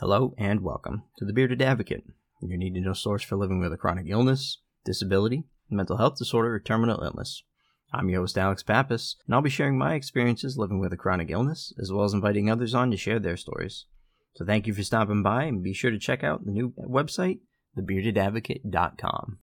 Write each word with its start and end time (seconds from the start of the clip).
Hello 0.00 0.34
and 0.36 0.60
welcome 0.60 1.04
to 1.18 1.24
the 1.24 1.32
Bearded 1.32 1.62
Advocate, 1.62 2.02
your 2.42 2.58
need 2.58 2.74
to 2.74 2.80
know 2.80 2.94
source 2.94 3.22
for 3.22 3.36
living 3.36 3.60
with 3.60 3.72
a 3.72 3.76
chronic 3.76 4.06
illness, 4.08 4.58
disability, 4.84 5.44
mental 5.70 5.98
health 5.98 6.16
disorder, 6.18 6.52
or 6.52 6.58
terminal 6.58 7.00
illness. 7.00 7.44
I'm 7.92 8.08
your 8.08 8.22
host, 8.22 8.36
Alex 8.36 8.64
Pappas, 8.64 9.14
and 9.24 9.32
I'll 9.36 9.40
be 9.40 9.50
sharing 9.50 9.78
my 9.78 9.94
experiences 9.94 10.58
living 10.58 10.80
with 10.80 10.92
a 10.92 10.96
chronic 10.96 11.30
illness, 11.30 11.72
as 11.80 11.92
well 11.92 12.04
as 12.04 12.12
inviting 12.12 12.50
others 12.50 12.74
on 12.74 12.90
to 12.90 12.96
share 12.96 13.20
their 13.20 13.36
stories. 13.36 13.86
So 14.34 14.44
thank 14.44 14.66
you 14.66 14.74
for 14.74 14.82
stopping 14.82 15.22
by, 15.22 15.44
and 15.44 15.62
be 15.62 15.72
sure 15.72 15.92
to 15.92 15.98
check 15.98 16.24
out 16.24 16.44
the 16.44 16.50
new 16.50 16.72
website, 16.76 17.38
thebeardedadvocate.com. 17.78 19.38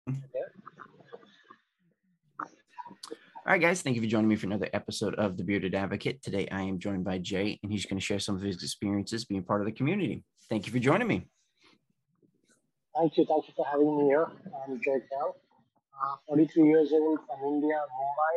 All 3.43 3.53
right, 3.53 3.61
guys, 3.61 3.81
thank 3.81 3.95
you 3.95 4.01
for 4.01 4.07
joining 4.09 4.27
me 4.27 4.35
for 4.35 4.47
another 4.47 4.69
episode 4.73 5.15
of 5.15 5.37
The 5.37 5.45
Bearded 5.45 5.75
Advocate. 5.75 6.21
Today 6.21 6.49
I 6.51 6.63
am 6.63 6.77
joined 6.77 7.05
by 7.05 7.19
Jay, 7.19 7.57
and 7.63 7.71
he's 7.71 7.85
going 7.85 7.99
to 7.99 8.05
share 8.05 8.19
some 8.19 8.35
of 8.35 8.41
his 8.41 8.61
experiences 8.61 9.23
being 9.23 9.43
part 9.43 9.61
of 9.61 9.65
the 9.65 9.71
community. 9.71 10.25
Thank 10.51 10.65
you 10.67 10.73
for 10.73 10.79
joining 10.79 11.07
me. 11.07 11.23
Thank 12.93 13.15
you. 13.15 13.25
Thank 13.25 13.47
you 13.47 13.53
for 13.55 13.65
having 13.65 13.97
me 13.97 14.03
here. 14.03 14.27
I'm 14.67 14.81
Jay 14.83 14.99
Cal, 15.09 15.37
uh, 15.95 16.17
43 16.27 16.67
years 16.67 16.89
old 16.91 17.19
from 17.25 17.39
India, 17.47 17.79
Mumbai. 17.97 18.35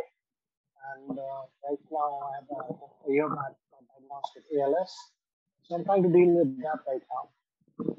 And 0.95 1.19
uh, 1.19 1.43
right 1.69 1.79
now 1.91 2.21
I 2.23 2.37
have 2.39 2.47
a, 2.53 3.11
a 3.11 3.13
year 3.13 3.29
back 3.29 3.59
diagnosed 3.73 4.31
with 4.37 4.45
ALS. 4.63 4.95
So 5.65 5.75
I'm 5.75 5.85
trying 5.85 6.05
to 6.05 6.09
deal 6.09 6.29
with 6.39 6.57
that 6.63 6.79
right 6.87 7.03
now. 7.11 7.31
Uh, 7.81 7.95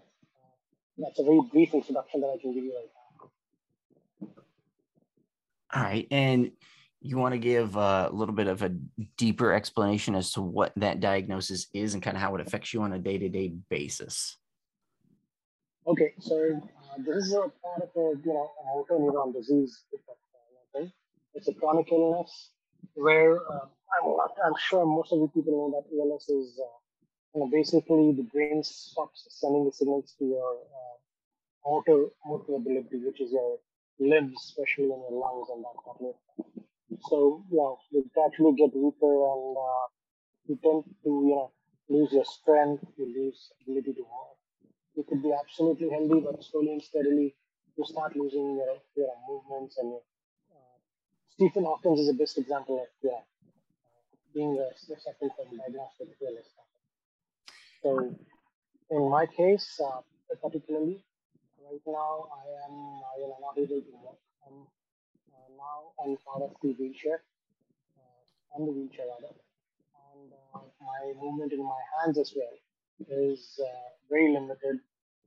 that's 0.97 1.19
a 1.19 1.23
very 1.23 1.41
brief 1.51 1.73
introduction 1.73 2.21
that 2.21 2.27
I 2.27 2.41
can 2.41 2.53
give 2.53 2.63
you 2.63 2.73
right 2.73 2.91
now. 2.95 4.29
All 5.73 5.83
right. 5.83 6.07
And 6.09 6.51
you 7.05 7.17
want 7.17 7.33
to 7.33 7.39
give 7.39 7.75
a 7.75 8.09
little 8.11 8.33
bit 8.33 8.47
of 8.47 8.61
a 8.61 8.69
deeper 9.17 9.53
explanation 9.53 10.15
as 10.15 10.31
to 10.31 10.41
what 10.41 10.71
that 10.75 10.99
diagnosis 10.99 11.67
is 11.73 11.93
and 11.93 12.03
kind 12.03 12.17
of 12.17 12.21
how 12.21 12.35
it 12.35 12.41
affects 12.41 12.73
you 12.73 12.81
on 12.81 12.93
a 12.93 12.99
day-to-day 12.99 13.53
basis 13.69 14.37
okay 15.87 16.13
so 16.19 16.35
uh, 16.91 16.97
this 17.05 17.25
is 17.25 17.33
a 17.33 17.37
part 17.37 17.81
of 17.81 17.89
a 17.95 18.13
you 18.25 18.33
know 18.33 18.49
autoimmune 18.75 19.33
disease 19.33 19.83
okay? 20.75 20.91
it's 21.33 21.47
a 21.47 21.53
chronic 21.53 21.87
illness 21.91 22.49
where 22.95 23.37
uh, 23.51 23.65
I'm, 23.95 24.09
I'm 24.45 24.53
sure 24.57 24.85
most 24.85 25.11
of 25.11 25.19
you 25.19 25.31
people 25.33 25.53
know 25.53 25.69
that 25.75 25.85
ALS 25.95 26.29
is 26.29 26.59
uh, 26.59 26.77
you 27.35 27.41
know, 27.41 27.49
basically 27.51 28.13
the 28.13 28.23
brain 28.23 28.63
stops 28.63 29.27
sending 29.29 29.65
the 29.65 29.71
signals 29.71 30.15
to 30.17 30.25
your 30.25 30.53
uh, 30.55 31.69
motor 31.69 32.07
motor 32.25 32.55
ability, 32.55 32.97
which 33.05 33.19
is 33.19 33.31
your 33.31 33.57
limbs, 33.99 34.37
especially 34.45 34.85
in 34.85 35.01
your 35.09 35.11
lungs 35.11 35.49
and 35.53 35.63
that 35.63 36.64
so 37.09 37.43
yeah, 37.51 37.73
you 37.91 38.09
gradually 38.13 38.55
get 38.55 38.75
weaker 38.75 39.15
and 39.33 39.57
uh, 39.57 39.85
you 40.47 40.59
tend 40.63 40.83
to 41.03 41.11
you 41.27 41.35
know 41.35 41.51
lose 41.89 42.11
your 42.13 42.25
strength, 42.25 42.83
you 42.97 43.05
lose 43.05 43.51
ability 43.63 43.93
to 43.93 44.03
walk. 44.03 44.37
You 44.95 45.03
could 45.07 45.21
be 45.21 45.33
absolutely 45.33 45.89
healthy, 45.89 46.19
but 46.21 46.43
slowly 46.43 46.71
and 46.73 46.81
steadily 46.83 47.35
you 47.77 47.83
start 47.85 48.15
losing 48.15 48.55
your, 48.55 48.77
your 48.95 49.11
movements 49.27 49.77
and 49.77 49.89
your, 49.89 50.03
uh, 50.55 50.77
Stephen 51.29 51.65
Hawkins 51.65 51.99
is 51.99 52.07
the 52.07 52.13
best 52.13 52.37
example 52.37 52.79
of 52.81 52.87
yeah, 53.03 53.19
being 54.33 54.57
a 54.57 54.67
suffering 54.79 55.31
from 55.35 55.57
diagnostic 55.57 56.07
ALS. 56.21 56.49
So 57.83 58.15
in 58.89 59.09
my 59.09 59.25
case, 59.25 59.79
uh, 59.83 60.01
particularly 60.41 61.03
right 61.63 61.81
now, 61.87 62.27
I 62.31 62.43
am 62.67 62.75
uh, 63.03 63.15
you 63.19 63.27
know 63.29 63.37
not 63.41 63.57
able 63.57 63.81
to 63.81 63.93
walk. 64.03 64.19
I'm 64.45 64.67
now 65.57 65.91
part 66.25 66.43
of 66.43 66.51
the 66.61 66.73
wheelchair, 66.79 67.21
uh, 67.97 68.55
on 68.55 68.65
the 68.65 68.71
wheelchair 68.71 69.05
rather, 69.07 69.33
and 70.13 70.31
uh, 70.33 70.59
my 70.81 71.13
movement 71.21 71.53
in 71.53 71.63
my 71.63 71.81
hands 71.97 72.17
as 72.17 72.33
well 72.35 72.55
is 73.09 73.59
uh, 73.63 73.89
very 74.09 74.33
limited. 74.33 74.79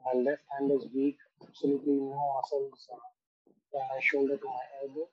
My 0.05 0.19
left 0.21 0.43
hand 0.53 0.71
is 0.73 0.87
weak, 0.95 1.19
absolutely 1.47 1.95
no 1.95 2.21
muscles 2.37 2.89
uh, 2.93 2.97
from 3.71 3.83
my 3.89 4.01
shoulder 4.01 4.37
to 4.37 4.47
my 4.47 4.65
elbow. 4.83 5.09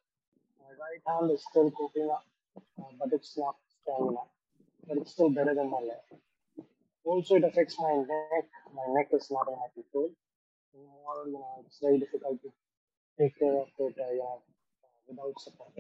My 0.62 0.72
right 0.86 1.02
hand 1.08 1.32
is 1.32 1.44
still 1.50 1.72
coping 1.72 2.10
up, 2.12 2.26
uh, 2.80 2.92
but 3.00 3.10
it's 3.14 3.38
not 3.38 3.56
strong 3.82 4.10
enough. 4.12 4.32
But 4.88 4.98
it's 4.98 5.12
still 5.12 5.30
better 5.30 5.54
than 5.56 5.70
my 5.70 5.82
left. 5.82 6.14
Also, 7.06 7.36
it 7.36 7.44
affects 7.44 7.80
my 7.80 7.94
neck. 7.96 8.48
My 8.74 8.86
neck 8.94 9.10
is 9.14 9.30
not 9.32 9.48
in 9.48 9.56
my 9.56 9.70
control 9.74 10.12
anymore. 10.74 11.24
You 11.28 11.34
know, 11.34 11.64
it's 11.66 11.80
very 11.80 12.00
difficult 12.00 12.42
to 12.42 12.52
take 13.20 13.38
care 13.40 13.54
of 13.56 13.68
it. 13.80 13.96
Uh, 14.00 14.40
without 15.08 15.34
support. 15.40 15.74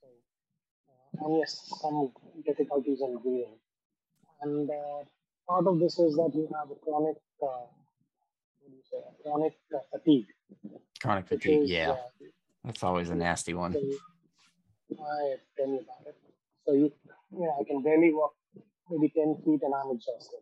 So, 0.00 0.06
uh, 0.88 1.26
and 1.26 1.38
yes, 1.38 1.72
some 1.80 2.12
difficulties 2.46 3.00
in 3.00 3.18
breathing. 3.18 3.58
And 4.42 4.68
uh, 4.68 5.04
part 5.48 5.66
of 5.66 5.78
this 5.78 5.98
is 5.98 6.16
that 6.16 6.32
you 6.34 6.48
have 6.54 6.70
a 6.70 6.74
chronic, 6.84 7.16
uh, 7.42 7.46
what 8.60 8.70
do 8.70 8.76
you 8.76 8.82
say, 8.90 8.98
chronic 9.22 9.54
uh, 9.74 9.78
fatigue. 9.90 10.26
Chronic 11.00 11.26
fatigue, 11.26 11.62
is, 11.62 11.70
yeah. 11.70 11.96
That's 12.64 12.82
always 12.82 13.10
a 13.10 13.14
nasty 13.14 13.54
one. 13.54 13.72
So 13.72 13.78
I 15.00 15.36
tell 15.56 15.68
you 15.68 15.80
about 15.80 16.06
it. 16.06 16.16
So 16.66 16.72
you, 16.74 16.92
know, 17.32 17.56
I 17.60 17.64
can 17.64 17.82
barely 17.82 18.12
walk 18.12 18.34
maybe 18.90 19.12
10 19.14 19.42
feet 19.44 19.62
and 19.62 19.74
I'm 19.74 19.90
exhausted. 19.96 20.40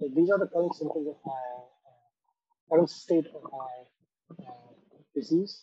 So 0.00 0.08
these 0.14 0.30
are 0.30 0.38
the 0.38 0.48
current 0.48 0.74
symptoms 0.74 1.06
of 1.06 1.16
my 1.24 1.32
uh, 1.32 2.70
current 2.70 2.90
state 2.90 3.26
of 3.26 3.42
my 3.52 4.44
uh, 4.44 4.72
disease. 5.14 5.62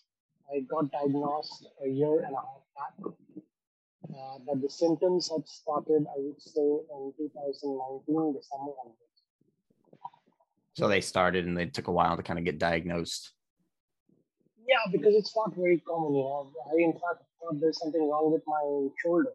I 0.51 0.61
got 0.61 0.91
diagnosed 0.91 1.67
a 1.83 1.87
year 1.87 2.23
and 2.23 2.33
a 2.33 2.37
half 2.37 2.63
back. 2.75 3.13
Uh, 4.09 4.39
but 4.45 4.61
the 4.61 4.69
symptoms 4.69 5.29
had 5.29 5.47
started, 5.47 6.05
I 6.09 6.17
would 6.17 6.41
say, 6.41 6.61
in 6.61 7.13
2019, 7.17 8.33
December 8.33 8.71
onwards. 8.81 9.09
So 10.73 10.87
they 10.87 11.01
started 11.01 11.45
and 11.45 11.55
they 11.55 11.67
took 11.67 11.87
a 11.87 11.91
while 11.91 12.17
to 12.17 12.23
kind 12.23 12.39
of 12.39 12.45
get 12.45 12.57
diagnosed. 12.57 13.33
Yeah, 14.67 14.91
because 14.91 15.15
it's 15.15 15.35
not 15.35 15.55
very 15.55 15.79
common. 15.79 16.15
You 16.15 16.23
know, 16.23 16.51
I 16.71 16.81
in 16.81 16.93
fact 16.93 17.23
thought 17.39 17.59
there's 17.59 17.79
something 17.79 18.09
wrong 18.09 18.31
with 18.31 18.43
my 18.47 18.87
shoulder, 19.03 19.33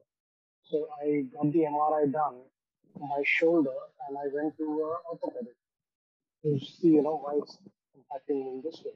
so 0.63 0.89
I 1.03 1.27
got 1.35 1.53
the 1.53 1.61
MRI 1.61 2.13
done 2.13 2.39
on 3.01 3.09
my 3.09 3.23
shoulder, 3.25 3.75
and 4.09 4.17
I 4.17 4.27
went 4.33 4.57
to 4.59 4.65
an 4.65 4.97
orthopedic 5.11 5.57
to 6.45 6.59
see, 6.59 6.89
you 6.89 7.03
know, 7.03 7.19
why 7.19 7.39
it's 7.43 7.59
impacting 7.97 8.45
me 8.45 8.51
in 8.53 8.63
this 8.65 8.83
way. 8.85 8.93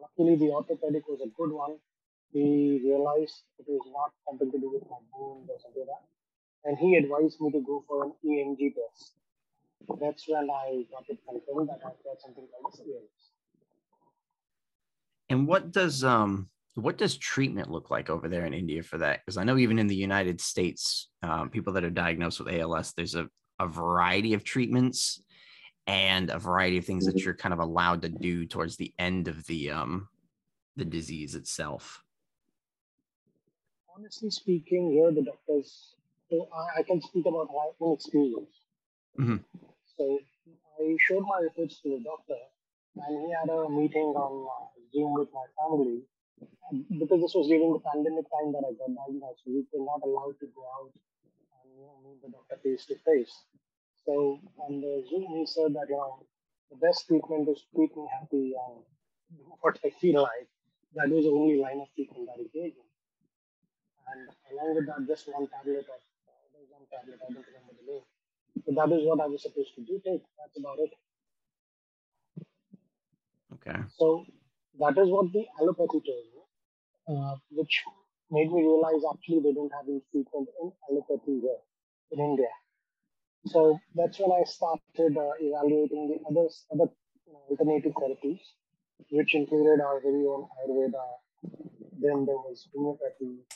Luckily, 0.00 0.36
the 0.36 0.50
orthopedic 0.52 1.06
was 1.08 1.20
a 1.20 1.30
good 1.36 1.52
one. 1.52 1.76
He 2.32 2.80
realized 2.84 3.42
it 3.58 3.66
was 3.68 3.86
not 3.92 4.12
something 4.28 4.50
to 4.50 4.58
do 4.58 4.70
with 4.72 4.82
my 4.90 4.98
bones 5.12 5.48
or 5.48 5.58
something 5.62 5.86
like 5.86 5.88
that. 5.88 6.68
And 6.68 6.76
he 6.78 6.96
advised 6.96 7.40
me 7.40 7.50
to 7.52 7.60
go 7.60 7.84
for 7.86 8.04
an 8.04 8.12
EMG 8.24 8.74
test. 8.74 9.12
That's 10.00 10.24
when 10.28 10.50
I 10.50 10.84
got 10.90 11.04
it 11.08 11.18
confirmed 11.28 11.68
that 11.68 11.80
I've 11.86 12.02
got 12.04 12.20
something 12.20 12.46
called 12.50 12.74
ALS. 12.78 13.30
And 15.28 15.46
what 15.46 15.72
does 15.72 16.02
um 16.04 16.48
what 16.74 16.98
does 16.98 17.16
treatment 17.16 17.70
look 17.70 17.90
like 17.90 18.10
over 18.10 18.28
there 18.28 18.44
in 18.44 18.52
India 18.52 18.82
for 18.82 18.98
that? 18.98 19.20
Because 19.24 19.38
I 19.38 19.44
know 19.44 19.56
even 19.56 19.78
in 19.78 19.86
the 19.86 19.96
United 19.96 20.40
States, 20.40 21.08
um, 21.22 21.48
people 21.48 21.72
that 21.72 21.84
are 21.84 21.90
diagnosed 21.90 22.38
with 22.38 22.52
ALS, 22.52 22.92
there's 22.92 23.14
a, 23.14 23.28
a 23.58 23.66
variety 23.66 24.34
of 24.34 24.44
treatments 24.44 25.22
and 25.86 26.30
a 26.30 26.38
variety 26.38 26.78
of 26.78 26.84
things 26.84 27.06
that 27.06 27.16
mm-hmm. 27.16 27.24
you're 27.24 27.34
kind 27.34 27.52
of 27.52 27.60
allowed 27.60 28.02
to 28.02 28.08
do 28.08 28.44
towards 28.46 28.76
the 28.76 28.92
end 28.98 29.28
of 29.28 29.46
the 29.46 29.70
um 29.70 30.08
the 30.76 30.84
disease 30.84 31.34
itself 31.34 32.02
honestly 33.96 34.30
speaking 34.30 34.90
here 34.92 35.10
the 35.12 35.22
doctors 35.22 35.94
so 36.28 36.48
I, 36.52 36.80
I 36.80 36.82
can 36.82 37.00
speak 37.00 37.26
about 37.26 37.48
my 37.48 37.70
own 37.80 37.94
experience 37.94 38.60
mm-hmm. 39.18 39.36
so 39.96 40.18
i 40.80 40.96
showed 41.08 41.22
my 41.22 41.40
reports 41.42 41.80
to 41.82 41.88
the 41.90 42.02
doctor 42.04 42.40
and 42.96 43.26
he 43.26 43.32
had 43.32 43.48
a 43.48 43.68
meeting 43.70 44.14
on 44.16 44.48
uh, 44.48 44.66
zoom 44.92 45.14
with 45.14 45.28
my 45.32 45.46
family 45.60 46.02
because 46.98 47.20
this 47.22 47.34
was 47.34 47.46
during 47.46 47.72
the 47.72 47.80
pandemic 47.80 48.26
time 48.28 48.52
that 48.52 48.66
i 48.66 48.72
got 48.74 48.90
diagnosed 48.90 49.42
we 49.46 49.64
were 49.72 49.86
not 49.86 50.02
allowed 50.02 50.34
to 50.40 50.46
go 50.52 50.66
out 50.82 50.92
and 50.92 51.78
you 51.78 51.86
know, 51.86 51.96
meet 52.04 52.20
the 52.20 52.28
doctor 52.28 52.58
face 52.62 52.84
to 52.84 52.96
face 53.06 53.46
so 54.06 54.40
on 54.62 54.80
the 54.80 55.04
Zoom, 55.10 55.26
he 55.36 55.46
said 55.46 55.74
that 55.74 55.88
you 55.90 55.96
know 55.98 56.24
the 56.70 56.76
best 56.76 57.06
treatment 57.08 57.48
is 57.48 57.64
keep 57.74 57.96
me 57.96 58.06
happy 58.18 58.54
and 58.54 58.84
what 59.60 59.78
I 59.84 59.90
feel 60.00 60.22
like. 60.22 60.48
That 60.94 61.10
was 61.10 61.24
the 61.24 61.30
only 61.30 61.58
line 61.60 61.80
of 61.82 61.88
treatment 61.94 62.26
that 62.30 62.38
he 62.40 62.48
gave 62.54 62.72
me. 62.78 62.86
And 64.08 64.30
along 64.52 64.76
with 64.76 64.86
that, 64.86 65.06
just 65.06 65.28
one 65.28 65.48
tablet 65.48 65.84
of 65.84 66.00
uh, 66.30 66.62
one 66.70 66.86
tablet, 66.88 67.18
I 67.20 67.32
don't 67.34 67.44
remember 67.44 67.74
the 67.76 67.86
name. 67.92 68.06
But 68.64 68.74
that 68.78 68.94
is 68.96 69.04
what 69.06 69.20
I 69.20 69.26
was 69.26 69.42
supposed 69.42 69.74
to 69.76 69.82
do. 69.82 70.00
Take 70.06 70.22
that's 70.38 70.56
about 70.58 70.78
it. 70.78 70.92
Okay. 73.54 73.78
So 73.98 74.24
that 74.80 74.96
is 74.96 75.08
what 75.10 75.32
the 75.32 75.44
allopathy 75.60 76.00
told 76.06 76.26
me, 76.32 76.42
uh, 77.08 77.36
which 77.50 77.82
made 78.30 78.50
me 78.52 78.62
realize 78.62 79.02
actually 79.12 79.40
they 79.42 79.52
don't 79.52 79.72
have 79.72 79.88
any 79.88 80.02
treatment 80.10 80.48
in 80.62 80.72
allopathy 80.88 81.40
here 81.42 81.60
in 82.12 82.20
India. 82.20 82.52
So 83.46 83.78
that's 83.94 84.18
when 84.18 84.32
I 84.32 84.44
started 84.44 85.16
uh, 85.16 85.30
evaluating 85.38 86.08
the 86.10 86.18
other, 86.28 86.48
other 86.72 86.90
alternative 87.48 87.92
therapies, 87.92 88.40
which 89.10 89.34
included 89.34 89.80
our 89.80 90.00
very 90.00 90.26
own 90.26 90.48
Ayurveda. 90.58 91.04
Then 92.00 92.26
there 92.26 92.42
was 92.42 92.66
homeopathy. 92.74 93.46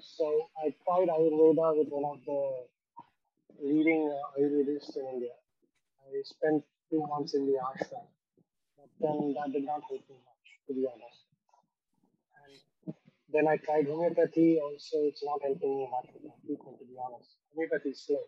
So 0.00 0.48
I 0.64 0.74
tried 0.84 1.08
Ayurveda 1.08 1.76
with 1.76 1.88
one 1.90 2.04
of 2.16 2.24
the 2.24 2.66
leading 3.62 4.10
uh, 4.10 4.40
Ayurvedists 4.40 4.96
in 4.96 5.06
India. 5.14 5.36
I 6.00 6.22
spent 6.22 6.64
two 6.90 7.04
months 7.06 7.34
in 7.34 7.46
the 7.46 7.58
ashram, 7.60 8.06
but 8.78 8.88
then 9.00 9.34
that 9.34 9.52
did 9.52 9.66
not 9.66 9.82
help 9.88 10.00
me 10.08 10.16
much, 10.16 10.46
to 10.68 10.72
be 10.72 10.86
honest. 10.86 11.20
And 12.40 12.94
then 13.32 13.48
I 13.48 13.56
tried 13.58 13.86
homeopathy. 13.86 14.58
Also, 14.62 15.04
it's 15.04 15.22
not 15.22 15.42
helping 15.42 15.76
me 15.76 15.88
much 15.90 16.08
treatment, 16.46 16.78
to 16.78 16.84
be 16.86 16.96
honest. 16.96 17.36
Homeopathy 17.54 17.90
is 17.90 18.00
slow. 18.06 18.24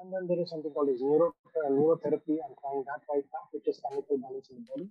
And 0.00 0.12
then 0.12 0.26
there 0.26 0.40
is 0.40 0.50
something 0.50 0.70
called 0.72 0.88
neuro, 0.88 1.34
uh, 1.46 1.70
neurotherapy. 1.70 2.38
I'm 2.40 2.56
trying 2.60 2.84
that 2.86 3.02
right 3.12 3.24
now, 3.32 3.44
which 3.52 3.68
is 3.68 3.80
chemical 3.88 4.18
balance 4.18 4.48
in 4.50 4.56
the 4.56 4.62
body. 4.70 4.88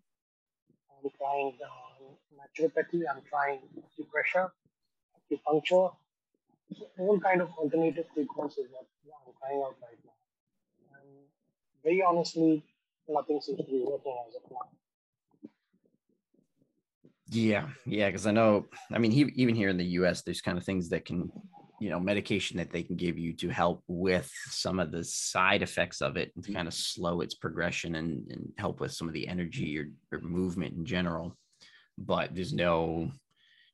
I'm 1.04 1.10
trying 1.18 1.58
uh, 1.66 2.14
naturopathy. 2.38 3.04
I'm 3.10 3.22
trying 3.28 3.60
acupressure, 3.82 4.52
acupuncture. 5.18 5.94
So 6.78 6.86
all 7.00 7.20
kind 7.20 7.42
of 7.42 7.50
alternative 7.58 8.06
treatments 8.14 8.58
is 8.58 8.68
what 8.72 8.86
I'm 9.28 9.34
trying 9.40 9.62
out 9.66 9.76
right 9.82 10.00
now. 10.06 11.00
And 11.00 11.10
very 11.84 12.04
honestly, 12.04 12.64
nothing 13.10 13.42
seems 13.42 13.58
to 13.58 13.64
be 13.64 13.84
working 13.86 14.16
as 14.28 14.36
of 14.36 14.52
now. 14.52 14.70
Yeah, 17.30 17.70
yeah, 17.86 18.08
because 18.08 18.28
I 18.28 18.32
know. 18.32 18.68
I 18.92 18.98
mean, 19.00 19.12
he, 19.12 19.22
even 19.36 19.56
here 19.56 19.70
in 19.70 19.78
the 19.78 19.86
U.S., 20.00 20.22
there's 20.22 20.42
kind 20.42 20.58
of 20.58 20.66
things 20.66 20.90
that 20.90 21.06
can 21.06 21.32
you 21.82 21.90
know 21.90 22.00
medication 22.00 22.58
that 22.58 22.70
they 22.70 22.84
can 22.84 22.96
give 22.96 23.18
you 23.18 23.34
to 23.34 23.50
help 23.50 23.84
with 23.88 24.32
some 24.46 24.80
of 24.80 24.92
the 24.92 25.04
side 25.04 25.64
effects 25.64 26.00
of 26.00 26.16
it 26.16 26.32
and 26.36 26.46
to 26.46 26.54
kind 26.54 26.68
of 26.68 26.76
slow 26.76 27.22
its 27.22 27.34
progression 27.34 27.96
and, 27.96 28.32
and 28.32 28.54
help 28.60 28.80
with 28.80 28.92
some 28.92 29.08
of 29.08 29.16
the 29.16 29.28
energy 29.28 29.80
or, 29.80 29.90
or 30.12 30.22
movement 30.22 30.76
in 30.76 30.86
general. 30.86 31.36
But 31.98 32.36
there's 32.36 32.54
no 32.54 33.10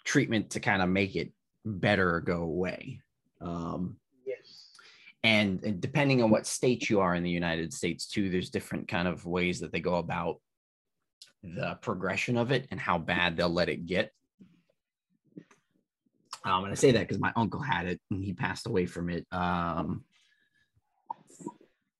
treatment 0.05 0.51
to 0.51 0.61
kind 0.61 0.81
of 0.81 0.87
make 0.87 1.17
it 1.17 1.33
better 1.65 2.15
or 2.15 2.21
go 2.21 2.43
away. 2.43 3.01
Um, 3.41 3.97
yes. 4.25 4.71
and, 5.25 5.61
and 5.63 5.81
depending 5.81 6.23
on 6.23 6.29
what 6.29 6.47
state 6.47 6.89
you 6.89 7.01
are 7.01 7.13
in 7.13 7.21
the 7.21 7.29
united 7.29 7.71
states 7.71 8.07
too 8.07 8.31
there's 8.31 8.49
different 8.49 8.87
kind 8.87 9.07
of 9.07 9.27
ways 9.27 9.59
that 9.59 9.71
they 9.71 9.79
go 9.79 9.97
about 9.97 10.37
the 11.43 11.77
progression 11.81 12.35
of 12.35 12.51
it 12.51 12.67
and 12.71 12.79
how 12.79 12.97
bad 12.97 13.37
they'll 13.37 13.47
let 13.47 13.69
it 13.69 13.85
get 13.85 14.11
um, 16.47 16.63
and 16.63 16.71
I 16.71 16.75
say 16.75 16.91
that 16.91 17.01
because 17.01 17.19
my 17.19 17.33
uncle 17.35 17.59
had 17.59 17.87
it 17.87 17.99
and 18.09 18.23
he 18.23 18.33
passed 18.33 18.67
away 18.67 18.85
from 18.85 19.09
it 19.09 19.25
um, 19.33 20.05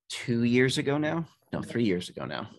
two 0.09 0.43
years 0.43 0.77
ago 0.77 0.97
now. 0.97 1.27
No, 1.51 1.61
three 1.61 1.83
years 1.83 2.07
ago 2.07 2.25
now. 2.25 2.49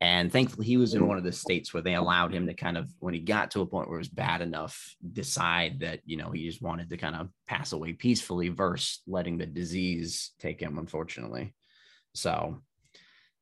And 0.00 0.30
thankfully, 0.30 0.66
he 0.66 0.76
was 0.76 0.94
in 0.94 1.06
one 1.06 1.18
of 1.18 1.24
the 1.24 1.32
states 1.32 1.72
where 1.72 1.82
they 1.82 1.94
allowed 1.94 2.32
him 2.32 2.46
to 2.46 2.54
kind 2.54 2.76
of, 2.76 2.88
when 2.98 3.14
he 3.14 3.20
got 3.20 3.50
to 3.52 3.60
a 3.60 3.66
point 3.66 3.88
where 3.88 3.96
it 3.96 4.02
was 4.02 4.08
bad 4.08 4.40
enough, 4.40 4.94
decide 5.12 5.80
that, 5.80 6.00
you 6.04 6.16
know, 6.16 6.30
he 6.30 6.46
just 6.46 6.62
wanted 6.62 6.90
to 6.90 6.96
kind 6.96 7.16
of 7.16 7.28
pass 7.48 7.72
away 7.72 7.92
peacefully 7.92 8.48
versus 8.48 9.00
letting 9.06 9.38
the 9.38 9.46
disease 9.46 10.32
take 10.38 10.60
him, 10.60 10.78
unfortunately. 10.78 11.54
So 12.14 12.60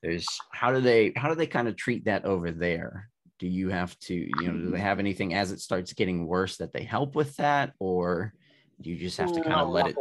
there's 0.03 0.27
how 0.53 0.73
do 0.73 0.81
they 0.81 1.13
how 1.17 1.29
do 1.29 1.35
they 1.35 1.47
kind 1.47 1.69
of 1.69 1.77
treat 1.77 2.05
that 2.07 2.25
over 2.25 2.51
there 2.51 3.11
do 3.43 3.49
you 3.49 3.71
have 3.71 3.99
to 3.99 4.15
you 4.15 4.47
know 4.47 4.57
do 4.57 4.71
they 4.71 4.79
have 4.79 5.01
anything 5.01 5.35
as 5.35 5.51
it 5.51 5.59
starts 5.59 5.93
getting 5.95 6.29
worse 6.29 6.59
that 6.59 6.73
they 6.73 6.85
help 6.85 7.17
with 7.17 7.37
that? 7.39 7.73
Or 7.81 8.33
do 8.81 8.89
you 8.89 8.97
just 8.97 9.19
have 9.19 9.33
to 9.33 9.41
kind 9.41 9.55
of 9.55 9.69
let 9.71 9.89
it 9.89 9.97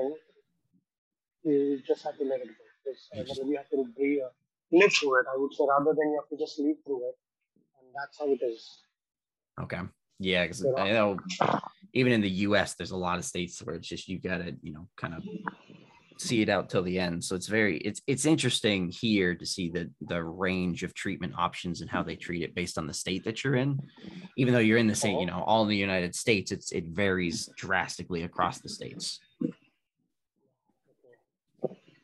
you 1.44 1.82
just 1.88 2.04
have 2.04 2.16
to 2.20 2.24
let 2.24 2.42
it 2.42 2.50
go. 2.50 2.54
Because 3.18 3.40
uh, 3.40 3.46
you 3.46 3.58
have 3.58 3.68
to 3.70 3.84
be, 3.98 4.22
uh, 4.24 4.30
live 4.72 4.94
through 4.94 5.22
it 5.22 5.26
i 5.34 5.36
would 5.36 5.52
say 5.54 5.64
rather 5.68 5.96
than 5.98 6.12
you 6.12 6.20
have 6.22 6.30
to 6.30 6.38
just 6.38 6.60
live 6.60 6.78
through 6.86 7.02
it. 7.10 7.16
And 7.80 7.90
that's 7.96 8.20
how 8.20 8.28
it 8.28 8.40
is. 8.46 8.84
Okay. 9.60 9.82
Yeah 10.20 10.44
because 10.44 10.64
i 10.78 10.92
know 10.92 11.18
even 11.94 12.14
in 12.14 12.22
the 12.22 12.30
us 12.30 12.76
there's 12.76 12.92
a 12.92 12.96
lot 13.08 13.18
of 13.18 13.26
states 13.26 13.60
where 13.64 13.76
it's 13.76 13.88
just 13.88 14.08
you 14.08 14.20
gotta 14.20 14.56
you 14.62 14.72
know 14.72 14.88
kind 14.98 15.16
of 15.16 15.24
see 16.22 16.42
it 16.42 16.50
out 16.50 16.70
till 16.70 16.84
the 16.84 17.00
end. 17.00 17.24
So 17.24 17.36
it's 17.36 17.48
very 17.48 17.78
it's 17.78 18.02
it's 18.08 18.26
interesting 18.26 18.90
here 18.90 19.36
to 19.36 19.46
see 19.46 19.70
the 19.70 19.90
the 20.02 20.24
range 20.24 20.84
of 20.84 20.94
treatment 20.94 21.34
options 21.38 21.82
and 21.82 21.90
how 21.90 22.04
they 22.04 22.14
mm-hmm. 22.14 22.22
treat 22.22 22.44
it 22.44 22.56
based 22.56 22.78
on 22.78 22.88
the 22.88 22.94
state 22.94 23.24
that 23.26 23.44
you're 23.44 23.56
in. 23.56 23.80
Even 24.38 24.54
though 24.54 24.60
you're 24.60 24.78
in 24.78 24.88
the 24.88 24.96
same, 24.96 25.20
you 25.20 25.28
uh-huh. 25.28 25.40
know, 25.40 25.44
all 25.44 25.64
in 25.64 25.70
the 25.70 25.76
United 25.76 26.16
States, 26.16 26.52
it's 26.52 26.72
it 26.72 26.86
varies 26.86 27.50
drastically 27.58 28.24
across 28.24 28.60
the 28.60 28.70
states. 28.70 29.20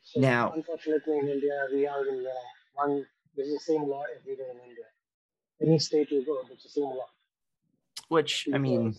So 0.03 0.21
now, 0.21 0.53
unfortunately, 0.55 1.19
in 1.19 1.27
India, 1.27 1.67
we 1.71 1.85
are 1.85 2.05
in 2.07 2.23
the 2.23 2.33
one. 2.73 3.05
There's 3.35 3.53
the 3.53 3.59
same 3.59 3.87
law 3.87 4.03
everywhere 4.19 4.47
in 4.51 4.69
India. 4.69 4.85
Any 5.61 5.79
state 5.79 6.09
you 6.11 6.25
go, 6.25 6.41
it's 6.51 6.63
the 6.63 6.69
same 6.69 6.85
law. 6.85 7.09
Which 8.09 8.47
I 8.53 8.57
mean, 8.57 8.95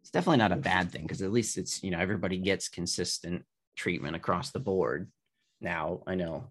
it's 0.00 0.10
definitely 0.10 0.38
not 0.38 0.52
a 0.52 0.56
bad 0.56 0.90
thing 0.90 1.02
because 1.02 1.22
at 1.22 1.32
least 1.32 1.56
it's 1.56 1.82
you 1.82 1.90
know 1.90 1.98
everybody 1.98 2.36
gets 2.38 2.68
consistent 2.68 3.44
treatment 3.76 4.16
across 4.16 4.50
the 4.50 4.58
board. 4.58 5.10
Now, 5.60 6.02
I 6.06 6.14
know 6.14 6.48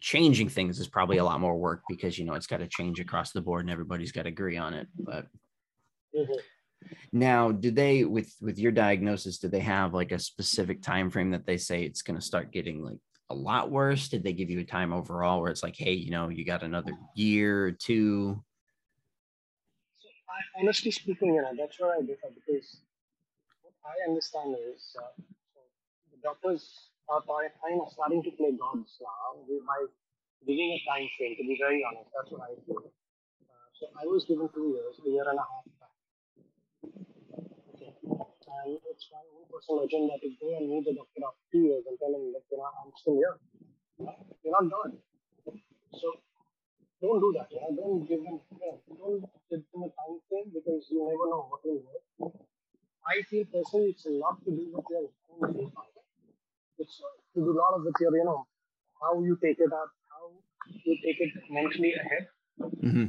changing 0.00 0.48
things 0.48 0.78
is 0.78 0.88
probably 0.88 1.18
a 1.18 1.24
lot 1.24 1.40
more 1.40 1.56
work 1.56 1.82
because 1.88 2.18
you 2.18 2.24
know 2.24 2.34
it's 2.34 2.46
got 2.46 2.58
to 2.58 2.68
change 2.68 3.00
across 3.00 3.32
the 3.32 3.40
board 3.40 3.62
and 3.62 3.70
everybody's 3.70 4.12
got 4.12 4.22
to 4.22 4.28
agree 4.28 4.56
on 4.56 4.74
it. 4.74 4.86
But 4.98 5.26
mm-hmm. 6.16 6.32
now, 7.12 7.52
do 7.52 7.70
they 7.70 8.04
with 8.04 8.34
with 8.40 8.58
your 8.58 8.72
diagnosis? 8.72 9.38
Do 9.38 9.48
they 9.48 9.60
have 9.60 9.94
like 9.94 10.12
a 10.12 10.18
specific 10.18 10.82
time 10.82 11.10
frame 11.10 11.30
that 11.32 11.46
they 11.46 11.56
say 11.56 11.82
it's 11.82 12.02
going 12.02 12.18
to 12.18 12.24
start 12.24 12.52
getting 12.52 12.82
like 12.82 12.98
a 13.30 13.34
lot 13.34 13.70
worse? 13.70 14.08
Did 14.08 14.24
they 14.24 14.32
give 14.32 14.50
you 14.50 14.60
a 14.60 14.64
time 14.64 14.92
overall 14.92 15.40
where 15.40 15.50
it's 15.50 15.62
like, 15.62 15.76
hey, 15.76 15.92
you 15.92 16.10
know, 16.10 16.28
you 16.28 16.44
got 16.44 16.62
another 16.62 16.92
year 17.14 17.66
or 17.66 17.72
two? 17.72 18.42
So 19.98 20.08
I, 20.08 20.60
honestly 20.60 20.90
speaking, 20.90 21.34
you 21.34 21.42
know, 21.42 21.52
that's 21.58 21.78
where 21.80 21.96
I 21.96 22.00
differ 22.00 22.28
because 22.34 22.80
what 23.62 23.74
I 23.84 24.08
understand 24.08 24.56
is 24.74 24.96
uh, 24.98 25.22
doctors 26.22 26.90
are 27.08 27.22
kind 27.24 27.80
of 27.80 27.88
starting 27.92 28.22
to 28.22 28.30
play 28.36 28.52
gods 28.52 29.00
now 29.00 29.40
by 29.64 29.80
giving 30.46 30.70
a 30.76 30.80
time 30.84 31.08
frame, 31.16 31.34
to 31.36 31.44
be 31.44 31.56
very 31.58 31.82
honest. 31.84 32.10
That's 32.12 32.30
what 32.30 32.42
I 32.44 32.52
feel. 32.66 32.84
Uh, 32.84 33.68
so 33.74 33.88
I 33.96 34.04
was 34.06 34.24
given 34.28 34.48
two 34.52 34.76
years, 34.76 35.00
a 35.00 35.08
year 35.08 35.24
and 35.24 35.38
a 35.40 35.46
half 35.46 35.64
back. 35.80 35.96
Okay. 37.74 37.92
And 38.58 38.80
it's 38.90 39.06
my 39.12 39.22
own 39.38 39.46
personal 39.48 39.86
agenda 39.86 40.18
to 40.18 40.28
go 40.40 40.48
and 40.56 40.66
meet 40.68 40.84
the 40.84 40.94
doctor 40.96 41.22
after 41.24 41.44
two 41.52 41.64
years 41.68 41.84
and 41.86 41.96
tell 42.00 42.12
him 42.12 42.32
that, 42.34 42.44
you 42.50 42.58
know, 42.58 42.68
I'm 42.68 42.92
still 42.96 43.16
here. 43.16 43.36
You're 44.42 44.56
not 44.56 44.66
done. 44.68 44.98
So 45.94 46.08
don't 47.00 47.20
do 47.20 47.30
that. 47.38 47.48
Know? 47.54 47.70
Don't 47.76 48.02
give 48.08 48.24
them, 48.24 48.40
don't 48.98 49.22
give 49.48 49.62
them 49.72 49.82
a 49.86 49.90
time 49.94 50.18
frame 50.28 50.50
because 50.52 50.86
you 50.90 51.06
never 51.06 51.26
know 51.30 51.46
what 51.48 51.62
will 51.64 51.82
work. 51.86 52.34
I 53.06 53.22
feel 53.30 53.44
personally 53.46 53.96
it's 53.96 54.04
a 54.06 54.10
lot 54.10 54.42
to 54.44 54.50
do 54.50 54.68
with 54.74 54.84
your 54.90 55.08
own 55.32 55.70
it's 56.78 57.00
to 57.34 57.40
do 57.40 57.50
a 57.50 57.58
lot 57.58 57.74
of 57.76 57.84
with 57.84 57.94
your, 58.00 58.16
you 58.16 58.24
know, 58.24 58.46
how 59.02 59.20
you 59.22 59.36
take 59.42 59.58
it 59.58 59.72
up, 59.72 59.90
how 60.10 60.30
you 60.84 60.96
take 61.04 61.20
it 61.20 61.32
mentally 61.50 61.92
ahead. 61.94 62.26
Mm-hmm. 62.60 63.06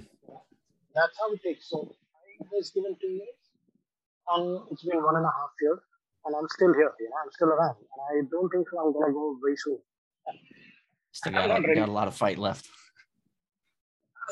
That's 0.96 1.16
how 1.20 1.32
it 1.34 1.42
takes. 1.44 1.70
So 1.70 1.96
I 2.42 2.46
was 2.52 2.72
given 2.72 2.96
two 3.00 3.08
years, 3.08 3.40
and 4.30 4.62
it's 4.72 4.84
been 4.84 5.04
one 5.04 5.16
and 5.16 5.26
a 5.26 5.30
half 5.30 5.52
years, 5.62 5.80
and 6.26 6.36
I'm 6.36 6.48
still 6.50 6.74
here. 6.74 6.94
You 7.00 7.10
know, 7.10 7.16
I'm 7.24 7.32
still 7.32 7.50
around, 7.50 7.78
and 7.78 8.02
I 8.10 8.30
don't 8.30 8.50
think 8.50 8.68
so 8.70 8.80
I'm 8.80 8.94
gonna 8.94 9.14
go 9.14 9.38
very 9.44 9.58
soon. 9.58 9.80
Still 11.12 11.32
got, 11.34 11.50
a, 11.50 11.76
got 11.76 11.90
a 11.90 11.92
lot 11.92 12.08
of 12.08 12.16
fight 12.16 12.38
left. 12.38 12.68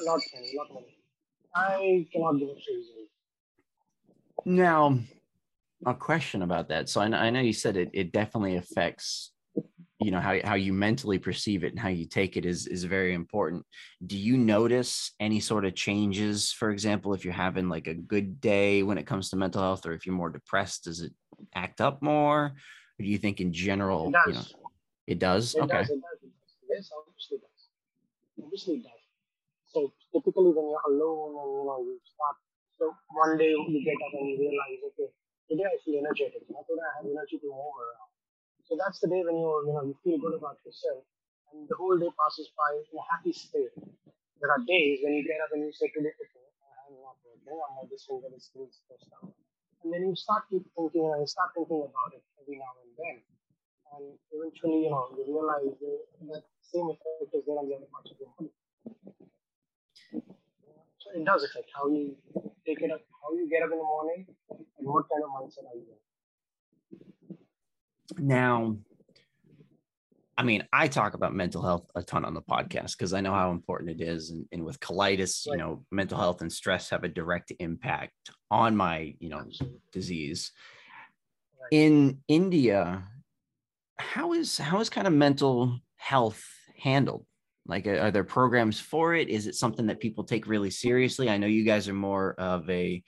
Not 0.03 0.20
many, 0.34 0.51
not 0.53 0.67
many. 0.74 0.98
I 1.56 2.08
cannot 2.13 2.38
give 2.38 2.50
up 2.50 2.58
so 2.60 2.72
easily. 2.72 3.10
Now, 4.46 5.00
a 5.86 5.93
question 5.93 6.41
about 6.41 6.69
that. 6.69 6.89
So 6.89 7.01
I 7.01 7.07
know, 7.07 7.17
I 7.17 7.29
know 7.29 7.39
you 7.39 7.53
said 7.53 7.77
it, 7.77 7.89
it 7.93 8.12
definitely 8.12 8.55
affects, 8.55 9.31
you 10.00 10.12
know, 10.12 10.19
how, 10.19 10.38
how 10.43 10.55
you 10.55 10.74
mentally 10.74 11.19
perceive 11.19 11.63
it 11.63 11.72
and 11.72 11.79
how 11.79 11.89
you 11.89 12.05
take 12.07 12.38
it 12.38 12.46
is, 12.46 12.67
is 12.67 12.84
very 12.84 13.13
important. 13.13 13.65
Do 14.05 14.17
you 14.17 14.38
notice 14.38 15.12
any 15.19 15.39
sort 15.39 15.65
of 15.65 15.75
changes, 15.75 16.51
for 16.51 16.72
example, 16.72 17.13
if 17.13 17.24
you're 17.24 17.34
having 17.34 17.69
like 17.69 17.88
a 17.88 17.93
good 17.93 18.41
day 18.41 18.84
when 18.84 18.98
it 18.98 19.07
comes 19.07 19.29
to 19.29 19.36
mental 19.36 19.62
health, 19.62 19.86
or 19.86 19.93
if 19.93 20.05
you're 20.05 20.15
more 20.15 20.29
depressed, 20.29 20.86
does 20.86 21.01
it 21.01 21.13
act 21.55 21.81
up 21.81 22.01
more? 22.01 22.46
Or 22.46 22.53
do 23.00 23.05
you 23.05 23.17
think 23.17 23.39
in 23.39 23.53
general, 23.53 24.07
it 24.07 24.13
does. 24.13 24.25
You 24.27 24.34
know, 24.34 24.69
it 25.07 25.19
does? 25.19 25.55
It 25.55 25.62
okay. 25.62 25.77
Does, 25.77 25.89
it 25.89 26.01
does, 26.01 26.31
Yes, 26.69 26.89
obviously 26.98 27.38
it 27.38 27.41
does. 27.41 28.43
Obviously 28.43 28.74
it 28.75 28.84
does. 28.84 28.91
So 29.67 29.93
typically 30.13 30.51
when 30.51 30.69
you're 30.69 30.88
alone 30.88 31.38
and 31.41 31.51
you 31.53 31.65
know 31.65 31.79
you 31.81 32.00
start 32.03 32.36
so 32.77 32.93
one 33.10 33.38
day 33.38 33.50
you 33.50 33.81
get 33.84 33.98
up 34.05 34.13
and 34.13 34.29
you 34.29 34.38
realize, 34.38 34.77
okay, 34.93 35.10
today 35.48 35.68
I 35.68 35.77
feel 35.84 36.00
energetic. 36.00 36.44
You 36.48 36.54
know, 36.56 36.63
today 36.68 36.84
I 36.84 36.94
have 37.01 37.08
energy 37.08 37.39
to 37.39 37.50
move 37.50 37.75
around. 37.75 38.12
So 38.68 38.75
that's 38.75 39.00
the 39.00 39.08
day 39.08 39.24
when 39.24 39.39
you 39.39 39.48
you 39.68 39.74
know 39.74 39.84
you 39.88 39.96
feel 40.04 40.20
good 40.20 40.36
about 40.36 40.60
yourself, 40.68 41.08
and 41.51 41.68
the 41.72 41.75
whole 41.80 41.96
day 41.96 42.12
passes 42.20 42.51
by 42.56 42.75
in 42.75 42.96
a 43.00 43.06
happy 43.16 43.32
state. 43.32 43.72
There 44.39 44.51
are 44.51 44.62
days 44.68 45.01
when 45.01 45.16
you 45.18 45.24
get 45.24 45.42
up 45.42 45.50
and 45.56 45.63
you 45.66 45.74
say 45.74 45.89
today, 45.89 46.13
okay, 46.13 46.46
I'm 46.86 47.00
not 47.01 47.18
working, 47.25 47.58
I'm 47.58 47.74
not 47.80 47.89
this 47.89 48.06
finger 48.06 48.30
is 48.36 48.46
still 48.46 48.70
stuff. 48.70 49.34
And 49.84 49.89
then 49.89 50.06
you 50.06 50.16
start 50.16 50.46
keep 50.51 50.68
thinking 50.75 51.10
and 51.10 51.24
you 51.24 51.30
start 51.32 51.56
thinking 51.56 51.82
about 51.82 52.13
it 52.13 52.22
every 52.38 52.60
now 52.60 52.75
and 52.84 52.92
then. 53.00 53.18
And 53.98 54.04
eventually, 54.36 54.86
you 54.86 54.92
know, 54.92 55.10
you 55.16 55.25
realize 55.25 55.74
that 55.74 56.44
same 56.62 56.92
effect 56.92 57.34
is 57.34 57.44
there 57.48 57.58
on 57.58 57.66
the 57.66 57.75
other 57.80 57.89
parts 57.89 58.12
of 58.12 58.18
your 58.20 58.30
body. 58.36 58.51
It 61.16 61.26
does 61.26 61.44
affect 61.44 61.70
how 61.76 61.88
you 61.88 62.16
take 62.66 62.82
it 62.82 62.92
up, 62.92 63.02
how 63.24 63.34
you 63.34 63.50
get 63.50 63.64
up 63.64 63.72
in 63.72 63.78
the 63.78 63.84
morning, 63.84 64.26
and 64.50 64.88
what 64.88 65.06
kind 65.10 65.24
of 65.24 65.30
mindset 65.30 65.66
are 65.70 65.76
you 65.76 65.86
in. 68.20 68.28
Now, 68.28 68.78
I 70.38 70.44
mean, 70.44 70.68
I 70.72 70.88
talk 70.88 71.16
about 71.16 71.34
mental 71.34 71.64
health 71.64 71.90
a 71.96 72.04
ton 72.04 72.24
on 72.24 72.34
the 72.34 72.42
podcast 72.42 72.92
because 72.92 73.14
I 73.14 73.22
know 73.22 73.34
how 73.34 73.52
important 73.52 73.90
it 73.90 74.04
is. 74.04 74.30
And, 74.30 74.46
and 74.52 74.64
with 74.64 74.80
colitis, 74.80 75.48
right. 75.48 75.54
you 75.54 75.58
know, 75.58 75.84
mental 75.92 76.18
health 76.18 76.42
and 76.42 76.52
stress 76.52 76.90
have 76.92 77.04
a 77.04 77.10
direct 77.10 77.52
impact 77.60 78.14
on 78.52 78.76
my, 78.76 79.16
you 79.20 79.30
know, 79.30 79.44
disease. 79.92 80.52
Right. 81.60 81.70
In 81.72 82.20
India, 82.28 83.04
how 83.98 84.34
is 84.34 84.58
how 84.58 84.80
is 84.80 84.90
kind 84.90 85.08
of 85.08 85.14
mental 85.14 85.80
health 85.96 86.44
handled? 86.78 87.26
Like, 87.68 87.86
are 87.86 88.12
there 88.12 88.24
programs 88.24 88.80
for 88.80 89.14
it? 89.14 89.30
Is 89.30 89.48
it 89.48 89.56
something 89.56 89.88
that 89.88 90.00
people 90.00 90.24
take 90.24 90.48
really 90.48 90.70
seriously? 90.70 91.30
I 91.30 91.38
know 91.38 91.48
you 91.48 91.64
guys 91.64 91.88
are 91.88 91.94
more 91.94 92.34
of 92.38 92.70
a, 92.70 93.04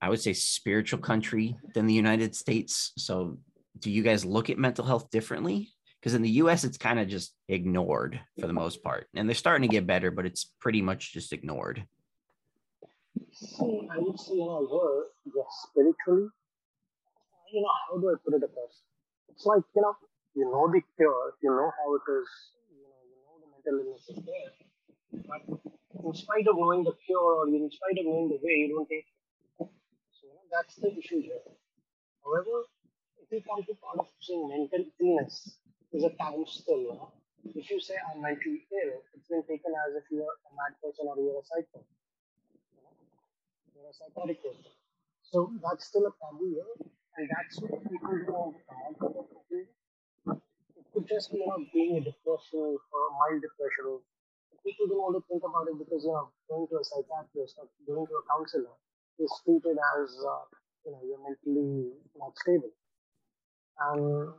I 0.00 0.08
would 0.08 0.20
say, 0.20 0.32
spiritual 0.32 1.00
country 1.00 1.56
than 1.74 1.86
the 1.86 1.94
United 1.94 2.34
States. 2.36 2.92
So, 2.96 3.38
do 3.78 3.90
you 3.90 4.02
guys 4.02 4.24
look 4.24 4.50
at 4.50 4.58
mental 4.58 4.84
health 4.84 5.10
differently? 5.10 5.70
because 6.00 6.14
in 6.14 6.22
the 6.22 6.30
US 6.42 6.64
it's 6.64 6.78
kind 6.78 6.98
of 6.98 7.08
just 7.08 7.34
ignored 7.48 8.20
for 8.40 8.46
the 8.46 8.52
most 8.52 8.82
part. 8.82 9.08
And 9.14 9.28
they're 9.28 9.34
starting 9.34 9.68
to 9.68 9.72
get 9.72 9.86
better, 9.86 10.10
but 10.10 10.26
it's 10.26 10.44
pretty 10.60 10.82
much 10.82 11.12
just 11.12 11.32
ignored. 11.32 11.84
See, 13.32 13.88
I 13.92 13.98
would 13.98 14.18
say, 14.18 14.34
you 14.34 14.46
know, 14.46 14.66
here, 14.70 15.34
yes, 15.36 15.66
spiritually, 15.68 16.28
you 17.52 17.60
know, 17.62 17.74
how 17.88 17.98
do 17.98 18.10
I 18.10 18.14
put 18.24 18.34
it 18.34 18.44
across? 18.44 18.82
It's 19.28 19.44
like, 19.44 19.62
you 19.74 19.82
know, 19.82 19.94
you 20.34 20.44
know 20.44 20.70
the 20.70 20.80
cure, 20.96 21.34
you 21.42 21.50
know 21.50 21.70
how 21.76 21.94
it 21.94 22.06
is, 22.12 22.28
you 22.70 22.78
know, 22.78 23.02
you 23.10 23.18
know 23.26 23.34
the 23.42 23.47
mental 23.58 23.80
illness 23.82 24.08
is 24.08 24.22
there. 24.22 24.52
But 25.26 25.42
in 26.04 26.14
spite 26.14 26.46
of 26.46 26.56
knowing 26.56 26.84
the 26.84 26.94
cure 27.06 27.42
or 27.42 27.48
in 27.48 27.70
spite 27.70 27.98
of 27.98 28.06
knowing 28.06 28.28
the 28.28 28.38
way, 28.42 28.66
you 28.66 28.74
don't 28.74 28.88
take 28.88 29.06
it. 29.06 29.68
So, 30.14 30.26
you 30.30 30.46
that's 30.52 30.76
the 30.76 30.94
issue 30.94 31.22
here. 31.22 31.42
However, 32.24 32.64
if 33.22 33.32
you 33.32 33.42
come 33.42 33.64
to 33.64 33.74
part 33.82 33.98
of 33.98 34.06
saying 34.20 34.48
mental 34.48 34.84
illness, 35.00 35.58
is 35.92 36.04
a 36.04 36.10
time 36.20 36.44
still, 36.46 36.80
you. 36.80 37.00
If 37.54 37.70
you 37.70 37.80
say 37.80 37.94
I'm 37.96 38.20
mentally 38.20 38.68
ill, 38.68 39.00
it's 39.14 39.28
been 39.28 39.42
taken 39.48 39.72
as 39.88 39.96
if 39.96 40.04
you're 40.10 40.28
a 40.28 40.50
mad 40.52 40.76
person 40.84 41.08
or 41.08 41.16
you're 41.16 41.40
a 41.40 41.44
psycho. 41.48 41.80
You 41.80 42.84
know? 42.84 42.92
You're 43.72 43.88
a 43.88 43.94
psychotic 43.96 44.42
person. 44.44 44.68
So 45.22 45.52
that's 45.64 45.86
still 45.88 46.04
a 46.04 46.12
taboo 46.20 46.52
here, 46.52 46.72
and 47.16 47.30
that's 47.32 47.56
what 47.60 47.80
people 47.88 48.20
don't 48.28 48.56
come 48.68 48.80
out 48.84 49.00
of 49.00 49.16
it. 49.50 49.64
It 49.64 49.77
could 50.98 51.08
just 51.08 51.30
be, 51.30 51.38
you 51.38 51.46
know, 51.46 51.62
being 51.72 51.94
a 51.98 52.02
depression 52.02 52.74
or 52.74 53.00
a 53.06 53.12
mild 53.22 53.38
depression. 53.38 54.02
People 54.66 54.90
don't 54.90 54.98
want 54.98 55.14
to 55.14 55.22
think 55.30 55.42
about 55.46 55.70
it 55.70 55.78
because, 55.78 56.02
you 56.02 56.10
know, 56.10 56.26
going 56.50 56.66
to 56.66 56.82
a 56.82 56.84
psychiatrist 56.84 57.54
or 57.62 57.70
going 57.86 58.06
to 58.10 58.14
a 58.18 58.24
counselor 58.26 58.74
is 59.22 59.30
treated 59.46 59.78
as, 59.78 60.10
uh, 60.26 60.44
you 60.82 60.90
know, 60.90 61.00
you're 61.06 61.22
mentally 61.22 61.94
not 62.18 62.34
stable. 62.34 62.74
And 63.78 64.34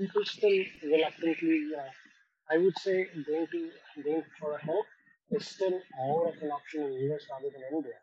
people 0.00 0.24
still 0.24 0.64
reluctantly, 0.88 1.76
uh, 1.76 1.92
I 2.48 2.56
would 2.56 2.78
say, 2.78 3.04
going 3.28 3.46
to 3.52 3.70
going 4.02 4.24
for 4.40 4.56
a 4.56 4.60
help 4.64 4.86
is 5.30 5.44
still 5.46 5.76
more 6.00 6.28
of 6.28 6.40
an 6.40 6.48
option 6.48 6.88
in 6.88 6.90
the 6.96 7.12
US 7.12 7.28
rather 7.28 7.52
than 7.52 7.62
India. 7.76 8.00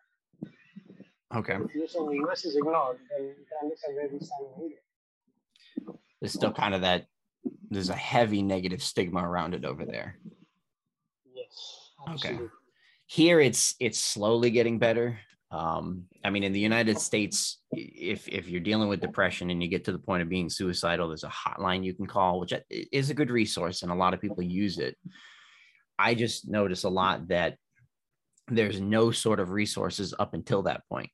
Okay. 1.34 1.58
If 1.58 1.74
you're 1.74 1.88
saying 1.88 2.06
the 2.06 2.30
US 2.30 2.46
is 2.46 2.56
ignored, 2.56 3.02
then 3.10 3.34
you 3.34 3.46
can 3.50 3.58
understand 3.66 3.96
where 3.98 4.10
we 4.14 4.20
stand 4.22 4.46
in 4.46 4.62
India. 4.62 4.78
There's 6.22 6.34
still 6.34 6.54
kind 6.54 6.76
of 6.76 6.82
that. 6.82 7.08
There's 7.70 7.90
a 7.90 7.96
heavy 7.96 8.42
negative 8.42 8.84
stigma 8.84 9.28
around 9.28 9.54
it 9.54 9.66
over 9.66 9.86
there. 9.86 10.18
Yes. 11.36 11.92
Absolutely. 12.08 12.46
Okay. 12.46 12.54
Here, 13.08 13.40
it's 13.40 13.76
it's 13.80 14.00
slowly 14.00 14.52
getting 14.52 14.80
better. 14.80 15.20
Um, 15.52 16.06
I 16.24 16.32
mean, 16.32 16.44
in 16.44 16.52
the 16.52 16.60
United 16.60 17.00
States, 17.00 17.60
if 17.72 18.28
if 18.28 18.48
you're 18.50 18.60
dealing 18.60 18.90
with 18.90 19.02
depression 19.02 19.52
and 19.52 19.62
you 19.62 19.70
get 19.70 19.86
to 19.86 19.92
the 19.92 20.00
point 20.00 20.24
of 20.24 20.30
being 20.30 20.50
suicidal, 20.50 21.08
there's 21.08 21.24
a 21.24 21.28
hotline 21.28 21.84
you 21.84 21.94
can 21.94 22.08
call, 22.08 22.40
which 22.40 22.54
is 22.70 23.10
a 23.10 23.14
good 23.14 23.30
resource, 23.30 23.84
and 23.84 23.92
a 23.92 23.96
lot 23.96 24.14
of 24.14 24.22
people 24.22 24.42
use 24.42 24.80
it. 24.80 24.98
I 26.00 26.16
just 26.16 26.48
notice 26.48 26.86
a 26.86 26.90
lot 26.90 27.28
that 27.28 27.58
there's 28.48 28.82
no 28.82 29.12
sort 29.12 29.40
of 29.40 29.52
resources 29.52 30.14
up 30.18 30.34
until 30.34 30.64
that 30.64 30.82
point. 30.90 31.12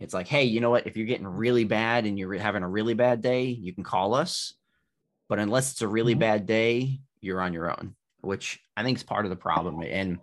It's 0.00 0.14
like, 0.14 0.28
hey, 0.28 0.44
you 0.44 0.60
know 0.60 0.70
what? 0.70 0.86
If 0.86 0.96
you're 0.96 1.06
getting 1.06 1.26
really 1.26 1.64
bad 1.64 2.06
and 2.06 2.18
you're 2.18 2.34
having 2.34 2.62
a 2.62 2.68
really 2.68 2.94
bad 2.94 3.20
day, 3.20 3.44
you 3.44 3.74
can 3.74 3.84
call 3.84 4.14
us. 4.14 4.54
But 5.28 5.38
unless 5.38 5.72
it's 5.72 5.82
a 5.82 5.88
really 5.88 6.12
mm-hmm. 6.12 6.20
bad 6.20 6.46
day, 6.46 7.00
you're 7.20 7.40
on 7.40 7.52
your 7.52 7.70
own 7.70 7.94
which 8.24 8.60
I 8.76 8.82
think 8.82 8.98
is 8.98 9.04
part 9.04 9.26
of 9.26 9.30
the 9.30 9.36
problem. 9.36 9.82
And 9.82 10.18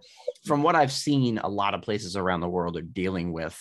from 0.46 0.64
what 0.64 0.76
I've 0.76 0.92
seen, 0.92 1.38
a 1.38 1.48
lot 1.48 1.74
of 1.74 1.82
places 1.82 2.16
around 2.16 2.42
the 2.42 2.50
world 2.50 2.78
are 2.78 2.82
dealing 2.82 3.32
with 3.32 3.60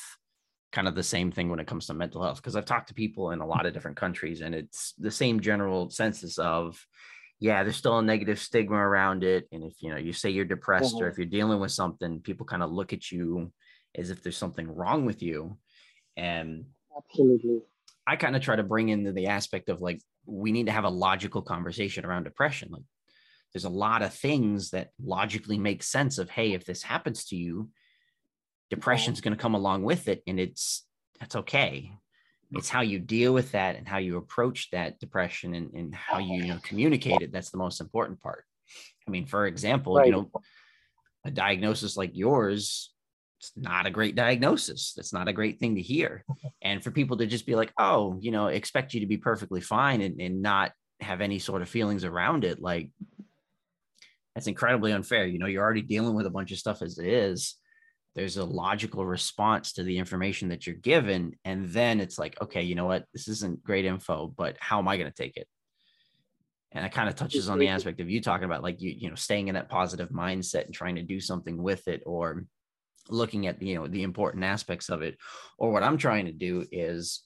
kind 0.72 0.88
of 0.88 0.94
the 0.94 1.02
same 1.02 1.30
thing 1.30 1.50
when 1.50 1.60
it 1.60 1.66
comes 1.66 1.86
to 1.86 1.94
mental 1.94 2.22
health. 2.22 2.36
Because 2.36 2.56
I've 2.56 2.64
talked 2.64 2.88
to 2.88 2.94
people 2.94 3.30
in 3.30 3.40
a 3.40 3.46
lot 3.46 3.66
of 3.66 3.74
different 3.74 3.96
countries, 3.96 4.40
and 4.40 4.54
it's 4.54 4.94
the 4.98 5.10
same 5.10 5.40
general 5.40 5.90
census 5.90 6.38
of, 6.38 6.84
yeah, 7.38 7.62
there's 7.62 7.76
still 7.76 7.98
a 7.98 8.02
negative 8.02 8.38
stigma 8.38 8.76
around 8.76 9.24
it. 9.24 9.46
And 9.52 9.64
if 9.64 9.74
you 9.80 9.90
know 9.90 9.96
you 9.96 10.12
say 10.12 10.30
you're 10.30 10.44
depressed 10.44 10.94
mm-hmm. 10.94 11.04
or 11.04 11.08
if 11.08 11.18
you're 11.18 11.26
dealing 11.26 11.60
with 11.60 11.72
something, 11.72 12.20
people 12.20 12.46
kind 12.46 12.62
of 12.62 12.70
look 12.70 12.92
at 12.92 13.10
you 13.10 13.52
as 13.96 14.10
if 14.10 14.22
there's 14.22 14.36
something 14.36 14.68
wrong 14.68 15.04
with 15.04 15.22
you. 15.22 15.56
And 16.16 16.66
absolutely, 16.96 17.60
I 18.06 18.16
kind 18.16 18.36
of 18.36 18.42
try 18.42 18.56
to 18.56 18.62
bring 18.62 18.88
into 18.88 19.12
the 19.12 19.28
aspect 19.28 19.68
of 19.68 19.80
like 19.80 20.00
we 20.30 20.52
need 20.52 20.66
to 20.66 20.72
have 20.72 20.84
a 20.84 20.90
logical 20.90 21.42
conversation 21.42 22.04
around 22.04 22.24
depression. 22.24 22.70
Like 22.70 22.82
there's 23.52 23.64
a 23.64 23.70
lot 23.70 24.02
of 24.02 24.14
things 24.14 24.70
that 24.70 24.90
logically 25.02 25.58
make 25.58 25.82
sense 25.82 26.18
of 26.18 26.30
hey 26.30 26.52
if 26.52 26.64
this 26.64 26.82
happens 26.82 27.24
to 27.26 27.36
you 27.36 27.68
depression's 28.70 29.20
going 29.20 29.36
to 29.36 29.40
come 29.40 29.54
along 29.54 29.82
with 29.82 30.08
it 30.08 30.22
and 30.26 30.38
it's 30.38 30.86
that's 31.18 31.36
okay 31.36 31.92
it's 32.52 32.68
how 32.68 32.80
you 32.80 32.98
deal 32.98 33.32
with 33.32 33.52
that 33.52 33.76
and 33.76 33.86
how 33.86 33.98
you 33.98 34.16
approach 34.16 34.70
that 34.72 34.98
depression 34.98 35.54
and, 35.54 35.72
and 35.72 35.94
how 35.94 36.18
you, 36.18 36.42
you 36.42 36.48
know 36.48 36.58
communicate 36.62 37.22
it 37.22 37.32
that's 37.32 37.50
the 37.50 37.58
most 37.58 37.80
important 37.80 38.20
part 38.20 38.44
i 39.06 39.10
mean 39.10 39.26
for 39.26 39.46
example 39.46 39.96
right. 39.96 40.06
you 40.06 40.12
know 40.12 40.30
a 41.24 41.30
diagnosis 41.30 41.96
like 41.96 42.10
yours 42.14 42.92
it's 43.40 43.52
not 43.56 43.86
a 43.86 43.90
great 43.90 44.14
diagnosis 44.14 44.92
that's 44.94 45.12
not 45.12 45.28
a 45.28 45.32
great 45.32 45.58
thing 45.58 45.74
to 45.74 45.82
hear 45.82 46.24
and 46.62 46.84
for 46.84 46.90
people 46.90 47.16
to 47.16 47.26
just 47.26 47.46
be 47.46 47.54
like 47.54 47.72
oh 47.78 48.18
you 48.20 48.30
know 48.30 48.48
expect 48.48 48.94
you 48.94 49.00
to 49.00 49.06
be 49.06 49.16
perfectly 49.16 49.60
fine 49.60 50.02
and, 50.02 50.20
and 50.20 50.42
not 50.42 50.72
have 51.00 51.22
any 51.22 51.38
sort 51.38 51.62
of 51.62 51.68
feelings 51.68 52.04
around 52.04 52.44
it 52.44 52.60
like 52.60 52.90
that's 54.34 54.46
incredibly 54.46 54.92
unfair. 54.92 55.26
You 55.26 55.38
know, 55.38 55.46
you're 55.46 55.62
already 55.62 55.82
dealing 55.82 56.14
with 56.14 56.26
a 56.26 56.30
bunch 56.30 56.52
of 56.52 56.58
stuff 56.58 56.82
as 56.82 56.98
it 56.98 57.06
is. 57.06 57.56
There's 58.14 58.36
a 58.36 58.44
logical 58.44 59.04
response 59.06 59.74
to 59.74 59.82
the 59.82 59.98
information 59.98 60.48
that 60.48 60.66
you're 60.66 60.76
given. 60.76 61.36
And 61.44 61.68
then 61.68 62.00
it's 62.00 62.18
like, 62.18 62.40
okay, 62.40 62.62
you 62.62 62.74
know 62.74 62.86
what? 62.86 63.04
This 63.12 63.28
isn't 63.28 63.62
great 63.62 63.84
info, 63.84 64.32
but 64.36 64.56
how 64.58 64.78
am 64.78 64.88
I 64.88 64.96
going 64.96 65.10
to 65.10 65.22
take 65.22 65.36
it? 65.36 65.46
And 66.72 66.86
it 66.86 66.92
kind 66.92 67.08
of 67.08 67.16
touches 67.16 67.48
on 67.48 67.58
the 67.58 67.68
aspect 67.68 68.00
of 68.00 68.08
you 68.08 68.20
talking 68.20 68.44
about 68.44 68.62
like 68.62 68.80
you, 68.80 68.94
you 68.96 69.08
know, 69.08 69.16
staying 69.16 69.48
in 69.48 69.54
that 69.54 69.68
positive 69.68 70.10
mindset 70.10 70.66
and 70.66 70.74
trying 70.74 70.96
to 70.96 71.02
do 71.02 71.20
something 71.20 71.60
with 71.60 71.86
it 71.88 72.02
or 72.06 72.44
looking 73.10 73.46
at, 73.46 73.62
you 73.62 73.74
know, 73.74 73.86
the 73.86 74.02
important 74.02 74.44
aspects 74.44 74.88
of 74.88 75.02
it. 75.02 75.18
Or 75.58 75.70
what 75.70 75.82
I'm 75.82 75.98
trying 75.98 76.26
to 76.26 76.32
do 76.32 76.64
is 76.70 77.22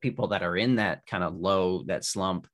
people 0.00 0.28
that 0.28 0.42
are 0.42 0.56
in 0.56 0.76
that 0.76 1.06
kind 1.06 1.24
of 1.24 1.34
low, 1.34 1.82
that 1.84 2.04
slump, 2.04 2.46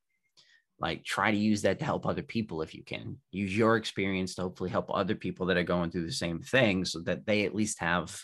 like 0.79 1.03
try 1.03 1.31
to 1.31 1.37
use 1.37 1.61
that 1.61 1.79
to 1.79 1.85
help 1.85 2.05
other 2.05 2.23
people 2.23 2.61
if 2.61 2.73
you 2.73 2.83
can. 2.83 3.17
Use 3.31 3.55
your 3.55 3.77
experience 3.77 4.35
to 4.35 4.41
hopefully 4.41 4.69
help 4.69 4.89
other 4.89 5.15
people 5.15 5.45
that 5.47 5.57
are 5.57 5.63
going 5.63 5.91
through 5.91 6.05
the 6.05 6.11
same 6.11 6.41
thing 6.41 6.85
so 6.85 6.99
that 7.01 7.25
they 7.25 7.45
at 7.45 7.55
least 7.55 7.79
have 7.79 8.19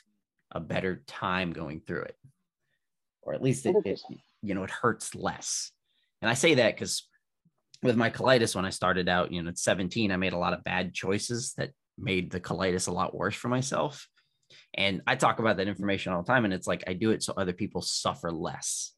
a 0.51 0.60
better 0.60 1.03
time 1.08 1.53
going 1.53 1.81
through 1.81 2.03
it. 2.03 2.15
Or 3.22 3.34
at 3.34 3.41
least 3.41 3.65
it, 3.65 3.75
it 3.86 4.01
you 4.41 4.55
know 4.55 4.63
it 4.63 4.72
hurts 4.72 5.15
less. 5.15 5.72
And 6.22 6.29
i 6.29 6.34
say 6.34 6.55
that 6.55 6.75
because 6.75 7.08
with 7.84 7.96
my 7.96 8.10
colitis 8.10 8.55
when 8.55 8.65
i 8.65 8.70
started 8.70 9.10
out 9.10 9.31
you 9.31 9.41
know 9.41 9.50
at 9.50 9.58
17 9.58 10.12
i 10.12 10.15
made 10.15 10.34
a 10.34 10.38
lot 10.38 10.53
of 10.53 10.63
bad 10.63 10.93
choices 10.93 11.53
that 11.58 11.72
made 12.01 12.31
the 12.31 12.39
colitis 12.39 12.88
a 12.88 12.91
lot 12.91 13.15
worse 13.15 13.36
for 13.36 13.48
myself 13.48 14.08
and 14.74 15.01
i 15.08 15.15
talk 15.15 15.39
about 15.39 15.58
that 15.58 15.67
information 15.67 16.12
all 16.12 16.22
the 16.22 16.31
time 16.31 16.46
and 16.46 16.53
it's 16.53 16.67
like 16.67 16.84
i 16.88 16.93
do 16.93 17.12
it 17.12 17.24
so 17.24 17.34
other 17.38 17.53
people 17.53 17.81
suffer 17.81 18.31
less 18.31 18.93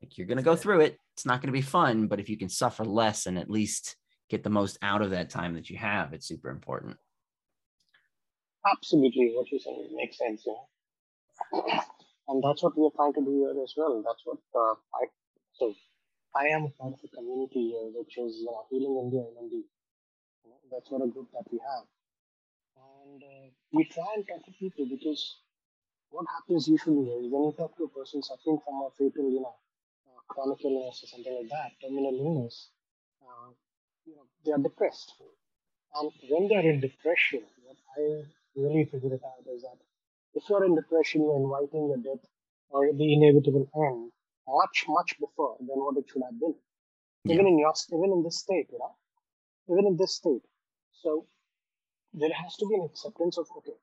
like 0.00 0.16
you're 0.16 0.26
going 0.26 0.38
to 0.38 0.44
go 0.44 0.56
through 0.56 0.80
it. 0.80 0.96
It's 1.14 1.26
not 1.26 1.40
going 1.40 1.48
to 1.48 1.58
be 1.58 1.62
fun, 1.62 2.06
but 2.06 2.20
if 2.20 2.28
you 2.28 2.36
can 2.36 2.48
suffer 2.48 2.84
less 2.84 3.26
and 3.26 3.38
at 3.38 3.50
least 3.50 3.96
get 4.30 4.44
the 4.44 4.50
most 4.50 4.78
out 4.82 5.02
of 5.02 5.10
that 5.10 5.30
time 5.30 5.54
that 5.54 5.70
you 5.70 5.76
have, 5.78 6.12
it's 6.12 6.28
super 6.28 6.50
important. 6.50 6.96
Absolutely, 8.66 9.32
what 9.34 9.50
you're 9.50 9.60
saying 9.60 9.88
makes 9.94 10.18
sense. 10.18 10.46
Yeah, 10.46 11.80
and 12.28 12.42
that's 12.42 12.62
what 12.62 12.76
we 12.78 12.84
are 12.84 12.94
trying 12.94 13.14
to 13.14 13.24
do 13.24 13.30
here 13.30 13.62
as 13.62 13.74
well. 13.76 14.02
That's 14.04 14.22
what 14.24 14.38
uh, 14.54 14.74
I 14.94 15.06
so 15.54 15.74
I 16.36 16.48
am 16.48 16.64
a 16.64 16.68
part 16.70 16.94
of 16.94 17.00
a 17.02 17.16
community 17.16 17.70
here, 17.70 17.90
which 17.94 18.18
is 18.18 18.38
you 18.38 18.46
know, 18.46 18.64
Healing 18.70 19.00
India 19.02 19.24
that's 20.70 20.90
what 20.90 21.02
a 21.02 21.08
group 21.08 21.28
that 21.32 21.44
we 21.50 21.58
have, 21.64 21.84
uh, 21.84 21.97
we 23.72 23.84
try 23.84 24.06
and 24.16 24.26
talk 24.26 24.44
to 24.44 24.52
people 24.52 24.86
because 24.88 25.38
what 26.10 26.26
happens 26.36 26.68
usually 26.68 27.08
is 27.10 27.30
when 27.30 27.44
you 27.44 27.52
talk 27.56 27.76
to 27.76 27.84
a 27.84 27.88
person 27.88 28.22
suffering 28.22 28.58
from 28.64 28.74
a 28.82 28.88
fatal, 28.96 29.30
you 29.30 29.40
know, 29.40 29.54
chronic 30.28 30.58
illness 30.64 31.02
or 31.02 31.06
something 31.08 31.34
like 31.40 31.50
that, 31.50 31.72
terminal 31.82 32.14
illness, 32.18 32.70
uh, 33.22 33.50
you 34.04 34.14
know, 34.16 34.26
they 34.44 34.52
are 34.52 34.58
depressed. 34.58 35.12
And 35.96 36.10
when 36.30 36.48
they're 36.48 36.70
in 36.70 36.80
depression, 36.80 37.42
what 37.64 37.76
I 37.96 38.24
really 38.56 38.84
figured 38.84 39.12
it 39.12 39.22
out 39.24 39.44
is 39.52 39.62
that 39.62 39.78
if 40.34 40.48
you're 40.48 40.64
in 40.64 40.74
depression, 40.74 41.22
you're 41.22 41.36
inviting 41.36 41.88
your 41.88 41.96
death 41.98 42.24
or 42.70 42.92
the 42.92 43.12
inevitable 43.12 43.68
end 43.74 44.12
much, 44.46 44.84
much 44.88 45.18
before 45.20 45.56
than 45.58 45.76
what 45.76 45.96
it 45.96 46.04
should 46.08 46.22
have 46.22 46.38
been. 46.38 46.54
yeah. 47.24 47.34
even 47.34 47.46
in 47.46 47.58
your 47.58 47.74
even 47.92 48.12
in 48.12 48.22
this 48.22 48.38
state, 48.38 48.68
you 48.72 48.78
know, 48.78 48.94
even 49.70 49.86
in 49.86 49.96
this 49.96 50.14
state. 50.14 50.44
So 50.92 51.26
there 52.20 52.32
has 52.32 52.56
to 52.56 52.66
be 52.66 52.74
an 52.74 52.84
acceptance 52.84 53.38
of 53.38 53.46
okay, 53.58 53.78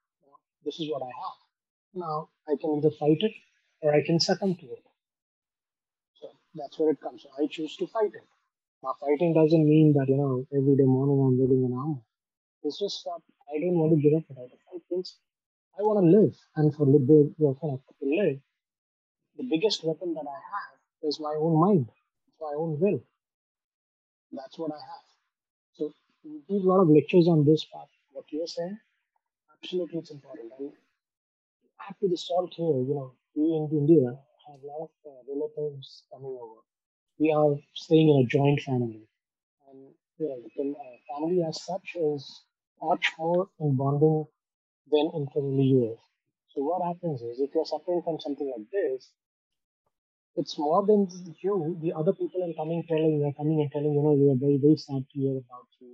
this 0.63 0.79
is 0.79 0.89
what 0.91 1.01
I 1.01 1.11
have. 1.23 1.37
Now 1.93 2.29
I 2.47 2.55
can 2.59 2.77
either 2.77 2.91
fight 2.91 3.21
it 3.21 3.33
or 3.81 3.93
I 3.93 4.03
can 4.05 4.19
succumb 4.19 4.55
to 4.55 4.65
it. 4.65 4.83
So 6.19 6.27
that's 6.55 6.77
where 6.79 6.91
it 6.91 7.01
comes. 7.01 7.23
So 7.23 7.29
I 7.41 7.47
choose 7.47 7.75
to 7.77 7.87
fight 7.87 8.13
it. 8.13 8.27
Now 8.83 8.95
fighting 8.99 9.33
doesn't 9.33 9.65
mean 9.65 9.93
that 9.93 10.07
you 10.09 10.17
know 10.17 10.45
every 10.53 10.75
day 10.75 10.83
morning 10.83 11.19
I'm 11.23 11.37
wearing 11.39 11.65
an 11.65 11.77
armor. 11.77 12.01
It's 12.63 12.79
just 12.79 13.03
that 13.05 13.21
I 13.53 13.59
don't 13.59 13.77
want 13.79 13.93
to 13.95 14.01
give 14.01 14.17
up 14.17 14.25
without 14.29 14.51
a 14.55 14.59
fight. 14.65 14.83
Means 14.91 15.17
I 15.77 15.83
want 15.83 16.05
to 16.05 16.19
live, 16.19 16.35
and 16.55 16.73
for 16.73 16.87
you 16.87 17.35
know, 17.37 17.55
to 17.61 18.05
live, 18.05 18.39
the 19.37 19.43
biggest 19.43 19.83
weapon 19.83 20.13
that 20.13 20.25
I 20.25 20.39
have 20.53 20.77
is 21.03 21.19
my 21.19 21.35
own 21.37 21.59
mind, 21.59 21.89
my 22.39 22.53
own 22.57 22.79
will. 22.79 23.03
That's 24.31 24.57
what 24.57 24.71
I 24.71 24.79
have. 24.79 25.05
So 25.73 25.93
we 26.23 26.41
give 26.47 26.63
a 26.65 26.67
lot 26.67 26.81
of 26.81 26.89
lectures 26.89 27.27
on 27.27 27.45
this 27.45 27.65
part. 27.65 27.89
What 28.15 28.25
you're 28.31 28.47
saying, 28.47 28.79
absolutely, 29.53 29.99
it's 29.99 30.11
important. 30.11 30.53
And 30.59 30.73
to 31.99 32.07
the 32.09 32.17
salt 32.17 32.53
here, 32.55 32.79
you 32.89 32.95
know, 32.95 33.13
we 33.35 33.43
in 33.55 33.69
India 33.71 34.09
have 34.47 34.61
a 34.63 34.67
lot 34.67 34.89
of 34.89 34.91
uh, 35.05 35.21
relatives 35.33 36.03
coming 36.11 36.37
over. 36.41 36.61
We 37.19 37.31
are 37.31 37.55
staying 37.75 38.09
in 38.09 38.17
a 38.23 38.27
joint 38.27 38.61
family, 38.61 39.07
and 39.69 39.79
you 40.19 40.27
know, 40.29 40.39
the 40.55 40.71
uh, 40.71 40.97
family 41.11 41.43
as 41.43 41.63
such 41.63 41.95
is 41.95 42.43
much 42.81 43.13
more 43.19 43.49
in 43.59 43.75
bonding 43.77 44.27
than 44.91 45.11
in 45.15 45.27
family 45.33 45.67
US. 45.77 45.99
So 46.49 46.63
what 46.63 46.85
happens 46.85 47.21
is, 47.21 47.39
if 47.41 47.51
you're 47.55 47.65
suffering 47.65 48.03
from 48.03 48.19
something 48.19 48.51
like 48.55 48.69
this, 48.71 49.11
it's 50.35 50.57
more 50.59 50.85
than 50.85 51.07
you. 51.41 51.77
The 51.81 51.93
other 51.93 52.13
people 52.13 52.43
are 52.43 52.53
coming, 52.53 52.83
telling, 52.87 53.19
you 53.19 53.25
are 53.25 53.33
coming 53.33 53.61
and 53.61 53.71
telling, 53.71 53.93
you 53.93 54.01
know, 54.03 54.13
are 54.33 54.37
very, 54.45 54.57
very 54.57 54.77
sad 54.77 55.03
to 55.11 55.19
hear 55.19 55.37
about 55.37 55.67
you. 55.79 55.93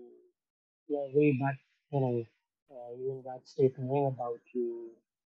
You 0.89 0.97
are 0.97 1.09
very 1.13 1.37
bad, 1.41 1.55
you 1.91 1.99
know, 1.99 2.25
uh, 2.71 2.95
you're 2.97 3.11
in 3.11 3.23
that 3.23 3.41
state 3.45 3.77
knowing 3.77 4.07
about 4.07 4.39
you. 4.53 4.89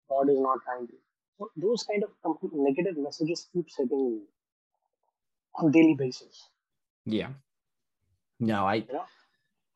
God 0.10 0.30
is 0.30 0.40
not 0.40 0.60
kind 0.66 0.88
to 0.88 0.94
you. 0.94 1.00
So 1.38 1.50
those 1.56 1.84
kind 1.84 2.04
of 2.04 2.10
complete 2.24 2.52
negative 2.54 2.98
messages 2.98 3.48
keep 3.54 3.70
setting 3.70 4.00
you 4.00 4.22
on 5.56 5.72
daily 5.72 5.96
basis. 5.96 6.50
Yeah. 7.06 7.30
No, 8.40 8.66
I. 8.66 8.76
You 8.76 8.94
know? 8.94 9.04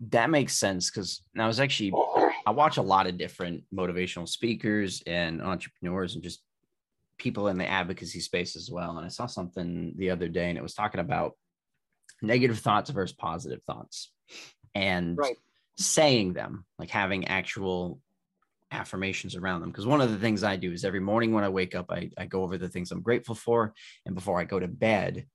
That 0.10 0.30
makes 0.30 0.58
sense 0.58 0.92
because 0.92 1.22
I 1.38 1.48
was 1.48 1.62
actually 1.62 1.94
I 2.46 2.52
watch 2.52 2.76
a 2.78 2.82
lot 2.82 3.08
of 3.08 3.18
different 3.18 3.64
motivational 3.74 4.28
speakers 4.28 5.02
and 5.08 5.42
entrepreneurs 5.42 6.16
and 6.16 6.24
just 6.24 6.44
people 7.18 7.48
in 7.48 7.58
the 7.58 7.66
advocacy 7.66 8.20
space 8.20 8.58
as 8.58 8.70
well. 8.70 8.98
And 8.98 9.06
I 9.06 9.10
saw 9.10 9.26
something 9.26 9.94
the 9.96 10.10
other 10.10 10.28
day 10.28 10.50
and 10.50 10.58
it 10.58 10.62
was 10.62 10.74
talking 10.74 11.00
about 11.00 11.34
negative 12.22 12.60
thoughts 12.60 12.90
versus 12.90 13.16
positive 13.16 13.62
thoughts 13.66 14.12
and 14.76 15.18
right. 15.18 15.38
Saying 15.78 16.34
them, 16.34 16.66
like 16.80 16.90
having 16.90 17.28
actual 17.28 18.00
affirmations 18.72 19.36
around 19.36 19.62
them. 19.62 19.72
Because 19.72 19.86
one 19.86 20.02
of 20.02 20.12
the 20.12 20.18
things 20.18 20.44
I 20.44 20.56
do 20.56 20.72
is 20.72 20.86
every 20.86 21.00
morning 21.00 21.34
when 21.34 21.44
I 21.44 21.50
wake 21.50 21.76
up, 21.76 21.92
I, 21.92 22.10
I 22.18 22.26
go 22.26 22.44
over 22.44 22.58
the 22.58 22.70
things 22.70 22.92
I'm 22.92 23.02
grateful 23.02 23.36
for. 23.36 23.74
And 24.06 24.16
before 24.16 24.40
I 24.40 24.44
go 24.44 24.60
to 24.60 24.68
bed, 24.68 25.26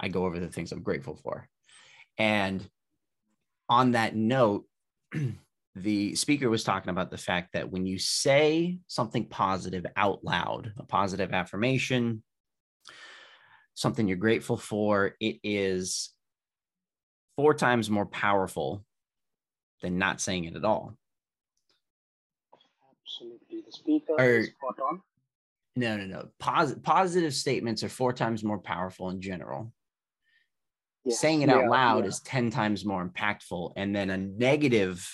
I 0.00 0.08
go 0.08 0.24
over 0.24 0.38
the 0.38 0.48
things 0.48 0.72
I'm 0.72 0.82
grateful 0.82 1.16
for. 1.16 1.48
And 2.16 2.68
on 3.68 3.92
that 3.92 4.14
note, 4.14 4.64
the 5.74 6.14
speaker 6.14 6.50
was 6.50 6.64
talking 6.64 6.90
about 6.90 7.10
the 7.10 7.18
fact 7.18 7.52
that 7.52 7.70
when 7.70 7.86
you 7.86 7.98
say 7.98 8.78
something 8.86 9.26
positive 9.26 9.86
out 9.96 10.24
loud, 10.24 10.72
a 10.78 10.84
positive 10.84 11.32
affirmation, 11.32 12.22
something 13.74 14.08
you're 14.08 14.16
grateful 14.16 14.56
for, 14.56 15.14
it 15.20 15.36
is 15.44 16.10
four 17.36 17.54
times 17.54 17.88
more 17.88 18.06
powerful 18.06 18.84
than 19.82 19.98
not 19.98 20.20
saying 20.20 20.44
it 20.44 20.56
at 20.56 20.64
all. 20.64 20.96
Absolutely. 23.02 23.62
The 23.66 23.72
speaker 23.72 24.14
or, 24.18 24.38
is 24.38 24.48
spot 24.48 24.78
on. 24.80 25.00
No, 25.76 25.96
no, 25.96 26.06
no. 26.06 26.28
Pos- 26.38 26.74
positive 26.82 27.34
statements 27.34 27.84
are 27.84 27.88
four 27.88 28.12
times 28.12 28.42
more 28.42 28.58
powerful 28.58 29.10
in 29.10 29.20
general. 29.20 29.72
Yes. 31.04 31.20
Saying 31.20 31.42
it 31.42 31.48
yeah, 31.48 31.56
out 31.56 31.68
loud 31.70 32.04
yeah. 32.04 32.08
is 32.08 32.20
10 32.20 32.50
times 32.50 32.84
more 32.84 33.06
impactful. 33.06 33.72
And 33.76 33.94
then 33.94 34.10
a 34.10 34.16
negative 34.16 35.08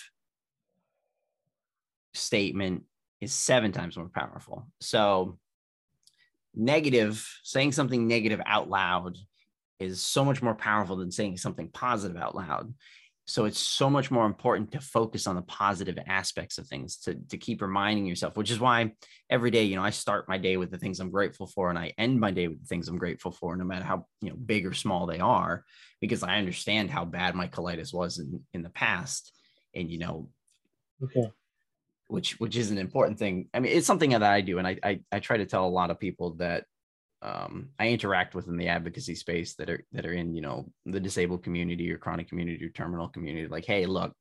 statement 2.15 2.85
is 3.21 3.33
seven 3.33 3.73
times 3.73 3.97
more 3.97 4.11
powerful. 4.13 4.67
So, 4.81 5.39
negative, 6.55 7.27
saying 7.43 7.73
something 7.73 8.07
negative 8.09 8.41
out 8.47 8.69
loud 8.69 9.19
is 9.79 10.01
so 10.01 10.25
much 10.25 10.43
more 10.43 10.55
powerful 10.55 10.97
than 10.97 11.11
saying 11.11 11.37
something 11.37 11.69
positive 11.69 12.17
out 12.17 12.35
loud. 12.35 12.73
So 13.27 13.47
it's 13.47 13.59
so 13.59 13.89
much 13.89 14.11
more 14.11 14.27
important 14.27 14.73
to 14.73 14.81
focus 14.81 15.27
on 15.27 15.35
the 15.35 15.43
positive 15.43 15.99
aspects 16.07 16.59
of 16.59 16.67
things 16.67 16.99
to, 16.99 17.15
to 17.31 17.39
keep 17.39 17.63
reminding 17.63 18.07
yourself, 18.07 18.37
which 18.37 18.51
is 18.51 18.61
why 18.61 18.93
every 19.31 19.51
day, 19.51 19.65
you 19.65 19.77
know, 19.77 19.83
I 19.83 19.91
start 19.91 20.29
my 20.29 20.37
day 20.37 20.59
with 20.59 20.71
the 20.71 20.79
things 20.79 21.01
I'm 21.01 21.11
grateful 21.11 21.47
for 21.47 21.71
and 21.71 21.79
I 21.79 21.95
end 21.97 22.21
my 22.21 22.31
day 22.31 22.49
with 22.49 22.61
the 22.61 22.67
things 22.67 22.87
I'm 22.87 22.99
grateful 22.99 23.33
for, 23.33 23.57
no 23.57 23.65
matter 23.65 23.85
how, 23.85 24.07
you 24.21 24.31
know, 24.31 24.37
big 24.37 24.67
or 24.67 24.75
small 24.75 25.07
they 25.07 25.21
are, 25.21 25.65
because 26.01 26.23
I 26.23 26.37
understand 26.37 26.91
how 26.91 27.07
bad 27.07 27.35
my 27.35 27.49
colitis 27.49 27.95
was 27.95 28.19
in, 28.19 28.43
in 28.53 28.63
the 28.63 28.71
past. 28.71 29.33
And, 29.75 29.91
you 29.91 29.99
know, 29.99 30.29
okay 31.03 31.31
which 32.09 32.39
which 32.39 32.57
is 32.57 32.71
an 32.71 32.79
important 32.79 33.19
thing. 33.19 33.49
I 33.55 33.61
mean, 33.61 33.73
it's 33.73 33.87
something 33.87 34.11
that 34.11 34.23
I 34.23 34.41
do, 34.41 34.59
and 34.59 34.67
I 34.67 34.79
I, 34.83 35.01
I 35.11 35.19
try 35.21 35.39
to 35.39 35.47
tell 35.47 35.67
a 35.67 35.69
lot 35.69 35.91
of 35.91 35.99
people 35.99 36.35
that 36.35 36.65
um, 37.25 37.71
I 37.79 37.89
interact 37.89 38.35
with 38.35 38.49
in 38.49 38.59
the 38.59 38.69
advocacy 38.69 39.15
space 39.15 39.55
that 39.55 39.71
are 39.71 39.85
that 39.93 40.05
are 40.05 40.13
in 40.13 40.35
you 40.35 40.43
know 40.43 40.71
the 40.85 41.01
disabled 41.01 41.43
community 41.43 41.91
or 41.91 41.97
chronic 41.97 42.29
community 42.29 42.63
or 42.65 42.69
terminal 42.69 43.09
community. 43.09 43.49
Like, 43.49 43.65
hey, 43.65 43.87
look, 43.87 44.13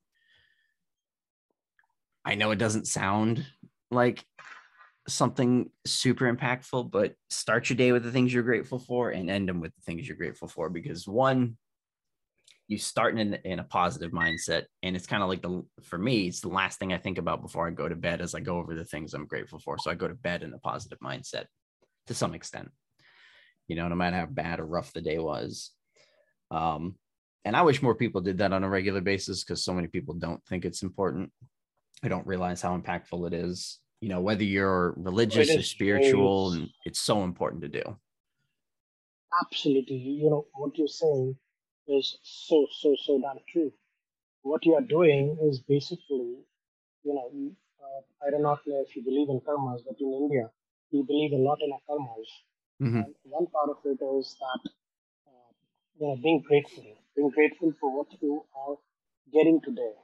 I 2.24 2.36
know 2.36 2.52
it 2.52 2.60
doesn't 2.60 2.88
sound 2.88 3.46
like 3.92 4.24
something 5.10 5.70
super 5.86 6.34
impactful, 6.34 6.92
but 6.92 7.16
start 7.30 7.70
your 7.70 7.76
day 7.76 7.92
with 7.92 8.04
the 8.04 8.12
things 8.12 8.34
you're 8.34 8.42
grateful 8.42 8.80
for 8.80 9.10
and 9.10 9.30
end 9.30 9.50
them 9.50 9.60
with 9.60 9.76
the 9.76 9.82
things 9.82 10.08
you're 10.08 10.16
grateful 10.16 10.48
for 10.48 10.70
because 10.70 11.06
one, 11.06 11.58
you 12.70 12.78
start 12.78 13.20
in, 13.20 13.34
in 13.44 13.60
a 13.60 13.66
positive 13.66 14.12
mindset 14.12 14.64
and 14.82 14.96
it's 14.96 15.06
kind 15.06 15.22
of 15.22 15.28
like 15.28 15.42
the 15.42 15.64
for 15.82 15.98
me 15.98 16.28
it's 16.28 16.40
the 16.40 16.48
last 16.48 16.80
thing 16.80 16.94
i 16.94 16.98
think 16.98 17.18
about 17.18 17.42
before 17.42 17.68
i 17.68 17.70
go 17.70 17.90
to 17.90 17.96
bed 17.96 18.22
as 18.22 18.34
i 18.34 18.40
go 18.40 18.58
over 18.58 18.74
the 18.74 18.86
things 18.86 19.14
i'm 19.14 19.28
grateful 19.28 19.60
for 19.60 19.78
so 19.78 19.92
i 19.92 19.94
go 19.94 20.08
to 20.08 20.16
bed 20.16 20.44
in 20.44 20.54
a 20.54 20.58
positive 20.60 20.98
mindset 21.00 21.46
to 22.08 22.14
some 22.14 22.34
extent 22.34 22.72
you 23.68 23.76
know 23.76 23.88
no 23.88 23.96
matter 23.96 24.18
how 24.18 24.26
bad 24.26 24.60
or 24.60 24.66
rough 24.66 24.94
the 24.94 25.02
day 25.02 25.20
was. 25.20 25.72
Um 26.52 26.96
and 27.46 27.58
i 27.58 27.62
wish 27.62 27.82
more 27.82 27.96
people 27.96 28.22
did 28.22 28.38
that 28.38 28.54
on 28.54 28.64
a 28.64 28.70
regular 28.70 29.02
basis 29.02 29.44
because 29.44 29.66
so 29.66 29.74
many 29.74 29.88
people 29.88 30.14
don't 30.14 30.44
think 30.46 30.66
it's 30.66 30.84
important. 30.84 31.32
I 32.04 32.08
don't 32.08 32.28
realize 32.28 32.62
how 32.62 32.78
impactful 32.78 33.28
it 33.28 33.34
is 33.34 33.80
you 34.04 34.10
know 34.10 34.20
whether 34.20 34.44
you're 34.44 34.94
religious 34.98 35.56
or 35.56 35.62
spiritual 35.62 36.52
and 36.52 36.70
it's 36.84 37.00
so 37.00 37.24
important 37.24 37.62
to 37.62 37.70
do. 37.70 37.84
Absolutely. 39.42 39.96
You 39.96 40.30
know 40.30 40.46
what 40.56 40.78
you're 40.78 40.90
saying 40.90 41.38
is 41.88 42.18
so, 42.22 42.68
so, 42.82 42.98
so 43.02 43.22
damn 43.22 43.40
true. 43.48 43.72
What 44.42 44.66
you 44.66 44.76
are 44.76 44.82
doing 44.82 45.38
is 45.42 45.60
basically, 45.60 46.44
you 47.04 47.14
know, 47.16 47.30
uh, 47.82 48.28
I 48.28 48.30
don't 48.30 48.44
know 48.44 48.58
if 48.66 48.94
you 48.94 49.04
believe 49.04 49.30
in 49.30 49.40
karmas, 49.40 49.80
but 49.88 49.96
in 50.02 50.12
India, 50.12 50.50
we 50.92 51.02
believe 51.04 51.32
a 51.32 51.38
lot 51.38 51.60
in 51.62 51.72
our 51.72 51.80
karmas. 51.90 52.28
Mm-hmm. 52.84 52.98
And 52.98 53.16
one 53.24 53.48
part 53.48 53.70
of 53.70 53.78
it 53.86 54.04
is 54.04 54.36
that, 54.40 54.70
uh, 55.28 55.52
you 56.00 56.08
know, 56.08 56.18
being 56.22 56.44
grateful, 56.46 56.84
being 57.16 57.30
grateful 57.30 57.74
for 57.80 57.96
what 57.98 58.08
you 58.22 58.44
are 58.56 58.76
getting 59.32 59.62
today, 59.64 59.96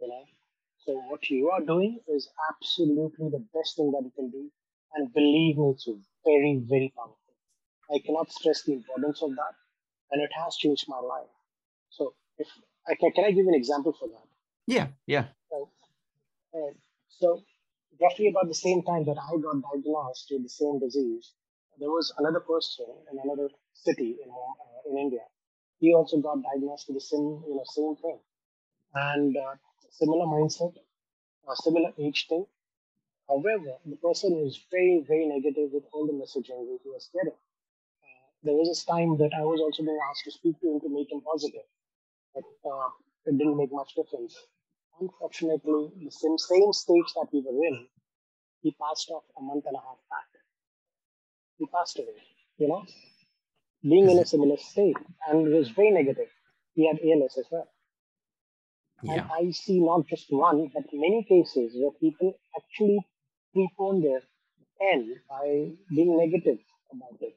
you 0.00 0.08
know. 0.08 0.24
So 0.84 0.92
what 1.08 1.28
you 1.30 1.50
are 1.50 1.60
doing 1.62 2.00
is 2.08 2.28
absolutely 2.50 3.30
the 3.30 3.44
best 3.54 3.76
thing 3.76 3.92
that 3.92 4.04
you 4.04 4.12
can 4.14 4.30
do. 4.30 4.50
And 4.94 5.12
believe 5.12 5.56
me, 5.56 5.70
it's 5.70 5.88
very, 6.24 6.60
very 6.68 6.92
powerful. 6.96 7.16
I 7.90 7.98
cannot 8.04 8.30
stress 8.30 8.62
the 8.62 8.74
importance 8.74 9.22
of 9.22 9.30
that 9.30 9.54
and 10.10 10.22
it 10.22 10.30
has 10.42 10.56
changed 10.56 10.84
my 10.88 11.00
life. 11.00 11.32
So 11.90 12.14
if 12.38 12.48
I 12.86 12.94
can, 12.94 13.12
can 13.12 13.24
I 13.24 13.30
give 13.30 13.46
an 13.46 13.54
example 13.54 13.94
for 13.98 14.08
that? 14.08 14.26
Yeah, 14.66 14.88
yeah. 15.06 15.26
So, 15.50 15.70
uh, 16.54 16.72
so 17.08 17.42
roughly 18.00 18.28
about 18.28 18.48
the 18.48 18.54
same 18.54 18.82
time 18.82 19.04
that 19.04 19.16
I 19.16 19.36
got 19.40 19.62
diagnosed 19.62 20.28
with 20.30 20.42
the 20.42 20.48
same 20.48 20.78
disease, 20.78 21.32
there 21.80 21.90
was 21.90 22.12
another 22.18 22.40
person 22.40 22.86
in 23.12 23.18
another 23.24 23.48
city 23.74 24.18
in 24.24 24.30
uh, 24.30 24.90
in 24.90 24.98
India. 24.98 25.24
He 25.80 25.94
also 25.94 26.18
got 26.18 26.42
diagnosed 26.42 26.88
with 26.88 26.96
the 26.96 27.06
same 27.12 27.28
you 27.48 27.54
know 27.56 27.64
same 27.66 27.96
thing, 27.96 28.18
and 28.94 29.36
uh, 29.36 29.54
similar 29.90 30.26
mindset, 30.26 30.74
uh, 31.48 31.54
similar 31.56 31.92
age 31.98 32.26
thing. 32.28 32.46
However, 33.28 33.78
the 33.86 33.96
person 33.96 34.32
was 34.44 34.60
very 34.70 35.04
very 35.08 35.26
negative 35.26 35.70
with 35.72 35.84
all 35.92 36.06
the 36.06 36.14
messaging 36.14 36.60
that 36.68 36.80
he 36.84 36.90
was 36.90 37.10
getting 37.14 37.38
there 38.42 38.54
was 38.54 38.68
this 38.68 38.84
time 38.84 39.16
that 39.18 39.32
I 39.36 39.42
was 39.44 39.60
also 39.60 39.82
being 39.82 39.98
asked 40.10 40.24
to 40.24 40.30
speak 40.32 40.60
to 40.60 40.68
him 40.72 40.80
to 40.80 40.88
make 40.88 41.10
him 41.12 41.20
positive, 41.20 41.66
but 42.34 42.44
uh, 42.64 42.88
it 43.26 43.38
didn't 43.38 43.56
make 43.58 43.72
much 43.72 43.94
difference. 43.94 44.36
Unfortunately, 45.00 45.90
the 46.04 46.10
same, 46.10 46.38
same 46.38 46.72
stage 46.72 47.10
that 47.16 47.28
we 47.32 47.40
were 47.42 47.64
in, 47.64 47.86
he 48.62 48.72
passed 48.80 49.10
off 49.10 49.24
a 49.38 49.42
month 49.42 49.66
and 49.66 49.76
a 49.76 49.80
half 49.80 49.98
back. 50.10 50.37
He 51.58 51.66
passed 51.66 51.98
away, 51.98 52.22
you 52.58 52.68
know, 52.68 52.84
being 53.82 54.10
in 54.10 54.18
a 54.18 54.26
similar 54.26 54.56
state, 54.56 54.96
and 55.28 55.46
it 55.46 55.56
was 55.56 55.70
very 55.70 55.90
negative. 55.90 56.28
he 56.74 56.86
had 56.86 56.98
ALS 57.00 57.36
as 57.38 57.46
well. 57.50 57.68
Yeah. 59.02 59.12
And 59.12 59.22
I 59.32 59.50
see 59.50 59.80
not 59.80 60.06
just 60.06 60.26
one, 60.30 60.70
but 60.74 60.84
many 60.92 61.24
cases 61.24 61.72
where 61.76 61.92
people 62.00 62.34
actually 62.56 62.98
prepone 63.54 64.02
their 64.02 64.22
end 64.92 65.08
by 65.28 65.70
being 65.94 66.16
negative 66.16 66.58
about 66.92 67.20
it. 67.20 67.34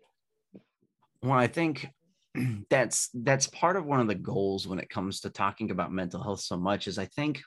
Well, 1.23 1.37
I 1.37 1.47
think 1.47 1.87
that's 2.69 3.09
that's 3.13 3.47
part 3.47 3.75
of 3.75 3.85
one 3.85 3.99
of 3.99 4.07
the 4.07 4.15
goals 4.15 4.67
when 4.67 4.79
it 4.79 4.89
comes 4.89 5.21
to 5.21 5.29
talking 5.29 5.71
about 5.71 5.91
mental 5.91 6.23
health 6.23 6.41
so 6.41 6.57
much 6.57 6.87
is 6.87 6.97
I 6.97 7.05
think 7.05 7.41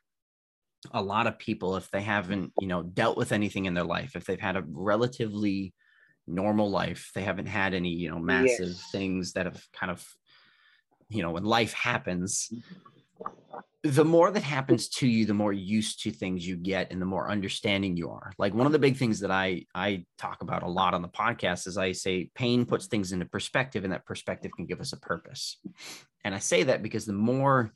a 0.93 1.03
lot 1.03 1.27
of 1.27 1.39
people 1.39 1.77
if 1.77 1.91
they 1.91 2.03
haven't, 2.03 2.53
you 2.61 2.69
know, 2.69 2.83
dealt 2.83 3.17
with 3.17 3.33
anything 3.33 3.65
in 3.65 3.75
their 3.75 3.85
life, 3.85 4.15
if 4.15 4.25
they've 4.25 4.41
had 4.41 4.57
a 4.57 4.65
relatively 4.67 5.73
normal 6.27 6.71
life, 6.71 7.11
they 7.15 7.23
haven't 7.23 7.47
had 7.47 7.75
any, 7.75 7.91
you 7.91 8.11
know, 8.11 8.19
massive 8.19 8.69
Yes. 8.69 8.91
things 8.91 9.33
that 9.35 9.47
have 9.47 9.63
kind 9.73 9.91
of 9.91 10.07
you 11.09 11.23
know, 11.23 11.31
when 11.31 11.45
life 11.45 11.73
happens, 11.73 12.49
mm-hmm. 12.53 13.91
the 13.91 14.05
more 14.05 14.31
that 14.31 14.43
happens 14.43 14.89
to 14.89 15.07
you 15.07 15.27
the 15.27 15.35
more 15.35 15.53
used 15.53 16.03
to 16.03 16.11
things 16.11 16.47
you 16.47 16.57
get 16.57 16.91
and 16.91 17.01
the 17.01 17.07
more 17.07 17.31
understanding 17.31 17.97
you 17.97 18.11
are. 18.11 18.33
Like 18.39 18.55
one 18.55 18.67
of 18.67 18.73
the 18.73 18.79
big 18.79 18.97
things 18.97 19.21
that 19.21 19.31
i 19.31 19.65
i 19.75 20.05
talk 20.19 20.43
about 20.43 20.63
a 20.63 20.69
lot 20.69 20.95
on 20.95 21.03
the 21.03 21.09
podcast 21.09 21.67
is 21.67 21.79
i 21.79 21.93
say 21.93 22.31
pain 22.35 22.65
puts 22.65 22.87
things 22.87 23.13
into 23.13 23.27
perspective 23.27 23.85
and 23.85 23.93
that 23.93 24.07
perspective 24.07 24.53
can 24.57 24.67
give 24.67 24.81
us 24.81 24.93
a 24.93 25.01
purpose. 25.01 25.59
And 26.25 26.35
i 26.35 26.39
say 26.39 26.63
that 26.65 26.83
because 26.83 27.05
the 27.05 27.13
more 27.13 27.73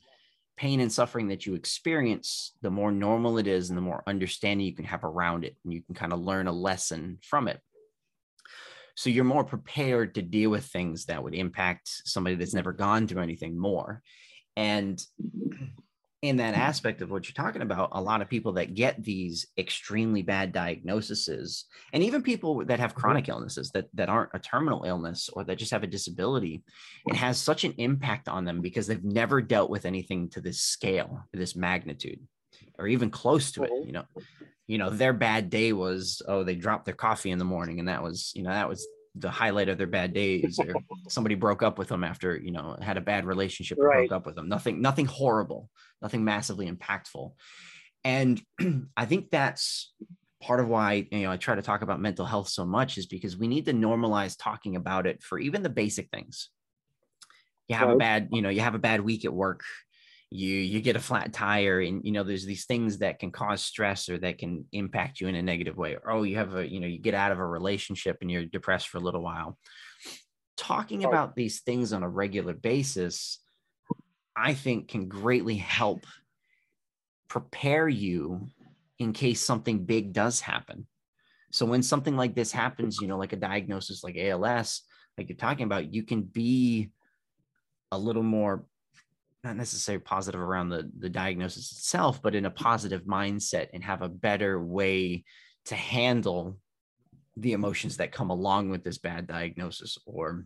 pain 0.57 0.81
and 0.81 0.91
suffering 0.91 1.29
that 1.29 1.45
you 1.45 1.53
experience 1.53 2.53
the 2.61 2.69
more 2.69 2.91
normal 2.91 3.37
it 3.37 3.47
is 3.47 3.69
and 3.69 3.77
the 3.77 3.81
more 3.81 4.03
understanding 4.07 4.67
you 4.67 4.75
can 4.75 4.83
have 4.83 5.05
around 5.05 5.45
it 5.45 5.55
and 5.63 5.73
you 5.73 5.81
can 5.81 5.95
kind 5.95 6.11
of 6.11 6.19
learn 6.19 6.47
a 6.47 6.51
lesson 6.51 7.17
from 7.21 7.47
it 7.47 7.61
so 8.99 9.09
you're 9.09 9.23
more 9.23 9.45
prepared 9.45 10.15
to 10.15 10.21
deal 10.21 10.49
with 10.49 10.65
things 10.65 11.05
that 11.05 11.23
would 11.23 11.33
impact 11.33 11.89
somebody 12.03 12.35
that's 12.35 12.53
never 12.53 12.73
gone 12.73 13.07
through 13.07 13.21
anything 13.21 13.57
more. 13.57 14.01
And 14.57 15.01
in 16.21 16.35
that 16.35 16.53
aspect 16.53 17.01
of 17.01 17.09
what 17.09 17.25
you're 17.25 17.45
talking 17.45 17.61
about, 17.61 17.91
a 17.93 18.01
lot 18.01 18.21
of 18.21 18.27
people 18.27 18.51
that 18.53 18.73
get 18.73 19.01
these 19.01 19.47
extremely 19.57 20.21
bad 20.21 20.51
diagnoses, 20.51 21.63
and 21.93 22.03
even 22.03 22.21
people 22.21 22.65
that 22.65 22.81
have 22.81 22.91
mm-hmm. 22.91 22.99
chronic 22.99 23.29
illnesses 23.29 23.71
that, 23.71 23.85
that 23.93 24.09
aren't 24.09 24.31
a 24.33 24.39
terminal 24.39 24.83
illness 24.83 25.29
or 25.31 25.45
that 25.45 25.59
just 25.59 25.71
have 25.71 25.83
a 25.83 25.87
disability, 25.87 26.61
it 27.07 27.15
has 27.15 27.39
such 27.39 27.63
an 27.63 27.73
impact 27.77 28.27
on 28.27 28.43
them 28.43 28.59
because 28.59 28.85
they've 28.85 29.01
never 29.01 29.41
dealt 29.41 29.69
with 29.69 29.85
anything 29.85 30.29
to 30.31 30.41
this 30.41 30.59
scale, 30.59 31.23
this 31.31 31.55
magnitude, 31.55 32.19
or 32.79 32.87
even 32.87 33.09
close 33.11 33.51
to 33.53 33.63
it. 33.63 33.71
You 33.85 33.91
know, 33.91 34.05
you 34.67 34.77
know, 34.77 34.89
their 34.89 35.13
bad 35.13 35.49
day 35.49 35.73
was, 35.73 36.21
oh, 36.27 36.43
they 36.43 36.55
dropped 36.55 36.85
their 36.85 36.93
coffee 36.93 37.31
in 37.31 37.39
the 37.39 37.45
morning, 37.45 37.79
and 37.79 37.87
that 37.87 38.01
was, 38.01 38.31
you 38.35 38.43
know, 38.43 38.51
that 38.51 38.69
was 38.69 38.87
the 39.15 39.29
highlight 39.29 39.69
of 39.69 39.77
their 39.77 39.87
bad 39.87 40.13
days 40.13 40.59
or 40.59 40.75
somebody 41.09 41.35
broke 41.35 41.63
up 41.63 41.77
with 41.77 41.87
them 41.87 42.03
after 42.03 42.37
you 42.37 42.51
know 42.51 42.77
had 42.81 42.97
a 42.97 43.01
bad 43.01 43.25
relationship 43.25 43.77
or 43.79 43.85
Right. 43.85 44.07
broke 44.07 44.17
up 44.17 44.25
with 44.25 44.35
them. 44.35 44.47
Nothing 44.49 44.81
nothing 44.81 45.05
horrible 45.05 45.69
nothing 46.01 46.23
massively 46.23 46.69
impactful. 46.69 47.33
And 48.03 48.41
i 48.97 49.05
think 49.05 49.29
that's 49.29 49.93
part 50.41 50.61
of 50.61 50.69
why 50.69 51.05
you 51.11 51.23
know 51.23 51.31
i 51.31 51.37
try 51.37 51.55
to 51.55 51.61
talk 51.61 51.81
about 51.81 51.99
mental 51.99 52.25
health 52.25 52.47
so 52.47 52.65
much 52.65 52.97
is 52.97 53.07
because 53.07 53.35
we 53.35 53.47
need 53.47 53.65
to 53.65 53.73
normalize 53.73 54.37
talking 54.39 54.77
about 54.77 55.05
it 55.05 55.21
for 55.21 55.37
even 55.37 55.63
the 55.63 55.69
basic 55.69 56.09
things. 56.11 56.49
You 57.67 57.75
have 57.75 57.89
a 57.89 57.97
bad 57.97 58.29
you 58.31 58.41
know 58.41 58.49
you 58.49 58.61
have 58.61 58.75
a 58.75 58.79
bad 58.79 59.01
week 59.01 59.25
at 59.25 59.33
work 59.33 59.63
you 60.31 60.57
you 60.57 60.79
get 60.79 60.95
a 60.95 60.99
flat 60.99 61.33
tire 61.33 61.81
and 61.81 62.05
you 62.05 62.11
know 62.11 62.23
there's 62.23 62.45
these 62.45 62.65
things 62.65 62.99
that 62.99 63.17
can 63.17 63.31
cause 63.31 63.63
stress 63.63 64.09
or 64.09 64.17
that 64.19 64.37
can 64.37 64.63
impact 64.71 65.19
you 65.19 65.27
in 65.27 65.35
a 65.35 65.41
negative 65.41 65.75
way. 65.75 65.95
Or 65.95 66.11
oh 66.11 66.23
you 66.23 66.37
have 66.37 66.55
a 66.55 66.69
you 66.69 66.79
know 66.79 66.87
you 66.87 66.99
get 66.99 67.15
out 67.15 67.31
of 67.31 67.39
a 67.39 67.45
relationship 67.45 68.17
and 68.21 68.29
you're 68.29 68.45
depressed 68.45 68.89
for 68.89 68.97
a 68.97 69.01
little 69.01 69.23
while. 69.23 69.57
Talking 70.57 71.05
about 71.05 71.35
these 71.35 71.61
things 71.61 71.93
on 71.93 72.03
a 72.03 72.09
regular 72.09 72.53
basis 72.53 73.39
i 74.35 74.53
think 74.53 74.87
can 74.87 75.07
greatly 75.07 75.55
help 75.55 76.05
prepare 77.29 77.87
you 77.87 78.47
in 78.97 79.13
case 79.13 79.41
something 79.41 79.85
big 79.85 80.11
does 80.11 80.41
happen. 80.41 80.85
So 81.51 81.65
when 81.65 81.81
something 81.81 82.17
like 82.17 82.35
this 82.35 82.51
happens 82.51 82.99
you 83.01 83.07
know 83.07 83.17
like 83.17 83.33
a 83.33 83.37
diagnosis 83.37 84.03
like 84.03 84.17
als 84.17 84.81
like 85.17 85.29
you're 85.29 85.37
talking 85.37 85.65
about 85.65 85.93
you 85.93 86.03
can 86.03 86.21
be 86.21 86.89
a 87.91 87.97
little 87.97 88.23
more 88.23 88.65
not 89.43 89.55
necessarily 89.55 90.01
positive 90.01 90.41
around 90.41 90.69
the 90.69 90.89
the 90.99 91.09
diagnosis 91.09 91.71
itself 91.71 92.21
but 92.21 92.35
in 92.35 92.45
a 92.45 92.51
positive 92.51 93.03
mindset 93.03 93.67
and 93.73 93.83
have 93.83 94.01
a 94.01 94.09
better 94.09 94.63
way 94.63 95.23
to 95.65 95.75
handle 95.75 96.57
the 97.37 97.53
emotions 97.53 97.97
that 97.97 98.11
come 98.11 98.29
along 98.29 98.69
with 98.69 98.83
this 98.83 98.97
bad 98.97 99.27
diagnosis 99.27 99.97
or 100.05 100.45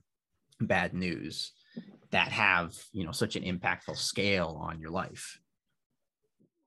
bad 0.60 0.93
news 0.93 1.51
that 2.12 2.32
have 2.32 2.75
you 2.91 3.03
know 3.03 3.12
such 3.12 3.36
an 3.36 3.43
impactful 3.43 3.97
scale 3.97 4.60
on 4.62 4.79
your 4.79 4.91
life 4.91 5.39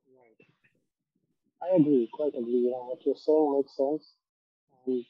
Right. 0.09 0.47
I 1.63 1.77
agree, 1.77 2.09
quite 2.13 2.35
agree. 2.35 2.67
You 2.67 2.71
know, 2.71 2.87
what 2.89 3.05
you're 3.05 3.17
saying 3.17 3.53
makes 3.57 3.77
sense. 3.77 4.15
And 4.87 5.05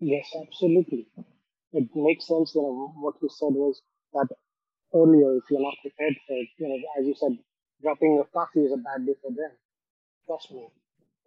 yes, 0.00 0.26
absolutely. 0.40 1.08
It 1.72 1.88
makes 1.94 2.26
sense. 2.26 2.54
You 2.54 2.62
know, 2.62 2.92
what 2.96 3.14
you 3.22 3.28
said 3.28 3.54
was 3.54 3.82
that 4.14 4.28
earlier, 4.96 5.36
if 5.36 5.44
you're 5.50 5.60
not 5.62 5.76
prepared 5.82 6.16
for 6.26 6.36
it, 6.36 6.48
you 6.58 6.68
know, 6.68 6.78
as 6.98 7.06
you 7.06 7.14
said, 7.14 7.38
dropping 7.82 8.14
your 8.14 8.26
coffee 8.32 8.60
is 8.60 8.72
a 8.72 8.78
bad 8.78 9.06
day 9.06 9.14
for 9.22 9.30
them. 9.30 9.52
Trust 10.26 10.52
me, 10.52 10.68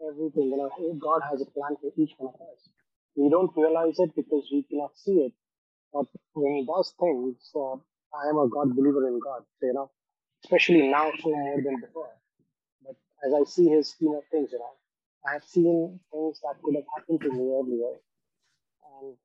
everything, 0.08 0.49
you 0.51 0.58
know, 0.58 0.69
God 0.99 1.21
has 1.29 1.41
a 1.41 1.45
plan 1.45 1.77
for 1.82 1.91
each 1.97 2.13
one 2.17 2.34
of 2.34 2.41
us. 2.41 2.69
We 3.15 3.29
don't 3.29 3.51
realize 3.55 3.99
it 3.99 4.15
because 4.15 4.49
we 4.51 4.63
cannot 4.63 4.97
see 4.97 5.27
it. 5.27 5.34
But 5.93 6.08
when 6.34 6.55
He 6.55 6.65
does 6.65 6.93
things, 6.99 7.38
uh, 7.55 7.75
I 8.15 8.29
am 8.29 8.38
a 8.39 8.49
God 8.49 8.75
believer 8.75 9.08
in 9.08 9.19
God, 9.19 9.43
so, 9.60 9.67
you 9.67 9.73
know, 9.73 9.91
especially 10.43 10.88
now 10.89 11.12
so 11.21 11.29
more 11.29 11.62
than 11.62 11.79
before. 11.82 12.12
But 12.86 12.95
as 13.25 13.34
I 13.34 13.43
see 13.49 13.69
His 13.69 13.89
scheme 13.91 14.13
of 14.15 14.23
things, 14.32 14.51
you 14.51 14.60
know, 14.60 14.75
I 15.27 15.34
have 15.34 15.43
seen 15.45 15.99
things 16.12 16.39
that 16.43 16.62
could 16.63 16.75
have 16.75 16.86
happened 16.97 17.21
to 17.21 17.32
me 17.32 17.51
earlier. 17.53 17.95
And 18.99 19.15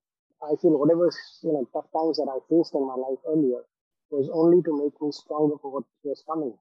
I 0.42 0.57
feel 0.61 0.78
whatever 0.78 1.11
you 1.42 1.52
know 1.52 1.68
tough 1.72 1.90
times 1.92 2.18
that 2.18 2.28
I 2.30 2.38
faced 2.48 2.74
in 2.74 2.87
my 2.87 2.94
life 2.94 3.18
earlier 3.26 3.62
was 4.10 4.28
only 4.32 4.62
to 4.62 4.72
make 4.84 5.00
me 5.00 5.10
stronger 5.12 5.56
for 5.60 5.70
what 5.72 5.84
was 6.04 6.22
coming. 6.28 6.56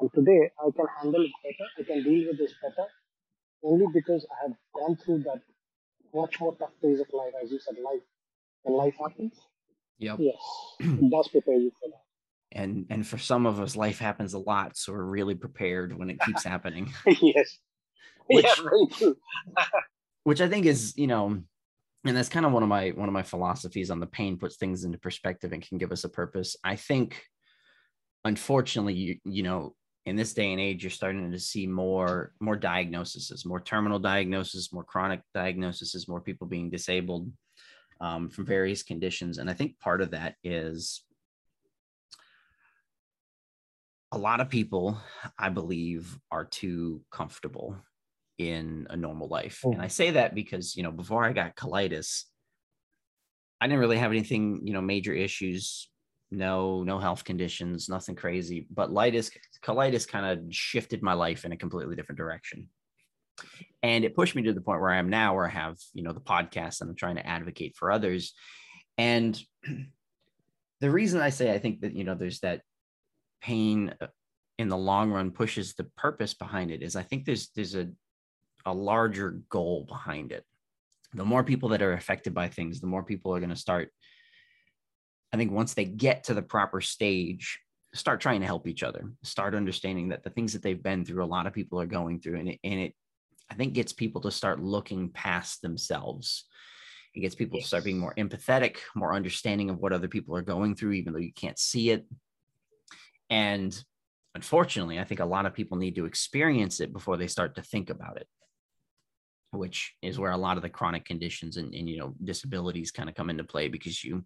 And 0.00 0.10
today 0.14 0.50
I 0.58 0.70
can 0.74 0.86
handle 1.00 1.22
it 1.24 1.30
better. 1.42 1.68
I 1.78 1.82
can 1.82 2.02
deal 2.04 2.28
with 2.28 2.38
this 2.38 2.54
better 2.62 2.88
only 3.62 3.86
because 3.92 4.26
I 4.30 4.48
have 4.48 4.56
gone 4.74 4.96
through 4.96 5.24
that 5.24 5.42
much 6.14 6.40
more 6.40 6.56
tough 6.56 6.72
phase 6.82 7.00
of 7.00 7.08
life, 7.12 7.32
as 7.42 7.50
you 7.52 7.60
said, 7.60 7.76
life. 7.82 8.02
When 8.62 8.76
life 8.76 8.94
happens, 9.00 9.34
yep 9.98 10.18
yes, 10.20 10.36
it 10.80 11.10
does 11.10 11.28
prepare 11.28 11.56
you 11.56 11.72
for 11.80 11.88
that. 11.90 12.58
and 12.58 12.86
and 12.90 13.06
for 13.06 13.18
some 13.18 13.46
of 13.46 13.60
us 13.60 13.76
life 13.76 13.98
happens 13.98 14.34
a 14.34 14.38
lot 14.38 14.76
so 14.76 14.92
we're 14.92 15.04
really 15.04 15.34
prepared 15.34 15.96
when 15.96 16.10
it 16.10 16.20
keeps 16.20 16.44
happening 16.52 16.92
yes. 17.22 17.58
Which- 18.26 18.44
yeah, 18.58 18.62
very 18.62 18.86
true. 18.92 19.16
which 20.24 20.40
I 20.40 20.48
think 20.48 20.66
is, 20.66 20.96
you 20.96 21.06
know, 21.06 21.42
and 22.06 22.16
that's 22.16 22.28
kind 22.28 22.46
of 22.46 22.52
one 22.52 22.62
of 22.62 22.68
my 22.68 22.90
one 22.90 23.08
of 23.08 23.12
my 23.12 23.22
philosophies 23.22 23.90
on 23.90 24.00
the 24.00 24.06
pain 24.06 24.38
puts 24.38 24.56
things 24.56 24.84
into 24.84 24.98
perspective 24.98 25.52
and 25.52 25.66
can 25.66 25.78
give 25.78 25.92
us 25.92 26.04
a 26.04 26.08
purpose. 26.08 26.56
I 26.64 26.76
think, 26.76 27.22
unfortunately, 28.24 28.94
you 28.94 29.18
you 29.24 29.42
know, 29.42 29.74
in 30.06 30.16
this 30.16 30.32
day 30.32 30.50
and 30.52 30.60
age, 30.60 30.82
you're 30.82 30.90
starting 30.90 31.30
to 31.30 31.38
see 31.38 31.66
more 31.66 32.32
more 32.40 32.56
diagnoses, 32.56 33.44
more 33.44 33.60
terminal 33.60 33.98
diagnoses, 33.98 34.72
more 34.72 34.84
chronic 34.84 35.20
diagnoses, 35.34 36.08
more 36.08 36.20
people 36.20 36.46
being 36.46 36.70
disabled 36.70 37.30
um, 38.00 38.30
from 38.30 38.46
various 38.46 38.82
conditions, 38.82 39.38
and 39.38 39.50
I 39.50 39.52
think 39.52 39.78
part 39.78 40.00
of 40.00 40.12
that 40.12 40.36
is 40.42 41.02
a 44.12 44.18
lot 44.18 44.40
of 44.40 44.48
people, 44.48 44.98
I 45.38 45.50
believe, 45.50 46.18
are 46.32 46.44
too 46.44 47.02
comfortable 47.12 47.76
in 48.40 48.86
a 48.88 48.96
normal 48.96 49.28
life. 49.28 49.60
And 49.64 49.82
I 49.82 49.88
say 49.88 50.12
that 50.12 50.34
because, 50.34 50.74
you 50.74 50.82
know, 50.82 50.90
before 50.90 51.24
I 51.24 51.32
got 51.32 51.56
colitis, 51.56 52.24
I 53.60 53.66
didn't 53.66 53.80
really 53.80 53.98
have 53.98 54.12
anything, 54.12 54.62
you 54.64 54.72
know, 54.72 54.80
major 54.80 55.12
issues, 55.12 55.90
no, 56.30 56.82
no 56.82 56.98
health 56.98 57.22
conditions, 57.22 57.90
nothing 57.90 58.14
crazy. 58.14 58.66
But 58.70 58.88
litis, 58.88 59.30
colitis 59.62 60.08
kind 60.08 60.24
of 60.24 60.54
shifted 60.54 61.02
my 61.02 61.12
life 61.12 61.44
in 61.44 61.52
a 61.52 61.56
completely 61.56 61.96
different 61.96 62.16
direction. 62.16 62.68
And 63.82 64.04
it 64.04 64.16
pushed 64.16 64.34
me 64.34 64.42
to 64.42 64.54
the 64.54 64.62
point 64.62 64.80
where 64.80 64.90
I 64.90 64.98
am 64.98 65.10
now, 65.10 65.34
where 65.34 65.46
I 65.46 65.50
have, 65.50 65.76
you 65.92 66.02
know, 66.02 66.12
the 66.12 66.20
podcast 66.20 66.80
and 66.80 66.88
I'm 66.88 66.96
trying 66.96 67.16
to 67.16 67.26
advocate 67.26 67.76
for 67.76 67.92
others. 67.92 68.32
And 68.96 69.38
the 70.80 70.90
reason 70.90 71.20
I 71.20 71.28
say 71.28 71.52
I 71.52 71.58
think 71.58 71.82
that, 71.82 71.94
you 71.94 72.04
know, 72.04 72.14
there's 72.14 72.40
that 72.40 72.62
pain 73.42 73.94
uh, 74.00 74.06
in 74.58 74.68
the 74.68 74.78
long 74.78 75.10
run 75.10 75.30
pushes 75.30 75.74
the 75.74 75.84
purpose 75.96 76.32
behind 76.32 76.70
it 76.70 76.82
is 76.82 76.96
I 76.96 77.02
think 77.02 77.24
there's 77.24 77.48
there's 77.54 77.74
a 77.74 77.88
a 78.66 78.74
larger 78.74 79.40
goal 79.48 79.84
behind 79.88 80.32
it. 80.32 80.44
The 81.14 81.24
more 81.24 81.42
people 81.42 81.70
that 81.70 81.82
are 81.82 81.92
affected 81.92 82.34
by 82.34 82.48
things, 82.48 82.80
the 82.80 82.86
more 82.86 83.02
people 83.02 83.34
are 83.34 83.40
going 83.40 83.50
to 83.50 83.56
start. 83.56 83.90
I 85.32 85.36
think 85.36 85.52
once 85.52 85.74
they 85.74 85.84
get 85.84 86.24
to 86.24 86.34
the 86.34 86.42
proper 86.42 86.80
stage, 86.80 87.58
start 87.94 88.20
trying 88.20 88.40
to 88.40 88.46
help 88.46 88.66
each 88.68 88.82
other, 88.82 89.10
start 89.22 89.54
understanding 89.54 90.08
that 90.08 90.22
the 90.22 90.30
things 90.30 90.52
that 90.52 90.62
they've 90.62 90.82
been 90.82 91.04
through, 91.04 91.24
a 91.24 91.26
lot 91.26 91.46
of 91.46 91.52
people 91.52 91.80
are 91.80 91.86
going 91.86 92.20
through, 92.20 92.38
and 92.38 92.48
it, 92.50 92.58
and 92.62 92.80
it 92.80 92.94
I 93.50 93.54
think 93.54 93.72
gets 93.72 93.92
people 93.92 94.20
to 94.22 94.30
start 94.30 94.62
looking 94.62 95.10
past 95.10 95.60
themselves. 95.60 96.44
It 97.14 97.20
gets 97.20 97.34
people 97.34 97.58
to 97.58 97.66
start 97.66 97.82
being 97.82 97.98
more 97.98 98.14
empathetic, 98.14 98.76
more 98.94 99.14
understanding 99.14 99.70
of 99.70 99.78
what 99.78 99.92
other 99.92 100.06
people 100.06 100.36
are 100.36 100.42
going 100.42 100.76
through, 100.76 100.92
even 100.92 101.12
though 101.12 101.18
you 101.18 101.32
can't 101.32 101.58
see 101.58 101.90
it. 101.90 102.06
And 103.28 103.76
unfortunately, 104.36 105.00
I 105.00 105.04
think 105.04 105.18
a 105.18 105.24
lot 105.24 105.46
of 105.46 105.54
people 105.54 105.76
need 105.76 105.96
to 105.96 106.04
experience 106.04 106.78
it 106.78 106.92
before 106.92 107.16
they 107.16 107.26
start 107.26 107.56
to 107.56 107.62
think 107.62 107.90
about 107.90 108.16
it, 108.16 108.28
which 109.52 109.94
is 110.02 110.18
where 110.18 110.30
a 110.30 110.36
lot 110.36 110.56
of 110.56 110.62
the 110.62 110.68
chronic 110.68 111.04
conditions 111.04 111.56
and, 111.56 111.74
and 111.74 111.88
you 111.88 111.98
know 111.98 112.14
disabilities 112.24 112.90
kind 112.90 113.08
of 113.08 113.14
come 113.14 113.30
into 113.30 113.44
play 113.44 113.68
because 113.68 114.02
you 114.04 114.24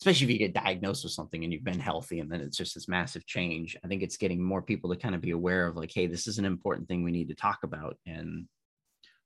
especially 0.00 0.24
if 0.24 0.30
you 0.32 0.38
get 0.38 0.54
diagnosed 0.54 1.04
with 1.04 1.12
something 1.12 1.44
and 1.44 1.52
you've 1.52 1.64
been 1.64 1.78
healthy 1.78 2.18
and 2.18 2.30
then 2.30 2.40
it's 2.40 2.56
just 2.56 2.74
this 2.74 2.88
massive 2.88 3.24
change 3.26 3.76
i 3.84 3.88
think 3.88 4.02
it's 4.02 4.16
getting 4.16 4.42
more 4.42 4.62
people 4.62 4.90
to 4.90 4.96
kind 4.96 5.14
of 5.14 5.20
be 5.20 5.30
aware 5.30 5.66
of 5.66 5.76
like 5.76 5.90
hey 5.94 6.06
this 6.06 6.26
is 6.26 6.38
an 6.38 6.44
important 6.44 6.88
thing 6.88 7.02
we 7.02 7.10
need 7.10 7.28
to 7.28 7.34
talk 7.34 7.60
about. 7.62 7.96
And 8.06 8.46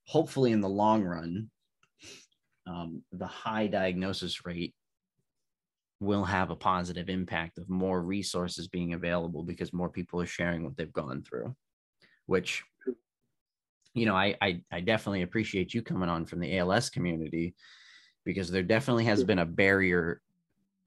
hopefully 0.06 0.52
in 0.52 0.60
the 0.60 0.68
long 0.68 1.02
run 1.02 1.50
um, 2.68 3.02
the 3.12 3.26
high 3.26 3.68
diagnosis 3.68 4.44
rate 4.44 4.74
will 6.00 6.24
have 6.24 6.50
a 6.50 6.56
positive 6.56 7.08
impact 7.08 7.58
of 7.58 7.70
more 7.70 8.02
resources 8.02 8.68
being 8.68 8.92
available 8.92 9.42
because 9.42 9.72
more 9.72 9.88
people 9.88 10.20
are 10.20 10.26
sharing 10.26 10.62
what 10.62 10.76
they've 10.76 10.92
gone 10.92 11.22
through 11.22 11.54
which 12.26 12.64
you 13.96 14.04
know 14.04 14.14
I, 14.14 14.36
I 14.40 14.60
i 14.70 14.80
definitely 14.80 15.22
appreciate 15.22 15.72
you 15.72 15.82
coming 15.82 16.08
on 16.08 16.26
from 16.26 16.40
the 16.40 16.58
als 16.58 16.90
community 16.90 17.54
because 18.24 18.50
there 18.50 18.62
definitely 18.62 19.04
has 19.04 19.24
been 19.24 19.38
a 19.38 19.46
barrier 19.46 20.20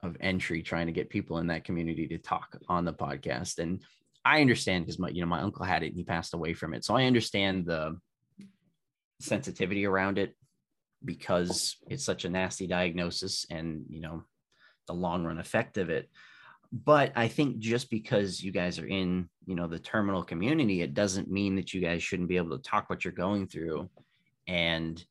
of 0.03 0.15
entry 0.21 0.61
trying 0.61 0.85
to 0.85 0.93
get 0.93 1.09
people 1.09 1.39
in 1.39 1.47
that 1.47 1.65
community 1.65 2.07
to 2.07 2.17
talk 2.17 2.57
on 2.69 2.85
the 2.85 2.93
podcast. 2.93 3.57
And 3.59 3.81
i 4.23 4.41
understand 4.41 4.85
because 4.85 4.99
my 4.99 5.09
you 5.09 5.21
know 5.21 5.27
my 5.27 5.41
uncle 5.41 5.65
had 5.65 5.83
it 5.83 5.87
and 5.87 5.95
he 5.95 6.03
passed 6.03 6.33
away 6.33 6.53
from 6.53 6.73
it. 6.73 6.85
So 6.85 6.95
i 6.95 7.05
understand 7.05 7.65
the 7.65 7.97
sensitivity 9.19 9.85
around 9.85 10.17
it 10.17 10.35
because 11.03 11.77
it's 11.89 12.05
such 12.05 12.25
a 12.25 12.29
nasty 12.29 12.67
diagnosis 12.67 13.45
and 13.49 13.85
you 13.89 14.01
know 14.01 14.23
the 14.87 14.93
long 14.93 15.23
run 15.23 15.39
effect 15.39 15.77
of 15.77 15.89
it 15.89 16.09
but 16.71 17.11
i 17.15 17.27
think 17.27 17.57
just 17.59 17.89
because 17.89 18.43
you 18.43 18.51
guys 18.51 18.77
are 18.77 18.87
in 18.87 19.27
you 19.45 19.55
know 19.55 19.67
the 19.67 19.79
terminal 19.79 20.23
community 20.23 20.81
it 20.81 20.93
doesn't 20.93 21.29
mean 21.29 21.55
that 21.55 21.73
you 21.73 21.81
guys 21.81 22.03
shouldn't 22.03 22.29
be 22.29 22.37
able 22.37 22.55
to 22.55 22.63
talk 22.63 22.89
what 22.89 23.03
you're 23.03 23.13
going 23.13 23.47
through 23.47 23.89
and 24.47 25.05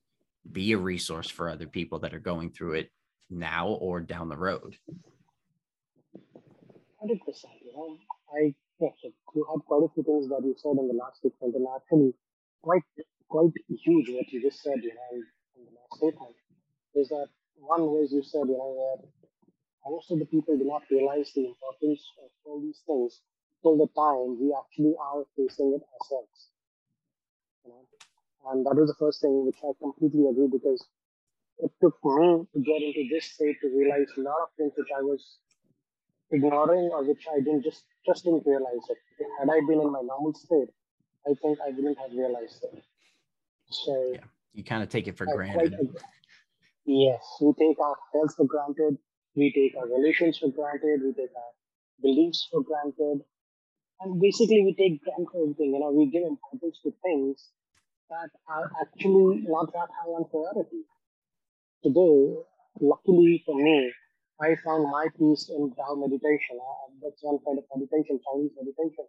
be 0.51 0.73
a 0.73 0.79
resource 0.79 1.29
for 1.29 1.49
other 1.49 1.67
people 1.67 1.99
that 2.01 2.15
are 2.15 2.21
going 2.21 2.51
through 2.51 2.75
it 2.75 2.91
now 3.31 3.69
or 3.69 4.01
down 4.01 4.29
the 4.29 4.37
road. 4.37 4.77
100% 7.05 7.15
you 7.63 7.73
know 7.73 7.97
i 8.35 8.53
you 8.81 9.47
had 9.51 9.65
quite 9.67 9.85
a 9.85 9.89
few 9.95 10.03
things 10.03 10.29
that 10.29 10.43
you 10.43 10.55
said 10.57 10.77
in 10.79 10.89
the 10.89 10.95
last 10.95 11.19
statement 11.19 11.55
and 11.55 11.67
actually 11.77 12.13
quite 12.63 12.83
quite 13.29 13.53
huge 13.69 14.09
what 14.11 14.33
you 14.33 14.43
just 14.43 14.63
said 14.63 14.79
you 14.83 14.93
know 14.95 15.23
in 15.57 15.65
the 15.67 15.71
last 15.79 15.97
statement 15.97 16.35
is 16.95 17.09
that 17.09 17.27
one 17.55 17.83
was 17.83 18.13
you 18.13 18.23
said 18.23 18.47
you 18.47 18.59
know 18.59 18.75
that 18.75 19.09
most 19.87 20.11
of 20.11 20.19
the 20.19 20.27
people 20.27 20.57
do 20.57 20.65
not 20.65 20.83
realize 20.91 21.33
the 21.35 21.47
importance 21.47 22.03
of 22.23 22.31
all 22.45 22.61
these 22.61 22.83
things 22.87 23.21
till 23.63 23.77
the 23.77 23.89
time 23.97 24.39
we 24.41 24.55
actually 24.55 24.95
are 25.01 25.25
facing 25.37 25.73
it 25.77 25.83
ourselves 25.95 26.51
you 27.65 27.71
know 27.71 27.85
and 28.51 28.65
that 28.67 28.77
was 28.77 28.89
the 28.89 29.01
first 29.01 29.21
thing 29.21 29.47
which 29.47 29.61
i 29.65 29.73
completely 29.81 30.27
agree 30.29 30.49
because 30.51 30.87
it 31.59 31.73
took 31.81 31.99
me 32.05 32.47
to 32.55 32.61
get 32.61 32.83
into 32.83 33.09
this 33.13 33.27
state 33.27 33.57
to 33.61 33.69
realize 33.69 34.07
a 34.17 34.21
lot 34.21 34.39
of 34.43 34.49
things 34.57 34.73
which 34.77 34.89
I 34.97 35.03
was 35.03 35.39
ignoring 36.31 36.91
or 36.93 37.05
which 37.05 37.27
I 37.33 37.39
didn't 37.39 37.65
just 37.65 37.85
just 38.07 38.25
didn't 38.25 38.47
realize 38.47 38.85
it. 38.89 38.99
Had 39.39 39.51
I 39.51 39.61
been 39.67 39.81
in 39.81 39.91
my 39.91 40.03
normal 40.03 40.35
state, 40.35 40.69
I 41.27 41.35
think 41.43 41.59
I 41.61 41.71
wouldn't 41.71 41.99
have 41.99 42.13
realized 42.13 42.65
it. 42.65 42.83
So 43.71 44.13
yeah, 44.15 44.21
you 44.53 44.65
kind 44.65 44.83
of 44.83 44.89
take 44.89 45.09
it 45.09 45.17
for 45.17 45.29
I 45.29 45.35
granted. 45.35 45.75
yes, 46.87 47.23
we 47.41 47.53
take 47.59 47.79
our 47.81 47.97
health 48.13 48.35
for 48.37 48.47
granted. 48.47 48.99
We 49.35 49.53
take 49.53 49.77
our 49.79 49.87
relations 49.87 50.39
for 50.39 50.49
granted. 50.49 51.01
We 51.05 51.13
take 51.13 51.35
our 51.35 51.53
beliefs 52.03 52.49
for 52.51 52.63
granted. 52.63 53.25
And 54.01 54.21
basically, 54.21 54.63
we 54.63 54.75
take 54.75 55.03
granted 55.03 55.35
everything. 55.35 55.75
You 55.75 55.81
know, 55.81 55.93
we 55.93 56.07
give 56.11 56.25
importance 56.25 56.79
to 56.85 56.93
things 57.03 57.51
that 58.11 58.31
are 58.49 58.71
actually 58.81 59.45
not 59.47 59.73
that 59.73 59.89
high 59.93 60.11
on 60.11 60.25
priority 60.31 60.85
today, 61.83 62.35
luckily 62.81 63.43
for 63.45 63.55
me, 63.57 63.93
I 64.41 64.57
found 64.65 64.91
my 64.91 65.09
peace 65.19 65.51
in 65.51 65.73
Tao 65.75 65.95
meditation. 65.95 66.59
Uh, 66.61 66.91
that's 67.03 67.23
one 67.23 67.39
kind 67.45 67.59
of 67.59 67.65
meditation, 67.75 68.21
Chinese 68.25 68.53
meditation, 68.57 69.07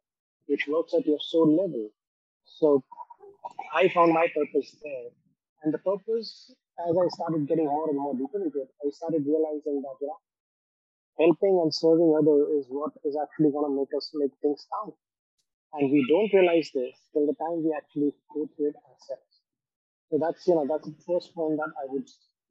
which 0.48 0.68
works 0.68 0.94
at 0.94 1.06
your 1.06 1.20
soul 1.20 1.50
level. 1.56 1.90
So 2.46 2.84
I 3.74 3.90
found 3.90 4.14
my 4.14 4.28
purpose 4.34 4.76
there. 4.84 5.10
And 5.64 5.74
the 5.74 5.78
purpose, 5.80 6.54
as 6.88 6.96
I 6.96 7.08
started 7.16 7.48
getting 7.48 7.66
more 7.66 7.90
and 7.90 8.00
more 8.00 8.16
deeper 8.16 8.44
into 8.44 8.62
it, 8.62 8.72
I 8.80 8.90
started 8.92 9.26
realizing 9.26 9.82
that, 9.84 9.98
you 10.00 10.08
know, 10.08 10.20
helping 11.20 11.60
and 11.60 11.74
serving 11.74 12.16
others 12.16 12.64
is 12.64 12.66
what 12.70 12.94
is 13.04 13.18
actually 13.20 13.52
going 13.52 13.68
to 13.68 13.76
make 13.76 13.92
us 13.96 14.12
make 14.14 14.32
things 14.42 14.66
count. 14.72 14.96
And 15.74 15.92
we 15.92 16.06
don't 16.08 16.34
realize 16.34 16.72
this 16.74 16.96
till 17.14 17.28
the 17.28 17.36
time 17.36 17.62
we 17.62 17.76
actually 17.76 18.16
go 18.34 18.50
through 18.56 18.74
it 18.74 18.78
ourselves. 18.88 19.34
So 20.10 20.18
that's, 20.18 20.48
you 20.48 20.56
know, 20.56 20.66
that's 20.66 20.88
the 20.88 20.98
first 21.06 21.36
point 21.36 21.58
that 21.58 21.72
I 21.78 21.86
would 21.92 22.08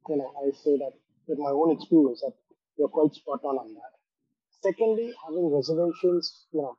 you 0.07 0.17
know, 0.17 0.31
I 0.41 0.51
say 0.51 0.77
that 0.77 0.93
with 1.27 1.39
my 1.39 1.51
own 1.51 1.71
experience 1.75 2.21
that 2.21 2.33
you're 2.77 2.89
quite 2.89 3.13
spot 3.13 3.41
on 3.43 3.57
on 3.57 3.73
that. 3.75 3.93
Secondly, 4.61 5.13
having 5.25 5.53
reservations, 5.53 6.45
you 6.51 6.61
know, 6.61 6.77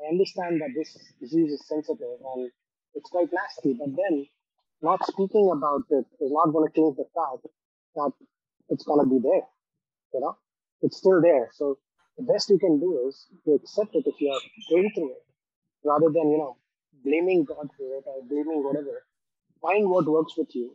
I 0.00 0.10
understand 0.10 0.60
that 0.60 0.72
this 0.74 0.96
disease 1.20 1.52
is 1.52 1.68
sensitive 1.68 2.18
and 2.34 2.50
it's 2.94 3.10
quite 3.10 3.28
nasty, 3.32 3.74
but 3.78 3.94
then 3.94 4.26
not 4.82 5.04
speaking 5.06 5.50
about 5.52 5.82
it 5.90 6.06
is 6.20 6.30
not 6.32 6.52
going 6.52 6.68
to 6.68 6.74
change 6.74 6.96
the 6.96 7.06
fact 7.14 7.46
that 7.96 8.12
it's 8.68 8.84
going 8.84 9.00
to 9.04 9.08
be 9.08 9.20
there. 9.22 9.46
You 10.14 10.20
know, 10.20 10.36
it's 10.82 10.98
still 10.98 11.20
there. 11.22 11.50
So 11.54 11.78
the 12.18 12.24
best 12.24 12.50
you 12.50 12.58
can 12.58 12.80
do 12.80 13.08
is 13.08 13.26
to 13.44 13.54
accept 13.54 13.94
it 13.94 14.04
if 14.06 14.20
you 14.20 14.30
are 14.30 14.40
going 14.70 14.90
through 14.94 15.12
it, 15.12 15.24
rather 15.84 16.10
than 16.12 16.30
you 16.30 16.38
know 16.38 16.56
blaming 17.04 17.44
God 17.44 17.68
for 17.76 17.96
it 17.96 18.04
or 18.06 18.22
blaming 18.28 18.62
whatever. 18.62 19.04
Find 19.62 19.88
what 19.88 20.06
works 20.06 20.34
with 20.36 20.54
you 20.54 20.74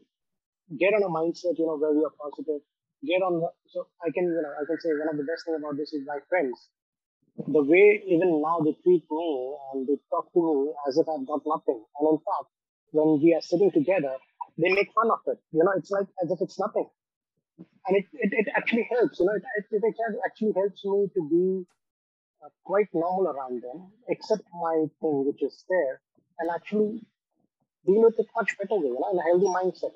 get 0.76 0.91
on 0.91 1.04
a 1.04 1.08
mindset, 1.08 1.56
you 1.56 1.65
know, 1.65 1.80
where 1.80 1.93
you 1.93 2.04
are 2.04 2.15
positive. 2.20 2.60
Get 3.06 3.24
on. 3.24 3.39
So 3.72 3.88
I 4.04 4.12
can, 4.12 4.26
you 4.26 4.41
know, 4.41 4.52
I 4.52 4.65
can 4.67 4.76
say 4.82 4.91
one 4.91 5.08
of 5.08 5.15
the 5.15 5.24
best 5.24 5.46
thing 5.46 5.56
about 5.56 5.78
this 5.78 5.93
is 5.93 6.04
my 6.04 6.20
friends. 6.28 6.67
The 7.38 7.63
way 7.63 8.02
even 8.04 8.41
now 8.41 8.60
they 8.65 8.74
treat 8.84 9.06
me 9.08 9.56
and 9.72 9.88
they 9.88 10.02
talk 10.10 10.34
to 10.34 10.41
me 10.41 10.74
as 10.89 10.98
if 10.98 11.06
I've 11.08 11.24
got 11.28 11.46
nothing. 11.46 11.78
And 11.78 12.06
in 12.10 12.17
fact, 12.17 12.50
when 12.91 13.21
we 13.21 13.34
are 13.34 13.41
sitting 13.41 13.71
together, 13.71 14.13
they 14.58 14.69
make 14.69 14.91
fun 14.93 15.12
of 15.12 15.19
it. 15.28 15.39
You 15.52 15.63
know, 15.63 15.73
it's 15.76 15.91
like 15.91 16.08
as 16.23 16.32
if 16.32 16.39
it's 16.41 16.60
nothing. 16.60 16.89
And 17.88 17.97
it, 17.97 18.06
it, 18.13 18.34
it 18.34 18.47
actually 18.56 18.88
helps, 18.91 19.19
you 19.19 19.26
know, 19.26 19.34
it, 19.34 19.43
it, 19.71 19.82
it 19.84 19.95
actually 20.26 20.54
helps 20.56 20.84
me 20.86 21.08
to 21.15 21.30
be 21.30 21.65
uh, 22.43 22.50
quite 22.63 22.88
normal 22.93 23.32
around 23.32 23.63
them, 23.63 23.91
except 24.10 24.43
my 24.54 24.86
thing, 25.02 25.26
which 25.26 25.41
is 25.41 25.63
there, 25.69 26.02
and 26.39 26.50
actually 26.54 27.02
deal 27.86 28.04
with 28.04 28.19
it 28.19 28.28
much 28.36 28.58
better 28.58 28.76
way, 28.76 28.88
you 28.88 29.00
know, 29.00 29.10
in 29.12 29.19
a 29.19 29.23
healthy 29.23 29.47
mindset. 29.47 29.95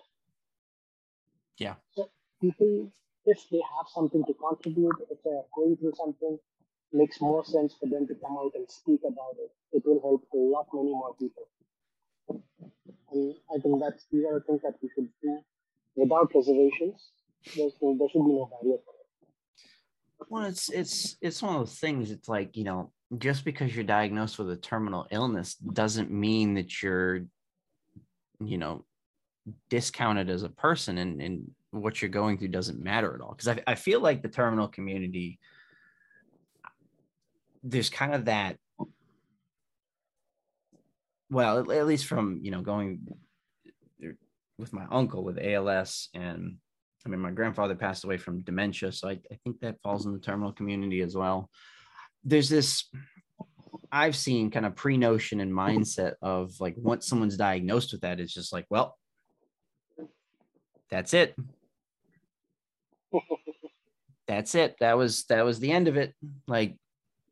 Yeah. 1.57 1.75
So 1.91 2.09
people, 2.39 2.91
if 3.25 3.37
they 3.51 3.61
have 3.77 3.87
something 3.93 4.23
to 4.25 4.33
contribute, 4.33 4.95
if 5.11 5.19
they're 5.23 5.45
going 5.55 5.77
through 5.77 5.93
something, 5.95 6.39
makes 6.93 7.21
more 7.21 7.45
sense 7.45 7.75
for 7.79 7.87
them 7.87 8.07
to 8.07 8.15
come 8.15 8.37
out 8.37 8.51
and 8.55 8.69
speak 8.69 9.01
about 9.05 9.35
it. 9.37 9.51
It 9.71 9.83
will 9.85 10.01
help 10.01 10.23
a 10.33 10.37
lot 10.37 10.67
many 10.73 10.91
more 10.91 11.13
people. 11.19 11.47
And 13.11 13.35
I 13.53 13.59
think 13.59 13.81
that's 13.81 14.05
these 14.11 14.25
are 14.25 14.41
things 14.41 14.61
that 14.63 14.75
we 14.81 14.89
should 14.95 15.09
do 15.21 15.39
without 15.95 16.31
reservations. 16.33 17.11
There's, 17.55 17.73
there 17.81 18.09
should 18.11 18.25
be 18.25 18.33
no 18.33 18.49
barrier. 18.61 18.77
Well, 20.29 20.45
it's 20.45 20.69
it's 20.69 21.17
it's 21.21 21.41
one 21.41 21.55
of 21.55 21.61
those 21.61 21.79
things. 21.79 22.11
It's 22.11 22.29
like 22.29 22.55
you 22.55 22.63
know, 22.63 22.91
just 23.17 23.43
because 23.43 23.75
you're 23.75 23.83
diagnosed 23.83 24.39
with 24.39 24.51
a 24.51 24.55
terminal 24.55 25.07
illness 25.11 25.55
doesn't 25.55 26.11
mean 26.11 26.53
that 26.53 26.81
you're, 26.81 27.25
you 28.39 28.57
know, 28.57 28.85
discounted 29.69 30.29
as 30.29 30.43
a 30.43 30.49
person 30.49 30.97
and, 30.97 31.21
and 31.21 31.51
what 31.71 32.01
you're 32.01 32.09
going 32.09 32.37
through 32.37 32.49
doesn't 32.49 32.81
matter 32.81 33.13
at 33.13 33.21
all. 33.21 33.31
Because 33.31 33.47
I, 33.47 33.61
I 33.67 33.75
feel 33.75 33.99
like 33.99 34.21
the 34.21 34.29
terminal 34.29 34.67
community, 34.67 35.39
there's 37.63 37.89
kind 37.89 38.13
of 38.13 38.25
that, 38.25 38.57
well, 41.31 41.71
at 41.71 41.87
least 41.87 42.05
from, 42.05 42.39
you 42.43 42.51
know, 42.51 42.61
going 42.61 43.07
with 44.57 44.73
my 44.73 44.85
uncle 44.91 45.23
with 45.23 45.39
ALS 45.39 46.09
and 46.13 46.57
I 47.05 47.09
mean, 47.09 47.19
my 47.19 47.31
grandfather 47.31 47.73
passed 47.73 48.03
away 48.03 48.17
from 48.17 48.41
dementia. 48.41 48.91
So 48.91 49.09
I, 49.09 49.13
I 49.31 49.39
think 49.43 49.59
that 49.61 49.81
falls 49.81 50.05
in 50.05 50.13
the 50.13 50.19
terminal 50.19 50.51
community 50.51 51.01
as 51.01 51.15
well. 51.15 51.49
There's 52.23 52.47
this, 52.47 52.87
I've 53.91 54.15
seen 54.15 54.51
kind 54.51 54.67
of 54.67 54.75
pre 54.75 54.97
notion 54.97 55.39
and 55.39 55.51
mindset 55.51 56.13
of 56.21 56.53
like 56.59 56.75
once 56.77 57.07
someone's 57.07 57.37
diagnosed 57.37 57.91
with 57.91 58.01
that, 58.01 58.19
it's 58.19 58.33
just 58.33 58.53
like, 58.53 58.65
well, 58.69 58.97
that's 60.91 61.15
it. 61.15 61.35
that's 64.27 64.53
it. 64.53 64.75
That 64.79 64.97
was 64.97 65.25
that 65.25 65.43
was 65.43 65.59
the 65.59 65.71
end 65.71 65.87
of 65.87 65.97
it. 65.97 66.13
Like 66.47 66.75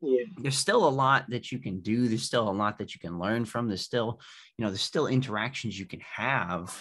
yeah. 0.00 0.24
there's 0.38 0.58
still 0.58 0.86
a 0.86 0.90
lot 0.90 1.28
that 1.28 1.52
you 1.52 1.58
can 1.58 1.80
do. 1.80 2.08
There's 2.08 2.22
still 2.22 2.48
a 2.48 2.50
lot 2.50 2.78
that 2.78 2.94
you 2.94 3.00
can 3.00 3.18
learn 3.18 3.44
from. 3.44 3.68
There's 3.68 3.82
still, 3.82 4.20
you 4.56 4.64
know, 4.64 4.70
there's 4.70 4.82
still 4.82 5.06
interactions 5.06 5.78
you 5.78 5.86
can 5.86 6.00
have. 6.00 6.76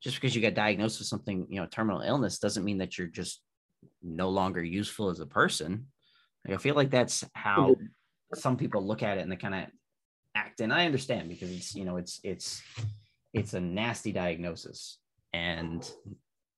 Just 0.00 0.16
because 0.16 0.34
you 0.34 0.40
get 0.40 0.54
diagnosed 0.54 1.00
with 1.00 1.08
something, 1.08 1.46
you 1.50 1.60
know, 1.60 1.66
terminal 1.66 2.02
illness 2.02 2.38
doesn't 2.38 2.64
mean 2.64 2.78
that 2.78 2.96
you're 2.96 3.08
just 3.08 3.40
no 4.02 4.28
longer 4.28 4.62
useful 4.62 5.10
as 5.10 5.18
a 5.18 5.26
person. 5.26 5.86
Like, 6.46 6.54
I 6.54 6.58
feel 6.58 6.76
like 6.76 6.90
that's 6.90 7.24
how 7.34 7.74
some 8.34 8.56
people 8.56 8.86
look 8.86 9.02
at 9.02 9.18
it 9.18 9.22
and 9.22 9.32
they 9.32 9.36
kind 9.36 9.54
of 9.54 9.64
act 10.34 10.60
and 10.60 10.72
I 10.72 10.86
understand 10.86 11.28
because 11.28 11.50
it's 11.50 11.74
you 11.74 11.84
know 11.84 11.96
it's 11.96 12.20
it's 12.22 12.62
it's 13.32 13.54
a 13.54 13.60
nasty 13.60 14.12
diagnosis 14.12 14.98
and 15.32 15.88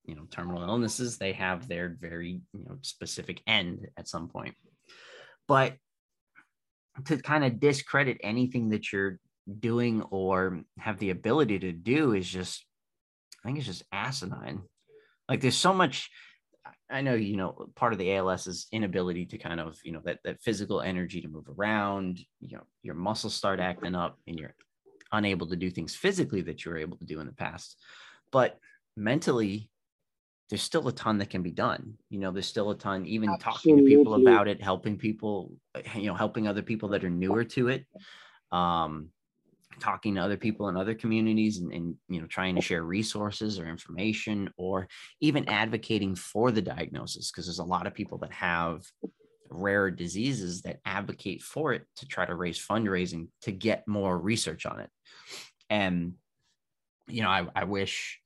you 0.05 0.15
know 0.15 0.25
terminal 0.31 0.63
illnesses 0.63 1.19
they 1.19 1.33
have 1.33 1.69
their 1.69 1.97
very 2.01 2.41
you 2.53 2.65
know 2.65 2.79
specific 2.83 3.41
end 3.47 3.89
at 3.97 4.09
some 4.09 4.29
point 4.29 4.55
but 5.47 5.75
to 7.07 7.17
kind 7.19 7.45
of 7.45 7.61
discredit 7.61 8.19
anything 8.23 8.71
that 8.71 8.93
you're 8.93 9.19
doing 9.59 10.03
or 10.11 10.63
have 10.79 10.99
the 10.99 11.11
ability 11.11 11.59
to 11.59 11.73
do 11.73 12.13
is 12.13 12.29
just 12.29 12.65
i 13.43 13.49
think 13.49 13.59
it's 13.59 13.67
just 13.67 13.85
asinine. 13.91 14.63
Like 15.29 15.41
there's 15.41 15.57
so 15.57 15.73
much 15.73 16.11
i 16.91 17.01
know 17.01 17.15
you 17.15 17.37
know 17.37 17.67
part 17.75 17.93
of 17.93 17.99
the 17.99 18.13
als 18.13 18.47
is 18.47 18.67
inability 18.71 19.27
to 19.27 19.39
kind 19.39 19.61
of 19.61 19.79
you 19.83 19.93
know 19.93 20.03
that 20.05 20.19
that 20.25 20.43
physical 20.43 20.81
energy 20.83 21.21
to 21.21 21.29
move 21.29 21.47
around 21.49 22.21
you 22.41 22.57
know 22.57 22.65
your 22.83 22.95
muscles 22.95 23.35
start 23.35 23.61
acting 23.61 23.95
up 23.95 24.19
and 24.27 24.39
you're 24.39 24.55
unable 25.13 25.47
to 25.49 25.57
do 25.57 25.71
things 25.71 25.95
physically 25.95 26.43
that 26.43 26.65
you 26.65 26.71
were 26.71 26.79
able 26.79 26.97
to 26.97 27.05
do 27.05 27.21
in 27.21 27.27
the 27.27 27.33
past. 27.33 27.77
But 28.33 28.59
mentally 28.97 29.71
there's 30.51 30.63
still 30.63 30.89
a 30.89 30.93
ton 30.93 31.17
that 31.19 31.31
can 31.31 31.43
be 31.43 31.53
done 31.53 31.95
you 32.11 32.19
know 32.19 32.31
there's 32.31 32.47
still 32.47 32.71
a 32.71 32.77
ton 32.77 33.07
even 33.07 33.31
Absolutely. 33.31 33.53
talking 33.53 33.77
to 33.79 33.83
people 33.85 34.15
about 34.15 34.49
it 34.49 34.61
helping 34.61 34.99
people 34.99 35.53
you 35.95 36.07
know 36.07 36.15
helping 36.15 36.47
other 36.47 36.63
people 36.63 36.89
that 36.91 37.05
are 37.05 37.11
newer 37.11 37.45
to 37.45 37.69
it 37.69 37.87
um 38.53 39.09
talking 39.79 40.17
to 40.17 40.21
other 40.21 40.37
people 40.37 40.69
in 40.69 40.77
other 40.77 40.95
communities 40.95 41.59
and, 41.59 41.73
and, 41.73 41.95
you 42.09 42.21
know 42.21 42.27
trying 42.27 42.55
to 42.55 42.61
share 42.61 42.83
resources 42.83 43.59
or 43.59 43.67
information 43.67 44.51
or 44.57 44.89
even 45.21 45.49
advocating 45.49 46.15
for 46.15 46.51
the 46.51 46.61
diagnosis 46.61 47.31
because 47.31 47.47
there's 47.47 47.61
a 47.61 47.65
lot 47.65 47.87
of 47.87 47.95
people 47.95 48.19
that 48.19 48.33
have 48.33 48.83
rare 49.49 49.91
diseases 49.91 50.63
that 50.63 50.81
advocate 50.85 51.43
for 51.43 51.73
it 51.73 51.85
to 51.97 52.07
try 52.07 52.25
to 52.25 52.35
raise 52.35 52.65
fundraising 52.65 53.29
to 53.43 53.51
get 53.51 53.87
more 53.89 54.19
research 54.19 54.67
on 54.67 54.81
it 54.81 54.91
and 55.71 56.15
you 57.09 57.23
know 57.23 57.29
i, 57.29 57.47
I 57.55 57.65
wish 57.65 58.20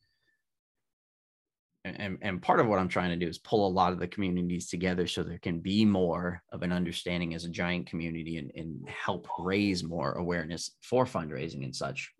and, 1.84 2.18
and 2.22 2.40
part 2.40 2.60
of 2.60 2.66
what 2.66 2.78
I'm 2.78 2.88
trying 2.88 3.10
to 3.10 3.16
do 3.16 3.28
is 3.28 3.38
pull 3.38 3.66
a 3.66 3.68
lot 3.68 3.92
of 3.92 3.98
the 3.98 4.08
communities 4.08 4.68
together 4.68 5.06
so 5.06 5.22
there 5.22 5.38
can 5.38 5.60
be 5.60 5.84
more 5.84 6.42
of 6.50 6.62
an 6.62 6.72
understanding 6.72 7.34
as 7.34 7.44
a 7.44 7.50
giant 7.50 7.86
community 7.86 8.38
and, 8.38 8.50
and 8.56 8.88
help 8.88 9.28
raise 9.38 9.84
more 9.84 10.12
awareness 10.12 10.70
for 10.82 11.04
fundraising 11.04 11.62
and 11.62 11.76
such. 11.76 12.10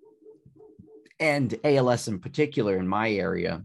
And 1.19 1.59
ALS 1.65 2.09
in 2.09 2.19
particular 2.19 2.77
in 2.77 2.87
my 2.87 3.11
area, 3.11 3.63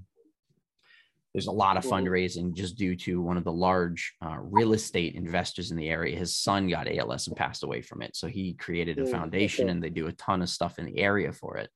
there's 1.33 1.47
a 1.47 1.51
lot 1.51 1.77
of 1.77 1.83
fundraising 1.85 2.55
just 2.55 2.77
due 2.77 2.95
to 2.95 3.21
one 3.21 3.38
of 3.38 3.43
the 3.43 3.51
large 3.51 4.15
uh, 4.25 4.38
real 4.39 4.73
estate 4.73 5.15
investors 5.15 5.69
in 5.69 5.77
the 5.77 5.89
area. 5.89 6.17
His 6.17 6.35
son 6.35 6.69
got 6.69 6.88
ALS 6.88 7.27
and 7.27 7.35
passed 7.35 7.63
away 7.63 7.81
from 7.81 8.01
it. 8.01 8.15
So 8.15 8.27
he 8.27 8.53
created 8.53 8.99
a 8.99 9.05
foundation 9.05 9.69
and 9.69 9.83
they 9.83 9.89
do 9.89 10.07
a 10.07 10.13
ton 10.13 10.41
of 10.41 10.49
stuff 10.49 10.79
in 10.79 10.85
the 10.85 10.97
area 10.97 11.31
for 11.31 11.57
it. 11.57 11.69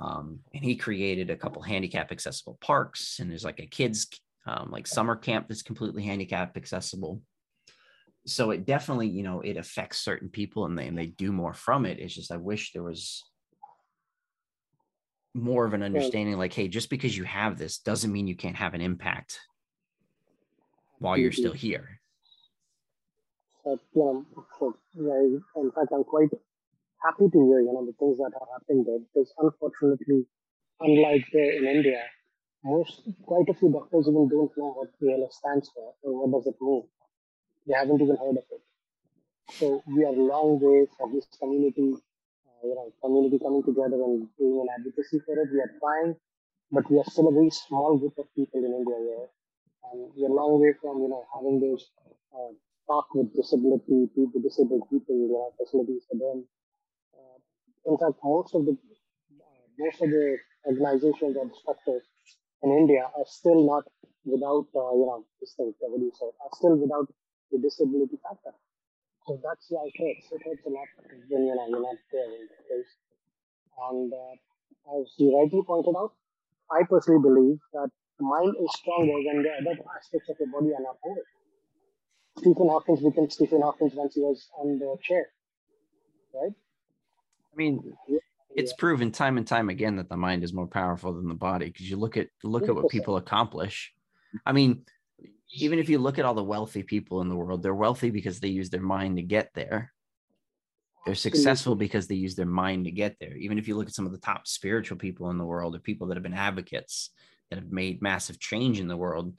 Um, 0.00 0.40
and 0.54 0.64
he 0.64 0.76
created 0.76 1.30
a 1.30 1.36
couple 1.36 1.60
handicap 1.60 2.12
accessible 2.12 2.56
parks, 2.60 3.18
and 3.18 3.30
there's 3.30 3.44
like 3.44 3.58
a 3.58 3.66
kids 3.66 4.08
um, 4.46 4.70
like 4.70 4.86
summer 4.86 5.16
camp 5.16 5.48
that's 5.48 5.62
completely 5.62 6.04
handicap 6.04 6.56
accessible. 6.56 7.20
So 8.26 8.50
it 8.50 8.64
definitely, 8.64 9.08
you 9.08 9.22
know, 9.22 9.40
it 9.40 9.56
affects 9.56 9.98
certain 9.98 10.28
people, 10.28 10.66
and 10.66 10.78
they 10.78 10.86
and 10.86 10.96
they 10.96 11.06
do 11.06 11.32
more 11.32 11.54
from 11.54 11.84
it. 11.84 11.98
It's 11.98 12.14
just 12.14 12.30
I 12.30 12.36
wish 12.36 12.72
there 12.72 12.82
was 12.82 13.24
more 15.34 15.66
of 15.66 15.74
an 15.74 15.82
understanding, 15.82 16.36
like, 16.36 16.52
hey, 16.52 16.68
just 16.68 16.90
because 16.90 17.16
you 17.16 17.24
have 17.24 17.58
this 17.58 17.78
doesn't 17.78 18.12
mean 18.12 18.26
you 18.26 18.36
can't 18.36 18.56
have 18.56 18.74
an 18.74 18.80
impact 18.80 19.40
while 20.98 21.16
you're 21.16 21.32
still 21.32 21.52
here. 21.52 22.00
Yeah, 23.64 23.74
so, 24.58 24.76
yeah, 24.94 25.38
in 25.56 25.70
fact, 25.74 25.92
I'm 25.92 26.04
quite 26.04 26.30
happy 27.02 27.26
to 27.32 27.38
hear, 27.48 27.60
you 27.60 27.72
know, 27.72 27.84
the 27.86 27.94
things 27.98 28.18
that 28.18 28.32
are 28.38 28.48
happening 28.54 28.84
there 28.84 28.98
because 29.00 29.32
unfortunately, 29.38 30.26
unlike 30.80 31.26
there 31.32 31.52
in 31.58 31.66
India, 31.66 32.02
most 32.64 33.08
quite 33.24 33.48
a 33.48 33.54
few 33.54 33.70
doctors 33.72 34.08
even 34.08 34.28
don't 34.28 34.52
know 34.58 34.72
what 34.78 34.90
ALS 35.02 35.36
stands 35.36 35.70
for 35.74 35.94
or 36.02 36.10
what 36.28 36.32
does 36.38 36.46
it 36.52 36.58
mean. 36.60 36.84
They 37.66 37.74
haven't 37.74 38.00
even 38.02 38.16
heard 38.16 38.38
of 38.38 38.46
it. 38.50 38.62
So 39.58 39.82
we 39.86 40.04
are 40.04 40.14
a 40.14 40.26
long 40.34 40.58
way 40.60 40.86
from 40.96 41.14
this 41.14 41.26
community, 41.40 41.92
uh, 42.48 42.66
you 42.66 42.74
know, 42.74 42.92
community 43.02 43.38
coming 43.38 43.62
together 43.62 43.96
and 44.02 44.28
doing 44.38 44.60
an 44.62 44.68
advocacy 44.78 45.20
for 45.26 45.38
it. 45.38 45.48
We 45.52 45.60
are 45.60 45.72
trying, 45.80 46.16
but 46.72 46.90
we 46.90 46.98
are 46.98 47.04
still 47.10 47.28
a 47.28 47.32
very 47.32 47.50
small 47.50 47.98
group 47.98 48.16
of 48.18 48.26
people 48.34 48.60
in 48.64 48.72
India 48.72 48.96
here, 48.98 49.28
and 49.90 50.12
we 50.16 50.24
are 50.24 50.30
a 50.30 50.34
long 50.40 50.60
way 50.60 50.72
from 50.80 51.02
you 51.02 51.08
know 51.08 51.24
having 51.34 51.60
those 51.60 51.90
uh, 52.34 52.52
talk 52.86 53.08
with 53.14 53.34
disability 53.34 54.08
people, 54.14 54.40
disabled 54.40 54.88
people, 54.90 55.16
you 55.16 55.28
know, 55.28 55.52
facilities 55.58 56.04
for 56.10 56.16
them 56.16 56.46
in 57.86 57.96
fact, 57.98 58.18
most 58.24 58.54
of 58.54 58.64
the 58.66 58.76
most 59.78 60.02
of 60.02 60.10
the 60.10 60.36
organizations 60.66 61.36
and 61.36 61.50
structures 61.54 62.02
in 62.62 62.70
India 62.72 63.04
are 63.04 63.26
still 63.26 63.64
not 63.66 63.84
without 64.24 64.66
uh, 64.74 64.92
you 64.98 65.06
know 65.06 65.24
this 65.40 65.54
thing, 65.56 65.72
what 65.80 65.98
do 65.98 66.06
you 66.06 66.12
say, 66.18 66.26
are 66.26 66.54
still 66.54 66.76
without 66.76 67.06
the 67.52 67.58
disability 67.58 68.18
factor. 68.22 68.52
So 69.26 69.40
that's 69.44 69.66
why 69.70 69.86
it 69.88 69.96
hurts. 69.98 70.26
It 70.32 70.42
hurts 70.44 70.66
a 70.66 70.70
lot 70.70 70.88
when 71.30 71.46
you 71.46 71.54
know 71.54 71.66
you're 71.68 71.82
not 71.82 71.98
there 72.12 72.26
in 72.26 72.48
the. 72.48 72.84
And 73.88 74.12
uh, 74.12 75.00
as 75.00 75.14
you 75.18 75.38
rightly 75.38 75.62
pointed 75.66 75.94
out, 75.96 76.12
I 76.70 76.82
personally 76.84 77.22
believe 77.22 77.60
that 77.72 77.90
the 78.18 78.24
mind 78.24 78.56
is 78.60 78.70
stronger 78.76 79.14
when 79.14 79.42
the 79.42 79.52
other 79.60 79.78
aspects 79.96 80.28
of 80.28 80.36
your 80.40 80.48
body 80.52 80.74
are 80.74 80.82
not 80.82 80.98
there. 81.04 81.24
Stephen 82.38 82.68
Hawkins 82.68 83.02
became 83.02 83.28
Stephen 83.28 83.60
Hawkins 83.60 83.94
once 83.94 84.14
he 84.14 84.22
was 84.22 84.48
on 84.58 84.78
the 84.78 84.96
chair, 85.02 85.30
right? 86.34 86.52
Mean, 87.58 87.92
it's 88.54 88.72
proven 88.72 89.12
time 89.12 89.36
and 89.36 89.46
time 89.46 89.68
again 89.68 89.96
that 89.96 90.08
the 90.08 90.16
mind 90.16 90.42
is 90.42 90.52
more 90.52 90.66
powerful 90.66 91.12
than 91.12 91.28
the 91.28 91.34
body 91.34 91.66
because 91.66 91.88
you 91.90 91.96
look 91.96 92.16
at 92.16 92.28
look 92.42 92.68
at 92.68 92.74
what 92.74 92.88
people 92.88 93.16
accomplish. 93.16 93.92
I 94.46 94.52
mean, 94.52 94.84
even 95.52 95.78
if 95.78 95.88
you 95.88 95.98
look 95.98 96.18
at 96.18 96.24
all 96.24 96.34
the 96.34 96.42
wealthy 96.42 96.82
people 96.82 97.20
in 97.20 97.28
the 97.28 97.36
world, 97.36 97.62
they're 97.62 97.74
wealthy 97.74 98.10
because 98.10 98.40
they 98.40 98.48
use 98.48 98.70
their 98.70 98.80
mind 98.80 99.16
to 99.16 99.22
get 99.22 99.50
there. 99.54 99.92
They're 101.06 101.14
successful 101.14 101.74
because 101.74 102.06
they 102.06 102.16
use 102.16 102.34
their 102.34 102.46
mind 102.46 102.84
to 102.84 102.90
get 102.90 103.16
there. 103.18 103.34
Even 103.36 103.58
if 103.58 103.66
you 103.66 103.76
look 103.76 103.86
at 103.86 103.94
some 103.94 104.06
of 104.06 104.12
the 104.12 104.18
top 104.18 104.46
spiritual 104.46 104.98
people 104.98 105.30
in 105.30 105.38
the 105.38 105.44
world 105.44 105.74
or 105.74 105.78
people 105.78 106.08
that 106.08 106.16
have 106.16 106.22
been 106.22 106.34
advocates 106.34 107.10
that 107.48 107.58
have 107.58 107.72
made 107.72 108.02
massive 108.02 108.38
change 108.38 108.78
in 108.78 108.88
the 108.88 108.96
world, 108.96 109.34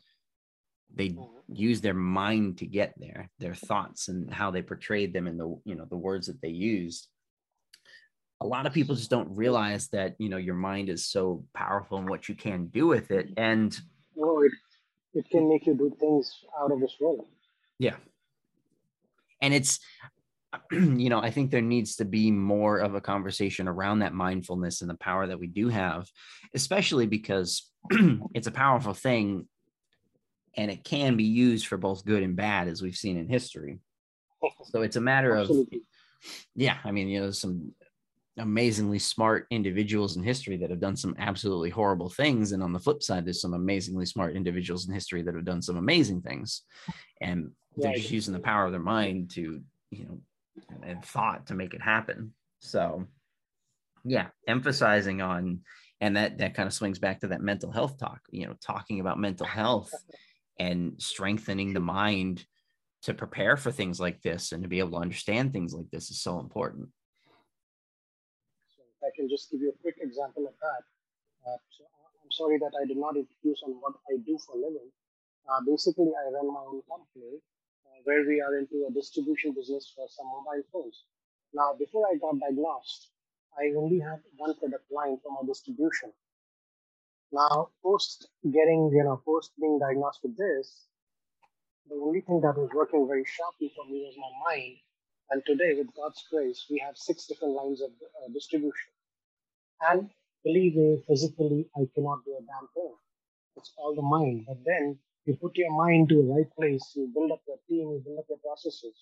they 0.95 1.09
mm-hmm. 1.09 1.53
use 1.53 1.81
their 1.81 1.93
mind 1.93 2.57
to 2.59 2.65
get 2.65 2.93
there, 2.97 3.29
their 3.37 3.53
thoughts 3.53 4.07
and 4.07 4.33
how 4.33 4.49
they 4.49 4.63
portrayed 4.63 5.13
them 5.13 5.27
and 5.27 5.39
the 5.39 5.59
you 5.63 5.75
know 5.75 5.85
the 5.85 5.97
words 5.97 6.27
that 6.27 6.41
they 6.41 6.49
used 6.49 7.07
a 8.41 8.47
lot 8.47 8.65
of 8.65 8.73
people 8.73 8.95
just 8.95 9.09
don't 9.09 9.29
realize 9.35 9.87
that 9.89 10.15
you 10.17 10.29
know 10.29 10.37
your 10.37 10.55
mind 10.55 10.89
is 10.89 11.05
so 11.05 11.43
powerful 11.53 11.97
and 11.97 12.09
what 12.09 12.29
you 12.29 12.35
can 12.35 12.67
do 12.67 12.87
with 12.87 13.11
it 13.11 13.29
and 13.37 13.77
oh, 14.17 14.41
it, 14.41 14.51
it 15.13 15.29
can 15.29 15.49
make 15.49 15.65
you 15.65 15.75
do 15.75 15.95
things 15.99 16.31
out 16.59 16.71
of 16.71 16.79
this 16.79 16.95
world. 16.99 17.25
Yeah. 17.77 17.95
And 19.41 19.53
it's 19.53 19.79
you 20.71 21.09
know 21.09 21.19
i 21.19 21.29
think 21.29 21.51
there 21.51 21.61
needs 21.61 21.97
to 21.97 22.05
be 22.05 22.31
more 22.31 22.79
of 22.79 22.95
a 22.95 23.01
conversation 23.01 23.67
around 23.67 23.99
that 23.99 24.13
mindfulness 24.13 24.81
and 24.81 24.89
the 24.89 24.95
power 24.95 25.27
that 25.27 25.39
we 25.39 25.45
do 25.45 25.69
have 25.69 26.07
especially 26.55 27.05
because 27.05 27.69
it's 28.33 28.47
a 28.47 28.51
powerful 28.51 28.95
thing 28.95 29.47
and 30.55 30.71
it 30.71 30.83
can 30.83 31.15
be 31.15 31.25
used 31.25 31.67
for 31.67 31.77
both 31.77 32.03
good 32.03 32.23
and 32.23 32.35
bad 32.35 32.67
as 32.67 32.81
we've 32.81 32.95
seen 32.95 33.17
in 33.17 33.27
history. 33.27 33.79
So 34.71 34.81
it's 34.81 34.95
a 34.95 35.01
matter 35.01 35.35
Absolutely. 35.35 35.77
of 35.77 35.83
yeah 36.55 36.77
i 36.83 36.91
mean 36.91 37.07
you 37.07 37.21
know 37.21 37.31
some 37.31 37.73
amazingly 38.39 38.99
smart 38.99 39.47
individuals 39.51 40.17
in 40.17 40.23
history 40.23 40.57
that 40.57 40.69
have 40.69 40.79
done 40.79 40.95
some 40.95 41.15
absolutely 41.19 41.69
horrible 41.69 42.09
things 42.09 42.51
and 42.51 42.63
on 42.63 42.73
the 42.73 42.79
flip 42.79 43.03
side 43.03 43.25
there's 43.25 43.41
some 43.41 43.53
amazingly 43.53 44.05
smart 44.05 44.35
individuals 44.35 44.87
in 44.87 44.93
history 44.93 45.21
that 45.21 45.35
have 45.35 45.45
done 45.45 45.61
some 45.61 45.77
amazing 45.77 46.21
things 46.21 46.63
and 47.21 47.51
they're 47.75 47.93
just 47.93 48.11
using 48.11 48.33
the 48.33 48.39
power 48.39 48.65
of 48.65 48.71
their 48.71 48.81
mind 48.81 49.29
to 49.31 49.61
you 49.91 50.05
know 50.05 50.19
and 50.83 51.03
thought 51.03 51.47
to 51.47 51.55
make 51.55 51.73
it 51.73 51.81
happen. 51.81 52.33
So 52.59 53.07
yeah 54.05 54.27
emphasizing 54.47 55.21
on 55.21 55.59
and 55.99 56.15
that 56.15 56.37
that 56.37 56.53
kind 56.53 56.67
of 56.67 56.73
swings 56.73 56.99
back 56.99 57.19
to 57.19 57.27
that 57.27 57.41
mental 57.41 57.71
health 57.71 57.97
talk 57.99 58.21
you 58.31 58.45
know 58.45 58.55
talking 58.61 59.01
about 59.01 59.19
mental 59.19 59.45
health 59.45 59.91
and 60.57 60.93
strengthening 60.97 61.73
the 61.73 61.79
mind 61.79 62.45
to 63.01 63.13
prepare 63.13 63.57
for 63.57 63.71
things 63.71 63.99
like 63.99 64.21
this 64.21 64.51
and 64.51 64.63
to 64.63 64.69
be 64.69 64.79
able 64.79 64.91
to 64.91 64.97
understand 64.97 65.51
things 65.51 65.73
like 65.73 65.89
this 65.91 66.11
is 66.11 66.21
so 66.21 66.39
important 66.39 66.89
can 69.19 69.27
just 69.27 69.51
give 69.51 69.59
you 69.59 69.75
a 69.75 69.81
quick 69.83 69.99
example 69.99 70.47
of 70.47 70.55
that. 70.63 70.83
Uh, 71.43 71.59
so 71.75 71.83
I'm 72.23 72.31
sorry 72.31 72.57
that 72.63 72.71
I 72.79 72.87
did 72.87 72.95
not 72.97 73.17
introduce 73.19 73.61
on 73.67 73.75
what 73.83 73.95
I 74.07 74.15
do 74.23 74.39
for 74.39 74.55
a 74.55 74.61
living. 74.63 74.91
Uh, 75.43 75.59
basically, 75.67 76.11
I 76.15 76.31
run 76.31 76.47
my 76.53 76.63
own 76.71 76.81
company 76.87 77.43
uh, 77.83 77.99
where 78.07 78.23
we 78.23 78.39
are 78.39 78.55
into 78.57 78.87
a 78.87 78.93
distribution 78.95 79.51
business 79.51 79.91
for 79.91 80.07
some 80.07 80.27
mobile 80.31 80.63
phones. 80.71 81.03
Now, 81.53 81.75
before 81.77 82.07
I 82.07 82.15
got 82.15 82.39
diagnosed, 82.39 83.11
I 83.59 83.75
only 83.75 83.99
had 83.99 84.23
one 84.37 84.55
product 84.55 84.87
line 84.91 85.17
for 85.21 85.31
my 85.35 85.43
distribution. 85.45 86.13
Now, 87.31 87.69
post 87.83 88.29
getting, 88.43 88.91
you 88.93 89.03
know, 89.03 89.21
post 89.25 89.51
being 89.59 89.79
diagnosed 89.79 90.21
with 90.23 90.37
this, 90.37 90.87
the 91.89 91.95
only 91.95 92.21
thing 92.21 92.39
that 92.41 92.55
was 92.57 92.69
working 92.73 93.07
very 93.07 93.25
sharply 93.25 93.71
for 93.75 93.85
me 93.85 94.03
was 94.05 94.15
my 94.17 94.31
mind 94.55 94.77
And 95.31 95.45
today, 95.45 95.75
with 95.77 95.93
God's 95.95 96.23
grace, 96.31 96.65
we 96.69 96.79
have 96.79 96.97
six 96.97 97.27
different 97.27 97.53
lines 97.55 97.81
of 97.81 97.91
uh, 97.91 98.29
distribution. 98.33 98.91
And 99.81 100.09
believe 100.43 100.75
me, 100.75 101.03
physically, 101.07 101.69
I 101.75 101.87
cannot 101.95 102.25
do 102.25 102.35
a 102.37 102.41
damn 102.41 102.67
thing. 102.73 102.93
It's 103.57 103.71
all 103.77 103.95
the 103.95 104.01
mind. 104.01 104.45
But 104.47 104.63
then 104.65 104.99
you 105.25 105.35
put 105.35 105.57
your 105.57 105.71
mind 105.71 106.09
to 106.09 106.15
the 106.15 106.33
right 106.33 106.51
place, 106.55 106.83
you 106.95 107.07
build 107.13 107.31
up 107.31 107.41
your 107.47 107.57
team, 107.67 107.91
you 107.91 108.01
build 108.05 108.19
up 108.19 108.25
your 108.29 108.39
processes, 108.39 108.95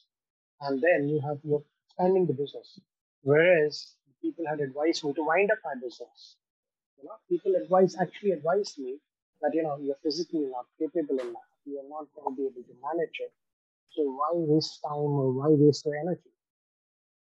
and 0.62 0.82
then 0.82 1.10
you 1.10 1.20
have 1.22 1.40
you're 1.44 1.64
expanding 1.88 2.26
the 2.26 2.34
business. 2.34 2.80
Whereas 3.22 3.96
people 4.22 4.46
had 4.48 4.60
advised 4.60 5.04
me 5.04 5.14
to 5.14 5.24
wind 5.24 5.52
up 5.52 5.60
my 5.64 5.76
business. 5.76 6.38
You 6.98 7.06
know, 7.06 7.18
people 7.30 7.54
advise 7.56 7.96
actually 8.00 8.32
advised 8.32 8.78
me 8.80 8.98
that 9.42 9.54
you 9.54 9.64
know 9.64 9.78
you're 9.80 10.02
physically 10.04 10.48
not 10.52 10.66
capable 10.80 11.20
enough, 11.20 11.50
you 11.66 11.80
are 11.80 11.90
not 11.90 12.08
going 12.16 12.36
to 12.36 12.42
be 12.42 12.48
able 12.48 12.64
to 12.68 12.76
manage 12.82 13.18
it. 13.20 13.34
So 13.96 14.04
why 14.04 14.32
waste 14.34 14.80
time 14.84 15.16
or 15.22 15.32
why 15.34 15.50
waste 15.50 15.86
your 15.86 15.96
energy? 15.96 16.34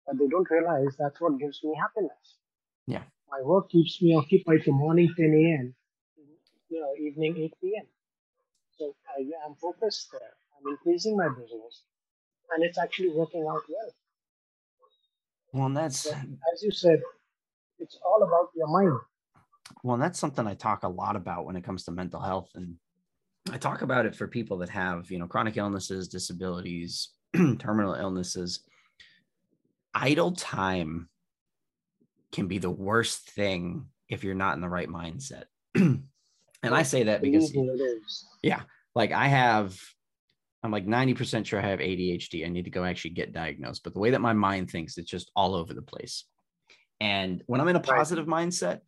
But 0.07 0.19
they 0.19 0.29
don't 0.29 0.51
realize 0.51 0.97
that's 0.99 1.21
what 1.21 1.39
gives 1.39 1.63
me 1.65 1.75
happiness. 1.81 2.39
Yeah. 2.87 3.03
My 3.35 3.43
work 3.43 3.69
keeps 3.69 4.01
me 4.01 4.15
occupied 4.15 4.63
from 4.63 4.75
morning 4.75 5.13
10 5.17 5.27
a.m. 5.27 5.75
you 6.69 6.81
know 6.81 6.93
evening 7.01 7.37
8 7.37 7.55
p.m. 7.61 7.87
So 8.79 8.95
I, 9.09 9.23
am 9.47 9.57
focused 9.61 10.13
there. 10.13 10.21
I'm 10.57 10.71
increasing 10.71 11.17
my 11.17 11.29
business, 11.29 11.83
and 12.51 12.65
it's 12.65 12.79
actually 12.79 13.11
working 13.11 13.45
out 13.49 13.63
well. 13.69 13.91
Well, 15.53 15.67
and 15.67 15.77
that's 15.77 16.05
but 16.05 16.17
as 16.53 16.63
you 16.63 16.71
said, 16.71 17.01
it's 17.81 17.99
all 18.07 18.23
about 18.23 18.51
your 18.55 18.69
mind. 18.69 19.01
Well, 19.83 19.95
and 19.95 20.03
that's 20.03 20.19
something 20.19 20.47
I 20.47 20.55
talk 20.55 20.85
a 20.85 20.89
lot 20.89 21.17
about 21.17 21.45
when 21.45 21.57
it 21.57 21.65
comes 21.65 21.85
to 21.85 21.91
mental 21.91 22.21
health, 22.21 22.51
and 22.55 22.77
I 23.51 23.59
talk 23.59 23.83
about 23.83 24.07
it 24.07 24.15
for 24.15 24.29
people 24.29 24.59
that 24.59 24.69
have 24.69 25.11
you 25.11 25.19
know 25.19 25.27
chronic 25.27 25.57
illnesses, 25.57 26.07
disabilities, 26.07 27.09
terminal 27.59 27.95
illnesses. 27.95 28.61
Idle 29.93 30.33
time 30.33 31.09
can 32.35 32.49
be 32.49 32.59
the 32.59 32.71
worst 32.71 33.31
thing 33.31 33.87
if 34.09 34.25
you're 34.25 34.35
not 34.35 34.57
in 34.57 34.61
the 34.61 34.69
right 34.69 34.89
mindset. 34.89 35.45
and 35.75 36.05
I 36.63 36.83
say 36.83 37.05
that 37.05 37.23
because 37.23 37.57
yeah, 38.43 38.63
like 38.95 39.13
I 39.13 39.29
have, 39.29 39.79
I'm 40.63 40.73
like 40.73 40.87
90% 40.87 41.47
sure 41.47 41.61
I 41.61 41.69
have 41.69 41.79
ADHD. 41.79 42.45
I 42.45 42.49
need 42.49 42.65
to 42.65 42.71
go 42.71 42.85
actually 42.85 43.13
get 43.13 43.33
diagnosed. 43.33 43.85
But 43.85 43.95
the 43.95 44.01
way 44.01 44.11
that 44.11 44.21
my 44.21 44.33
mind 44.33 44.71
thinks, 44.71 44.99
it's 44.99 45.11
just 45.11 45.31
all 45.37 45.55
over 45.55 45.75
the 45.75 45.83
place. 45.83 46.25
And 47.01 47.43
when 47.47 47.61
I'm 47.61 47.69
in 47.69 47.77
a 47.77 47.81
positive 47.81 48.27
mindset, 48.27 48.81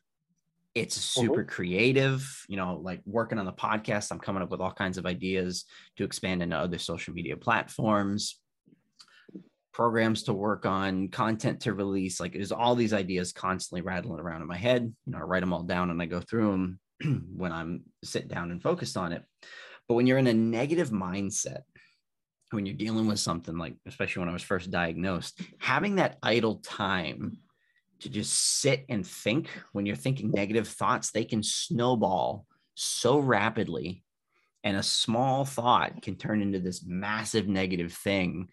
it's 0.74 0.98
mm-hmm. 0.98 1.26
super 1.26 1.44
creative, 1.44 2.44
you 2.48 2.56
know, 2.56 2.80
like 2.82 3.00
working 3.06 3.38
on 3.38 3.46
the 3.46 3.52
podcast, 3.52 4.10
I'm 4.10 4.18
coming 4.18 4.42
up 4.42 4.50
with 4.50 4.60
all 4.60 4.72
kinds 4.72 4.98
of 4.98 5.06
ideas 5.06 5.64
to 5.96 6.04
expand 6.04 6.42
into 6.42 6.56
other 6.56 6.78
social 6.78 7.14
media 7.14 7.36
platforms, 7.36 8.40
programs 9.76 10.22
to 10.22 10.32
work 10.32 10.64
on, 10.64 11.06
content 11.08 11.60
to 11.60 11.74
release. 11.74 12.18
Like 12.18 12.32
there's 12.32 12.50
all 12.50 12.74
these 12.74 12.94
ideas 12.94 13.30
constantly 13.30 13.82
rattling 13.82 14.20
around 14.20 14.40
in 14.40 14.48
my 14.48 14.56
head. 14.56 14.90
You 15.04 15.12
know, 15.12 15.18
I 15.18 15.20
write 15.20 15.40
them 15.40 15.52
all 15.52 15.64
down 15.64 15.90
and 15.90 16.00
I 16.00 16.06
go 16.06 16.18
through 16.18 16.50
them 16.50 16.80
when 17.36 17.52
I'm 17.52 17.82
sit 18.02 18.26
down 18.26 18.50
and 18.50 18.62
focused 18.62 18.96
on 18.96 19.12
it. 19.12 19.22
But 19.86 19.96
when 19.96 20.06
you're 20.06 20.16
in 20.16 20.28
a 20.28 20.32
negative 20.32 20.88
mindset, 20.88 21.60
when 22.52 22.64
you're 22.64 22.74
dealing 22.74 23.06
with 23.06 23.18
something 23.18 23.58
like, 23.58 23.76
especially 23.86 24.20
when 24.20 24.30
I 24.30 24.32
was 24.32 24.42
first 24.42 24.70
diagnosed, 24.70 25.42
having 25.58 25.96
that 25.96 26.16
idle 26.22 26.56
time 26.64 27.36
to 28.00 28.08
just 28.08 28.32
sit 28.62 28.86
and 28.88 29.06
think 29.06 29.50
when 29.72 29.84
you're 29.84 29.94
thinking 29.94 30.30
negative 30.30 30.68
thoughts, 30.68 31.10
they 31.10 31.24
can 31.24 31.42
snowball 31.42 32.46
so 32.76 33.18
rapidly. 33.18 34.04
And 34.64 34.78
a 34.78 34.82
small 34.82 35.44
thought 35.44 36.00
can 36.00 36.16
turn 36.16 36.40
into 36.40 36.60
this 36.60 36.82
massive 36.82 37.46
negative 37.46 37.92
thing, 37.92 38.48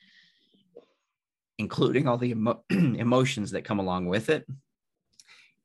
including 1.58 2.08
all 2.08 2.18
the 2.18 2.32
emo- 2.32 2.64
emotions 2.70 3.52
that 3.52 3.66
come 3.66 3.80
along 3.80 4.08
with 4.08 4.30
it. 4.30 4.46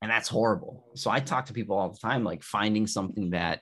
And 0.01 0.11
that's 0.11 0.29
horrible. 0.29 0.87
So 0.95 1.11
i 1.11 1.21
talk 1.21 1.47
to 1.47 1.53
people 1.53 1.77
all 1.77 1.91
the 1.91 1.99
time 1.99 2.25
like 2.25 2.43
finding 2.43 2.87
something 2.87 3.31
that 3.31 3.61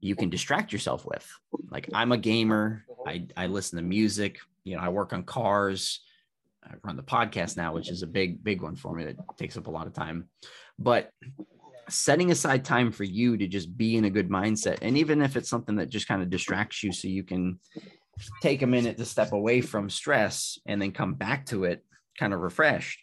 you 0.00 0.16
can 0.16 0.30
distract 0.30 0.72
yourself 0.72 1.04
with. 1.04 1.26
Like 1.70 1.88
i'm 1.94 2.12
a 2.12 2.18
gamer. 2.18 2.84
I, 3.06 3.26
I 3.36 3.46
listen 3.46 3.76
to 3.76 3.82
music. 3.82 4.38
You 4.64 4.76
know 4.76 4.82
i 4.82 4.88
work 4.88 5.12
on 5.12 5.24
cars. 5.24 6.00
I 6.64 6.74
run 6.84 6.96
the 6.96 7.02
podcast 7.02 7.56
now 7.56 7.74
which 7.74 7.90
is 7.90 8.02
a 8.02 8.06
big 8.06 8.42
big 8.42 8.62
one 8.62 8.76
for 8.76 8.94
me 8.94 9.04
that 9.04 9.16
takes 9.36 9.56
up 9.56 9.66
a 9.66 9.70
lot 9.70 9.86
of 9.86 9.92
time. 9.92 10.28
But 10.78 11.10
setting 11.88 12.30
aside 12.30 12.64
time 12.64 12.92
for 12.92 13.04
you 13.04 13.36
to 13.36 13.46
just 13.46 13.76
be 13.76 13.96
in 13.96 14.04
a 14.04 14.10
good 14.10 14.30
mindset 14.30 14.78
and 14.80 14.96
even 14.96 15.20
if 15.20 15.36
it's 15.36 15.50
something 15.50 15.76
that 15.76 15.90
just 15.90 16.08
kind 16.08 16.22
of 16.22 16.30
distracts 16.30 16.82
you 16.82 16.92
so 16.92 17.08
you 17.08 17.24
can 17.24 17.58
take 18.42 18.62
a 18.62 18.66
minute 18.66 18.98
to 18.98 19.04
step 19.04 19.32
away 19.32 19.60
from 19.60 19.90
stress 19.90 20.58
and 20.66 20.80
then 20.80 20.92
come 20.92 21.14
back 21.14 21.46
to 21.46 21.64
it 21.64 21.84
kind 22.18 22.32
of 22.32 22.40
refreshed 22.40 23.00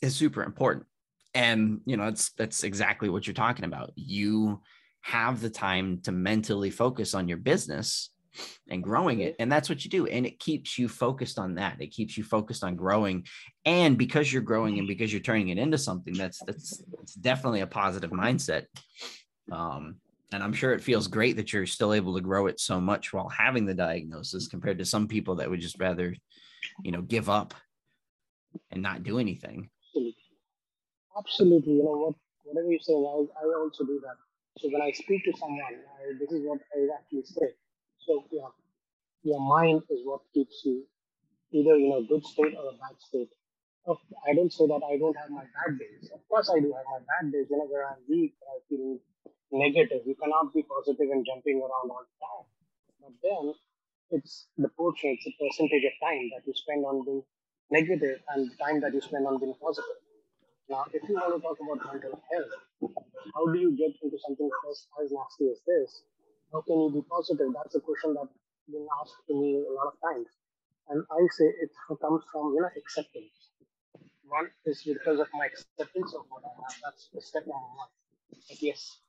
is 0.00 0.14
super 0.14 0.42
important. 0.42 0.86
And 1.34 1.80
you 1.86 1.96
know 1.96 2.04
that's 2.04 2.32
that's 2.32 2.62
exactly 2.64 3.08
what 3.08 3.26
you're 3.26 3.34
talking 3.34 3.64
about. 3.64 3.92
You 3.94 4.60
have 5.00 5.40
the 5.40 5.50
time 5.50 6.00
to 6.02 6.12
mentally 6.12 6.70
focus 6.70 7.14
on 7.14 7.28
your 7.28 7.38
business 7.38 8.10
and 8.68 8.82
growing 8.82 9.20
it. 9.20 9.36
And 9.38 9.50
that's 9.50 9.68
what 9.68 9.84
you 9.84 9.90
do. 9.90 10.06
And 10.06 10.24
it 10.26 10.38
keeps 10.38 10.78
you 10.78 10.88
focused 10.88 11.38
on 11.38 11.56
that. 11.56 11.80
It 11.80 11.88
keeps 11.88 12.16
you 12.16 12.24
focused 12.24 12.64
on 12.64 12.76
growing. 12.76 13.26
And 13.64 13.98
because 13.98 14.32
you're 14.32 14.42
growing 14.42 14.78
and 14.78 14.88
because 14.88 15.12
you're 15.12 15.20
turning 15.20 15.48
it 15.48 15.58
into 15.58 15.78
something 15.78 16.14
that's 16.14 16.40
that's 16.46 16.82
it's 17.02 17.14
definitely 17.14 17.60
a 17.60 17.66
positive 17.66 18.10
mindset. 18.10 18.66
Um 19.50 19.96
and 20.32 20.42
i'm 20.42 20.52
sure 20.52 20.72
it 20.72 20.82
feels 20.82 21.08
great 21.08 21.36
that 21.36 21.52
you're 21.52 21.66
still 21.66 21.92
able 21.92 22.14
to 22.14 22.20
grow 22.20 22.46
it 22.46 22.58
so 22.58 22.80
much 22.80 23.12
while 23.12 23.28
having 23.28 23.66
the 23.66 23.74
diagnosis 23.74 24.48
compared 24.48 24.78
to 24.78 24.84
some 24.84 25.06
people 25.06 25.34
that 25.34 25.48
would 25.48 25.60
just 25.60 25.78
rather 25.78 26.14
you 26.82 26.92
know 26.92 27.02
give 27.02 27.28
up 27.28 27.54
and 28.70 28.82
not 28.82 29.02
do 29.02 29.18
anything 29.18 29.68
Absolutely. 31.16 31.74
You 31.74 31.84
know 31.84 31.98
what? 31.98 32.14
Whatever 32.44 32.70
you 32.72 32.80
say, 32.80 32.92
I, 32.92 33.44
I 33.44 33.44
also 33.60 33.84
do 33.84 34.00
that. 34.04 34.16
So 34.58 34.68
when 34.70 34.82
I 34.82 34.92
speak 34.92 35.24
to 35.24 35.32
someone, 35.38 35.60
I, 35.62 36.12
this 36.18 36.30
is 36.32 36.44
what 36.44 36.60
I 36.74 36.88
actually 36.98 37.24
say. 37.24 37.52
So 37.98 38.24
yeah, 38.30 38.48
your 39.22 39.40
mind 39.40 39.82
is 39.90 40.00
what 40.04 40.20
keeps 40.34 40.62
you 40.64 40.84
either 41.52 41.74
in 41.76 41.92
a 41.92 42.08
good 42.08 42.24
state 42.24 42.54
or 42.56 42.68
a 42.68 42.76
bad 42.80 42.96
state. 42.98 43.30
I 43.88 44.34
don't 44.34 44.52
say 44.52 44.66
that 44.66 44.80
I 44.86 44.96
don't 44.96 45.16
have 45.16 45.30
my 45.30 45.42
bad 45.42 45.78
days. 45.78 46.10
Of 46.14 46.20
course, 46.28 46.48
I 46.50 46.60
do 46.60 46.72
have 46.72 46.86
my 46.86 47.00
bad 47.02 47.32
days. 47.32 47.46
You 47.50 47.58
Whenever 47.58 47.84
I'm 47.84 48.02
weak, 48.08 48.34
I 48.46 48.58
feel 48.68 48.98
negative. 49.52 50.02
You 50.06 50.16
cannot 50.16 50.52
be 50.52 50.64
positive 50.64 51.08
and 51.12 51.24
jumping 51.24 51.60
around 51.60 51.88
all 51.92 52.04
the 52.08 52.18
time. 52.18 52.46
But 53.00 53.14
then 53.22 53.54
it's 54.10 54.48
the 54.56 54.68
portion, 54.68 55.16
it's 55.16 55.26
a 55.26 55.34
percentage 55.36 55.84
of 55.84 55.94
time 56.00 56.30
that 56.32 56.46
you 56.46 56.52
spend 56.56 56.84
on 56.84 57.04
being 57.04 57.22
negative 57.70 58.20
and 58.34 58.50
the 58.50 58.56
time 58.56 58.80
that 58.80 58.92
you 58.92 59.00
spend 59.00 59.26
on 59.26 59.38
being 59.38 59.54
positive. 59.60 60.00
Now, 60.68 60.84
if 60.92 61.02
you 61.08 61.14
want 61.16 61.36
to 61.36 61.40
talk 61.40 61.58
about 61.60 61.84
mental 61.92 62.16
health, 62.32 62.54
how 63.34 63.44
do 63.52 63.58
you 63.58 63.76
get 63.76 63.92
into 64.02 64.16
something 64.24 64.48
as, 64.70 64.86
as 65.04 65.12
nasty 65.12 65.50
as 65.50 65.60
this? 65.66 66.04
How 66.52 66.60
can 66.62 66.80
you 66.80 66.90
be 66.92 67.02
positive? 67.08 67.52
That's 67.52 67.74
a 67.74 67.80
question 67.80 68.14
that's 68.14 68.32
been 68.68 68.86
asked 69.00 69.20
to 69.28 69.34
me 69.34 69.64
a 69.68 69.72
lot 69.72 69.92
of 69.92 69.96
times. 70.00 70.28
And 70.88 71.04
I 71.10 71.20
say 71.36 71.44
it 71.44 71.70
comes 71.88 72.22
from, 72.30 72.54
you 72.54 72.60
know, 72.60 72.70
acceptance. 72.76 73.52
One 74.28 74.48
is 74.64 74.82
because 74.82 75.20
of 75.20 75.28
my 75.34 75.46
acceptance 75.46 76.14
of 76.14 76.24
what 76.28 76.44
I 76.44 76.52
have. 76.56 76.76
That's 76.84 77.08
the 77.12 77.20
step 77.20 77.44
number 77.46 77.68
one. 77.76 77.88
But 78.48 78.60
yes, 78.62 79.00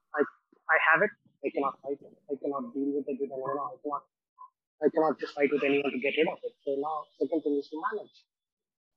I, 0.70 0.78
have 0.92 1.02
it. 1.04 1.12
I 1.44 1.50
cannot 1.52 1.80
fight 1.84 2.00
it. 2.00 2.16
I 2.32 2.36
cannot 2.40 2.74
deal 2.74 2.92
with 2.96 3.08
it 3.08 3.18
with 3.20 3.32
anyone. 3.32 3.60
I 3.60 3.78
cannot, 3.84 4.04
I 4.84 4.88
cannot 4.92 5.20
just 5.20 5.36
fight 5.36 5.52
with 5.52 5.64
anyone 5.64 5.92
to 5.92 6.00
get 6.00 6.16
rid 6.16 6.28
of 6.28 6.40
it. 6.44 6.56
So 6.64 6.76
now, 6.80 7.04
second 7.20 7.44
thing 7.44 7.56
is 7.60 7.68
to 7.72 7.78
manage. 7.80 8.16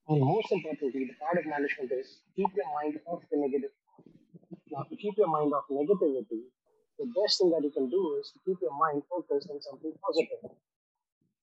And 0.07 0.23
most 0.23 0.47
importantly, 0.51 1.11
the 1.11 1.17
part 1.19 1.35
of 1.35 1.45
management 1.45 1.91
is 1.91 2.23
keep 2.31 2.47
your 2.55 2.69
mind 2.79 2.95
off 3.05 3.23
the 3.27 3.37
negative. 3.37 3.75
Now, 4.71 4.87
to 4.87 4.95
keep 4.95 5.19
your 5.19 5.27
mind 5.27 5.51
off 5.51 5.67
negativity, 5.67 6.47
the 6.99 7.11
best 7.11 7.39
thing 7.39 7.51
that 7.51 7.63
you 7.63 7.71
can 7.71 7.89
do 7.91 8.17
is 8.19 8.31
to 8.31 8.39
keep 8.47 8.57
your 8.63 8.71
mind 8.71 9.03
focused 9.11 9.51
on 9.51 9.59
something 9.61 9.91
positive. 9.99 10.55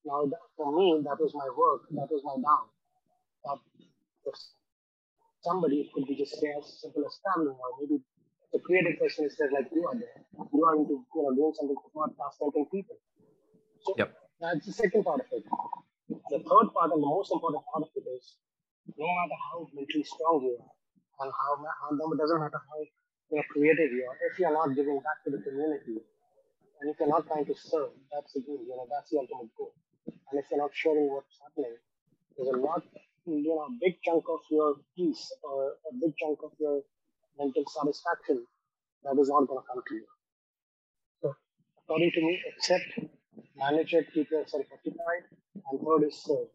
Now, 0.04 0.24
for 0.56 0.72
me, 0.72 1.00
that 1.04 1.20
was 1.20 1.32
my 1.34 1.48
work, 1.56 1.88
that 1.92 2.08
was 2.08 2.24
my 2.24 2.36
down. 2.40 2.68
That 3.44 3.60
if 4.24 4.34
somebody 5.40 5.90
could 5.94 6.06
be 6.06 6.16
just 6.16 6.34
as 6.34 6.80
simple 6.80 7.04
as 7.04 7.20
family, 7.20 7.52
or 7.52 7.70
maybe 7.80 8.00
the 8.54 8.62
creative 8.62 8.94
person 9.02 9.26
is 9.26 9.34
there 9.34 9.50
like 9.50 9.66
you 9.74 9.82
are 9.82 9.98
there. 9.98 10.22
You 10.54 10.62
are 10.62 10.78
into 10.78 11.02
you 11.02 11.22
know 11.26 11.34
doing 11.34 11.52
something 11.58 11.74
for 11.74 11.90
podcast 11.90 12.38
helping 12.38 12.70
people. 12.70 12.94
So 13.82 13.98
yep. 13.98 14.14
that's 14.38 14.64
the 14.64 14.72
second 14.72 15.02
part 15.02 15.26
of 15.26 15.28
it. 15.34 15.42
The 16.30 16.38
third 16.38 16.66
part 16.70 16.94
and 16.94 17.02
the 17.02 17.10
most 17.10 17.34
important 17.34 17.66
part 17.66 17.82
of 17.82 17.90
it 17.98 18.06
is 18.06 18.38
no 18.94 19.10
matter 19.10 19.38
how 19.50 19.66
mentally 19.74 20.06
strong 20.06 20.46
you 20.46 20.54
are, 20.54 20.70
and 21.26 21.30
how, 21.34 21.50
how 21.58 21.90
it 21.90 22.18
doesn't 22.18 22.38
matter 22.38 22.62
how 22.62 22.78
you 22.78 23.42
know, 23.42 23.44
creative 23.50 23.90
you 23.90 24.06
are, 24.06 24.16
if 24.30 24.38
you're 24.38 24.54
not 24.54 24.70
giving 24.78 25.02
back 25.02 25.18
to 25.26 25.34
the 25.34 25.42
community, 25.42 25.98
and 26.78 26.86
if 26.86 26.96
you're 27.02 27.10
not 27.10 27.26
trying 27.26 27.46
to 27.50 27.56
serve, 27.58 27.90
that's 28.14 28.38
the 28.38 28.40
goal. 28.46 28.62
You 28.62 28.78
know, 28.78 28.86
that's 28.86 29.10
the 29.10 29.18
ultimate 29.18 29.50
goal. 29.58 29.74
And 30.30 30.38
if 30.38 30.46
you're 30.46 30.62
not 30.62 30.70
sharing 30.78 31.10
what's 31.10 31.42
happening, 31.42 31.74
there's 32.38 32.54
a 32.54 32.60
lot, 32.62 32.86
you 33.26 33.50
know, 33.50 33.66
a 33.66 33.70
big 33.82 33.98
chunk 34.06 34.22
of 34.30 34.46
your 34.46 34.78
peace 34.94 35.26
or 35.42 35.74
a 35.90 35.92
big 35.98 36.14
chunk 36.22 36.38
of 36.46 36.54
your 36.62 36.86
mental 37.38 37.64
satisfaction 37.66 38.46
that 39.04 39.18
is 39.20 39.28
not 39.28 39.46
going 39.48 39.60
to 39.60 39.66
come 39.66 39.82
to 39.86 39.94
you. 39.94 40.06
So, 41.22 41.34
according 41.84 42.12
to 42.12 42.20
me, 42.20 42.40
accept, 42.52 42.98
manage 43.56 43.94
it, 43.94 44.12
keep 44.12 44.30
yourself 44.30 44.64
occupied, 44.72 45.24
and 45.70 45.80
third 45.80 46.08
is 46.08 46.22
serve 46.22 46.48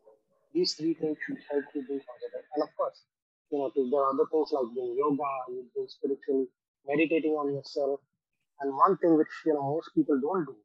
these 0.54 0.74
three 0.74 0.94
things 0.94 1.18
should 1.26 1.38
help 1.50 1.66
you 1.76 1.82
be 1.82 2.00
positive. 2.02 2.46
And 2.56 2.64
of 2.64 2.70
course, 2.76 3.04
you 3.52 3.60
know, 3.60 3.72
there 3.76 4.02
are 4.02 4.14
other 4.14 4.26
things 4.32 4.50
like 4.52 4.74
doing 4.74 4.96
yoga, 4.98 5.30
doing 5.74 5.88
spiritually, 5.88 6.48
meditating 6.88 7.34
on 7.34 7.54
yourself. 7.54 8.00
And 8.62 8.76
one 8.76 8.98
thing 8.98 9.18
which 9.18 9.32
you 9.46 9.54
know 9.54 9.64
most 9.64 9.90
people 9.96 10.20
don't 10.20 10.46
do, 10.46 10.56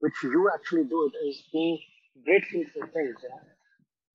which 0.00 0.14
you 0.22 0.50
actually 0.54 0.84
do 0.84 1.10
it, 1.10 1.14
is 1.26 1.42
being 1.52 1.78
grateful 2.24 2.64
for 2.72 2.86
things. 2.88 3.16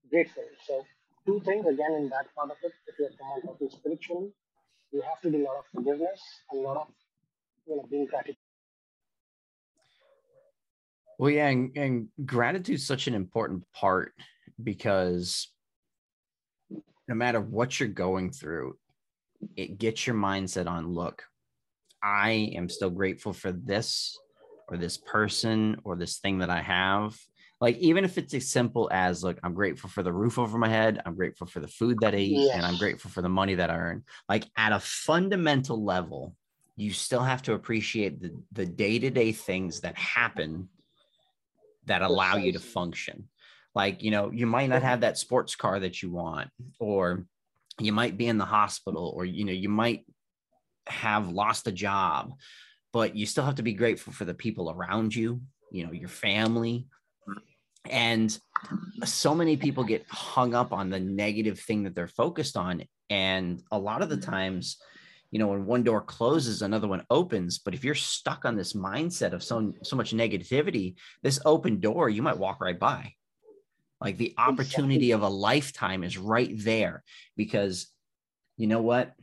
Grateful. 0.10 0.44
So 0.66 0.84
two 1.26 1.42
things 1.46 1.66
again 1.68 1.94
in 2.00 2.10
that 2.10 2.34
part 2.36 2.52
of 2.52 2.58
it. 2.64 2.74
If 2.88 2.96
you're 3.00 3.14
coming 3.20 3.44
talking 3.46 3.70
spiritually, 3.70 4.32
you 4.92 5.02
have 5.02 5.22
to 5.22 5.32
do 5.32 5.44
a 5.44 5.46
lot 5.46 5.58
of 5.60 5.66
forgiveness 5.74 6.20
a 6.52 6.56
lot 6.56 6.78
of 6.78 6.88
you 7.68 7.76
know 7.76 7.86
being 7.90 8.06
gratitude. 8.06 8.38
Well, 11.20 11.32
yeah, 11.32 11.48
and, 11.48 11.76
and 11.76 12.08
gratitude 12.26 12.76
is 12.76 12.86
such 12.86 13.08
an 13.08 13.16
important 13.16 13.64
part 13.74 14.14
because 14.64 15.50
no 17.08 17.16
matter 17.16 17.42
what 17.42 17.80
you're 17.80 17.90
going 17.90 18.32
through, 18.32 18.78
it 19.56 19.80
gets 19.80 20.06
your 20.06 20.16
mindset 20.16 20.68
on 20.68 20.94
look, 20.94 21.24
I 22.04 22.52
am 22.56 22.70
still 22.70 22.92
grateful 22.92 23.34
for 23.34 23.52
this 23.52 24.18
or 24.68 24.78
this 24.78 24.98
person 24.98 25.78
or 25.84 25.96
this 25.96 26.18
thing 26.18 26.40
that 26.40 26.50
I 26.50 26.62
have. 26.62 27.18
Like, 27.60 27.78
even 27.78 28.06
if 28.06 28.18
it's 28.18 28.34
as 28.34 28.50
simple 28.50 28.88
as, 28.92 29.24
look, 29.24 29.40
I'm 29.44 29.54
grateful 29.54 29.90
for 29.90 30.04
the 30.04 30.14
roof 30.14 30.38
over 30.38 30.58
my 30.58 30.70
head, 30.70 31.02
I'm 31.06 31.16
grateful 31.16 31.48
for 31.48 31.60
the 31.60 31.68
food 31.68 31.98
that 32.02 32.14
I 32.14 32.18
eat, 32.18 32.46
yes. 32.46 32.56
and 32.56 32.66
I'm 32.66 32.78
grateful 32.78 33.10
for 33.10 33.22
the 33.22 33.30
money 33.30 33.56
that 33.56 33.72
I 33.72 33.76
earn. 33.76 34.04
Like, 34.30 34.46
at 34.56 34.74
a 34.74 34.80
fundamental 34.80 35.84
level, 35.84 36.36
you 36.76 36.92
still 36.92 37.24
have 37.24 37.42
to 37.44 37.54
appreciate 37.54 38.22
the, 38.22 38.32
the 38.52 38.66
day-to-day 38.66 39.32
things 39.32 39.82
that 39.82 39.98
happen 39.98 40.70
that 41.86 42.04
allow 42.04 42.36
you 42.36 42.52
to 42.52 42.60
function 42.60 43.28
like 43.78 44.02
you 44.02 44.10
know 44.10 44.32
you 44.32 44.48
might 44.48 44.70
not 44.70 44.82
have 44.82 45.02
that 45.02 45.20
sports 45.20 45.56
car 45.56 45.80
that 45.80 46.02
you 46.02 46.12
want 46.12 46.50
or 46.80 47.26
you 47.80 47.94
might 47.94 48.18
be 48.18 48.28
in 48.28 48.40
the 48.40 48.46
hospital 48.46 49.14
or 49.16 49.24
you 49.24 49.46
know 49.46 49.52
you 49.52 49.70
might 49.70 50.04
have 50.88 51.30
lost 51.30 51.68
a 51.68 51.72
job 51.72 52.34
but 52.92 53.16
you 53.16 53.26
still 53.26 53.46
have 53.46 53.56
to 53.56 53.64
be 53.64 53.74
grateful 53.74 54.12
for 54.12 54.26
the 54.26 54.34
people 54.34 54.72
around 54.72 55.14
you 55.14 55.40
you 55.72 55.86
know 55.86 55.92
your 55.92 56.10
family 56.10 56.88
and 57.92 58.38
so 59.04 59.36
many 59.36 59.58
people 59.58 59.84
get 59.84 60.06
hung 60.10 60.54
up 60.54 60.74
on 60.74 60.90
the 60.90 61.00
negative 61.00 61.60
thing 61.60 61.84
that 61.84 61.96
they're 61.96 62.08
focused 62.08 62.58
on. 62.58 62.84
And 63.10 63.62
a 63.72 63.78
lot 63.78 64.02
of 64.02 64.10
the 64.10 64.18
times 64.18 64.78
you 65.32 65.40
know 65.40 65.48
when 65.48 65.66
one 65.66 65.84
door 65.84 66.02
closes 66.02 66.62
another 66.62 66.88
one 66.88 67.06
opens. 67.10 67.60
But 67.60 67.74
if 67.74 67.84
you're 67.84 67.96
stuck 67.96 68.46
on 68.46 68.56
this 68.56 68.74
mindset 68.74 69.34
of 69.34 69.44
so 69.44 69.74
so 69.84 69.96
much 69.96 70.14
negativity 70.14 70.96
this 71.22 71.40
open 71.46 71.80
door 71.80 72.10
you 72.10 72.22
might 72.22 72.38
walk 72.38 72.62
right 72.62 72.80
by. 72.80 73.14
Like 74.00 74.18
the 74.18 74.36
opportunity 74.38 75.12
of 75.12 75.24
a 75.24 75.30
lifetime 75.30 76.04
is 76.04 76.18
right 76.18 76.52
there 76.54 77.04
because 77.36 77.88
you 78.56 78.68
know 78.68 78.82
what? 78.82 79.14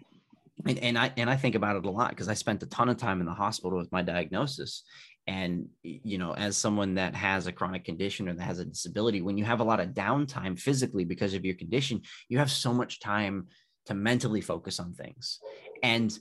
And, 0.67 0.79
and 0.79 0.97
i 0.97 1.13
and 1.17 1.29
i 1.29 1.37
think 1.37 1.57
about 1.57 1.77
it 1.77 1.85
a 1.85 1.91
lot 1.91 2.11
because 2.11 2.29
i 2.29 2.35
spent 2.35 2.63
a 2.63 2.67
ton 2.67 2.89
of 2.89 2.97
time 2.97 3.21
in 3.21 3.27
the 3.27 3.35
hospital 3.35 3.77
with 3.77 3.91
my 3.91 4.03
diagnosis 4.03 4.85
and 5.27 5.67
you 5.83 6.19
know 6.19 6.33
as 6.33 6.57
someone 6.57 6.95
that 6.95 7.15
has 7.15 7.47
a 7.47 7.53
chronic 7.53 7.83
condition 7.83 8.29
or 8.29 8.35
that 8.35 8.43
has 8.43 8.59
a 8.59 8.65
disability 8.67 9.23
when 9.23 9.39
you 9.39 9.45
have 9.45 9.61
a 9.61 9.65
lot 9.65 9.81
of 9.81 9.89
downtime 9.91 10.59
physically 10.59 11.05
because 11.05 11.33
of 11.33 11.47
your 11.47 11.55
condition 11.55 12.03
you 12.29 12.37
have 12.37 12.51
so 12.51 12.75
much 12.75 13.01
time 13.01 13.47
to 13.87 13.95
mentally 13.95 14.41
focus 14.41 14.81
on 14.81 14.95
things. 14.95 15.41
And 15.83 16.17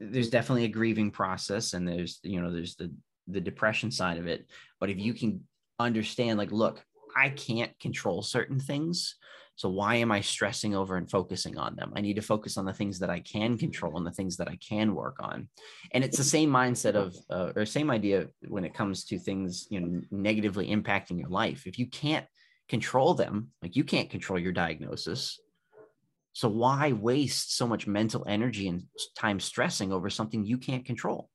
there's 0.00 0.30
definitely 0.30 0.64
a 0.64 0.68
grieving 0.68 1.10
process 1.10 1.72
and 1.72 1.86
there's 1.86 2.20
you 2.22 2.40
know 2.40 2.52
there's 2.52 2.76
the 2.76 2.92
the 3.26 3.40
depression 3.40 3.90
side 3.90 4.18
of 4.18 4.26
it. 4.26 4.46
But 4.80 4.90
if 4.90 4.98
you 4.98 5.12
can 5.12 5.42
understand 5.80 6.38
like 6.38 6.50
look 6.50 6.84
i 7.16 7.28
can't 7.28 7.78
control 7.78 8.20
certain 8.20 8.58
things 8.58 9.14
so 9.58 9.68
why 9.68 9.96
am 9.96 10.12
i 10.12 10.20
stressing 10.20 10.76
over 10.76 10.96
and 10.96 11.10
focusing 11.10 11.58
on 11.58 11.74
them? 11.74 11.92
I 11.96 12.00
need 12.00 12.14
to 12.14 12.22
focus 12.22 12.56
on 12.56 12.64
the 12.64 12.72
things 12.72 13.00
that 13.00 13.10
i 13.10 13.18
can 13.18 13.58
control 13.58 13.96
and 13.96 14.06
the 14.06 14.12
things 14.12 14.36
that 14.36 14.48
i 14.48 14.56
can 14.56 14.94
work 14.94 15.16
on. 15.18 15.48
And 15.90 16.04
it's 16.04 16.16
the 16.16 16.22
same 16.22 16.48
mindset 16.48 16.94
of 16.94 17.16
uh, 17.28 17.50
or 17.56 17.66
same 17.66 17.90
idea 17.90 18.28
when 18.46 18.64
it 18.64 18.72
comes 18.72 19.04
to 19.06 19.18
things 19.18 19.66
you 19.68 19.80
know 19.80 20.00
negatively 20.12 20.68
impacting 20.68 21.18
your 21.18 21.28
life. 21.28 21.66
If 21.66 21.76
you 21.76 21.86
can't 21.86 22.24
control 22.68 23.14
them 23.14 23.48
like 23.60 23.74
you 23.74 23.82
can't 23.82 24.08
control 24.08 24.38
your 24.38 24.52
diagnosis. 24.52 25.40
So 26.34 26.48
why 26.48 26.92
waste 26.92 27.56
so 27.56 27.66
much 27.66 27.88
mental 27.88 28.24
energy 28.28 28.68
and 28.68 28.84
time 29.16 29.40
stressing 29.40 29.92
over 29.92 30.08
something 30.08 30.44
you 30.44 30.58
can't 30.58 30.84
control? 30.84 31.30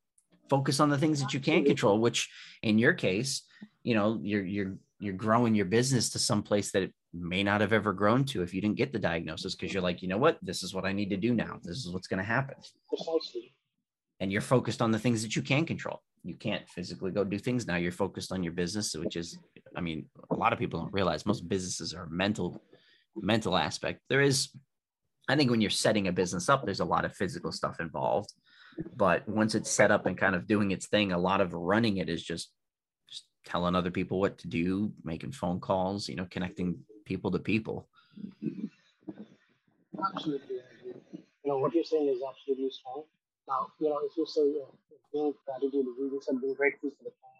Focus 0.49 0.79
on 0.79 0.89
the 0.89 0.97
things 0.97 1.19
that 1.21 1.33
you 1.33 1.41
can 1.41 1.65
control, 1.65 1.99
which 1.99 2.29
in 2.61 2.79
your 2.79 2.93
case, 2.93 3.41
you 3.83 3.95
know, 3.95 4.21
you're 4.23 4.45
you're 4.45 4.75
you're 4.99 5.13
growing 5.27 5.55
your 5.55 5.65
business 5.65 6.11
to 6.11 6.19
some 6.19 6.41
place 6.41 6.71
that 6.71 6.83
it 6.83 6.93
may 7.13 7.43
not 7.43 7.61
have 7.61 7.73
ever 7.73 7.93
grown 7.93 8.25
to 8.25 8.41
if 8.41 8.53
you 8.53 8.61
didn't 8.61 8.77
get 8.77 8.91
the 8.91 8.99
diagnosis 8.99 9.55
because 9.55 9.73
you're 9.73 9.79
mm-hmm. 9.79 9.85
like, 9.85 10.01
you 10.01 10.07
know 10.07 10.17
what, 10.17 10.37
this 10.41 10.63
is 10.63 10.73
what 10.73 10.85
I 10.85 10.93
need 10.93 11.09
to 11.11 11.17
do 11.17 11.33
now. 11.33 11.59
This 11.63 11.77
is 11.77 11.91
what's 11.91 12.07
going 12.07 12.19
to 12.19 12.23
happen. 12.23 12.55
Precisely. 12.89 13.53
And 14.19 14.31
you're 14.31 14.41
focused 14.41 14.81
on 14.81 14.91
the 14.91 14.99
things 14.99 15.21
that 15.21 15.35
you 15.35 15.41
can 15.41 15.65
control. 15.65 16.01
You 16.23 16.35
can't 16.35 16.67
physically 16.69 17.11
go 17.11 17.23
do 17.23 17.37
things 17.37 17.67
now. 17.67 17.75
You're 17.75 17.91
focused 17.91 18.31
on 18.31 18.43
your 18.43 18.53
business, 18.53 18.95
which 18.95 19.17
is, 19.17 19.37
I 19.75 19.81
mean, 19.81 20.05
a 20.31 20.35
lot 20.35 20.53
of 20.53 20.59
people 20.59 20.79
don't 20.79 20.93
realize 20.93 21.25
most 21.25 21.47
businesses 21.47 21.93
are 21.93 22.07
mental 22.07 22.61
mental 23.15 23.55
aspect. 23.55 23.99
There 24.09 24.21
is 24.21 24.49
I 25.29 25.35
think 25.35 25.49
when 25.49 25.61
you're 25.61 25.69
setting 25.69 26.07
a 26.07 26.11
business 26.11 26.49
up, 26.49 26.65
there's 26.65 26.81
a 26.81 26.85
lot 26.85 27.05
of 27.05 27.15
physical 27.15 27.51
stuff 27.51 27.79
involved. 27.79 28.33
But 28.95 29.27
once 29.27 29.55
it's 29.55 29.71
set 29.71 29.91
up 29.91 30.05
and 30.05 30.17
kind 30.17 30.35
of 30.35 30.47
doing 30.47 30.71
its 30.71 30.87
thing, 30.87 31.11
a 31.11 31.17
lot 31.17 31.41
of 31.41 31.53
running 31.53 31.97
it 31.97 32.09
is 32.09 32.23
just, 32.23 32.51
just 33.09 33.23
telling 33.45 33.75
other 33.75 33.91
people 33.91 34.19
what 34.19 34.37
to 34.39 34.47
do, 34.47 34.91
making 35.03 35.31
phone 35.31 35.59
calls, 35.59 36.09
you 36.09 36.15
know, 36.15 36.27
connecting 36.29 36.79
people 37.05 37.31
to 37.31 37.39
people. 37.39 37.87
Absolutely. 40.15 40.57
You 41.43 41.51
know, 41.51 41.57
what 41.57 41.73
you're 41.73 41.83
saying 41.83 42.07
is 42.07 42.21
absolutely 42.23 42.71
strong. 42.71 43.03
Now, 43.47 43.67
you 43.79 43.89
know, 43.89 43.99
if 44.03 44.15
you 44.17 44.25
say 44.25 44.41
uh, 44.61 44.71
being 45.11 45.33
gratitude, 45.45 45.85
you 45.85 46.11
just 46.15 46.29
grateful 46.57 46.89
for 46.97 47.03
the 47.03 47.11
time, 47.11 47.33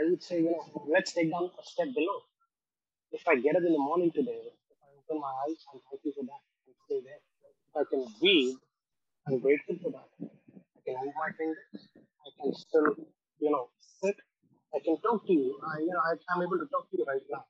I 0.00 0.10
would 0.10 0.22
say, 0.22 0.38
you 0.40 0.50
know, 0.50 0.86
let's 0.88 1.12
take 1.12 1.30
down 1.30 1.50
a 1.58 1.62
step 1.62 1.88
below. 1.94 2.24
If 3.12 3.26
I 3.28 3.36
get 3.36 3.56
up 3.56 3.62
in 3.62 3.72
the 3.72 3.78
morning 3.78 4.10
today, 4.10 4.48
if 4.48 4.78
I 4.82 4.88
open 4.96 5.20
my 5.20 5.32
eyes, 5.44 5.60
I'm 5.72 5.80
thankful 5.90 6.12
for 6.16 6.24
that 6.24 6.40
I 6.40 6.72
stay 6.86 7.00
there. 7.04 7.20
If 7.68 7.74
I 7.76 7.84
can 7.90 8.06
breathe, 8.20 8.56
I'm 9.28 9.38
grateful 9.38 9.76
for 9.82 9.90
that. 9.92 10.08
I 10.22 10.80
can 10.86 10.94
move 11.04 11.14
my 11.18 11.30
fingers. 11.36 11.88
I 11.96 12.30
can 12.40 12.54
still, 12.54 12.96
you 13.40 13.50
know, 13.50 13.68
sit. 14.02 14.16
I 14.74 14.78
can 14.84 14.96
talk 15.02 15.26
to 15.26 15.32
you. 15.32 15.58
I, 15.66 15.80
you 15.80 15.92
know, 15.92 16.00
I, 16.00 16.14
am 16.34 16.42
able 16.42 16.58
to 16.58 16.66
talk 16.66 16.90
to 16.90 16.96
you 16.98 17.04
right 17.06 17.22
now. 17.30 17.44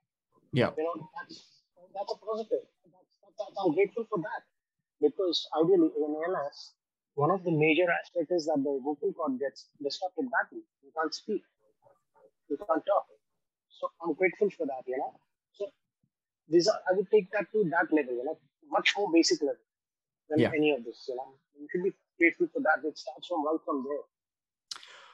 Yeah. 0.52 0.70
You 0.76 0.84
know, 0.84 1.10
that's 1.14 1.62
that's 1.94 2.10
a 2.10 2.18
positive. 2.18 2.66
That's, 2.90 3.12
that's, 3.38 3.54
I'm 3.58 3.74
grateful 3.74 4.04
for 4.10 4.18
that 4.18 4.42
because 5.00 5.46
ideally 5.54 5.90
in 5.94 6.10
ALS, 6.26 6.74
one 7.14 7.30
of 7.30 7.42
the 7.44 7.50
major 7.50 7.86
aspects 7.90 8.30
is 8.32 8.46
that 8.46 8.58
the 8.62 8.74
vocal 8.82 9.12
cord 9.12 9.38
gets 9.38 9.70
disrupted 9.82 10.26
badly. 10.30 10.66
You 10.82 10.90
can't 10.94 11.14
speak. 11.14 11.42
You 12.48 12.58
can't 12.58 12.82
talk. 12.82 13.06
So 13.70 13.90
I'm 14.02 14.14
grateful 14.14 14.50
for 14.50 14.66
that. 14.66 14.82
You 14.86 14.98
know. 14.98 15.14
So 15.54 15.66
these 16.48 16.66
are 16.66 16.78
I 16.90 16.98
would 16.98 17.10
take 17.10 17.30
that 17.30 17.46
to 17.52 17.64
that 17.70 17.94
level. 17.94 18.14
You 18.18 18.24
know, 18.26 18.38
much 18.70 18.94
more 18.98 19.10
basic 19.12 19.42
level 19.42 19.62
than 20.28 20.40
yeah. 20.40 20.50
any 20.54 20.74
of 20.74 20.84
this. 20.84 21.06
You 21.08 21.14
know, 21.14 21.34
you 21.58 21.66
should 21.70 21.84
be 21.86 21.94
grateful 22.18 22.50
for 22.52 22.60
that. 22.66 22.82
It 22.82 22.98
starts 22.98 23.26
from 23.26 23.46
right 23.46 23.62
from 23.64 23.86
there. 23.86 24.06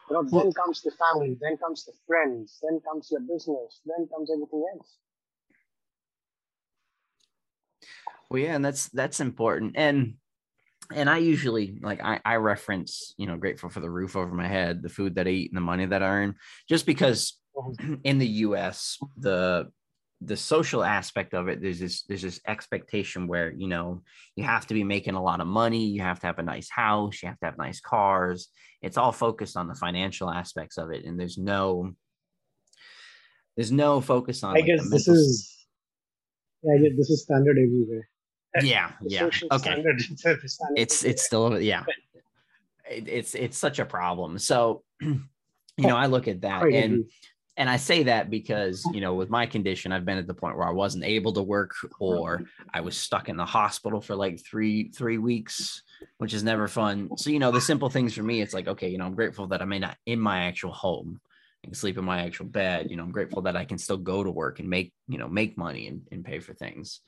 You 0.08 0.14
know, 0.14 0.24
well, 0.30 0.44
then 0.44 0.52
comes 0.52 0.82
the 0.82 0.92
family, 0.92 1.36
then 1.40 1.56
comes 1.58 1.84
the 1.84 1.92
friends, 2.06 2.62
then 2.62 2.80
comes 2.86 3.10
your 3.10 3.20
business, 3.20 3.82
then 3.84 4.06
comes 4.06 4.30
everything 4.30 4.62
else. 4.72 4.98
Well, 8.30 8.42
yeah, 8.42 8.54
and 8.54 8.64
that's 8.64 8.88
that's 8.88 9.20
important. 9.20 9.74
And 9.76 10.14
and 10.94 11.10
I 11.10 11.18
usually 11.18 11.78
like 11.82 12.02
I, 12.02 12.20
I 12.24 12.36
reference, 12.36 13.14
you 13.16 13.26
know, 13.26 13.36
grateful 13.36 13.70
for 13.70 13.80
the 13.80 13.90
roof 13.90 14.16
over 14.16 14.34
my 14.34 14.48
head, 14.48 14.82
the 14.82 14.88
food 14.88 15.16
that 15.16 15.26
I 15.26 15.30
eat, 15.30 15.50
and 15.50 15.56
the 15.56 15.62
money 15.62 15.86
that 15.86 16.02
I 16.02 16.06
earn, 16.06 16.34
just 16.68 16.86
because 16.86 17.38
mm-hmm. 17.56 17.94
in 18.04 18.18
the 18.18 18.26
US, 18.26 18.98
the 19.16 19.68
the 20.22 20.36
social 20.36 20.82
aspect 20.82 21.34
of 21.34 21.48
it 21.48 21.60
there's 21.60 21.78
this 21.78 22.02
there's 22.04 22.22
this 22.22 22.40
expectation 22.46 23.26
where 23.26 23.52
you 23.52 23.68
know 23.68 24.02
you 24.34 24.44
have 24.44 24.66
to 24.66 24.72
be 24.72 24.82
making 24.82 25.14
a 25.14 25.22
lot 25.22 25.40
of 25.40 25.46
money 25.46 25.84
you 25.86 26.00
have 26.00 26.18
to 26.18 26.26
have 26.26 26.38
a 26.38 26.42
nice 26.42 26.70
house 26.70 27.22
you 27.22 27.28
have 27.28 27.38
to 27.38 27.44
have 27.44 27.58
nice 27.58 27.80
cars 27.80 28.48
it's 28.80 28.96
all 28.96 29.12
focused 29.12 29.58
on 29.58 29.68
the 29.68 29.74
financial 29.74 30.30
aspects 30.30 30.78
of 30.78 30.90
it 30.90 31.04
and 31.04 31.20
there's 31.20 31.36
no 31.36 31.92
there's 33.56 33.70
no 33.70 34.00
focus 34.00 34.42
on 34.42 34.52
i 34.52 34.60
like, 34.60 34.64
guess 34.64 34.88
this 34.88 35.06
is 35.06 35.55
yeah 36.62 36.88
this 36.96 37.10
is 37.10 37.22
standard 37.22 37.58
everywhere. 37.58 38.08
Yeah 38.62 38.92
yeah 39.02 39.24
okay. 39.24 39.58
standard, 39.58 40.02
it's 40.76 41.04
it's 41.04 41.22
still 41.22 41.60
yeah. 41.60 41.84
It, 42.90 43.08
it's 43.08 43.34
it's 43.34 43.58
such 43.58 43.78
a 43.78 43.84
problem. 43.84 44.38
So 44.38 44.82
you 45.00 45.86
know 45.86 45.96
i 45.96 46.06
look 46.06 46.26
at 46.26 46.40
that 46.40 46.62
and 46.62 47.04
and 47.56 47.70
I 47.70 47.76
say 47.78 48.02
that 48.02 48.28
because, 48.28 48.84
you 48.92 49.00
know, 49.00 49.14
with 49.14 49.30
my 49.30 49.46
condition, 49.46 49.90
I've 49.90 50.04
been 50.04 50.18
at 50.18 50.26
the 50.26 50.34
point 50.34 50.58
where 50.58 50.68
I 50.68 50.72
wasn't 50.72 51.04
able 51.04 51.32
to 51.32 51.42
work 51.42 51.74
or 51.98 52.42
I 52.72 52.82
was 52.82 52.98
stuck 52.98 53.30
in 53.30 53.36
the 53.36 53.46
hospital 53.46 54.00
for 54.00 54.14
like 54.14 54.44
three, 54.44 54.90
three 54.90 55.16
weeks, 55.16 55.82
which 56.18 56.34
is 56.34 56.44
never 56.44 56.68
fun. 56.68 57.08
So, 57.16 57.30
you 57.30 57.38
know, 57.38 57.50
the 57.50 57.60
simple 57.60 57.88
things 57.88 58.12
for 58.12 58.22
me, 58.22 58.42
it's 58.42 58.52
like, 58.52 58.68
okay, 58.68 58.90
you 58.90 58.98
know, 58.98 59.06
I'm 59.06 59.14
grateful 59.14 59.46
that 59.48 59.62
I'm 59.62 59.72
in, 59.72 59.86
in 60.04 60.20
my 60.20 60.44
actual 60.44 60.72
home. 60.72 61.18
I 61.66 61.68
can 61.68 61.74
sleep 61.74 61.98
in 61.98 62.04
my 62.04 62.20
actual 62.20 62.46
bed. 62.46 62.90
You 62.90 62.96
know, 62.96 63.02
I'm 63.02 63.10
grateful 63.10 63.42
that 63.42 63.56
I 63.56 63.64
can 63.64 63.76
still 63.76 63.96
go 63.96 64.22
to 64.22 64.30
work 64.30 64.60
and 64.60 64.70
make, 64.70 64.92
you 65.08 65.18
know, 65.18 65.26
make 65.26 65.58
money 65.58 65.88
and, 65.88 66.02
and 66.12 66.24
pay 66.24 66.38
for 66.38 66.54
things. 66.54 67.00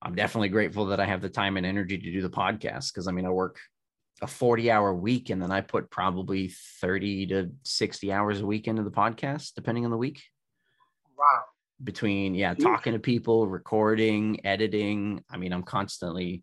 I'm 0.00 0.14
definitely 0.14 0.48
grateful 0.48 0.86
that 0.86 1.00
I 1.00 1.04
have 1.04 1.20
the 1.20 1.28
time 1.28 1.58
and 1.58 1.66
energy 1.66 1.98
to 1.98 2.10
do 2.10 2.22
the 2.22 2.30
podcast 2.30 2.94
because 2.94 3.06
I 3.08 3.12
mean, 3.12 3.26
I 3.26 3.28
work 3.28 3.58
a 4.22 4.26
40 4.26 4.70
hour 4.70 4.94
week 4.94 5.28
and 5.28 5.42
then 5.42 5.50
I 5.50 5.60
put 5.60 5.90
probably 5.90 6.48
30 6.80 7.26
to 7.26 7.50
60 7.64 8.10
hours 8.10 8.40
a 8.40 8.46
week 8.46 8.68
into 8.68 8.84
the 8.84 8.90
podcast, 8.90 9.52
depending 9.54 9.84
on 9.84 9.90
the 9.90 9.98
week. 9.98 10.22
Wow. 11.18 11.42
Between, 11.82 12.34
yeah, 12.34 12.54
talking 12.54 12.94
to 12.94 12.98
people, 12.98 13.46
recording, 13.46 14.46
editing. 14.46 15.22
I 15.28 15.36
mean, 15.36 15.52
I'm 15.52 15.62
constantly 15.62 16.42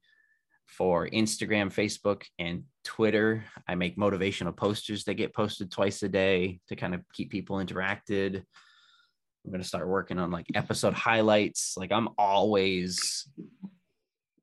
for 0.71 1.07
Instagram, 1.07 1.71
Facebook, 1.71 2.23
and 2.39 2.63
Twitter. 2.83 3.43
I 3.67 3.75
make 3.75 3.97
motivational 3.97 4.55
posters 4.55 5.03
that 5.03 5.15
get 5.15 5.33
posted 5.33 5.71
twice 5.71 6.01
a 6.03 6.09
day 6.09 6.59
to 6.69 6.75
kind 6.75 6.95
of 6.95 7.01
keep 7.13 7.29
people 7.29 7.57
interacted. 7.57 8.43
I'm 9.45 9.51
going 9.51 9.61
to 9.61 9.67
start 9.67 9.87
working 9.87 10.19
on 10.19 10.31
like 10.31 10.47
episode 10.53 10.93
highlights. 10.93 11.75
Like 11.77 11.91
I'm 11.91 12.09
always 12.17 13.27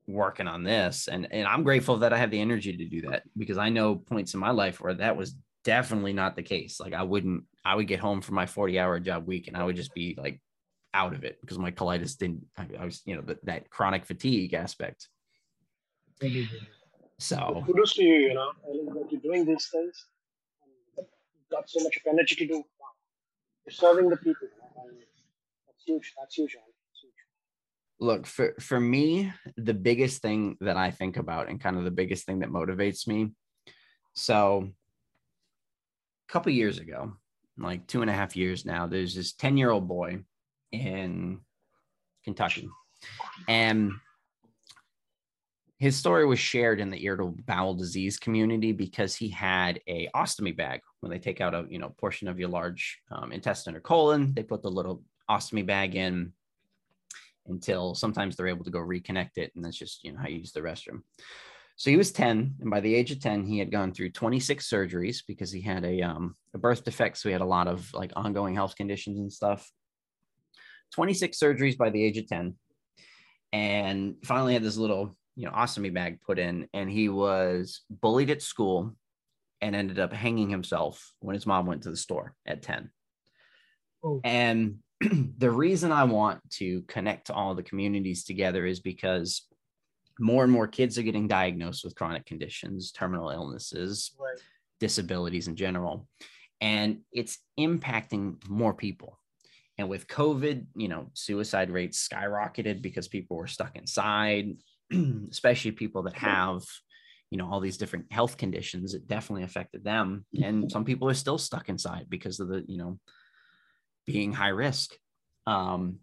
working 0.07 0.47
on 0.47 0.63
this 0.63 1.07
and 1.07 1.27
and 1.31 1.47
I'm 1.47 1.61
grateful 1.61 1.97
that 1.97 2.13
I 2.13 2.17
have 2.17 2.31
the 2.31 2.41
energy 2.41 2.75
to 2.75 2.85
do 2.85 3.01
that 3.01 3.21
because 3.37 3.59
I 3.59 3.69
know 3.69 3.95
points 3.95 4.33
in 4.33 4.39
my 4.39 4.49
life 4.49 4.81
where 4.81 4.95
that 4.95 5.15
was 5.15 5.35
definitely 5.63 6.13
not 6.13 6.35
the 6.35 6.41
case. 6.41 6.79
Like 6.79 6.93
I 6.93 7.03
wouldn't 7.03 7.43
I 7.63 7.75
would 7.75 7.87
get 7.87 7.99
home 7.99 8.21
from 8.21 8.35
my 8.35 8.45
40 8.45 8.79
hour 8.79 8.99
job 8.99 9.27
week 9.27 9.47
and 9.47 9.55
I 9.55 9.63
would 9.63 9.75
just 9.75 9.93
be 9.93 10.15
like 10.17 10.41
out 10.93 11.13
of 11.13 11.23
it 11.23 11.37
because 11.41 11.59
my 11.59 11.71
colitis 11.71 12.17
didn't 12.17 12.45
I, 12.57 12.65
I 12.79 12.85
was 12.85 13.01
you 13.05 13.15
know 13.15 13.21
that, 13.23 13.45
that 13.45 13.69
chronic 13.69 14.05
fatigue 14.05 14.53
aspect. 14.53 15.07
So 17.19 17.63
kudos 17.65 17.93
to 17.95 18.03
you, 18.03 18.15
you 18.15 18.33
know, 18.33 18.51
that 18.93 19.11
you're 19.11 19.21
doing 19.21 19.45
these 19.45 19.67
things. 19.67 20.05
Got 21.51 21.69
so 21.69 21.83
much 21.83 21.97
energy 22.07 22.35
to 22.35 22.47
do. 22.47 22.57
Wow. 22.57 22.87
You're 23.65 23.73
serving 23.73 24.09
the 24.09 24.17
people. 24.17 24.47
That's 24.75 25.83
huge. 25.85 26.13
That's 26.17 26.35
huge. 26.35 26.53
That's 26.53 27.01
huge. 27.01 27.11
Look, 27.99 28.25
for, 28.27 28.53
for 28.59 28.79
me, 28.79 29.33
the 29.57 29.73
biggest 29.73 30.21
thing 30.21 30.57
that 30.61 30.77
I 30.77 30.91
think 30.91 31.17
about 31.17 31.49
and 31.49 31.59
kind 31.59 31.77
of 31.77 31.83
the 31.83 31.91
biggest 31.91 32.25
thing 32.25 32.39
that 32.39 32.49
motivates 32.49 33.07
me. 33.07 33.31
So 34.13 34.69
a 36.29 36.31
couple 36.31 36.51
years 36.51 36.77
ago, 36.77 37.13
like 37.57 37.87
two 37.87 38.01
and 38.01 38.09
a 38.09 38.13
half 38.13 38.35
years 38.35 38.65
now, 38.65 38.87
there's 38.87 39.15
this 39.15 39.33
10 39.33 39.57
year 39.57 39.71
old 39.71 39.87
boy 39.87 40.19
in 40.71 41.39
Kentucky. 42.23 42.69
And 43.47 43.91
his 45.79 45.95
story 45.95 46.25
was 46.25 46.39
shared 46.39 46.81
in 46.81 46.89
the 46.89 47.03
irritable 47.03 47.37
bowel 47.45 47.73
disease 47.73 48.19
community 48.19 48.73
because 48.73 49.15
he 49.15 49.29
had 49.29 49.79
a 49.87 50.09
ostomy 50.13 50.55
bag. 50.55 50.81
When 50.99 51.09
they 51.09 51.19
take 51.19 51.39
out 51.39 51.55
a 51.55 51.65
you 51.69 51.79
know 51.79 51.95
portion 51.97 52.27
of 52.27 52.37
your 52.37 52.49
large 52.49 52.99
um, 53.11 53.31
intestine 53.31 53.75
or 53.75 53.79
colon 53.79 54.33
they 54.33 54.43
put 54.43 54.61
the 54.61 54.69
little 54.69 55.01
ostomy 55.29 55.65
bag 55.65 55.95
in 55.95 56.33
until 57.47 57.95
sometimes 57.95 58.35
they're 58.35 58.47
able 58.47 58.65
to 58.65 58.71
go 58.71 58.79
reconnect 58.79 59.37
it 59.37 59.51
and 59.55 59.63
that's 59.63 59.77
just 59.77 60.03
you 60.03 60.11
know 60.11 60.19
how 60.19 60.27
you 60.27 60.39
use 60.39 60.51
the 60.51 60.59
restroom. 60.59 61.01
So 61.77 61.89
he 61.89 61.95
was 61.95 62.11
10 62.11 62.55
and 62.59 62.69
by 62.69 62.81
the 62.81 62.93
age 62.93 63.11
of 63.11 63.21
10 63.21 63.45
he 63.45 63.57
had 63.57 63.71
gone 63.71 63.93
through 63.93 64.11
26 64.11 64.69
surgeries 64.69 65.19
because 65.25 65.49
he 65.49 65.61
had 65.61 65.85
a, 65.85 66.01
um, 66.01 66.35
a 66.53 66.57
birth 66.57 66.83
defect 66.83 67.17
so 67.17 67.29
he 67.29 67.33
had 67.33 67.41
a 67.41 67.45
lot 67.45 67.69
of 67.69 67.89
like 67.93 68.11
ongoing 68.17 68.53
health 68.53 68.75
conditions 68.75 69.17
and 69.17 69.31
stuff. 69.31 69.71
26 70.93 71.39
surgeries 71.39 71.77
by 71.77 71.89
the 71.89 72.03
age 72.03 72.17
of 72.17 72.27
10 72.27 72.55
and 73.53 74.15
finally 74.25 74.53
had 74.53 74.63
this 74.63 74.75
little 74.75 75.15
you 75.35 75.45
know 75.45 75.51
ostomy 75.51 75.93
bag 75.93 76.19
put 76.21 76.39
in 76.39 76.67
and 76.73 76.89
he 76.89 77.09
was 77.09 77.81
bullied 77.89 78.29
at 78.29 78.41
school 78.41 78.95
and 79.61 79.75
ended 79.75 79.99
up 79.99 80.13
hanging 80.13 80.49
himself 80.49 81.11
when 81.19 81.33
his 81.33 81.45
mom 81.45 81.65
went 81.65 81.83
to 81.83 81.89
the 81.89 81.97
store 81.97 82.33
at 82.45 82.61
10 82.61 82.89
oh. 84.03 84.21
and 84.23 84.77
the 85.37 85.49
reason 85.49 85.91
i 85.91 86.03
want 86.03 86.39
to 86.49 86.81
connect 86.83 87.31
all 87.31 87.55
the 87.55 87.63
communities 87.63 88.23
together 88.23 88.65
is 88.65 88.79
because 88.79 89.47
more 90.19 90.43
and 90.43 90.51
more 90.51 90.67
kids 90.67 90.97
are 90.97 91.03
getting 91.03 91.27
diagnosed 91.27 91.83
with 91.83 91.95
chronic 91.95 92.25
conditions 92.25 92.91
terminal 92.91 93.29
illnesses 93.29 94.11
right. 94.19 94.39
disabilities 94.79 95.47
in 95.47 95.55
general 95.55 96.07
and 96.61 96.99
it's 97.13 97.39
impacting 97.57 98.35
more 98.49 98.73
people 98.73 99.17
and 99.77 99.87
with 99.89 100.07
covid 100.07 100.65
you 100.75 100.89
know 100.89 101.09
suicide 101.13 101.71
rates 101.71 102.07
skyrocketed 102.07 102.81
because 102.81 103.07
people 103.07 103.37
were 103.37 103.47
stuck 103.47 103.75
inside 103.77 104.57
especially 105.31 105.71
people 105.71 106.03
that 106.03 106.17
have 106.17 106.63
you 107.29 107.37
know 107.37 107.49
all 107.51 107.59
these 107.59 107.77
different 107.77 108.11
health 108.11 108.37
conditions 108.37 108.93
it 108.93 109.07
definitely 109.07 109.43
affected 109.43 109.83
them. 109.83 110.25
And 110.41 110.71
some 110.71 110.85
people 110.85 111.09
are 111.09 111.13
still 111.13 111.37
stuck 111.37 111.69
inside 111.69 112.07
because 112.09 112.39
of 112.39 112.47
the 112.47 112.63
you 112.67 112.77
know 112.77 112.99
being 114.05 114.33
high 114.33 114.49
risk. 114.49 114.95
Um, 115.45 115.99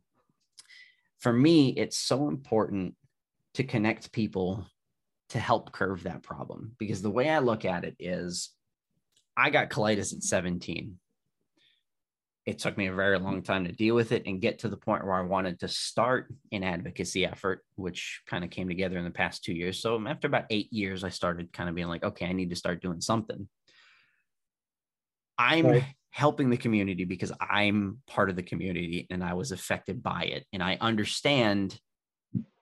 for 1.19 1.33
me 1.33 1.71
it's 1.71 1.99
so 1.99 2.29
important 2.29 2.95
to 3.55 3.65
connect 3.65 4.13
people 4.13 4.67
to 5.31 5.41
help 5.41 5.73
curve 5.73 6.05
that 6.05 6.23
problem 6.23 6.73
because 6.79 7.03
the 7.03 7.11
way 7.11 7.29
i 7.29 7.39
look 7.39 7.65
at 7.65 7.85
it 7.85 7.97
is 7.99 8.51
i 9.37 9.51
got 9.51 9.71
colitis 9.71 10.15
at 10.15 10.23
17 10.23 10.99
it 12.47 12.61
took 12.61 12.79
me 12.79 12.87
a 12.87 12.95
very 12.95 13.19
long 13.19 13.43
time 13.43 13.65
to 13.65 13.73
deal 13.73 13.97
with 13.97 14.13
it 14.13 14.23
and 14.25 14.41
get 14.41 14.61
to 14.61 14.69
the 14.69 14.77
point 14.77 15.05
where 15.05 15.17
I 15.17 15.23
wanted 15.23 15.59
to 15.61 15.69
start 15.69 16.33
an 16.53 16.63
advocacy 16.63 17.27
effort, 17.27 17.65
which 17.75 18.23
kind 18.27 18.45
of 18.45 18.51
came 18.51 18.69
together 18.69 18.97
in 18.97 19.05
the 19.05 19.11
past 19.11 19.43
two 19.43 19.53
years. 19.53 19.81
So 19.81 20.01
after 20.07 20.29
about 20.29 20.45
eight 20.51 20.73
years, 20.73 21.03
I 21.03 21.09
started 21.09 21.53
kind 21.53 21.69
of 21.69 21.75
being 21.75 21.89
like, 21.89 22.05
okay, 22.05 22.27
I 22.27 22.33
need 22.33 22.51
to 22.51 22.57
start 22.57 22.81
doing 22.81 23.01
something. 23.01 23.49
I'm 25.37 25.67
right. 25.67 25.85
helping 26.11 26.49
the 26.49 26.57
community 26.57 27.05
because 27.05 27.33
I'm 27.41 27.99
part 28.07 28.31
of 28.31 28.37
the 28.37 28.45
community 28.45 29.09
and 29.11 29.25
I 29.25 29.35
was 29.35 29.51
affected 29.51 30.01
by 30.01 30.23
it. 30.23 30.47
And 30.53 30.63
I 30.63 30.79
understand 30.81 31.79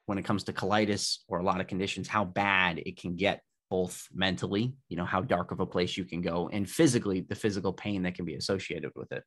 when 0.07 0.16
it 0.16 0.24
comes 0.24 0.45
to 0.45 0.53
colitis 0.55 1.18
or 1.28 1.39
a 1.39 1.45
lot 1.45 1.61
of 1.61 1.66
conditions, 1.66 2.09
how 2.09 2.24
bad 2.24 2.78
it 2.78 2.97
can 2.97 3.16
get 3.16 3.43
both 3.70 4.09
mentally, 4.14 4.72
you 4.89 4.97
know, 4.97 5.05
how 5.05 5.20
dark 5.20 5.51
of 5.51 5.61
a 5.61 5.66
place 5.66 5.97
you 5.97 6.05
can 6.05 6.20
go, 6.20 6.49
and 6.53 6.68
physically, 6.68 7.20
the 7.20 7.35
physical 7.35 7.72
pain 7.72 8.03
that 8.03 8.14
can 8.14 8.24
be 8.24 8.35
associated 8.35 8.91
with 8.95 9.11
it. 9.12 9.22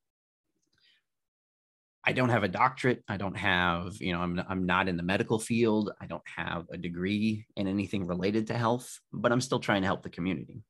I 2.08 2.14
don't 2.14 2.30
have 2.30 2.44
a 2.44 2.48
doctorate. 2.48 3.04
I 3.10 3.18
don't 3.18 3.36
have, 3.36 3.98
you 4.00 4.14
know, 4.14 4.22
I'm, 4.22 4.42
I'm 4.48 4.66
not 4.66 4.88
in 4.88 4.96
the 4.96 5.04
medical 5.04 5.40
field. 5.40 5.92
I 6.00 6.06
don't 6.06 6.24
have 6.38 6.64
a 6.72 6.78
degree 6.78 7.46
in 7.58 7.68
anything 7.68 8.08
related 8.08 8.48
to 8.48 8.54
health, 8.54 8.98
but 9.12 9.34
I'm 9.34 9.42
still 9.42 9.60
trying 9.60 9.82
to 9.82 9.88
help 9.88 10.04
the 10.04 10.10
community. 10.10 10.62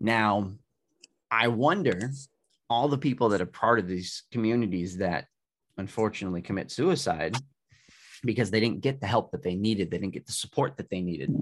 Now, 0.00 0.54
I 1.30 1.46
wonder 1.46 2.10
all 2.68 2.88
the 2.88 2.98
people 2.98 3.28
that 3.28 3.40
are 3.40 3.46
part 3.46 3.78
of 3.78 3.86
these 3.86 4.24
communities 4.32 4.96
that 4.96 5.26
unfortunately 5.76 6.42
commit 6.42 6.72
suicide 6.72 7.36
because 8.24 8.50
they 8.50 8.58
didn't 8.58 8.80
get 8.80 9.00
the 9.00 9.06
help 9.06 9.30
that 9.30 9.44
they 9.44 9.54
needed, 9.54 9.92
they 9.92 9.98
didn't 9.98 10.14
get 10.14 10.26
the 10.26 10.32
support 10.32 10.76
that 10.78 10.90
they 10.90 11.00
needed, 11.00 11.32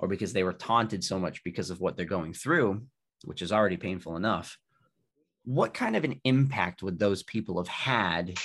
or 0.00 0.08
because 0.08 0.32
they 0.32 0.42
were 0.42 0.52
taunted 0.52 1.04
so 1.04 1.16
much 1.16 1.44
because 1.44 1.70
of 1.70 1.80
what 1.80 1.96
they're 1.96 2.06
going 2.06 2.32
through, 2.32 2.82
which 3.22 3.40
is 3.40 3.52
already 3.52 3.76
painful 3.76 4.16
enough 4.16 4.58
what 5.48 5.72
kind 5.72 5.96
of 5.96 6.04
an 6.04 6.20
impact 6.24 6.82
would 6.82 6.98
those 6.98 7.22
people 7.22 7.56
have 7.56 7.68
had 7.68 8.38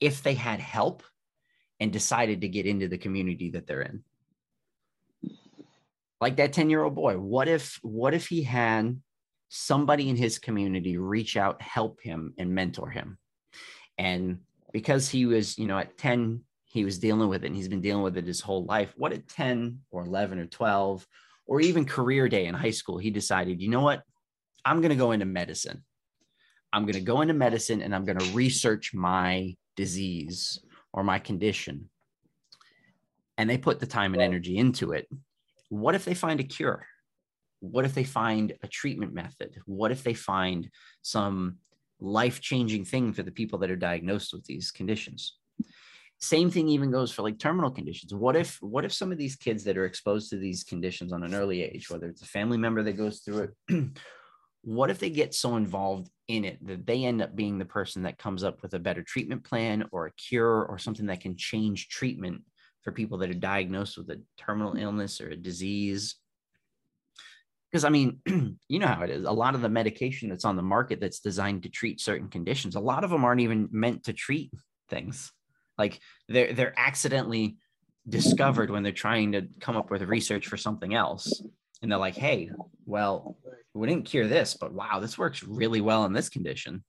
if 0.00 0.22
they 0.22 0.34
had 0.34 0.60
help 0.60 1.02
and 1.80 1.90
decided 1.90 2.42
to 2.42 2.48
get 2.48 2.66
into 2.66 2.88
the 2.88 2.98
community 2.98 3.48
that 3.48 3.66
they're 3.66 3.80
in? 3.80 4.04
Like 6.20 6.36
that 6.36 6.52
10 6.52 6.68
year 6.68 6.82
old 6.82 6.94
boy 6.94 7.16
what 7.16 7.48
if 7.48 7.80
what 7.82 8.12
if 8.12 8.26
he 8.26 8.42
had 8.42 9.00
somebody 9.48 10.10
in 10.10 10.16
his 10.16 10.38
community 10.38 10.98
reach 10.98 11.38
out 11.38 11.62
help 11.62 12.02
him 12.02 12.34
and 12.36 12.54
mentor 12.54 12.90
him? 12.90 13.16
And 13.96 14.40
because 14.74 15.08
he 15.08 15.24
was 15.24 15.56
you 15.56 15.66
know 15.66 15.78
at 15.78 15.96
10 15.96 16.42
he 16.66 16.84
was 16.84 16.98
dealing 16.98 17.30
with 17.30 17.44
it 17.44 17.46
and 17.46 17.56
he's 17.56 17.68
been 17.68 17.80
dealing 17.80 18.02
with 18.02 18.18
it 18.18 18.26
his 18.26 18.42
whole 18.42 18.66
life 18.66 18.92
what 18.98 19.14
at 19.14 19.26
10 19.26 19.80
or 19.90 20.04
11 20.04 20.38
or 20.38 20.46
12 20.46 21.06
or 21.46 21.62
even 21.62 21.86
career 21.86 22.28
day 22.28 22.44
in 22.44 22.54
high 22.54 22.70
school 22.70 22.98
he 22.98 23.10
decided 23.10 23.62
you 23.62 23.70
know 23.70 23.80
what? 23.80 24.02
I'm 24.66 24.82
going 24.82 24.90
to 24.90 24.96
go 24.96 25.12
into 25.12 25.24
medicine 25.24 25.82
I'm 26.72 26.84
going 26.84 26.94
to 26.94 27.00
go 27.00 27.20
into 27.20 27.34
medicine 27.34 27.82
and 27.82 27.94
I'm 27.94 28.04
going 28.04 28.18
to 28.18 28.32
research 28.32 28.94
my 28.94 29.54
disease 29.76 30.58
or 30.92 31.04
my 31.04 31.18
condition. 31.18 31.90
And 33.36 33.48
they 33.48 33.58
put 33.58 33.80
the 33.80 33.86
time 33.86 34.14
and 34.14 34.22
energy 34.22 34.56
into 34.56 34.92
it. 34.92 35.08
What 35.68 35.94
if 35.94 36.04
they 36.04 36.14
find 36.14 36.40
a 36.40 36.44
cure? 36.44 36.86
What 37.60 37.84
if 37.84 37.94
they 37.94 38.04
find 38.04 38.52
a 38.62 38.68
treatment 38.68 39.14
method? 39.14 39.56
What 39.66 39.92
if 39.92 40.02
they 40.02 40.14
find 40.14 40.68
some 41.02 41.58
life 42.00 42.40
changing 42.40 42.84
thing 42.84 43.12
for 43.12 43.22
the 43.22 43.30
people 43.30 43.58
that 43.60 43.70
are 43.70 43.76
diagnosed 43.76 44.32
with 44.32 44.44
these 44.44 44.70
conditions? 44.70 45.36
Same 46.18 46.50
thing 46.50 46.68
even 46.68 46.90
goes 46.90 47.10
for 47.10 47.22
like 47.22 47.38
terminal 47.38 47.70
conditions. 47.70 48.14
What 48.14 48.36
if 48.36 48.58
what 48.62 48.84
if 48.84 48.92
some 48.92 49.10
of 49.10 49.18
these 49.18 49.34
kids 49.34 49.64
that 49.64 49.76
are 49.76 49.86
exposed 49.86 50.30
to 50.30 50.36
these 50.36 50.62
conditions 50.62 51.12
on 51.12 51.24
an 51.24 51.34
early 51.34 51.62
age, 51.62 51.90
whether 51.90 52.06
it's 52.06 52.22
a 52.22 52.26
family 52.26 52.58
member 52.58 52.82
that 52.82 52.92
goes 52.92 53.20
through 53.20 53.50
it 53.68 53.88
what 54.62 54.90
if 54.90 54.98
they 54.98 55.10
get 55.10 55.34
so 55.34 55.56
involved 55.56 56.08
in 56.28 56.44
it 56.44 56.64
that 56.66 56.86
they 56.86 57.04
end 57.04 57.20
up 57.20 57.34
being 57.34 57.58
the 57.58 57.64
person 57.64 58.02
that 58.02 58.18
comes 58.18 58.44
up 58.44 58.62
with 58.62 58.74
a 58.74 58.78
better 58.78 59.02
treatment 59.02 59.44
plan 59.44 59.84
or 59.92 60.06
a 60.06 60.12
cure 60.12 60.64
or 60.64 60.78
something 60.78 61.06
that 61.06 61.20
can 61.20 61.36
change 61.36 61.88
treatment 61.88 62.42
for 62.82 62.92
people 62.92 63.18
that 63.18 63.30
are 63.30 63.34
diagnosed 63.34 63.98
with 63.98 64.08
a 64.10 64.20
terminal 64.38 64.76
illness 64.76 65.20
or 65.20 65.30
a 65.30 65.36
disease 65.36 66.16
because 67.72 67.84
I 67.84 67.88
mean, 67.88 68.20
you 68.68 68.78
know 68.78 68.86
how 68.86 69.02
it 69.02 69.10
is. 69.10 69.24
A 69.24 69.32
lot 69.32 69.54
of 69.54 69.62
the 69.62 69.68
medication 69.68 70.28
that's 70.28 70.44
on 70.44 70.56
the 70.56 70.62
market 70.62 71.00
that's 71.00 71.20
designed 71.20 71.62
to 71.62 71.70
treat 71.70 72.00
certain 72.00 72.28
conditions, 72.28 72.76
a 72.76 72.80
lot 72.80 73.02
of 73.02 73.10
them 73.10 73.24
aren't 73.24 73.40
even 73.40 73.68
meant 73.72 74.04
to 74.04 74.12
treat 74.12 74.52
things. 74.90 75.32
Like 75.78 76.00
they're 76.28 76.52
they're 76.52 76.74
accidentally 76.76 77.56
discovered 78.08 78.70
when 78.70 78.82
they're 78.82 78.92
trying 78.92 79.32
to 79.32 79.48
come 79.60 79.76
up 79.76 79.90
with 79.90 80.02
research 80.02 80.46
for 80.46 80.56
something 80.56 80.94
else. 80.94 81.42
And 81.82 81.90
they're 81.90 81.98
like, 81.98 82.16
hey, 82.16 82.50
well, 82.86 83.36
we 83.74 83.88
didn't 83.88 84.06
cure 84.06 84.28
this, 84.28 84.54
but 84.54 84.72
wow, 84.72 85.00
this 85.00 85.18
works 85.18 85.42
really 85.42 85.80
well 85.80 86.04
in 86.04 86.12
this 86.12 86.28
condition. 86.28 86.84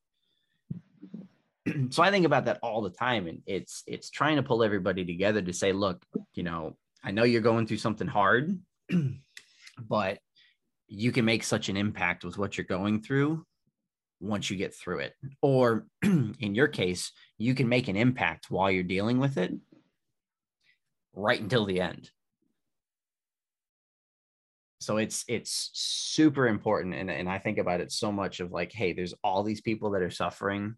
so 1.89 2.03
I 2.03 2.11
think 2.11 2.25
about 2.25 2.45
that 2.45 2.59
all 2.61 2.81
the 2.81 2.89
time. 2.89 3.27
And 3.27 3.41
it's 3.45 3.83
it's 3.87 4.09
trying 4.09 4.35
to 4.35 4.43
pull 4.43 4.63
everybody 4.63 5.03
together 5.03 5.41
to 5.41 5.53
say, 5.53 5.71
look, 5.71 6.05
you 6.33 6.43
know, 6.43 6.77
I 7.03 7.11
know 7.11 7.23
you're 7.23 7.41
going 7.41 7.67
through 7.67 7.77
something 7.77 8.07
hard, 8.07 8.59
but 9.79 10.19
you 10.87 11.11
can 11.11 11.25
make 11.25 11.43
such 11.43 11.69
an 11.69 11.77
impact 11.77 12.23
with 12.23 12.37
what 12.37 12.57
you're 12.57 12.65
going 12.65 13.01
through 13.01 13.45
once 14.19 14.49
you 14.49 14.57
get 14.57 14.75
through 14.75 14.99
it. 14.99 15.13
Or 15.41 15.87
in 16.03 16.55
your 16.55 16.67
case, 16.67 17.11
you 17.37 17.55
can 17.55 17.67
make 17.67 17.87
an 17.87 17.95
impact 17.95 18.51
while 18.51 18.69
you're 18.69 18.83
dealing 18.83 19.19
with 19.19 19.37
it 19.37 19.53
right 21.15 21.39
until 21.39 21.65
the 21.65 21.81
end. 21.81 22.09
So 24.83 24.97
it's 24.97 25.23
it's 25.27 25.69
super 25.73 26.47
important 26.47 26.95
and, 26.95 27.09
and 27.09 27.29
I 27.29 27.39
think 27.39 27.57
about 27.57 27.81
it 27.81 27.91
so 27.91 28.11
much 28.11 28.39
of 28.39 28.51
like, 28.51 28.71
hey, 28.71 28.93
there's 28.93 29.13
all 29.23 29.43
these 29.43 29.61
people 29.61 29.91
that 29.91 30.01
are 30.01 30.11
suffering. 30.11 30.75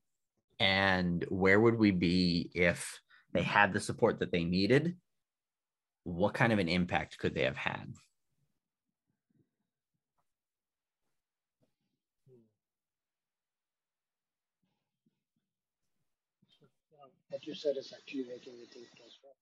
And 0.59 1.25
where 1.29 1.59
would 1.59 1.77
we 1.77 1.91
be 1.91 2.49
if 2.53 2.99
they 3.33 3.43
had 3.43 3.73
the 3.73 3.79
support 3.79 4.19
that 4.19 4.31
they 4.31 4.43
needed? 4.43 4.95
What 6.03 6.33
kind 6.33 6.53
of 6.53 6.59
an 6.59 6.69
impact 6.69 7.17
could 7.17 7.33
they 7.35 7.43
have 7.43 7.57
had? 7.57 7.93
what 17.35 17.45
you 17.45 17.53
said 17.53 17.75
is 17.75 17.91
actually 17.91 18.23
making 18.29 18.53
me 18.57 18.65
think 18.65 18.87
as 19.05 19.19
well. 19.21 19.35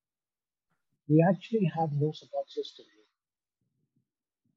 We 1.07 1.24
actually 1.30 1.72
have 1.78 1.91
no 1.93 2.11
support 2.11 2.49
system. 2.49 2.86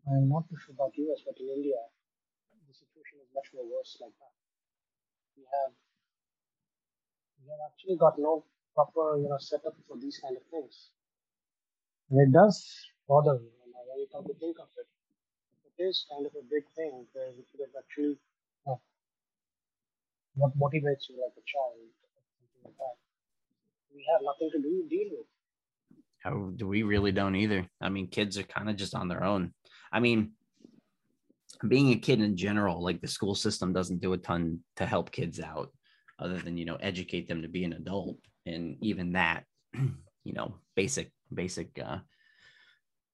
I'm 0.07 0.29
not 0.29 0.49
too 0.49 0.57
sure 0.57 0.75
about 0.75 0.97
US, 0.97 1.21
but 1.27 1.37
in 1.41 1.49
India, 1.51 1.79
the 2.69 2.75
situation 2.75 3.19
is 3.23 3.29
much 3.35 3.51
more 3.55 3.67
worse 3.67 3.99
like 4.01 4.15
that. 4.23 4.35
We 5.37 5.45
have 5.51 5.73
we 7.43 7.51
have 7.51 7.63
actually 7.69 7.99
got 7.99 8.19
no 8.19 8.45
proper 8.75 9.19
you 9.19 9.29
know 9.29 9.39
setup 9.39 9.75
for 9.89 9.99
these 9.99 10.19
kind 10.23 10.37
of 10.37 10.45
things. 10.51 10.91
And 12.11 12.21
it 12.23 12.31
does 12.33 12.63
bother 13.09 13.35
me 13.35 13.51
when, 13.61 13.75
I, 13.75 13.83
when 13.91 13.99
you 13.99 14.09
come 14.13 14.25
to 14.27 14.35
think 14.39 14.59
of 14.63 14.71
it. 14.79 14.87
It 15.67 15.83
is 15.83 16.07
kind 16.09 16.25
of 16.25 16.33
a 16.39 16.45
big 16.47 16.65
thing 16.79 17.05
where 17.13 17.35
you 17.35 17.43
could 17.51 17.61
have 17.67 17.75
actually 17.75 18.17
uh, 18.67 18.79
what 20.39 20.55
motivates 20.57 21.11
you 21.11 21.19
like 21.19 21.35
a 21.35 21.45
child, 21.45 21.83
something 21.83 22.63
like 22.65 22.79
that 22.79 22.97
we 23.97 24.05
have 24.13 24.21
nothing 24.23 24.51
to 24.53 24.61
do 24.61 24.87
deal 24.89 25.09
with. 25.11 25.27
How 26.19 26.51
do 26.57 26.69
we 26.69 26.83
really 26.83 27.13
don't 27.13 27.37
either? 27.37 27.67
I 27.81 27.89
mean, 27.89 28.09
kids 28.09 28.37
are 28.37 28.43
kind 28.43 28.69
of 28.69 28.77
just 28.77 28.95
on 28.95 29.09
their 29.09 29.25
own. 29.25 29.53
I 29.93 30.01
mean, 30.01 30.33
being 31.67 31.91
a 31.93 31.97
kid 31.97 32.21
in 32.21 32.37
general, 32.37 32.83
like 32.83 33.01
the 33.01 33.09
school 33.09 33.35
system 33.35 33.73
doesn't 33.73 34.01
do 34.01 34.13
a 34.13 34.19
ton 34.19 34.61
to 34.77 34.87
help 34.87 35.11
kids 35.11 35.41
out, 35.41 35.71
other 36.19 36.39
than 36.39 36.57
you 36.57 36.65
know 36.65 36.77
educate 36.77 37.29
them 37.29 37.43
to 37.43 37.49
be 37.49 37.65
an 37.65 37.73
adult, 37.73 38.19
and 38.45 38.77
even 38.81 39.13
that, 39.13 39.45
you 39.75 40.33
know, 40.33 40.57
basic 40.75 41.11
basic 41.33 41.69
uh, 41.85 41.99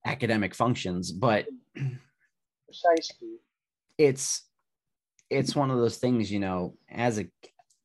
academic 0.05 0.55
functions. 0.55 1.13
But 1.13 1.47
precisely, 2.67 3.39
it's 3.99 4.43
it's 5.31 5.57
one 5.57 5.71
of 5.71 5.79
those 5.79 5.97
things, 5.97 6.31
you 6.31 6.41
know, 6.41 6.77
as 6.91 7.19
a 7.19 7.27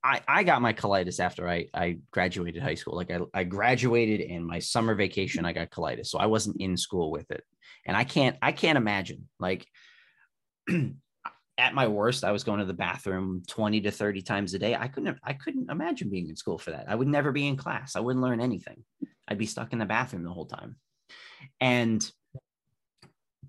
I, 0.08 0.22
I 0.26 0.44
got 0.44 0.62
my 0.62 0.72
colitis 0.72 1.20
after 1.20 1.50
I, 1.50 1.68
I 1.74 1.98
graduated 2.12 2.64
high 2.64 2.76
school. 2.76 2.96
Like 2.96 3.12
I, 3.12 3.20
I 3.34 3.44
graduated 3.44 4.22
in 4.22 4.48
my 4.48 4.60
summer 4.60 4.96
vacation, 4.96 5.44
I 5.44 5.52
got 5.52 5.70
colitis. 5.70 6.08
So 6.08 6.18
I 6.18 6.28
wasn't 6.28 6.62
in 6.62 6.78
school 6.78 7.12
with 7.12 7.30
it. 7.30 7.44
And 7.86 7.98
I 7.98 8.06
can't, 8.06 8.38
I 8.42 8.54
can't 8.54 8.78
imagine 8.78 9.28
like 9.38 9.68
at 11.58 11.74
my 11.74 11.88
worst, 11.88 12.24
I 12.24 12.32
was 12.32 12.46
going 12.46 12.60
to 12.60 12.66
the 12.66 12.74
bathroom 12.74 13.44
20 13.50 13.82
to 13.82 13.92
30 13.92 14.22
times 14.22 14.54
a 14.54 14.60
day. 14.60 14.76
I 14.76 14.88
couldn't, 14.88 15.18
I 15.26 15.34
couldn't 15.34 15.70
imagine 15.70 16.10
being 16.10 16.30
in 16.30 16.38
school 16.38 16.58
for 16.58 16.72
that. 16.72 16.86
I 16.88 16.96
would 16.96 17.10
never 17.10 17.34
be 17.34 17.46
in 17.46 17.58
class. 17.58 17.98
I 17.98 18.00
wouldn't 18.00 18.24
learn 18.24 18.40
anything. 18.40 18.84
I'd 19.28 19.38
be 19.38 19.46
stuck 19.46 19.74
in 19.74 19.80
the 19.80 19.86
bathroom 19.86 20.24
the 20.24 20.32
whole 20.32 20.46
time. 20.46 20.78
And 21.60 22.10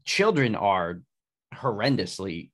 children 0.04 0.56
are 0.56 1.02
horrendously 1.54 2.50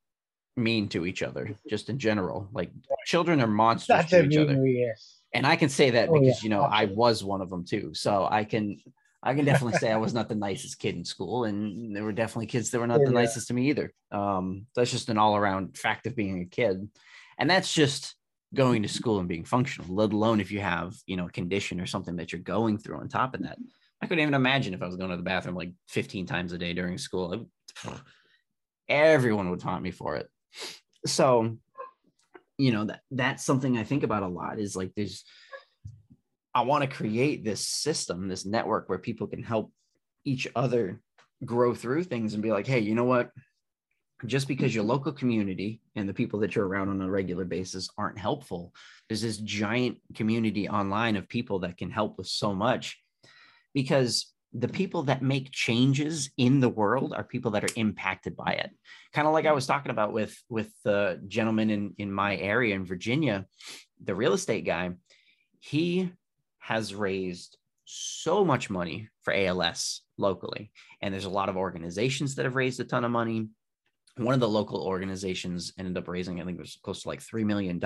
mean 0.57 0.89
to 0.89 1.05
each 1.05 1.23
other 1.23 1.51
just 1.69 1.89
in 1.89 1.99
general 1.99 2.49
like 2.53 2.71
children 3.07 3.41
are 3.41 3.47
monsters 3.47 3.89
That's 3.89 4.11
to 4.11 4.25
each 4.25 4.37
other. 4.37 4.67
yes. 4.67 5.19
and 5.33 5.47
i 5.47 5.57
can 5.57 5.69
say 5.69 5.91
that 5.91 6.09
oh, 6.09 6.13
because 6.13 6.43
yeah, 6.43 6.45
you 6.45 6.49
know 6.49 6.65
absolutely. 6.65 6.95
i 6.95 6.97
was 6.97 7.25
one 7.25 7.41
of 7.41 7.51
them 7.51 7.65
too 7.65 7.93
so 7.93 8.29
i 8.31 8.45
can 8.45 8.79
i 9.23 9.35
can 9.35 9.45
definitely 9.45 9.79
say 9.79 9.91
i 9.91 9.97
was 9.97 10.15
not 10.15 10.29
the 10.29 10.35
nicest 10.49 10.79
kid 10.79 10.95
in 10.95 11.05
school 11.05 11.45
and 11.45 11.95
there 11.95 12.05
were 12.05 12.13
definitely 12.13 12.47
kids 12.47 12.71
that 12.71 12.79
were 12.79 12.87
not 12.87 13.01
yeah. 13.01 13.07
the 13.07 13.13
nicest 13.13 13.49
to 13.49 13.55
me 13.55 13.71
either. 13.71 13.93
Um 14.13 14.67
that's 14.77 14.93
just 14.93 15.09
an 15.09 15.19
all-around 15.19 15.77
fact 15.77 16.07
of 16.07 16.15
being 16.15 16.41
a 16.43 16.47
kid. 16.47 16.89
And 17.39 17.51
that's 17.51 17.73
just 17.75 18.15
going 18.55 18.83
to 18.83 18.89
school 18.89 19.19
and 19.19 19.29
being 19.29 19.45
functional 19.45 19.93
let 19.93 20.13
alone 20.13 20.39
if 20.39 20.53
you 20.53 20.61
have 20.61 20.95
you 21.07 21.17
know 21.17 21.27
a 21.27 21.33
condition 21.33 21.81
or 21.81 21.87
something 21.87 22.15
that 22.17 22.31
you're 22.31 22.41
going 22.41 22.79
through 22.79 22.99
on 22.99 23.09
top 23.09 23.35
of 23.35 23.43
that. 23.43 23.59
I 24.01 24.07
couldn't 24.07 24.23
even 24.23 24.35
imagine 24.35 24.75
if 24.75 24.83
i 24.83 24.87
was 24.87 24.97
going 24.97 25.11
to 25.11 25.17
the 25.17 25.23
bathroom 25.23 25.57
like 25.57 25.73
15 25.89 26.27
times 26.27 26.53
a 26.53 26.59
day 26.59 26.75
during 26.75 26.99
school. 26.99 27.49
Everyone 28.87 29.49
would 29.49 29.61
taunt 29.61 29.83
me 29.83 29.91
for 29.91 30.17
it 30.17 30.29
so 31.07 31.57
you 32.59 32.73
know 32.73 32.85
that 32.85 33.01
that's 33.11 33.45
something 33.45 33.77
i 33.77 33.85
think 33.85 34.03
about 34.03 34.23
a 34.23 34.29
lot 34.29 34.59
is 34.59 34.77
like 34.77 34.93
there's 34.97 35.25
i 36.55 36.63
want 36.63 36.83
to 36.83 36.97
create 36.97 37.45
this 37.45 37.67
system 37.67 38.29
this 38.29 38.47
network 38.47 38.89
where 38.89 38.99
people 38.99 39.27
can 39.27 39.43
help 39.43 39.73
each 40.25 40.47
other 40.55 41.01
grow 41.45 41.75
through 41.75 42.05
things 42.05 42.35
and 42.35 42.43
be 42.43 42.53
like 42.53 42.67
hey 42.67 42.79
you 42.79 42.95
know 42.95 43.05
what? 43.05 43.31
Just 44.27 44.49
because 44.49 44.75
your 44.75 44.85
local 44.85 45.13
community 45.13 45.83
and 45.97 46.09
the 46.09 46.15
people 46.15 46.39
that 46.41 46.55
you're 46.55 46.67
around 46.67 46.89
on 46.89 47.03
a 47.03 47.11
regular 47.11 47.45
basis 47.45 47.91
aren't 47.99 48.19
helpful 48.19 48.73
there's 49.09 49.23
this 49.23 49.39
giant 49.39 49.99
community 50.15 50.69
online 50.69 51.17
of 51.17 51.29
people 51.29 51.61
that 51.61 51.77
can 51.77 51.91
help 51.91 52.19
with 52.19 52.27
so 52.27 52.55
much. 52.55 52.99
Because 53.75 54.33
the 54.57 54.69
people 54.69 55.03
that 55.03 55.21
make 55.21 55.51
changes 55.51 56.31
in 56.37 56.61
the 56.61 56.69
world 56.69 57.13
are 57.13 57.25
people 57.25 57.51
that 57.51 57.65
are 57.65 57.75
impacted 57.77 58.37
by 58.37 58.53
it. 58.53 58.71
Kind 59.13 59.27
of 59.27 59.35
like 59.35 59.47
i 59.47 59.51
mm. 59.51 59.55
was 59.55 59.67
talking 59.67 59.91
about 59.91 60.13
with 60.13 60.37
with 60.49 60.73
the 60.85 61.21
gentleman 61.27 61.71
in 61.71 61.95
in 61.99 62.13
my 62.13 62.37
area 62.37 62.75
in 62.75 62.85
virginia 62.85 63.47
the 64.03 64.15
real 64.15 64.33
estate 64.33 64.65
guy 64.65 64.91
he 65.61 66.11
has 66.59 66.95
raised 66.95 67.59
so 67.85 68.45
much 68.45 68.71
money 68.71 69.09
for 69.23 69.33
als 69.33 70.03
locally 70.19 70.71
and 71.03 71.13
there's 71.13 71.27
a 71.27 71.31
lot 71.31 71.49
of 71.49 71.57
organizations 71.57 72.35
that 72.35 72.45
have 72.45 72.57
raised 72.57 72.81
a 72.81 72.85
ton 72.85 73.05
of 73.05 73.11
money. 73.11 73.49
One 74.17 74.35
of 74.35 74.41
the 74.41 74.49
local 74.49 74.81
organizations 74.81 75.73
ended 75.79 75.99
up 75.99 76.09
raising 76.09 76.41
i 76.41 76.45
think 76.45 76.59
it 76.59 76.61
was 76.61 76.79
close 76.83 77.03
to 77.03 77.09
like 77.09 77.21
$3 77.21 77.45
million 77.45 77.81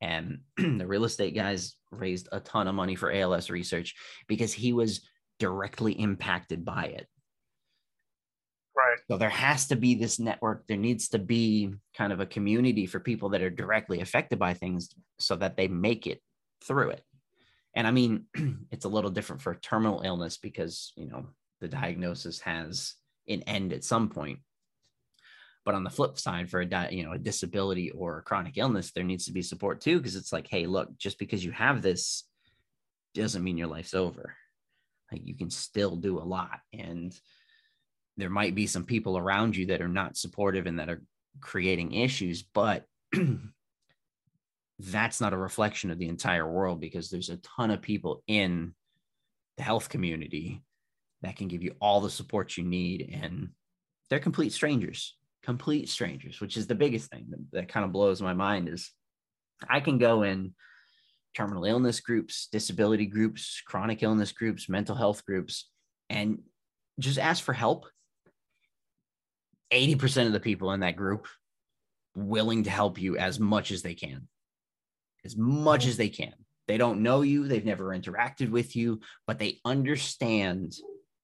and 0.00 0.38
the 0.56 0.86
real 0.86 1.04
estate 1.04 1.34
guys 1.34 1.76
raised 1.90 2.28
a 2.32 2.40
ton 2.40 2.68
of 2.68 2.74
money 2.74 2.96
for 2.96 3.12
als 3.12 3.50
research 3.50 3.94
because 4.26 4.52
he 4.52 4.72
was 4.72 5.00
directly 5.38 5.92
impacted 5.92 6.64
by 6.64 6.84
it. 6.86 7.06
Right. 8.76 8.98
So 9.10 9.16
there 9.16 9.28
has 9.28 9.68
to 9.68 9.76
be 9.76 9.96
this 9.96 10.20
network. 10.20 10.66
There 10.66 10.76
needs 10.76 11.08
to 11.08 11.18
be 11.18 11.74
kind 11.96 12.12
of 12.12 12.20
a 12.20 12.26
community 12.26 12.86
for 12.86 13.00
people 13.00 13.30
that 13.30 13.42
are 13.42 13.50
directly 13.50 14.00
affected 14.00 14.38
by 14.38 14.54
things 14.54 14.90
so 15.18 15.34
that 15.36 15.56
they 15.56 15.66
make 15.66 16.06
it 16.06 16.22
through 16.62 16.90
it. 16.90 17.02
And 17.74 17.86
I 17.86 17.90
mean, 17.90 18.26
it's 18.70 18.84
a 18.84 18.88
little 18.88 19.10
different 19.10 19.42
for 19.42 19.54
terminal 19.56 20.02
illness 20.02 20.36
because, 20.36 20.92
you 20.96 21.06
know, 21.06 21.26
the 21.60 21.68
diagnosis 21.68 22.40
has 22.40 22.94
an 23.26 23.42
end 23.42 23.72
at 23.72 23.84
some 23.84 24.08
point. 24.10 24.38
But 25.64 25.74
on 25.74 25.84
the 25.84 25.90
flip 25.90 26.18
side, 26.18 26.48
for 26.48 26.60
a 26.60 26.66
di- 26.66 26.90
you 26.92 27.04
know 27.04 27.12
a 27.12 27.18
disability 27.18 27.90
or 27.90 28.18
a 28.18 28.22
chronic 28.22 28.56
illness, 28.56 28.92
there 28.92 29.04
needs 29.04 29.26
to 29.26 29.32
be 29.32 29.42
support 29.42 29.82
too, 29.82 29.98
because 29.98 30.16
it's 30.16 30.32
like, 30.32 30.46
hey, 30.48 30.66
look, 30.66 30.96
just 30.96 31.18
because 31.18 31.44
you 31.44 31.50
have 31.50 31.82
this 31.82 32.24
doesn't 33.12 33.44
mean 33.44 33.58
your 33.58 33.66
life's 33.66 33.92
over 33.92 34.34
like 35.12 35.22
you 35.24 35.34
can 35.34 35.50
still 35.50 35.96
do 35.96 36.18
a 36.18 36.24
lot 36.24 36.60
and 36.72 37.18
there 38.16 38.30
might 38.30 38.54
be 38.54 38.66
some 38.66 38.84
people 38.84 39.16
around 39.16 39.56
you 39.56 39.66
that 39.66 39.80
are 39.80 39.88
not 39.88 40.16
supportive 40.16 40.66
and 40.66 40.78
that 40.78 40.88
are 40.88 41.02
creating 41.40 41.92
issues 41.92 42.42
but 42.42 42.84
that's 44.78 45.20
not 45.20 45.32
a 45.32 45.38
reflection 45.38 45.90
of 45.90 45.98
the 45.98 46.08
entire 46.08 46.48
world 46.50 46.80
because 46.80 47.10
there's 47.10 47.30
a 47.30 47.38
ton 47.38 47.70
of 47.70 47.82
people 47.82 48.22
in 48.26 48.74
the 49.56 49.62
health 49.62 49.88
community 49.88 50.62
that 51.22 51.36
can 51.36 51.48
give 51.48 51.62
you 51.62 51.74
all 51.80 52.00
the 52.00 52.10
support 52.10 52.56
you 52.56 52.64
need 52.64 53.10
and 53.22 53.50
they're 54.08 54.18
complete 54.18 54.52
strangers 54.52 55.16
complete 55.42 55.88
strangers 55.88 56.40
which 56.40 56.56
is 56.56 56.66
the 56.66 56.74
biggest 56.74 57.10
thing 57.10 57.26
that, 57.30 57.38
that 57.52 57.68
kind 57.68 57.84
of 57.84 57.92
blows 57.92 58.20
my 58.20 58.34
mind 58.34 58.68
is 58.68 58.92
i 59.68 59.80
can 59.80 59.98
go 59.98 60.22
in 60.22 60.54
terminal 61.38 61.64
illness 61.64 62.00
groups, 62.00 62.48
disability 62.50 63.06
groups, 63.06 63.62
chronic 63.64 64.02
illness 64.02 64.32
groups, 64.32 64.68
mental 64.68 64.96
health 64.96 65.24
groups, 65.24 65.70
and 66.10 66.40
just 66.98 67.18
ask 67.18 67.44
for 67.44 67.52
help. 67.52 67.86
80% 69.72 70.26
of 70.26 70.32
the 70.32 70.40
people 70.40 70.72
in 70.72 70.80
that 70.80 70.96
group 70.96 71.28
willing 72.16 72.64
to 72.64 72.70
help 72.70 73.00
you 73.00 73.16
as 73.16 73.38
much 73.38 73.70
as 73.70 73.82
they 73.82 73.94
can. 73.94 74.26
As 75.24 75.36
much 75.36 75.86
as 75.86 75.96
they 75.96 76.08
can. 76.08 76.32
They 76.66 76.76
don't 76.76 77.02
know 77.02 77.22
you, 77.22 77.46
they've 77.46 77.64
never 77.64 77.96
interacted 77.96 78.50
with 78.50 78.74
you, 78.74 79.00
but 79.26 79.38
they 79.38 79.60
understand 79.64 80.74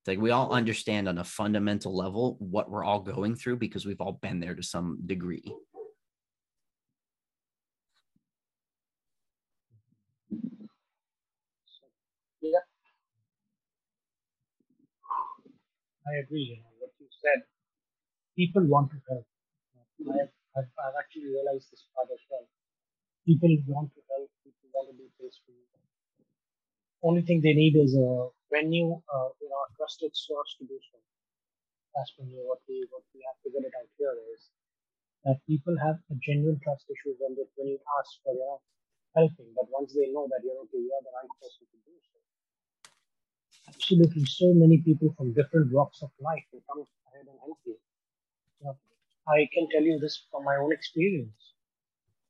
like 0.07 0.21
we 0.21 0.31
all 0.31 0.53
understand 0.53 1.09
on 1.09 1.19
a 1.19 1.25
fundamental 1.25 1.97
level 1.97 2.37
what 2.39 2.71
we're 2.71 2.85
all 2.85 3.01
going 3.01 3.35
through 3.35 3.57
because 3.57 3.87
we've 3.87 4.03
all 4.03 4.19
been 4.21 4.39
there 4.39 4.55
to 4.55 4.63
some 4.63 4.99
degree. 5.07 5.51
I 16.07 16.15
agree. 16.23 16.45
You 16.45 16.57
know, 16.63 16.73
what 16.79 16.93
you 16.99 17.09
said, 17.21 17.43
people 18.37 18.65
want 18.67 18.91
to 18.93 18.99
help. 19.09 19.27
I've, 20.11 20.33
I've, 20.57 20.71
I've 20.79 20.99
actually 21.01 21.27
realized 21.29 21.71
this 21.73 21.85
part 21.95 22.09
as 22.13 22.21
well. 22.31 22.47
People 23.27 23.51
want 23.69 23.93
to 23.95 24.03
help. 24.11 24.31
People 24.45 24.69
want 24.75 24.89
to 24.91 24.97
be 24.97 25.09
peaceful. 25.21 25.55
Only 27.05 27.23
thing 27.23 27.41
they 27.41 27.53
need 27.55 27.77
is 27.77 27.95
a 27.95 28.31
venue, 28.51 29.01
uh, 29.09 29.29
you 29.41 29.49
know, 29.49 29.63
a 29.63 29.73
trusted 29.77 30.11
source 30.17 30.57
to 30.59 30.65
do 30.67 30.77
so. 30.91 30.99
As 31.97 32.11
per 32.13 32.25
me, 32.25 32.39
what 32.45 32.61
we 32.69 32.87
what 32.91 33.05
we 33.15 33.23
have 33.27 33.39
figured 33.43 33.65
it 33.65 33.75
out 33.75 33.89
here 33.97 34.15
is 34.35 34.51
that 35.25 35.45
people 35.47 35.77
have 35.79 35.99
a 36.11 36.17
genuine 36.17 36.61
trust 36.61 36.87
issue 36.91 37.15
when 37.21 37.35
they 37.37 37.47
when 37.57 37.69
you 37.69 37.81
ask 37.99 38.21
for 38.23 38.35
your 38.35 38.61
helping, 39.15 39.55
but 39.55 39.71
once 39.71 39.95
they 39.95 40.11
know 40.13 40.29
that 40.29 40.43
you're 40.45 40.61
okay, 40.65 40.79
you 40.79 40.93
are 40.93 41.03
the 41.05 41.13
right 41.17 41.33
person 41.41 41.67
to 41.73 41.79
do 41.87 41.95
so. 42.11 42.14
Absolutely, 43.69 44.25
so 44.25 44.55
many 44.55 44.79
people 44.79 45.13
from 45.19 45.35
different 45.35 45.71
walks 45.71 46.01
of 46.03 46.11
life 46.19 46.45
will 46.51 46.63
come 46.67 46.87
ahead 47.09 47.27
and 47.29 47.39
help 47.41 47.59
you. 47.67 47.77
know, 48.63 48.77
I 49.29 49.49
can 49.55 49.69
tell 49.71 49.83
you 49.83 49.99
this 49.99 50.25
from 50.31 50.45
my 50.45 50.57
own 50.57 50.73
experience. 50.73 51.53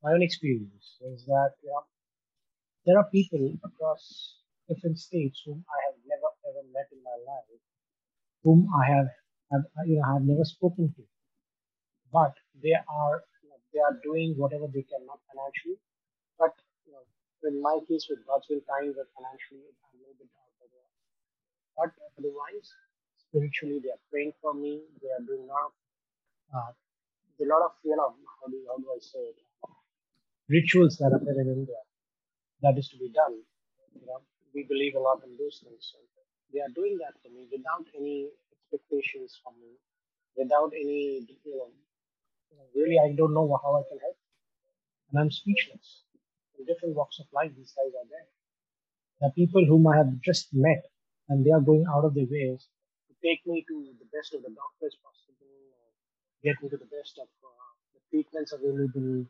My 0.02 0.12
own 0.12 0.22
experience 0.22 0.98
is 1.02 1.26
that 1.26 1.54
you 1.62 1.70
know, 1.70 1.84
there 2.86 2.96
are 2.98 3.10
people 3.10 3.52
across 3.64 4.36
different 4.68 4.98
states 4.98 5.42
whom 5.44 5.64
I 5.68 5.78
have 5.86 5.96
never 6.06 6.30
ever 6.48 6.62
met 6.72 6.88
in 6.92 7.02
my 7.02 7.16
life, 7.26 7.60
whom 8.44 8.68
I 8.74 8.86
have, 8.92 9.08
have 9.52 9.64
you 9.86 9.96
know, 9.96 10.04
have 10.14 10.22
never 10.22 10.44
spoken 10.44 10.94
to, 10.96 11.04
but 12.10 12.34
they 12.62 12.72
are 12.72 13.24
you 13.42 13.48
know, 13.50 13.58
they 13.74 13.80
are 13.80 14.00
doing 14.02 14.34
whatever 14.38 14.66
they 14.66 14.82
can, 14.82 15.04
not 15.06 15.20
financially, 15.28 15.78
but 16.38 16.54
you 16.86 16.92
know, 16.92 17.04
in 17.48 17.62
my 17.62 17.78
case 17.88 18.06
with 18.10 18.26
God's 18.26 18.46
will 18.50 18.62
times 18.62 18.96
that 18.96 19.08
financially 19.16 19.64
I'm 19.84 19.98
a 19.98 20.02
little 20.02 20.16
bit. 20.18 20.28
But 21.76 21.90
otherwise, 22.18 22.68
spiritually 23.18 23.80
they 23.82 23.90
are 23.90 24.04
praying 24.10 24.32
for 24.42 24.54
me. 24.54 24.82
They 25.02 25.10
are 25.10 25.24
doing 25.26 25.44
a 25.48 25.52
lot 25.52 25.66
of 25.70 25.74
uh, 26.54 26.72
a 27.44 27.46
lot 27.46 27.62
of 27.66 27.72
you 27.84 27.96
know 27.96 28.14
how 28.40 28.46
do 28.48 28.58
how 28.68 28.76
do 28.78 28.88
I 28.94 29.00
say 29.00 29.20
it 29.32 29.38
rituals 30.48 30.96
that 30.98 31.12
are 31.12 31.20
there 31.24 31.40
in 31.40 31.48
India 31.48 31.80
that 32.62 32.78
is 32.78 32.88
to 32.90 32.98
be 32.98 33.10
done. 33.10 33.36
You 34.00 34.06
know, 34.06 34.20
we 34.54 34.64
believe 34.64 34.94
a 34.96 35.00
lot 35.00 35.22
in 35.24 35.36
those 35.38 35.60
things. 35.64 35.92
So 35.92 35.98
they 36.52 36.60
are 36.60 36.72
doing 36.74 36.98
that 37.02 37.14
for 37.22 37.30
me 37.30 37.48
without 37.52 37.86
any 37.96 38.30
expectations 38.52 39.38
from 39.42 39.54
me, 39.60 39.72
without 40.36 40.72
any, 40.74 41.26
you 41.44 41.56
know, 41.58 41.70
really, 42.74 42.98
I 42.98 43.14
don't 43.16 43.34
know 43.34 43.48
how 43.62 43.76
I 43.76 43.84
can 43.88 43.98
help. 44.00 44.16
And 45.10 45.20
I'm 45.20 45.30
speechless. 45.30 46.04
In 46.58 46.66
different 46.66 46.96
walks 46.96 47.18
of 47.20 47.26
life, 47.32 47.52
these 47.56 47.72
guys 47.76 47.92
are 47.94 48.08
there. 48.10 48.28
the 49.20 49.30
people 49.34 49.64
whom 49.66 49.86
I 49.88 49.96
have 49.96 50.20
just 50.20 50.48
met, 50.54 50.84
and 51.28 51.44
they 51.44 51.50
are 51.52 51.60
going 51.60 51.84
out 51.88 52.04
of 52.04 52.14
their 52.14 52.28
ways 52.30 52.68
to 53.08 53.14
take 53.22 53.44
me 53.46 53.64
to 53.68 53.76
the 53.98 54.08
best 54.12 54.34
of 54.34 54.42
the 54.42 54.52
doctors 54.54 54.96
possible, 55.02 55.54
or 55.72 55.88
get 56.42 56.56
me 56.62 56.68
to 56.68 56.76
the 56.78 56.90
best 56.90 57.18
of 57.18 57.28
uh, 57.44 57.70
the 57.94 58.00
treatments 58.10 58.52
available, 58.52 59.26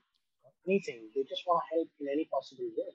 anything. 0.67 1.11
They 1.15 1.23
just 1.25 1.47
want 1.47 1.63
to 1.65 1.77
help 1.77 1.89
in 2.01 2.09
any 2.09 2.27
possible 2.27 2.71
way. 2.77 2.93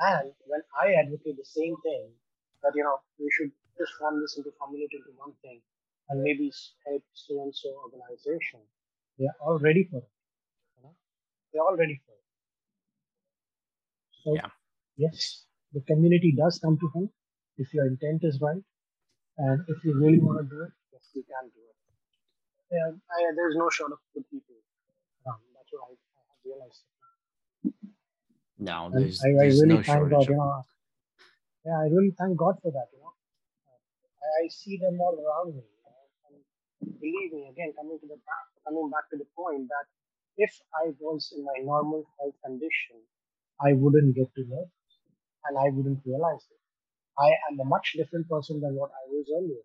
And 0.00 0.32
when 0.46 0.62
I 0.80 0.94
advocate 0.94 1.36
the 1.36 1.44
same 1.44 1.76
thing, 1.82 2.10
that 2.62 2.72
you 2.74 2.82
know 2.84 2.98
we 3.18 3.30
should 3.30 3.52
just 3.78 3.92
form 3.98 4.20
this 4.20 4.36
into 4.38 4.50
formulate 4.58 4.92
into 4.92 5.10
one 5.16 5.34
thing, 5.42 5.60
and 6.08 6.22
maybe 6.22 6.52
help 6.86 7.02
so 7.14 7.42
and 7.42 7.54
so 7.54 7.68
organization, 7.84 8.60
they 9.18 9.26
are 9.26 9.38
all 9.40 9.58
ready 9.58 9.84
for 9.90 9.98
it. 9.98 10.10
You 10.76 10.82
know? 10.84 10.94
They're 11.52 11.62
all 11.62 11.76
ready 11.76 12.00
for 12.06 12.12
it. 12.12 12.24
So 14.22 14.34
Yeah. 14.34 14.50
yes, 14.96 15.46
the 15.72 15.82
community 15.82 16.34
does 16.36 16.58
come 16.62 16.78
to 16.78 16.88
help 16.94 17.10
if 17.58 17.72
your 17.74 17.86
intent 17.86 18.22
is 18.22 18.40
right, 18.40 18.62
and 19.38 19.64
if 19.68 19.84
you 19.84 19.94
really 19.98 20.18
want 20.18 20.38
to 20.38 20.46
do 20.48 20.62
it, 20.62 20.72
yes, 20.92 21.04
you 21.14 21.22
can 21.24 21.50
do 21.50 21.60
it. 21.60 21.76
Yeah, 22.70 22.90
I, 22.92 23.18
there's 23.36 23.56
no 23.56 23.68
short 23.70 23.92
of 23.92 23.98
good 24.14 24.24
people. 24.30 24.56
That's 25.24 25.72
what 25.72 25.82
I, 25.88 25.92
I 25.92 26.22
have 26.28 26.40
realized. 26.44 26.82
No, 28.58 28.90
there's 28.92 29.20
I, 29.24 29.28
I 29.28 29.46
really 29.60 29.78
no 29.78 29.82
thank 29.82 30.10
God, 30.10 30.24
shortage 30.24 30.28
you 30.28 30.36
know. 30.36 30.64
Yeah, 31.64 31.78
I 31.78 31.86
really 31.92 32.14
thank 32.18 32.36
God 32.36 32.56
for 32.62 32.72
that, 32.72 32.88
you 32.92 33.00
know. 33.00 33.12
I, 34.22 34.44
I 34.44 34.48
see 34.48 34.78
them 34.78 35.00
all 35.00 35.16
around 35.16 35.54
me. 35.56 35.62
you 35.62 35.82
know, 35.84 35.96
And 36.32 37.00
believe 37.00 37.32
me, 37.32 37.48
again, 37.52 37.72
coming 37.76 37.98
to 38.00 38.06
the 38.06 38.16
back, 38.24 38.44
coming 38.66 38.88
back 38.90 39.10
to 39.12 39.18
the 39.18 39.28
point 39.36 39.68
that 39.68 39.86
if 40.38 40.52
I 40.74 40.94
was 41.00 41.32
in 41.36 41.44
my 41.44 41.58
normal 41.62 42.04
health 42.18 42.34
condition, 42.44 43.02
I 43.60 43.74
wouldn't 43.74 44.14
get 44.14 44.32
to 44.36 44.44
know 44.48 44.70
and 45.46 45.58
I 45.58 45.70
wouldn't 45.70 46.02
realize 46.06 46.46
it. 46.50 46.60
I 47.18 47.30
am 47.50 47.60
a 47.60 47.64
much 47.64 47.94
different 47.96 48.28
person 48.28 48.60
than 48.60 48.74
what 48.76 48.90
I 48.92 49.04
was 49.10 49.26
earlier. 49.36 49.64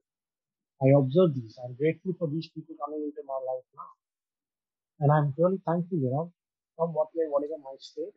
I 0.84 0.98
observe 1.00 1.36
these. 1.36 1.58
I'm 1.64 1.76
grateful 1.76 2.14
for 2.20 2.28
these 2.30 2.50
people 2.50 2.76
coming 2.84 3.04
into 3.04 3.24
my 3.28 3.36
life 3.36 3.66
now. 3.76 3.92
And 5.02 5.12
I'm 5.12 5.36
really 5.38 5.60
thankful, 5.68 6.00
you 6.00 6.10
know, 6.10 6.34
from 6.76 6.94
what 6.96 7.10
way, 7.14 7.26
whatever 7.30 7.60
my 7.60 7.76
state, 7.78 8.16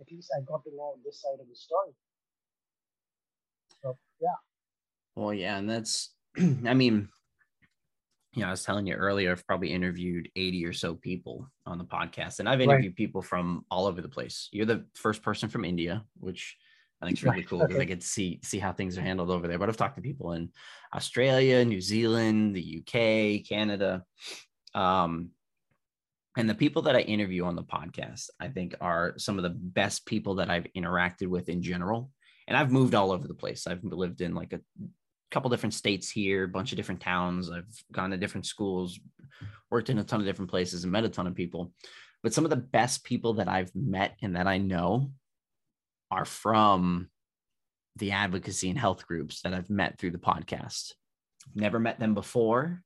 at 0.00 0.10
least 0.10 0.30
I 0.36 0.40
got 0.42 0.64
to 0.64 0.70
know 0.74 0.98
this 1.04 1.20
side 1.22 1.38
of 1.40 1.48
the 1.48 1.54
story. 1.54 1.92
So 3.82 3.98
yeah, 4.20 4.36
Well, 5.14 5.34
yeah, 5.34 5.58
and 5.58 5.68
that's, 5.68 6.14
I 6.38 6.74
mean, 6.74 7.08
you 8.34 8.42
know, 8.42 8.48
I 8.48 8.50
was 8.50 8.64
telling 8.64 8.86
you 8.86 8.94
earlier, 8.94 9.30
I've 9.30 9.46
probably 9.46 9.72
interviewed 9.72 10.30
80 10.36 10.64
or 10.64 10.72
so 10.72 10.94
people 10.94 11.46
on 11.66 11.78
the 11.78 11.84
podcast, 11.84 12.38
and 12.40 12.48
I've 12.48 12.60
Right. 12.62 12.84
interviewed 12.84 12.96
people 12.96 13.20
from 13.20 13.64
all 13.70 13.86
over 13.86 14.00
the 14.00 14.08
place. 14.08 14.48
You're 14.52 14.66
the 14.66 14.86
first 14.94 15.22
person 15.22 15.50
from 15.50 15.64
India, 15.66 16.04
which 16.18 16.56
I 17.02 17.06
think 17.06 17.16
it's 17.16 17.24
really 17.24 17.42
cool 17.42 17.58
because 17.58 17.80
I 17.80 17.84
get 17.92 18.00
to 18.00 18.06
see 18.06 18.38
see 18.44 18.58
how 18.58 18.72
things 18.72 18.96
are 18.96 19.02
handled 19.02 19.30
over 19.30 19.48
there. 19.48 19.58
But 19.58 19.68
I've 19.68 19.76
talked 19.76 19.96
to 19.96 20.02
people 20.02 20.32
in 20.32 20.50
Australia, 20.94 21.64
New 21.64 21.80
Zealand, 21.80 22.54
the 22.54 22.80
UK, 22.80 23.46
Canada. 23.46 24.04
Um, 24.74 25.30
and 26.36 26.48
the 26.48 26.54
people 26.54 26.82
that 26.82 26.96
I 26.96 27.00
interview 27.00 27.44
on 27.44 27.56
the 27.56 27.64
podcast, 27.64 28.30
I 28.40 28.48
think 28.48 28.74
are 28.80 29.14
some 29.18 29.36
of 29.36 29.42
the 29.42 29.50
best 29.50 30.06
people 30.06 30.36
that 30.36 30.48
I've 30.48 30.66
interacted 30.76 31.26
with 31.26 31.48
in 31.48 31.60
general. 31.62 32.10
And 32.48 32.56
I've 32.56 32.72
moved 32.72 32.94
all 32.94 33.12
over 33.12 33.28
the 33.28 33.34
place. 33.34 33.66
I've 33.66 33.84
lived 33.84 34.20
in 34.20 34.34
like 34.34 34.52
a 34.52 34.60
couple 35.30 35.50
different 35.50 35.74
states 35.74 36.10
here, 36.10 36.44
a 36.44 36.48
bunch 36.48 36.72
of 36.72 36.76
different 36.76 37.00
towns. 37.00 37.50
I've 37.50 37.66
gone 37.90 38.10
to 38.10 38.16
different 38.16 38.46
schools, 38.46 38.98
worked 39.70 39.90
in 39.90 39.98
a 39.98 40.04
ton 40.04 40.20
of 40.20 40.26
different 40.26 40.50
places, 40.50 40.84
and 40.84 40.92
met 40.92 41.04
a 41.04 41.08
ton 41.08 41.26
of 41.26 41.34
people. 41.34 41.72
But 42.22 42.32
some 42.32 42.44
of 42.44 42.50
the 42.50 42.56
best 42.56 43.04
people 43.04 43.34
that 43.34 43.48
I've 43.48 43.74
met 43.74 44.16
and 44.22 44.36
that 44.36 44.46
I 44.46 44.58
know 44.58 45.10
are 46.12 46.24
from 46.26 47.08
the 47.96 48.12
advocacy 48.12 48.68
and 48.68 48.78
health 48.78 49.06
groups 49.06 49.40
that 49.42 49.54
I've 49.54 49.70
met 49.70 49.98
through 49.98 50.10
the 50.10 50.18
podcast. 50.18 50.92
Never 51.54 51.78
met 51.78 51.98
them 51.98 52.14
before, 52.14 52.82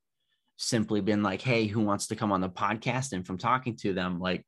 simply 0.56 1.00
been 1.00 1.22
like, 1.22 1.42
hey, 1.42 1.66
who 1.66 1.80
wants 1.80 2.06
to 2.08 2.16
come 2.16 2.30
on 2.30 2.40
the 2.40 2.48
podcast? 2.48 3.12
And 3.12 3.26
from 3.26 3.36
talking 3.36 3.76
to 3.78 3.92
them, 3.92 4.20
like, 4.20 4.46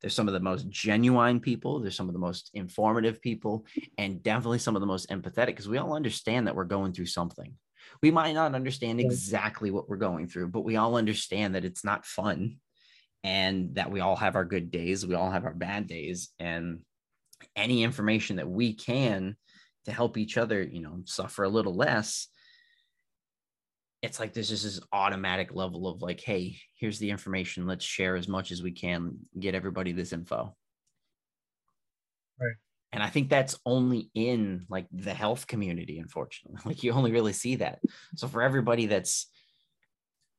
they're 0.00 0.10
some 0.10 0.28
of 0.28 0.34
the 0.34 0.40
most 0.40 0.68
genuine 0.68 1.40
people. 1.40 1.78
They're 1.78 1.90
some 1.90 2.08
of 2.08 2.14
the 2.14 2.20
most 2.20 2.50
informative 2.54 3.20
people, 3.20 3.66
and 3.98 4.22
definitely 4.22 4.58
some 4.58 4.74
of 4.74 4.80
the 4.80 4.86
most 4.86 5.08
empathetic 5.10 5.46
because 5.46 5.68
we 5.68 5.78
all 5.78 5.94
understand 5.94 6.46
that 6.46 6.56
we're 6.56 6.64
going 6.64 6.92
through 6.92 7.06
something. 7.06 7.54
We 8.02 8.10
might 8.10 8.32
not 8.32 8.54
understand 8.54 9.00
exactly 9.00 9.70
what 9.70 9.88
we're 9.88 9.96
going 9.96 10.26
through, 10.26 10.48
but 10.48 10.64
we 10.64 10.76
all 10.76 10.96
understand 10.96 11.54
that 11.54 11.64
it's 11.64 11.84
not 11.84 12.06
fun 12.06 12.56
and 13.22 13.74
that 13.74 13.90
we 13.90 14.00
all 14.00 14.16
have 14.16 14.36
our 14.36 14.44
good 14.44 14.70
days. 14.70 15.06
We 15.06 15.14
all 15.14 15.30
have 15.30 15.44
our 15.44 15.54
bad 15.54 15.86
days. 15.86 16.30
And 16.38 16.80
any 17.60 17.82
information 17.82 18.36
that 18.36 18.48
we 18.48 18.74
can 18.74 19.36
to 19.84 19.92
help 19.92 20.16
each 20.16 20.36
other, 20.36 20.62
you 20.62 20.80
know, 20.80 21.02
suffer 21.04 21.44
a 21.44 21.48
little 21.48 21.74
less, 21.74 22.28
it's 24.02 24.18
like 24.18 24.32
there's 24.32 24.48
just 24.48 24.64
this 24.64 24.80
automatic 24.92 25.54
level 25.54 25.86
of 25.86 26.00
like, 26.00 26.20
hey, 26.20 26.58
here's 26.74 26.98
the 26.98 27.10
information. 27.10 27.66
Let's 27.66 27.84
share 27.84 28.16
as 28.16 28.28
much 28.28 28.50
as 28.50 28.62
we 28.62 28.72
can, 28.72 29.18
get 29.38 29.54
everybody 29.54 29.92
this 29.92 30.12
info. 30.12 30.56
Right. 32.40 32.56
And 32.92 33.02
I 33.02 33.08
think 33.08 33.28
that's 33.28 33.58
only 33.66 34.10
in 34.14 34.64
like 34.68 34.86
the 34.90 35.14
health 35.14 35.46
community, 35.46 35.98
unfortunately. 35.98 36.60
Like 36.64 36.82
you 36.82 36.92
only 36.92 37.12
really 37.12 37.34
see 37.34 37.56
that. 37.56 37.80
So 38.16 38.26
for 38.26 38.42
everybody 38.42 38.86
that's 38.86 39.28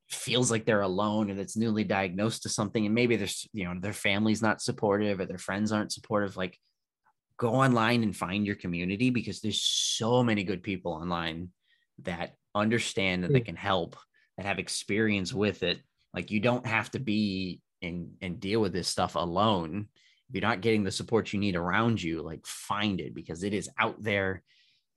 feels 0.10 0.52
like 0.52 0.66
they're 0.66 0.82
alone 0.82 1.32
or 1.32 1.36
that's 1.36 1.56
newly 1.56 1.84
diagnosed 1.84 2.44
to 2.44 2.50
something, 2.50 2.86
and 2.86 2.96
maybe 2.96 3.16
there's 3.16 3.48
you 3.54 3.66
know 3.66 3.76
their 3.80 3.94
family's 3.94 4.42
not 4.42 4.62
supportive 4.62 5.20
or 5.20 5.26
their 5.26 5.38
friends 5.38 5.72
aren't 5.72 5.94
supportive, 5.94 6.36
like 6.36 6.58
go 7.42 7.56
online 7.56 8.04
and 8.04 8.16
find 8.16 8.46
your 8.46 8.56
community 8.56 9.10
because 9.10 9.42
there's 9.42 9.64
so 9.64 10.24
many 10.24 10.44
good 10.44 10.62
people 10.62 10.92
online 10.94 11.50
that 12.04 12.36
understand 12.54 13.26
and 13.26 13.34
that 13.34 13.40
True. 13.40 13.46
can 13.46 13.56
help 13.56 13.96
that 14.38 14.46
have 14.46 14.60
experience 14.60 15.34
with 15.34 15.64
it. 15.64 15.82
Like 16.14 16.30
you 16.30 16.40
don't 16.40 16.68
have 16.68 16.92
to 16.92 17.00
be 17.00 17.60
and 17.82 18.12
and 18.22 18.40
deal 18.40 18.62
with 18.62 18.74
this 18.74 18.88
stuff 18.88 19.16
alone. 19.16 19.88
If 20.30 20.36
you're 20.36 20.48
not 20.48 20.62
getting 20.62 20.84
the 20.84 20.92
support 20.92 21.34
you 21.34 21.40
need 21.40 21.56
around 21.56 22.00
you, 22.02 22.22
like 22.22 22.46
find 22.46 23.02
it 23.02 23.16
because 23.16 23.44
it 23.44 23.56
is 23.56 23.68
out 23.80 24.02
there 24.02 24.44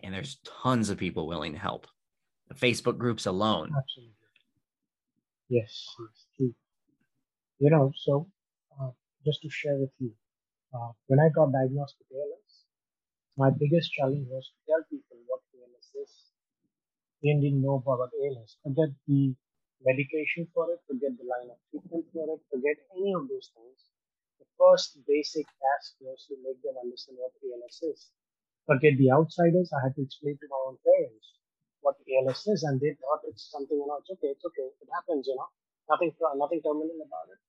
and 0.03 0.13
there's 0.13 0.39
tons 0.63 0.91
of 0.91 0.99
people 0.99 1.27
willing 1.27 1.55
to 1.55 1.59
help. 1.59 1.87
The 2.49 2.55
Facebook 2.55 2.99
groups 2.99 3.25
alone. 3.25 3.71
Absolutely. 3.75 4.13
Yes. 5.49 5.87
You 6.39 7.71
know, 7.71 7.91
so 7.97 8.29
uh, 8.79 8.91
just 9.25 9.41
to 9.43 9.49
share 9.49 9.79
with 9.79 9.91
you, 9.99 10.13
uh, 10.75 10.93
when 11.07 11.21
I 11.21 11.31
got 11.31 11.53
diagnosed 11.53 11.95
with 11.99 12.19
my 13.37 13.51
biggest 13.51 13.93
challenge 13.93 14.29
was 14.29 14.47
to 14.51 14.59
tell 14.67 14.83
people 14.91 15.19
what 15.27 15.43
ALS 15.55 15.89
is. 16.03 16.13
They 17.23 17.35
didn't 17.35 17.61
know 17.61 17.83
about 17.83 18.13
ALS. 18.15 18.57
Forget 18.63 18.91
the 19.09 19.35
medication 19.83 20.47
for 20.55 20.71
it, 20.71 20.79
forget 20.87 21.11
the 21.19 21.27
line 21.27 21.51
of 21.51 21.59
treatment 21.71 22.07
for 22.13 22.27
it, 22.37 22.41
forget 22.53 22.79
any 22.95 23.13
of 23.15 23.27
those 23.27 23.51
things. 23.57 23.79
The 24.39 24.47
first 24.57 24.99
basic 25.09 25.47
task 25.59 25.97
was 26.01 26.25
to 26.29 26.37
make 26.47 26.63
them 26.63 26.79
understand 26.79 27.19
what 27.19 27.35
ALS 27.43 27.83
is. 27.83 28.11
Forget 28.67 28.95
the 28.99 29.11
outsiders. 29.11 29.73
I 29.73 29.83
had 29.83 29.97
to 29.97 30.03
explain 30.03 30.39
to 30.39 30.49
my 30.49 30.61
own 30.69 30.79
parents 30.85 31.27
what 31.81 31.97
ALS 32.07 32.47
is, 32.47 32.63
and 32.63 32.81
they 32.81 32.95
thought 32.95 33.27
it's 33.27 33.51
something, 33.51 33.77
you 33.79 33.87
know, 33.87 33.99
it's 33.99 34.11
okay, 34.11 34.29
it's 34.35 34.45
okay, 34.45 34.69
it 34.71 34.89
happens, 34.95 35.27
you 35.27 35.35
know, 35.35 35.49
nothing, 35.91 36.13
nothing 36.37 36.63
terminal 36.63 37.01
about 37.03 37.29
it. 37.35 37.41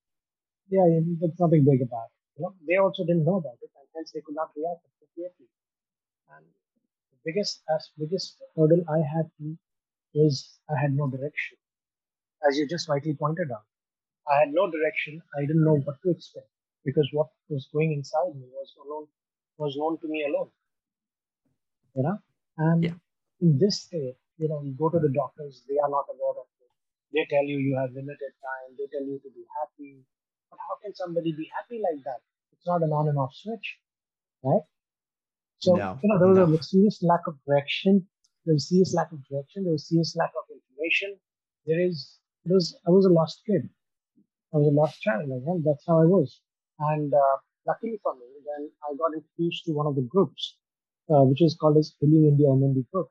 Yeah, 0.70 0.86
it's 0.86 1.40
nothing 1.40 1.64
big 1.64 1.82
about 1.82 2.10
it. 2.10 2.18
You 2.38 2.42
know, 2.44 2.54
they 2.66 2.76
also 2.76 3.04
didn't 3.04 3.24
know 3.24 3.36
about 3.42 3.58
it, 3.62 3.70
and 3.74 3.88
hence 3.94 4.12
they 4.12 4.20
could 4.22 4.36
not 4.36 4.50
react 4.56 4.84
appropriately. 4.86 5.48
And 6.34 6.46
the 7.12 7.18
biggest, 7.24 7.62
as 7.74 7.90
biggest 7.98 8.36
hurdle 8.56 8.84
I 8.88 8.98
had 8.98 9.30
to 9.38 9.56
was 10.14 10.58
I 10.70 10.80
had 10.80 10.94
no 10.94 11.08
direction 11.08 11.58
as 12.48 12.56
you 12.58 12.66
just 12.68 12.88
rightly 12.88 13.14
pointed 13.14 13.50
out. 13.50 13.64
I 14.28 14.40
had 14.40 14.52
no 14.52 14.70
direction. 14.70 15.22
I 15.36 15.42
didn't 15.42 15.64
know 15.64 15.78
what 15.84 15.96
to 16.02 16.10
expect 16.10 16.48
because 16.84 17.08
what 17.12 17.28
was 17.48 17.68
going 17.72 17.92
inside 17.92 18.34
me 18.34 18.46
was 18.52 18.74
alone, 18.84 19.06
was 19.58 19.76
known 19.76 19.98
to 20.00 20.08
me 20.08 20.24
alone. 20.28 20.50
You 21.94 22.02
know, 22.02 22.18
and 22.58 22.84
yeah. 22.84 22.98
in 23.40 23.58
this 23.58 23.82
state, 23.82 24.16
you 24.38 24.48
know, 24.48 24.62
you 24.62 24.74
go 24.76 24.90
to 24.90 24.98
the 24.98 25.08
doctors, 25.14 25.62
they 25.68 25.78
are 25.82 25.88
not 25.88 26.04
aware 26.12 26.36
of 26.36 26.46
it. 26.60 26.70
They 27.14 27.24
tell 27.30 27.44
you 27.44 27.58
you 27.58 27.76
have 27.78 27.90
limited 27.90 28.32
time. 28.44 28.76
They 28.76 28.86
tell 28.92 29.06
you 29.06 29.18
to 29.22 29.30
be 29.30 29.44
happy. 29.62 30.04
But 30.50 30.58
how 30.68 30.76
can 30.82 30.94
somebody 30.94 31.32
be 31.32 31.48
happy 31.56 31.80
like 31.80 32.04
that? 32.04 32.20
It's 32.52 32.66
not 32.66 32.82
an 32.82 32.92
on 32.92 33.08
and 33.08 33.18
off 33.18 33.32
switch, 33.32 33.78
right? 34.42 34.66
So 35.58 35.74
no, 35.74 35.98
you 36.02 36.08
know, 36.08 36.18
there 36.18 36.28
was 36.28 36.50
no. 36.50 36.54
a 36.54 36.62
serious 36.62 37.02
lack 37.02 37.26
of 37.26 37.34
direction. 37.46 38.06
There 38.44 38.54
was 38.54 38.68
serious 38.68 38.94
lack 38.94 39.10
of 39.12 39.18
direction. 39.28 39.64
There 39.64 39.72
was 39.72 39.88
serious 39.88 40.14
lack 40.16 40.30
of 40.36 40.44
information. 40.52 41.16
There 41.66 41.80
is 41.80 42.18
it 42.44 42.52
was 42.52 42.78
I 42.86 42.90
was 42.90 43.06
a 43.06 43.10
lost 43.10 43.42
kid. 43.46 43.68
I 44.54 44.58
was 44.58 44.68
a 44.68 44.76
lost 44.76 45.00
child. 45.02 45.28
Like, 45.28 45.42
well, 45.42 45.60
that's 45.64 45.84
how 45.86 46.00
I 46.00 46.04
was. 46.04 46.40
And 46.78 47.12
uh, 47.12 47.36
luckily 47.66 47.98
for 48.02 48.14
me, 48.14 48.28
then 48.46 48.70
I 48.84 48.94
got 48.96 49.16
introduced 49.16 49.64
to 49.66 49.72
one 49.72 49.86
of 49.86 49.96
the 49.96 50.06
groups, 50.06 50.56
uh, 51.10 51.24
which 51.24 51.42
is 51.42 51.56
called 51.58 51.76
as 51.78 51.94
Healing 52.00 52.28
India 52.28 52.46
MND 52.46 52.86
group. 52.92 53.08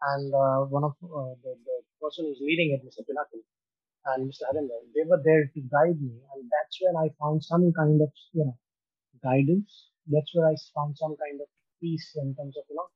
And 0.00 0.32
uh, 0.32 0.70
one 0.70 0.84
of 0.84 0.94
uh, 1.02 1.34
the, 1.42 1.58
the 1.58 1.76
person 2.00 2.26
who's 2.26 2.38
leading 2.40 2.70
it, 2.70 2.86
Mr. 2.86 3.02
Pinakal, 3.02 3.42
and 4.14 4.30
Mr. 4.30 4.46
Harinder, 4.46 4.78
they 4.94 5.02
were 5.04 5.20
there 5.24 5.50
to 5.52 5.60
guide 5.60 6.00
me. 6.00 6.14
And 6.34 6.46
that's 6.46 6.78
when 6.80 6.94
I 6.96 7.10
found 7.20 7.42
some 7.42 7.72
kind 7.72 8.00
of, 8.00 8.10
you 8.32 8.44
know, 8.44 8.56
guidance. 9.22 9.90
That's 10.06 10.30
where 10.34 10.46
I 10.46 10.54
found 10.74 10.96
some 10.96 11.16
kind 11.18 11.40
of 11.40 11.48
peace 11.80 12.16
in 12.16 12.34
terms 12.34 12.56
of, 12.56 12.64
you 12.68 12.76
know, 12.76 12.88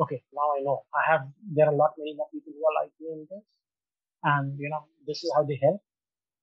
okay, 0.00 0.22
now 0.32 0.48
I 0.56 0.62
know. 0.62 0.84
I 0.94 1.02
have, 1.12 1.28
there 1.54 1.66
are 1.66 1.72
a 1.72 1.76
lot 1.76 1.94
many 1.98 2.14
more 2.16 2.28
people 2.32 2.52
who 2.52 2.62
are 2.64 2.76
like 2.82 2.92
me 3.00 3.12
in 3.12 3.26
this. 3.28 3.44
And 4.22 4.58
you 4.58 4.68
know 4.68 4.84
this 5.06 5.24
is 5.24 5.32
how 5.34 5.44
they 5.44 5.58
help. 5.62 5.80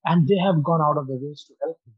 And 0.06 0.28
they 0.28 0.38
have 0.38 0.64
gone 0.64 0.82
out 0.82 0.98
of 0.98 1.08
their 1.08 1.18
ways 1.18 1.46
to 1.48 1.54
help 1.62 1.78
me. 1.86 1.94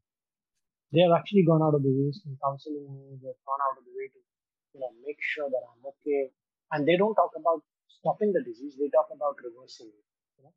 They 0.92 1.02
have 1.06 1.16
actually 1.16 1.46
gone 1.46 1.62
out 1.62 1.76
of 1.76 1.84
their 1.84 1.94
ways 1.94 2.20
in 2.26 2.36
counseling 2.44 2.90
me. 2.90 3.16
They've 3.22 3.44
gone 3.46 3.62
out 3.64 3.78
of 3.80 3.86
the 3.86 3.94
way 3.96 4.10
to 4.12 4.20
you 4.74 4.80
know 4.82 4.92
make 5.06 5.18
sure 5.22 5.50
that 5.50 5.64
i'm 5.66 5.82
okay. 5.94 6.32
And 6.72 6.88
they 6.88 6.98
don't 6.98 7.16
talk 7.16 7.32
about 7.36 7.64
stopping 7.88 8.34
the 8.34 8.44
disease. 8.44 8.76
They 8.78 8.90
talk 8.90 9.08
about 9.14 9.36
reversing 9.44 9.88
it 9.88 10.06
you 10.38 10.44
know? 10.44 10.54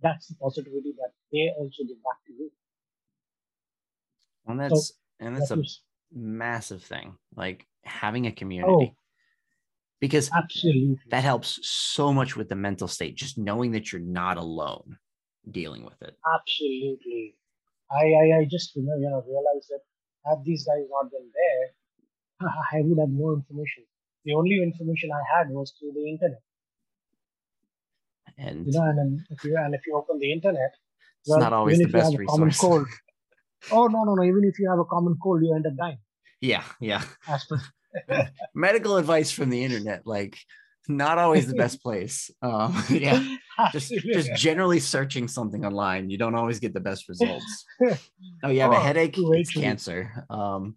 that's 0.00 0.28
the 0.28 0.36
positivity 0.36 0.94
that 0.96 1.12
they 1.32 1.50
also 1.58 1.82
give 1.86 2.02
back 2.02 2.20
to 2.26 2.32
you. 2.32 2.50
And 4.46 4.60
that's 4.60 4.88
so, 4.88 4.94
and 5.20 5.36
that's 5.36 5.50
a 5.50 5.62
massive 6.12 6.82
thing. 6.82 7.16
Like 7.34 7.66
having 7.84 8.26
a 8.26 8.32
community 8.32 8.92
oh, 8.92 8.96
because 10.00 10.30
absolutely. 10.32 10.98
that 11.10 11.24
helps 11.24 11.58
so 11.62 12.12
much 12.12 12.36
with 12.36 12.48
the 12.48 12.56
mental 12.56 12.88
state 12.88 13.16
just 13.16 13.38
knowing 13.38 13.72
that 13.72 13.92
you're 13.92 14.00
not 14.00 14.36
alone 14.36 14.98
dealing 15.50 15.84
with 15.84 16.00
it. 16.02 16.16
Absolutely. 16.34 17.36
I 17.90 18.04
i, 18.04 18.38
I 18.40 18.44
just 18.50 18.74
you 18.76 18.82
know, 18.82 18.96
you 18.96 19.08
know 19.10 19.22
realized 19.26 19.68
that 19.70 19.80
had 20.26 20.44
these 20.44 20.64
guys 20.64 20.84
not 20.90 21.10
been 21.10 21.28
there 21.40 22.48
i 22.72 22.80
would 22.80 22.98
have 22.98 23.10
no 23.10 23.32
information. 23.34 23.84
The 24.24 24.34
only 24.34 24.62
information 24.62 25.10
i 25.12 25.38
had 25.38 25.50
was 25.50 25.72
through 25.78 25.92
the 25.94 26.08
internet. 26.08 26.42
And 28.38 28.66
you 28.66 28.72
know 28.72 28.84
and 28.84 29.20
if 29.30 29.44
you 29.44 29.56
and 29.56 29.74
if 29.74 29.82
you 29.86 29.96
open 29.96 30.18
the 30.18 30.32
internet 30.32 30.72
it's 31.20 31.28
well, 31.28 31.40
not 31.40 31.52
always 31.52 31.78
the 31.78 31.86
best 31.86 32.16
resource. 32.16 32.58
cold, 32.58 32.86
oh 33.72 33.86
no 33.86 34.04
no 34.04 34.14
no 34.14 34.24
even 34.24 34.44
if 34.44 34.58
you 34.58 34.70
have 34.70 34.78
a 34.78 34.84
common 34.84 35.16
cold 35.22 35.42
you 35.42 35.54
end 35.54 35.66
up 35.66 35.76
dying 35.76 35.98
yeah 36.40 36.64
yeah. 36.80 37.02
Medical 38.54 38.96
advice 38.96 39.30
from 39.30 39.50
the 39.50 39.64
internet 39.64 40.06
like 40.06 40.38
not 40.88 41.18
always 41.18 41.46
the 41.46 41.54
best 41.54 41.82
place. 41.82 42.30
Um, 42.42 42.82
yeah. 42.90 43.36
Just 43.72 43.92
just 43.92 44.30
generally 44.36 44.80
searching 44.80 45.28
something 45.28 45.64
online 45.64 46.10
you 46.10 46.18
don't 46.18 46.34
always 46.34 46.58
get 46.58 46.74
the 46.74 46.80
best 46.80 47.08
results. 47.08 47.64
Oh 48.42 48.48
you 48.50 48.60
have 48.60 48.72
oh, 48.72 48.76
a 48.76 48.80
headache 48.80 49.14
it's 49.16 49.52
cancer. 49.52 50.24
Um, 50.30 50.76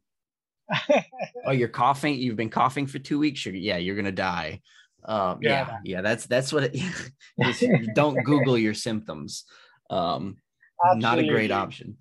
oh 1.45 1.51
you're 1.51 1.69
coughing? 1.69 2.15
You've 2.15 2.35
been 2.35 2.49
coughing 2.49 2.87
for 2.87 2.99
two 2.99 3.19
weeks? 3.19 3.45
You're, 3.45 3.55
yeah 3.55 3.77
you're 3.77 3.95
gonna 3.95 4.11
die. 4.11 4.61
Um, 5.05 5.39
yeah, 5.41 5.49
yeah, 5.49 5.77
yeah 5.83 6.01
that's 6.01 6.25
that's 6.25 6.53
what 6.53 6.63
it 6.63 6.75
is. 6.75 7.63
Don't 7.93 8.23
google 8.23 8.57
your 8.57 8.73
symptoms. 8.73 9.45
Um, 9.89 10.37
not 10.95 11.19
a 11.19 11.27
great 11.27 11.51
option 11.51 11.97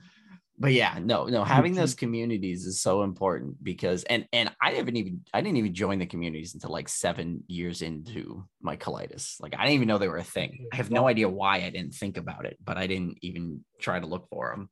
but 0.63 0.73
yeah 0.73 0.99
no 1.03 1.27
no 1.27 1.43
having 1.45 1.75
those 1.75 1.95
communities 1.95 2.67
is 2.67 2.81
so 2.81 3.03
important 3.03 3.63
because 3.63 4.05
and 4.05 4.27
and 4.33 4.51
i 4.63 4.71
haven't 4.71 4.97
even 4.97 5.21
i 5.35 5.41
didn't 5.41 5.57
even 5.57 5.75
join 5.75 5.99
the 5.99 6.07
communities 6.07 6.55
until 6.55 6.71
like 6.71 6.89
seven 6.89 7.43
years 7.49 7.83
into 7.83 8.45
my 8.61 8.77
colitis. 8.77 9.41
Like 9.41 9.55
i 9.59 9.65
didn't 9.65 9.75
even 9.75 9.89
know 9.89 9.99
they 9.99 10.09
were 10.09 10.19
a 10.19 10.25
thing. 10.25 10.69
I 10.73 10.77
have 10.77 10.91
no 10.91 11.09
idea 11.09 11.29
why 11.29 11.57
i 11.57 11.71
didn't 11.71 11.95
think 11.95 12.17
about 12.17 12.47
it 12.47 12.57
but 12.65 12.79
i 12.79 12.87
didn't 12.87 13.19
even 13.23 13.65
try 13.81 13.99
to 13.99 14.07
look 14.07 14.29
for 14.29 14.51
them 14.51 14.71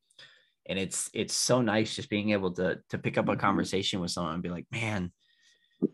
and 0.66 0.78
it's 0.78 1.11
it's 1.12 1.34
so 1.34 1.61
nice 1.61 1.97
just 1.97 2.09
being 2.09 2.30
able 2.30 2.53
to 2.53 2.78
to 2.91 2.99
pick 2.99 3.18
up 3.18 3.28
a 3.28 3.32
mm-hmm. 3.32 3.41
conversation 3.41 4.01
with 4.01 4.12
someone 4.12 4.34
and 4.34 4.43
be 4.43 4.49
like 4.49 4.66
man 4.70 5.12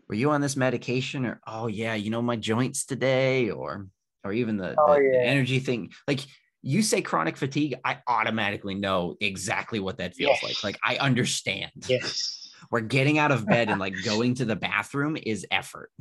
were 0.09 0.15
you 0.15 0.31
on 0.31 0.41
this 0.41 0.57
medication? 0.57 1.25
or 1.25 1.41
oh 1.47 1.67
yeah 1.67 1.95
you 1.95 2.11
know 2.11 2.21
my 2.21 2.35
joints 2.35 2.85
today 2.85 3.49
or 3.49 3.87
or 4.27 4.33
even 4.33 4.57
the, 4.57 4.75
oh, 4.77 4.95
the, 4.95 5.01
yeah. 5.01 5.11
the 5.11 5.25
energy 5.25 5.59
thing. 5.59 5.91
Like 6.07 6.19
you 6.61 6.81
say 6.81 7.01
chronic 7.01 7.37
fatigue, 7.37 7.75
I 7.85 7.99
automatically 8.07 8.75
know 8.75 9.15
exactly 9.21 9.79
what 9.79 9.97
that 9.97 10.15
feels 10.15 10.37
yes. 10.41 10.43
like. 10.43 10.63
Like 10.63 10.79
I 10.83 10.97
understand. 10.97 11.71
Yes. 11.87 12.33
Where 12.69 12.81
getting 12.81 13.17
out 13.17 13.31
of 13.31 13.45
bed 13.45 13.69
and 13.69 13.79
like 13.79 13.93
going 14.03 14.35
to 14.35 14.45
the 14.45 14.55
bathroom 14.55 15.17
is 15.21 15.45
effort. 15.51 15.91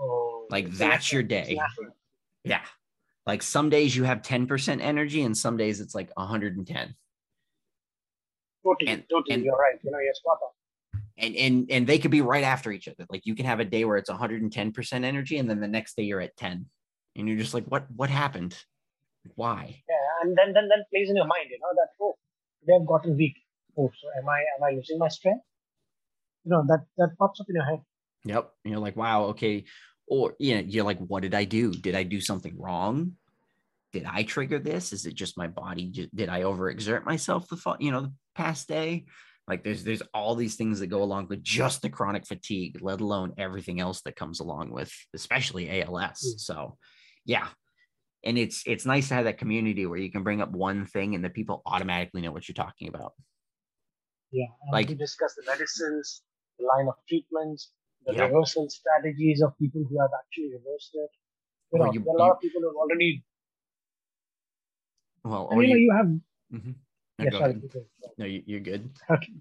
Oh, 0.00 0.46
like 0.50 0.70
that's 0.70 1.12
your 1.12 1.22
day. 1.22 1.60
Yeah. 2.42 2.62
Like 3.26 3.42
some 3.42 3.70
days 3.70 3.94
you 3.94 4.04
have 4.04 4.22
10% 4.22 4.80
energy 4.80 5.22
and 5.22 5.36
some 5.36 5.56
days 5.56 5.80
it's 5.80 5.94
like 5.94 6.10
110. 6.14 6.94
Totally, 8.64 8.90
and, 8.90 9.04
totally. 9.08 9.34
And, 9.34 9.44
you're 9.44 9.56
right. 9.56 9.78
You 9.82 9.90
know, 9.90 9.98
you're 9.98 10.14
spot 10.14 10.38
on. 10.42 11.02
And, 11.18 11.36
and 11.36 11.70
and 11.70 11.86
they 11.86 11.98
could 11.98 12.10
be 12.10 12.22
right 12.22 12.44
after 12.44 12.72
each 12.72 12.88
other. 12.88 13.06
Like 13.10 13.26
you 13.26 13.34
can 13.34 13.44
have 13.44 13.60
a 13.60 13.64
day 13.64 13.84
where 13.84 13.98
it's 13.98 14.10
110% 14.10 15.04
energy, 15.04 15.38
and 15.38 15.48
then 15.48 15.60
the 15.60 15.68
next 15.68 15.96
day 15.96 16.04
you're 16.04 16.20
at 16.20 16.36
10. 16.36 16.66
And 17.16 17.28
you're 17.28 17.38
just 17.38 17.52
like, 17.52 17.66
what 17.66 17.86
what 17.94 18.08
happened? 18.08 18.56
Why? 19.34 19.82
Yeah, 19.88 20.06
and 20.22 20.36
then 20.36 20.52
then 20.52 20.68
then 20.68 20.84
plays 20.90 21.10
in 21.10 21.16
your 21.16 21.26
mind, 21.26 21.48
you 21.50 21.58
know, 21.60 21.72
that 21.76 21.88
oh, 22.00 22.16
they've 22.66 22.86
gotten 22.86 23.16
weak. 23.16 23.36
Oh, 23.76 23.90
so 24.00 24.08
am 24.18 24.28
I 24.28 24.40
am 24.56 24.62
I 24.64 24.70
losing 24.76 24.98
my 24.98 25.08
strength? 25.08 25.44
You 26.44 26.52
know, 26.52 26.64
that 26.68 26.84
that 26.96 27.16
pops 27.18 27.40
up 27.40 27.46
in 27.48 27.56
your 27.56 27.64
head. 27.64 27.80
Yep. 28.24 28.50
You're 28.64 28.78
like, 28.78 28.96
wow, 28.96 29.24
okay. 29.26 29.64
Or 30.06 30.34
you 30.38 30.54
know, 30.56 30.60
you're 30.66 30.84
like, 30.84 30.98
what 30.98 31.22
did 31.22 31.34
I 31.34 31.44
do? 31.44 31.72
Did 31.72 31.94
I 31.94 32.02
do 32.02 32.20
something 32.20 32.58
wrong? 32.58 33.12
Did 33.92 34.04
I 34.04 34.22
trigger 34.22 34.58
this? 34.58 34.92
Is 34.92 35.06
it 35.06 35.14
just 35.14 35.36
my 35.36 35.48
body? 35.48 36.08
Did 36.14 36.28
I 36.28 36.42
overexert 36.42 37.04
myself 37.04 37.48
the 37.48 37.76
you 37.78 37.90
know 37.90 38.02
the 38.02 38.12
past 38.34 38.68
day? 38.68 39.06
Like 39.48 39.64
there's 39.64 39.82
there's 39.82 40.02
all 40.14 40.34
these 40.36 40.54
things 40.56 40.80
that 40.80 40.86
go 40.86 41.02
along 41.02 41.26
with 41.28 41.42
just 41.42 41.82
the 41.82 41.90
chronic 41.90 42.26
fatigue, 42.26 42.78
let 42.80 43.00
alone 43.00 43.34
everything 43.36 43.80
else 43.80 44.00
that 44.02 44.16
comes 44.16 44.40
along 44.40 44.70
with, 44.70 44.92
especially 45.14 45.82
ALS. 45.82 46.22
Mm. 46.22 46.40
So, 46.40 46.78
yeah, 47.24 47.48
and 48.24 48.38
it's 48.38 48.62
it's 48.66 48.86
nice 48.86 49.08
to 49.08 49.14
have 49.14 49.24
that 49.24 49.38
community 49.38 49.86
where 49.86 49.98
you 49.98 50.10
can 50.10 50.22
bring 50.22 50.40
up 50.40 50.50
one 50.50 50.86
thing 50.86 51.14
and 51.14 51.24
the 51.24 51.30
people 51.30 51.62
automatically 51.66 52.20
know 52.20 52.32
what 52.32 52.48
you're 52.48 52.54
talking 52.54 52.88
about 52.88 53.12
yeah 54.30 54.46
like 54.72 54.88
we 54.88 54.94
discuss 54.94 55.34
the 55.34 55.44
medicines 55.46 56.22
the 56.58 56.66
line 56.66 56.88
of 56.88 56.94
treatments 57.08 57.70
the 58.06 58.14
yeah. 58.14 58.24
reversal 58.24 58.68
strategies 58.68 59.42
of 59.42 59.56
people 59.58 59.84
who 59.88 60.00
have 60.00 60.10
actually 60.20 60.52
reversed 60.52 60.90
it 60.94 61.10
you 61.72 61.78
know 61.78 61.92
you, 61.92 62.00
there 62.00 62.12
are 62.12 62.16
a 62.16 62.18
lot 62.18 62.26
you, 62.26 62.32
of 62.32 62.40
people 62.40 62.60
who 62.60 62.68
have 62.68 62.76
already 62.76 63.22
Well, 65.24 65.48
and, 65.50 65.62
you, 65.62 65.68
know, 65.68 65.76
you 65.76 65.92
have. 65.92 66.06
Mm-hmm. 66.06 66.72
No, 67.18 67.24
yeah, 67.24 67.38
sorry, 67.38 67.60
no, 68.16 68.24
you, 68.24 68.56
are 68.56 68.60
good. 68.60 68.90
Okay. 69.10 69.32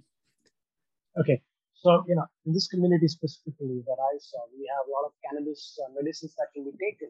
Okay. 1.20 1.42
So, 1.74 2.04
you 2.08 2.16
know, 2.16 2.28
in 2.46 2.54
this 2.54 2.68
community 2.68 3.08
specifically 3.08 3.82
that 3.88 3.96
I 3.96 4.14
saw, 4.20 4.40
we 4.52 4.68
have 4.68 4.84
a 4.84 4.92
lot 4.92 5.08
of 5.08 5.14
cannabis 5.24 5.80
uh, 5.80 5.88
medicines 5.96 6.36
that 6.38 6.52
can 6.54 6.66
be 6.66 6.76
taken. 6.76 7.08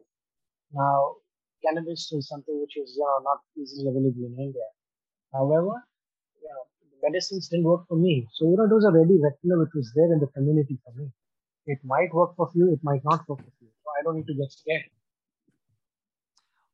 Now, 0.72 1.16
cannabis 1.64 2.10
is 2.12 2.28
something 2.28 2.60
which 2.60 2.76
is 2.76 2.94
you 2.96 3.04
know, 3.04 3.22
not 3.24 3.40
easily 3.56 3.88
available 3.88 4.26
in 4.26 4.36
India. 4.38 4.68
However, 5.32 5.74
you 6.40 6.48
know, 6.48 6.62
the 6.80 7.08
medicines 7.08 7.48
didn't 7.48 7.64
work 7.64 7.86
for 7.88 7.96
me. 7.96 8.26
So, 8.34 8.50
you 8.50 8.56
know, 8.56 8.64
it 8.64 8.74
was 8.74 8.84
a 8.84 8.90
ready 8.90 9.18
regular 9.20 9.60
which 9.60 9.74
was 9.74 9.92
there 9.94 10.12
in 10.12 10.20
the 10.20 10.26
community 10.28 10.78
for 10.84 10.92
me. 10.98 11.10
It 11.66 11.78
might 11.84 12.12
work 12.12 12.34
for 12.36 12.50
you, 12.54 12.72
it 12.72 12.80
might 12.82 13.02
not 13.04 13.28
work 13.28 13.38
for 13.38 13.52
you. 13.60 13.68
So 13.84 13.90
I 13.98 14.02
don't 14.02 14.16
need 14.16 14.26
to 14.26 14.34
get 14.34 14.50
scared. 14.50 14.84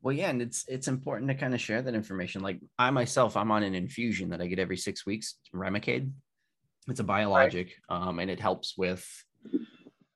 Well, 0.03 0.15
yeah, 0.15 0.31
and 0.31 0.41
it's 0.41 0.65
it's 0.69 0.87
important 0.87 1.29
to 1.31 1.35
kind 1.35 1.53
of 1.53 1.61
share 1.61 1.83
that 1.83 1.95
information. 1.95 2.41
Like 2.41 2.61
I 2.79 2.91
myself, 2.91 3.37
I'm 3.37 3.51
on 3.51 3.65
an 3.65 3.75
infusion 3.75 4.31
that 4.31 4.41
I 4.41 4.47
get 4.47 4.61
every 4.61 4.77
six 4.77 5.05
weeks, 5.05 5.37
Remicade. 5.53 6.13
It's 6.87 7.01
a 7.01 7.05
biologic, 7.05 7.73
right. 7.91 7.97
um, 7.97 8.21
and 8.21 8.31
it 8.31 8.39
helps 8.39 8.79
with 8.79 9.05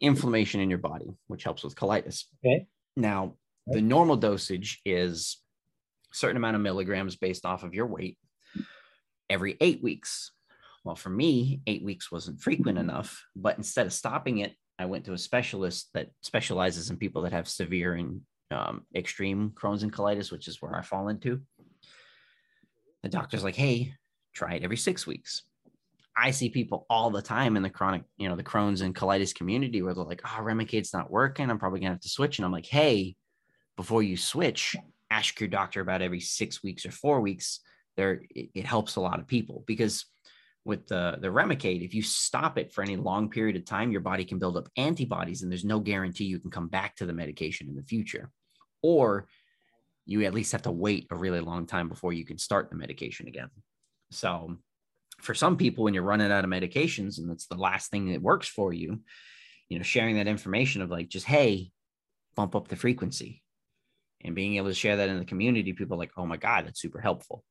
inflammation 0.01 0.61
in 0.61 0.71
your 0.71 0.79
body, 0.79 1.11
which 1.27 1.43
helps 1.43 1.65
with 1.65 1.75
colitis. 1.75 2.27
Okay. 2.45 2.67
Now. 2.97 3.35
The 3.71 3.81
normal 3.81 4.17
dosage 4.17 4.81
is 4.85 5.39
a 6.13 6.17
certain 6.17 6.37
amount 6.37 6.57
of 6.57 6.63
milligrams 6.63 7.17
based 7.17 7.47
off 7.47 7.63
of 7.63 7.75
your 7.75 7.87
weight 7.87 8.19
every 9.29 9.57
eight 9.61 9.83
weeks. 9.83 10.33
Well, 10.85 10.97
for 10.97 11.11
me, 11.11 11.61
eight 11.67 11.85
weeks 11.85 12.11
wasn't 12.11 12.41
frequent 12.41 12.79
enough, 12.79 13.25
but 13.37 13.57
instead 13.57 13.87
of 13.87 13.93
stopping 13.93 14.39
it, 14.39 14.55
I 14.79 14.87
went 14.87 15.05
to 15.05 15.13
a 15.13 15.19
specialist 15.19 15.91
that 15.95 16.09
specializes 16.23 16.91
in 16.91 16.97
people 16.97 17.23
that 17.23 17.33
have 17.33 17.47
severe 17.47 17.95
and 17.95 18.23
um, 18.51 18.87
extreme 18.95 19.51
Crohn's 19.51 19.83
and 19.83 19.93
colitis, 19.93 20.33
which 20.33 20.49
is 20.49 20.61
where 20.61 20.75
I 20.75 20.83
fall 20.83 21.09
into. 21.09 21.43
The 23.03 23.09
doctor's 23.09 23.45
like, 23.45 23.57
hey, 23.57 23.95
try 24.35 24.55
it 24.55 24.65
every 24.65 24.77
six 24.77 25.07
weeks. 25.07 25.43
I 26.17 26.33
see 26.33 26.49
people 26.49 26.87
all 26.91 27.11
the 27.11 27.23
time 27.23 27.57
in 27.57 27.63
the 27.63 27.71
chronic, 27.71 28.03
you 28.17 28.29
know, 28.29 28.37
the 28.37 28.43
Crohn's 28.43 28.81
and 28.81 28.95
colitis 28.95 29.35
community 29.35 29.81
where 29.81 29.95
they're 29.95 30.05
like, 30.05 30.23
oh, 30.25 30.43
Remicade's 30.43 30.93
not 30.93 31.11
working. 31.11 31.51
I'm 31.51 31.59
probably 31.59 31.81
gonna 31.81 31.93
have 31.93 32.01
to 32.01 32.09
switch. 32.09 32.39
And 32.39 32.45
I'm 32.45 32.53
like, 32.53 32.67
hey, 32.67 33.17
before 33.77 34.03
you 34.03 34.17
switch, 34.17 34.77
ask 35.11 35.41
your 35.41 35.49
doctor 35.49 35.81
about 35.81 36.03
every 36.03 36.21
six 36.21 36.63
weeks 36.63 36.85
or 36.87 36.91
four 36.91 37.21
weeks. 37.21 37.61
There, 37.97 38.23
it, 38.31 38.51
it 38.55 38.65
helps 38.65 38.97
a 38.97 39.01
lot 39.01 39.19
of 39.19 39.27
people 39.27 39.65
because 39.67 40.07
with 40.65 40.87
the 40.87 41.19
the 41.21 41.29
Remicade, 41.29 41.85
if 41.85 41.95
you 41.95 42.03
stop 42.03 42.59
it 42.59 42.73
for 42.73 42.83
any 42.83 42.97
long 42.97 43.31
period 43.31 43.57
of 43.57 43.65
time, 43.65 43.91
your 43.91 44.03
body 44.03 44.25
can 44.25 44.39
build 44.39 44.57
up 44.57 44.69
antibodies, 44.77 45.43
and 45.43 45.51
there's 45.51 45.65
no 45.65 45.81
guarantee 45.81 46.25
you 46.25 46.39
can 46.39 46.51
come 46.51 46.69
back 46.69 46.97
to 46.97 47.07
the 47.07 47.13
medication 47.13 47.69
in 47.69 47.75
the 47.75 47.83
future 47.83 48.31
or 48.83 49.27
you 50.07 50.25
at 50.25 50.35
least 50.35 50.53
have 50.53 50.63
to 50.63 50.71
wait 50.71 51.07
a 51.11 51.17
really 51.17 51.41
long 51.41 51.67
time 51.67 51.89
before 51.89 52.13
you 52.13 52.25
can 52.25 52.39
start 52.39 52.71
the 52.71 52.77
medication 52.77 53.29
again. 53.29 53.51
So, 54.11 54.57
for 55.21 55.35
some 55.35 55.57
people, 55.57 55.85
when 55.85 55.95
you're 55.95 56.03
running 56.03 56.33
out 56.33 56.45
of 56.45 56.51
medications 56.51 57.19
and 57.19 57.31
it's 57.31 57.47
the 57.47 57.57
last 57.57 57.91
thing 57.91 58.11
that 58.11 58.23
works 58.23 58.49
for 58.49 58.73
you, 58.73 59.03
you 59.69 59.79
know, 59.79 59.83
sharing 59.83 60.17
that 60.17 60.27
information 60.27 60.83
of 60.83 60.91
like, 60.91 61.09
just 61.09 61.27
hey, 61.27 61.71
bump 62.35 62.57
up 62.57 62.69
the 62.69 62.77
frequency 62.77 63.43
and 64.23 64.35
being 64.35 64.57
able 64.57 64.69
to 64.69 64.75
share 64.75 64.97
that 64.97 65.09
in 65.09 65.19
the 65.19 65.25
community, 65.25 65.73
people 65.73 65.99
like, 65.99 66.13
oh 66.17 66.27
my 66.27 66.37
God, 66.37 66.67
that's 66.67 66.81
super 66.81 67.01
helpful. 67.01 67.43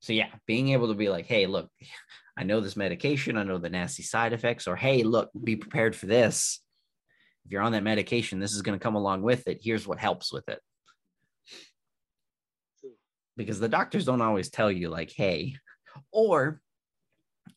So, 0.00 0.12
yeah, 0.12 0.28
being 0.46 0.70
able 0.70 0.88
to 0.88 0.94
be 0.94 1.08
like, 1.08 1.26
hey, 1.26 1.46
look, 1.46 1.68
I 2.36 2.42
know 2.42 2.60
this 2.60 2.76
medication, 2.76 3.36
I 3.36 3.44
know 3.44 3.58
the 3.58 3.70
nasty 3.70 4.02
side 4.02 4.32
effects, 4.32 4.66
or 4.66 4.74
hey, 4.74 5.04
look, 5.04 5.30
be 5.44 5.54
prepared 5.54 5.94
for 5.94 6.06
this 6.06 6.60
if 7.44 7.52
you're 7.52 7.62
on 7.62 7.72
that 7.72 7.82
medication, 7.82 8.40
this 8.40 8.54
is 8.54 8.62
going 8.62 8.78
to 8.78 8.82
come 8.82 8.94
along 8.94 9.22
with 9.22 9.46
it. 9.48 9.60
Here's 9.62 9.86
what 9.86 9.98
helps 9.98 10.32
with 10.32 10.48
it. 10.48 10.60
Because 13.36 13.60
the 13.60 13.68
doctors 13.68 14.04
don't 14.04 14.22
always 14.22 14.48
tell 14.48 14.70
you, 14.70 14.88
like, 14.88 15.12
hey, 15.14 15.56
or, 16.12 16.60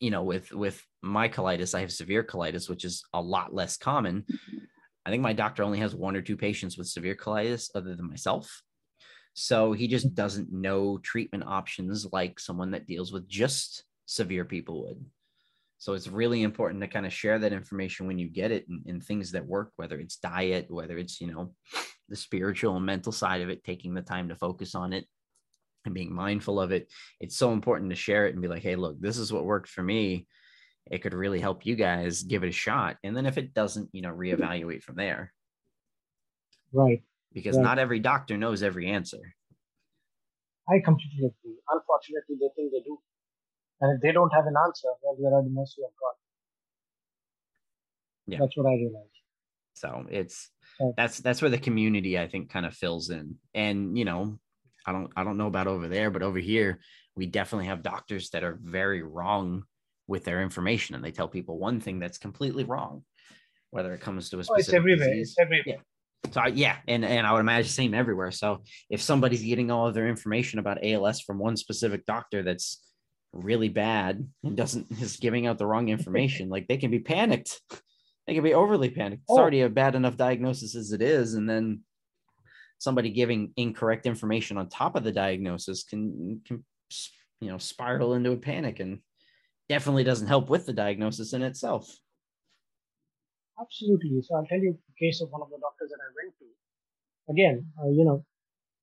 you 0.00 0.10
know, 0.10 0.24
with 0.24 0.52
with 0.52 0.84
my 1.02 1.28
colitis, 1.28 1.74
I 1.74 1.80
have 1.80 1.92
severe 1.92 2.24
colitis, 2.24 2.68
which 2.68 2.84
is 2.84 3.04
a 3.14 3.22
lot 3.22 3.54
less 3.54 3.76
common. 3.76 4.24
I 5.08 5.10
think 5.10 5.22
my 5.22 5.32
doctor 5.32 5.62
only 5.62 5.78
has 5.78 5.94
one 5.94 6.16
or 6.16 6.20
two 6.20 6.36
patients 6.36 6.76
with 6.76 6.86
severe 6.86 7.14
colitis 7.14 7.70
other 7.74 7.96
than 7.96 8.10
myself. 8.10 8.62
So 9.32 9.72
he 9.72 9.88
just 9.88 10.08
mm-hmm. 10.08 10.16
doesn't 10.16 10.52
know 10.52 10.98
treatment 10.98 11.44
options 11.46 12.06
like 12.12 12.38
someone 12.38 12.72
that 12.72 12.86
deals 12.86 13.10
with 13.10 13.26
just 13.26 13.84
severe 14.04 14.44
people 14.44 14.84
would. 14.84 15.02
So 15.78 15.94
it's 15.94 16.08
really 16.08 16.42
important 16.42 16.82
to 16.82 16.88
kind 16.88 17.06
of 17.06 17.12
share 17.14 17.38
that 17.38 17.54
information 17.54 18.06
when 18.06 18.18
you 18.18 18.28
get 18.28 18.50
it 18.50 18.66
and, 18.68 19.02
things 19.02 19.32
that 19.32 19.46
work, 19.46 19.72
whether 19.76 19.98
it's 19.98 20.16
diet, 20.16 20.66
whether 20.68 20.98
it's, 20.98 21.22
you 21.22 21.28
know, 21.28 21.54
the 22.10 22.16
spiritual 22.16 22.76
and 22.76 22.84
mental 22.84 23.12
side 23.12 23.40
of 23.40 23.48
it, 23.48 23.64
taking 23.64 23.94
the 23.94 24.02
time 24.02 24.28
to 24.28 24.34
focus 24.34 24.74
on 24.74 24.92
it 24.92 25.06
and 25.86 25.94
being 25.94 26.14
mindful 26.14 26.60
of 26.60 26.70
it. 26.70 26.92
It's 27.18 27.38
so 27.38 27.52
important 27.52 27.88
to 27.88 27.96
share 27.96 28.26
it 28.26 28.34
and 28.34 28.42
be 28.42 28.48
like, 28.48 28.62
hey, 28.62 28.76
look, 28.76 29.00
this 29.00 29.16
is 29.16 29.32
what 29.32 29.46
worked 29.46 29.70
for 29.70 29.82
me. 29.82 30.26
It 30.90 30.98
could 30.98 31.14
really 31.14 31.40
help 31.40 31.66
you 31.66 31.76
guys 31.76 32.22
give 32.22 32.44
it 32.44 32.48
a 32.48 32.52
shot. 32.52 32.96
And 33.04 33.16
then 33.16 33.26
if 33.26 33.38
it 33.38 33.54
doesn't, 33.54 33.90
you 33.92 34.02
know, 34.02 34.12
reevaluate 34.12 34.82
from 34.82 34.96
there. 34.96 35.32
Right. 36.72 37.02
Because 37.32 37.56
right. 37.56 37.62
not 37.62 37.78
every 37.78 38.00
doctor 38.00 38.36
knows 38.36 38.62
every 38.62 38.88
answer. 38.88 39.34
I 40.68 40.80
completely 40.84 41.26
agree. 41.26 41.58
Unfortunately, 41.70 42.36
they 42.40 42.48
think 42.56 42.72
they 42.72 42.80
do. 42.80 42.98
And 43.80 43.96
if 43.96 44.02
they 44.02 44.12
don't 44.12 44.32
have 44.34 44.46
an 44.46 44.54
answer, 44.66 44.88
well, 45.02 45.16
you're 45.18 45.38
at 45.38 45.44
the 45.44 45.50
mercy 45.50 45.82
of 45.82 45.90
God. 46.00 46.14
Yeah. 48.26 48.38
That's 48.40 48.56
what 48.56 48.66
I 48.66 48.74
realized. 48.74 49.08
So 49.74 50.06
it's 50.10 50.50
that's 50.96 51.18
that's 51.20 51.40
where 51.40 51.50
the 51.50 51.58
community 51.58 52.18
I 52.18 52.28
think 52.28 52.50
kind 52.50 52.66
of 52.66 52.74
fills 52.74 53.10
in. 53.10 53.36
And 53.54 53.96
you 53.96 54.04
know, 54.04 54.38
I 54.84 54.92
don't 54.92 55.10
I 55.16 55.24
don't 55.24 55.38
know 55.38 55.46
about 55.46 55.68
over 55.68 55.88
there, 55.88 56.10
but 56.10 56.22
over 56.22 56.38
here 56.38 56.80
we 57.14 57.26
definitely 57.26 57.66
have 57.66 57.82
doctors 57.82 58.30
that 58.30 58.44
are 58.44 58.58
very 58.62 59.02
wrong 59.02 59.64
with 60.08 60.24
their 60.24 60.42
information 60.42 60.96
and 60.96 61.04
they 61.04 61.12
tell 61.12 61.28
people 61.28 61.58
one 61.58 61.80
thing 61.80 62.00
that's 62.00 62.18
completely 62.18 62.64
wrong, 62.64 63.04
whether 63.70 63.94
it 63.94 64.00
comes 64.00 64.30
to 64.30 64.40
a 64.40 64.44
specific 64.44 64.56
oh, 64.56 64.60
it's 64.60 64.72
everywhere. 64.72 65.08
Disease. 65.10 65.28
It's 65.30 65.38
everywhere. 65.38 65.62
Yeah. 65.66 65.76
So 66.32 66.46
yeah, 66.46 66.76
and 66.88 67.04
and 67.04 67.26
I 67.26 67.32
would 67.32 67.40
imagine 67.40 67.70
same 67.70 67.94
everywhere. 67.94 68.32
So 68.32 68.62
if 68.90 69.00
somebody's 69.00 69.44
getting 69.44 69.70
all 69.70 69.86
of 69.86 69.94
their 69.94 70.08
information 70.08 70.58
about 70.58 70.84
ALS 70.84 71.20
from 71.20 71.38
one 71.38 71.56
specific 71.56 72.04
doctor 72.06 72.42
that's 72.42 72.82
really 73.32 73.68
bad 73.68 74.26
and 74.42 74.56
doesn't 74.56 74.90
is 75.00 75.18
giving 75.18 75.46
out 75.46 75.58
the 75.58 75.66
wrong 75.66 75.88
information, 75.96 76.48
like 76.48 76.66
they 76.66 76.78
can 76.78 76.90
be 76.90 76.98
panicked. 76.98 77.60
They 78.26 78.34
can 78.34 78.44
be 78.44 78.54
overly 78.54 78.90
panicked. 78.90 79.22
It's 79.22 79.30
oh. 79.30 79.38
already 79.38 79.62
a 79.62 79.70
bad 79.70 79.94
enough 79.94 80.16
diagnosis 80.16 80.74
as 80.74 80.92
it 80.92 81.00
is, 81.00 81.34
and 81.34 81.48
then 81.48 81.80
somebody 82.78 83.10
giving 83.10 83.52
incorrect 83.56 84.06
information 84.06 84.58
on 84.58 84.68
top 84.68 84.96
of 84.96 85.04
the 85.04 85.12
diagnosis 85.12 85.84
can 85.84 86.40
can 86.46 86.64
you 87.40 87.50
know 87.50 87.58
spiral 87.58 88.14
into 88.14 88.32
a 88.32 88.36
panic 88.36 88.80
and 88.80 88.98
definitely 89.68 90.04
doesn't 90.04 90.28
help 90.28 90.48
with 90.48 90.66
the 90.66 90.72
diagnosis 90.72 91.32
in 91.32 91.42
itself. 91.42 91.98
Absolutely. 93.60 94.22
So 94.22 94.36
I'll 94.36 94.46
tell 94.46 94.58
you 94.58 94.78
the 94.78 95.06
case 95.06 95.20
of 95.20 95.30
one 95.30 95.42
of 95.42 95.50
the 95.50 95.58
doctors 95.60 95.90
that 95.90 96.00
I 96.00 96.10
went 96.14 96.34
to. 96.38 96.46
Again, 97.32 97.72
uh, 97.80 97.90
you 97.90 98.04
know, 98.04 98.24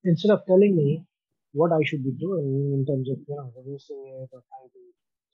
instead 0.04 0.32
of 0.32 0.46
telling 0.46 0.76
me 0.76 1.06
what 1.54 1.72
I 1.72 1.80
should 1.86 2.04
be 2.04 2.12
doing 2.12 2.76
in 2.76 2.86
terms 2.86 3.10
of 3.10 3.18
you 3.28 3.36
know 3.36 3.52
reducing 3.56 4.04
it 4.20 4.30
or 4.36 4.44
trying 4.52 4.70
to 4.76 4.82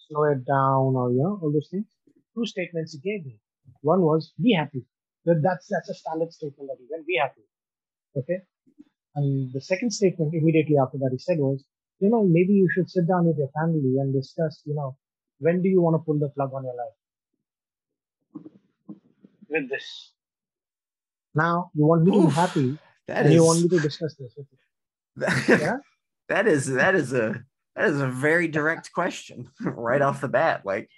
slow 0.07 0.23
it 0.29 0.45
down 0.45 0.95
or 0.95 1.11
you 1.11 1.23
know 1.23 1.39
all 1.41 1.51
those 1.51 1.67
things. 1.69 1.89
Two 2.35 2.45
statements 2.45 2.93
he 2.93 2.99
gave 3.01 3.25
me. 3.25 3.39
One 3.81 4.01
was 4.01 4.31
be 4.41 4.53
happy. 4.53 4.85
That 5.25 5.41
That's 5.43 5.67
that's 5.67 5.89
a 5.89 5.95
standard 5.95 6.31
statement 6.31 6.69
that 6.69 6.77
he 6.79 6.87
went 6.89 7.07
be 7.07 7.17
happy. 7.17 7.41
Okay. 8.15 8.39
And 9.15 9.51
the 9.51 9.61
second 9.61 9.91
statement 9.91 10.33
immediately 10.33 10.77
after 10.77 10.97
that 10.99 11.11
he 11.11 11.17
said 11.17 11.39
was, 11.39 11.65
you 11.99 12.09
know, 12.09 12.23
maybe 12.23 12.53
you 12.53 12.69
should 12.71 12.89
sit 12.89 13.07
down 13.07 13.25
with 13.25 13.37
your 13.37 13.49
family 13.49 13.97
and 13.99 14.13
discuss, 14.13 14.61
you 14.65 14.73
know, 14.73 14.95
when 15.41 15.61
do 15.61 15.69
you 15.69 15.81
want 15.81 15.95
to 15.95 15.99
pull 15.99 16.19
the 16.19 16.29
plug 16.29 16.53
on 16.53 16.63
your 16.63 16.75
life? 16.75 18.45
With 19.49 19.69
this. 19.69 20.13
Now 21.33 21.71
you 21.73 21.85
want 21.85 22.03
me 22.03 22.11
to 22.11 22.27
be 22.27 22.33
happy 22.33 22.77
and 23.07 23.27
is... 23.27 23.33
you 23.33 23.43
want 23.43 23.61
me 23.63 23.69
to 23.69 23.79
discuss 23.79 24.15
this 24.15 24.33
with 24.37 24.47
you. 24.51 25.55
yeah? 25.57 25.77
that 26.29 26.47
is 26.47 26.67
that 26.67 26.95
is 26.95 27.11
a 27.13 27.43
that 27.75 27.89
is 27.89 27.99
a 27.99 28.07
very 28.07 28.47
direct 28.47 28.93
question 28.93 29.49
right 29.61 30.01
off 30.01 30.21
the 30.21 30.29
bat. 30.29 30.61
Like, 30.63 30.89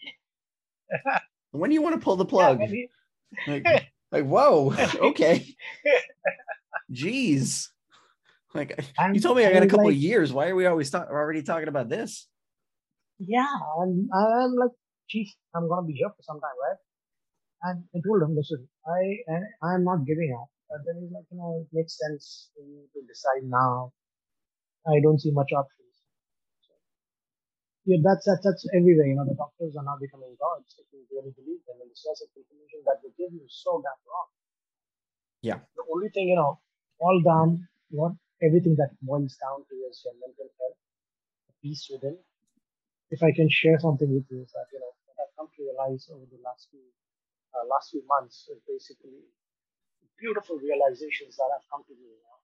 when 1.51 1.69
do 1.69 1.73
you 1.73 1.81
want 1.81 1.95
to 1.95 2.01
pull 2.01 2.17
the 2.17 2.25
plug? 2.25 2.59
Like, 3.47 3.89
like 4.11 4.25
whoa, 4.25 4.75
okay. 4.99 5.55
Jeez. 6.91 7.69
Like 8.53 8.79
you 9.11 9.19
told 9.19 9.37
me 9.37 9.45
I 9.45 9.53
got 9.53 9.63
a 9.63 9.67
couple 9.67 9.85
like, 9.85 9.95
of 9.95 10.01
years. 10.01 10.31
Why 10.31 10.49
are 10.49 10.55
we 10.55 10.67
always 10.67 10.89
talk, 10.91 11.07
already 11.09 11.41
talking 11.41 11.69
about 11.69 11.89
this? 11.89 12.27
Yeah, 13.19 13.47
I'm, 13.81 14.09
I'm 14.13 14.53
like, 14.55 14.75
chief, 15.09 15.29
I'm 15.55 15.69
gonna 15.69 15.87
be 15.87 15.93
here 15.93 16.09
for 16.09 16.23
some 16.23 16.39
time, 16.41 16.57
right? 16.61 16.81
And 17.63 17.83
I 17.95 17.99
told 18.05 18.21
him, 18.23 18.35
listen, 18.35 18.67
I 18.85 19.23
I'm 19.63 19.83
not 19.85 20.05
giving 20.05 20.35
up. 20.39 20.49
But 20.69 20.81
then 20.85 21.01
he's 21.01 21.13
like, 21.13 21.25
you 21.31 21.37
know, 21.37 21.63
it 21.63 21.69
makes 21.73 21.97
sense 21.97 22.49
for 22.55 22.63
you 22.65 22.89
to 22.93 22.99
decide 23.07 23.45
now 23.45 23.93
I 24.87 24.99
don't 24.99 25.19
see 25.21 25.31
much 25.31 25.51
options. 25.55 25.95
So, 26.67 26.73
yeah, 27.85 28.03
that's, 28.03 28.25
that's 28.27 28.43
that's 28.43 28.65
everywhere. 28.75 29.07
You 29.07 29.15
know, 29.15 29.27
the 29.27 29.37
doctors 29.39 29.75
are 29.79 29.85
now 29.85 29.95
becoming 30.01 30.35
gods 30.39 30.75
if 30.79 30.87
you 30.91 31.07
really 31.11 31.31
believe 31.37 31.63
them, 31.67 31.79
and 31.79 31.91
the 31.91 31.95
source 31.95 32.19
of 32.25 32.29
information 32.35 32.83
that 32.87 32.99
they 33.03 33.11
give 33.15 33.31
you 33.31 33.43
is 33.47 33.55
so 33.63 33.79
damn 33.79 34.01
wrong. 34.09 34.29
Yeah. 35.43 35.59
The 35.77 35.85
only 35.87 36.09
thing, 36.11 36.27
you 36.29 36.35
know, 36.35 36.59
all 36.99 37.21
down, 37.23 37.67
what 37.91 38.13
everything 38.43 38.75
that 38.79 38.91
boils 39.03 39.37
down 39.39 39.63
to 39.63 39.75
is 39.87 40.01
your 40.03 40.15
mental 40.19 40.49
health 40.59 40.79
peace 41.61 41.87
within. 41.91 42.17
If 43.13 43.21
I 43.21 43.31
can 43.31 43.47
share 43.47 43.77
something 43.77 44.09
with 44.09 44.25
you, 44.31 44.41
is 44.41 44.51
that 44.57 44.65
you 44.73 44.79
know 44.81 44.89
what 45.05 45.21
I've 45.21 45.35
come 45.37 45.49
to 45.53 45.61
realize 45.61 46.09
over 46.09 46.25
the 46.25 46.41
last 46.41 46.65
few 46.73 46.81
uh, 47.53 47.61
last 47.69 47.91
few 47.93 48.01
months 48.09 48.49
is 48.49 48.57
basically 48.65 49.21
beautiful 50.17 50.57
realizations 50.57 51.37
that 51.37 51.49
I've 51.53 51.67
come 51.69 51.85
to 51.85 51.93
do. 51.93 52.09
You 52.09 52.23
know? 52.25 52.39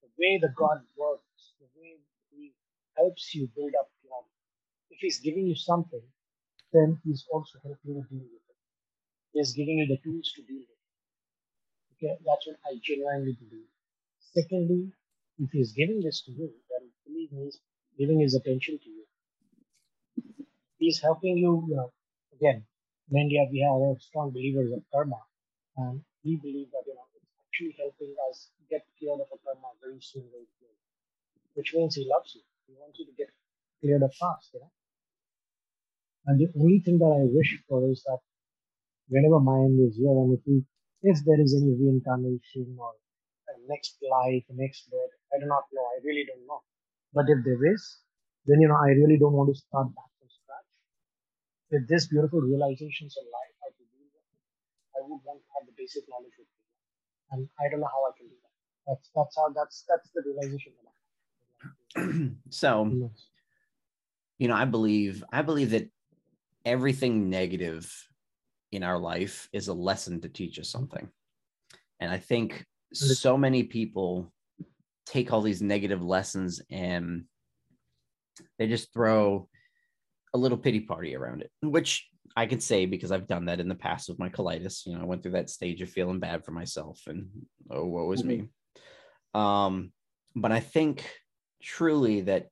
The 0.00 0.10
way 0.16 0.32
the 0.40 0.48
God 0.56 0.80
works, 0.96 1.52
the 1.60 1.68
way 1.76 2.00
He 2.32 2.56
helps 2.96 3.34
you 3.34 3.52
build 3.54 3.76
up. 3.78 3.92
You 4.02 4.08
know, 4.08 4.24
if 4.88 4.98
He's 5.04 5.20
giving 5.20 5.46
you 5.46 5.54
something, 5.54 6.04
then 6.72 6.98
He's 7.04 7.28
also 7.30 7.60
helping 7.60 8.00
you 8.00 8.04
deal 8.08 8.28
with 8.32 8.48
it. 8.48 8.58
He's 9.36 9.52
giving 9.52 9.76
you 9.76 9.86
the 9.92 10.00
tools 10.00 10.32
to 10.36 10.42
deal 10.42 10.64
with 10.64 10.80
it. 10.80 10.88
Okay, 12.00 12.14
that's 12.24 12.46
what 12.48 12.56
I 12.64 12.80
genuinely 12.80 13.36
believe. 13.36 13.68
Secondly, 14.32 14.88
if 15.38 15.50
He's 15.52 15.72
giving 15.72 16.00
this 16.00 16.22
to 16.24 16.32
you, 16.32 16.48
then 16.72 16.88
believe 17.04 17.32
me, 17.32 17.44
He's 17.44 17.60
giving 17.98 18.20
His 18.20 18.34
attention 18.34 18.78
to 18.78 18.88
you. 18.88 18.97
He's 20.78 21.00
helping 21.00 21.36
you. 21.36 21.52
Know, 21.68 21.92
again, 22.34 22.64
in 23.10 23.18
India 23.18 23.46
we 23.50 23.62
are 23.64 23.96
strong 24.00 24.30
believers 24.30 24.72
of 24.72 24.82
karma, 24.92 25.20
and 25.76 26.02
we 26.24 26.36
believe 26.36 26.70
that 26.72 26.84
you 26.86 26.94
know 26.94 27.06
it's 27.16 27.32
actually 27.44 27.74
helping 27.78 28.14
us 28.30 28.50
get 28.70 28.86
cleared 28.98 29.20
of 29.20 29.28
a 29.32 29.38
karma 29.44 29.70
very 29.82 30.00
soon, 30.00 30.24
very 30.32 30.48
clearly. 30.58 30.82
Which 31.54 31.74
means 31.74 31.94
He 31.96 32.08
loves 32.08 32.34
you. 32.34 32.42
He 32.66 32.74
wants 32.80 32.98
you 32.98 33.06
to 33.06 33.12
get 33.12 33.30
cleared 33.80 34.02
up 34.02 34.14
fast. 34.14 34.50
You 34.54 34.60
know. 34.60 34.72
And 36.26 36.38
the 36.40 36.48
only 36.60 36.80
thing 36.80 36.98
that 36.98 37.12
I 37.20 37.24
wish 37.26 37.58
for 37.68 37.90
is 37.90 38.02
that 38.06 38.20
whenever 39.08 39.40
my 39.40 39.58
end 39.66 39.80
is 39.80 39.96
here, 39.96 40.10
and 40.10 40.38
if 40.38 40.40
we, 40.46 40.64
if 41.02 41.24
there 41.24 41.40
is 41.40 41.54
any 41.54 41.74
reincarnation 41.74 42.76
or 42.78 42.92
next 43.68 43.98
life, 44.02 44.44
next 44.50 44.90
birth, 44.90 45.14
I 45.34 45.40
do 45.40 45.46
not 45.46 45.64
know. 45.72 45.82
I 45.82 46.00
really 46.04 46.24
don't 46.26 46.46
know. 46.46 46.62
But 47.12 47.26
if 47.28 47.44
there 47.44 47.72
is, 47.72 47.98
then 48.46 48.60
you 48.60 48.68
know 48.68 48.76
I 48.76 48.90
really 48.90 49.18
don't 49.18 49.32
want 49.32 49.54
to 49.54 49.60
start 49.60 49.94
back. 49.94 50.17
With 51.70 51.88
this 51.88 52.06
beautiful 52.06 52.40
realizations 52.40 53.16
in 53.20 53.24
life, 53.26 53.54
I 53.62 53.68
could. 53.76 53.86
I 54.96 55.00
would 55.02 55.20
want 55.24 55.40
to 55.40 55.48
have 55.58 55.66
the 55.66 55.72
basic 55.76 56.02
knowledge 56.08 56.32
with 56.38 56.48
me, 56.48 56.64
and 57.32 57.48
I 57.60 57.70
don't 57.70 57.80
know 57.80 57.86
how 57.86 58.02
I 58.08 58.12
can 58.16 58.26
do 58.26 58.34
that. 58.42 58.54
That's 58.88 59.10
that's 59.14 59.36
how 59.36 59.48
that's 59.54 59.84
that's 59.88 60.10
the 60.14 60.22
realization 60.26 60.72
that 60.76 60.88
I 60.88 62.00
have. 62.00 62.30
so 62.50 62.90
Yes. 62.92 63.26
you 64.38 64.48
know 64.48 64.54
i 64.54 64.64
believe 64.64 65.24
i 65.32 65.42
believe 65.42 65.70
that 65.70 65.88
everything 66.64 67.28
negative 67.30 67.92
in 68.72 68.82
our 68.82 68.98
life 68.98 69.48
is 69.52 69.68
a 69.68 69.72
lesson 69.74 70.20
to 70.20 70.28
teach 70.28 70.58
us 70.58 70.68
something 70.68 71.08
and 72.00 72.10
i 72.10 72.18
think 72.18 72.64
so 72.92 73.36
many 73.36 73.62
people 73.62 74.32
take 75.06 75.32
all 75.32 75.40
these 75.40 75.62
negative 75.62 76.04
lessons 76.04 76.60
and 76.70 77.24
they 78.58 78.66
just 78.66 78.92
throw 78.92 79.48
a 80.34 80.38
little 80.38 80.58
pity 80.58 80.80
party 80.80 81.16
around 81.16 81.42
it 81.42 81.50
which 81.62 82.08
i 82.36 82.46
could 82.46 82.62
say 82.62 82.86
because 82.86 83.10
i've 83.12 83.26
done 83.26 83.46
that 83.46 83.60
in 83.60 83.68
the 83.68 83.74
past 83.74 84.08
with 84.08 84.18
my 84.18 84.28
colitis 84.28 84.86
you 84.86 84.94
know 84.94 85.00
i 85.00 85.04
went 85.04 85.22
through 85.22 85.32
that 85.32 85.50
stage 85.50 85.80
of 85.80 85.88
feeling 85.88 86.18
bad 86.18 86.44
for 86.44 86.52
myself 86.52 87.00
and 87.06 87.28
oh 87.70 87.84
what 87.84 88.06
was 88.06 88.24
me 88.24 88.44
um 89.34 89.92
but 90.36 90.52
i 90.52 90.60
think 90.60 91.10
truly 91.62 92.20
that 92.22 92.48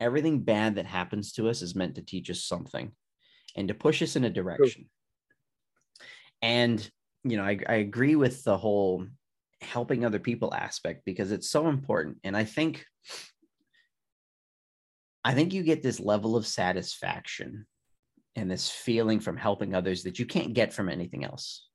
everything 0.00 0.40
bad 0.40 0.76
that 0.76 0.86
happens 0.86 1.32
to 1.32 1.48
us 1.48 1.62
is 1.62 1.74
meant 1.74 1.94
to 1.94 2.02
teach 2.02 2.30
us 2.30 2.44
something 2.44 2.92
and 3.56 3.68
to 3.68 3.74
push 3.74 4.02
us 4.02 4.16
in 4.16 4.24
a 4.24 4.30
direction. 4.30 4.86
And, 6.42 6.88
you 7.22 7.36
know, 7.36 7.44
I, 7.44 7.58
I 7.68 7.74
agree 7.76 8.16
with 8.16 8.44
the 8.44 8.56
whole 8.56 9.06
helping 9.60 10.04
other 10.04 10.18
people 10.18 10.52
aspect 10.52 11.04
because 11.04 11.32
it's 11.32 11.48
so 11.48 11.68
important. 11.68 12.18
And 12.24 12.36
I 12.36 12.44
think, 12.44 12.84
I 15.24 15.34
think 15.34 15.52
you 15.52 15.62
get 15.62 15.82
this 15.82 16.00
level 16.00 16.36
of 16.36 16.46
satisfaction 16.46 17.66
and 18.36 18.50
this 18.50 18.68
feeling 18.68 19.20
from 19.20 19.36
helping 19.36 19.74
others 19.74 20.02
that 20.02 20.18
you 20.18 20.26
can't 20.26 20.54
get 20.54 20.72
from 20.72 20.88
anything 20.88 21.24
else. 21.24 21.66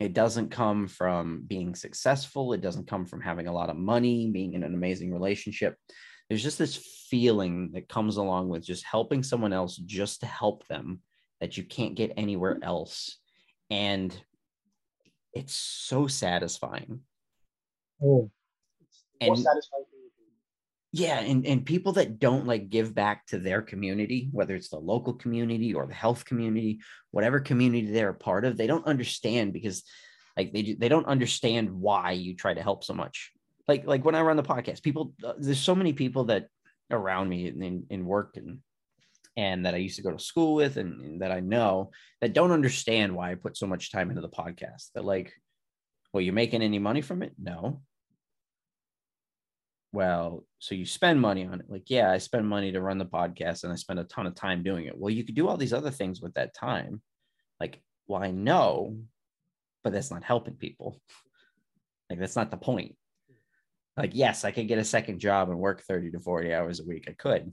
It 0.00 0.12
doesn't 0.12 0.50
come 0.50 0.88
from 0.88 1.42
being 1.46 1.74
successful. 1.74 2.52
It 2.52 2.60
doesn't 2.60 2.86
come 2.86 3.06
from 3.06 3.20
having 3.20 3.46
a 3.46 3.52
lot 3.52 3.70
of 3.70 3.76
money, 3.76 4.30
being 4.30 4.52
in 4.54 4.62
an 4.62 4.74
amazing 4.74 5.12
relationship 5.12 5.76
there's 6.28 6.42
just 6.42 6.58
this 6.58 6.76
feeling 7.08 7.70
that 7.74 7.88
comes 7.88 8.16
along 8.16 8.48
with 8.48 8.64
just 8.64 8.84
helping 8.84 9.22
someone 9.22 9.52
else 9.52 9.76
just 9.76 10.20
to 10.20 10.26
help 10.26 10.66
them 10.66 11.00
that 11.40 11.56
you 11.56 11.62
can't 11.62 11.94
get 11.94 12.12
anywhere 12.16 12.58
else 12.62 13.18
and 13.70 14.18
it's 15.32 15.54
so 15.54 16.06
satisfying 16.06 17.00
Oh, 18.02 18.30
it's 18.88 19.04
And- 19.20 19.38
satisfying 19.38 19.84
thing 19.90 20.00
you 20.02 20.10
can 20.16 20.24
do. 20.26 20.32
Yeah 20.98 21.20
and, 21.20 21.46
and 21.46 21.66
people 21.66 21.92
that 21.92 22.18
don't 22.18 22.46
like 22.46 22.68
give 22.70 22.94
back 22.94 23.26
to 23.26 23.38
their 23.38 23.62
community 23.62 24.28
whether 24.32 24.54
it's 24.54 24.70
the 24.70 24.78
local 24.78 25.14
community 25.14 25.74
or 25.74 25.86
the 25.86 25.94
health 25.94 26.24
community 26.24 26.80
whatever 27.10 27.40
community 27.40 27.90
they're 27.90 28.10
a 28.10 28.14
part 28.14 28.44
of 28.44 28.56
they 28.56 28.66
don't 28.66 28.86
understand 28.86 29.52
because 29.52 29.82
like 30.36 30.52
they, 30.52 30.62
do- 30.62 30.76
they 30.76 30.88
don't 30.88 31.06
understand 31.06 31.70
why 31.70 32.12
you 32.12 32.34
try 32.34 32.52
to 32.52 32.62
help 32.62 32.84
so 32.84 32.94
much. 32.94 33.32
Like 33.66 33.84
like 33.86 34.04
when 34.04 34.14
i 34.14 34.20
run 34.20 34.36
the 34.36 34.44
podcast 34.44 34.82
people 34.82 35.12
uh, 35.24 35.32
there's 35.38 35.58
so 35.58 35.74
many 35.74 35.92
people 35.92 36.24
that 36.26 36.46
around 36.92 37.28
me 37.28 37.48
in, 37.48 37.84
in, 37.90 38.06
work 38.06 38.36
and 38.36 38.60
and 39.36 39.66
that 39.66 39.74
i 39.74 39.78
used 39.78 39.96
to 39.96 40.02
go 40.02 40.12
to 40.12 40.22
school 40.22 40.54
with 40.54 40.76
and, 40.76 41.00
and 41.00 41.22
that 41.22 41.32
i 41.32 41.40
know 41.40 41.90
that 42.20 42.32
don't 42.32 42.52
understand 42.52 43.12
why 43.12 43.32
i 43.32 43.34
put 43.34 43.56
so 43.56 43.66
much 43.66 43.90
time 43.90 44.10
into 44.10 44.22
the 44.22 44.28
podcast. 44.28 44.92
That 44.94 45.04
like 45.04 45.32
well 46.12 46.20
you're 46.20 46.32
making 46.32 46.62
any 46.62 46.78
money 46.78 47.00
from 47.00 47.24
it? 47.24 47.32
No 47.42 47.82
well, 49.96 50.44
so 50.58 50.74
you 50.74 50.84
spend 50.84 51.18
money 51.18 51.46
on 51.46 51.60
it. 51.60 51.70
Like, 51.70 51.88
yeah, 51.88 52.10
I 52.10 52.18
spend 52.18 52.46
money 52.46 52.70
to 52.70 52.82
run 52.82 52.98
the 52.98 53.06
podcast 53.06 53.64
and 53.64 53.72
I 53.72 53.76
spend 53.76 53.98
a 53.98 54.04
ton 54.04 54.26
of 54.26 54.34
time 54.34 54.62
doing 54.62 54.84
it. 54.84 54.94
Well, 54.94 55.08
you 55.08 55.24
could 55.24 55.34
do 55.34 55.48
all 55.48 55.56
these 55.56 55.72
other 55.72 55.90
things 55.90 56.20
with 56.20 56.34
that 56.34 56.52
time. 56.52 57.00
Like, 57.60 57.80
well, 58.06 58.22
I 58.22 58.30
know, 58.30 58.98
but 59.82 59.94
that's 59.94 60.10
not 60.10 60.22
helping 60.22 60.54
people. 60.54 61.00
Like, 62.08 62.20
that's 62.20 62.36
not 62.36 62.52
the 62.52 62.56
point. 62.56 62.94
Like, 63.96 64.12
yes, 64.14 64.44
I 64.44 64.52
could 64.52 64.68
get 64.68 64.78
a 64.78 64.84
second 64.84 65.18
job 65.18 65.50
and 65.50 65.58
work 65.58 65.82
30 65.82 66.12
to 66.12 66.20
40 66.20 66.54
hours 66.54 66.78
a 66.78 66.84
week. 66.84 67.06
I 67.08 67.14
could 67.14 67.50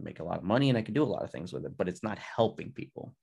make 0.00 0.18
a 0.20 0.24
lot 0.24 0.38
of 0.38 0.44
money 0.44 0.70
and 0.70 0.78
I 0.78 0.82
could 0.82 0.94
do 0.94 1.02
a 1.02 1.04
lot 1.04 1.24
of 1.24 1.30
things 1.30 1.52
with 1.52 1.66
it, 1.66 1.76
but 1.76 1.86
it's 1.86 2.02
not 2.02 2.18
helping 2.18 2.72
people. 2.72 3.14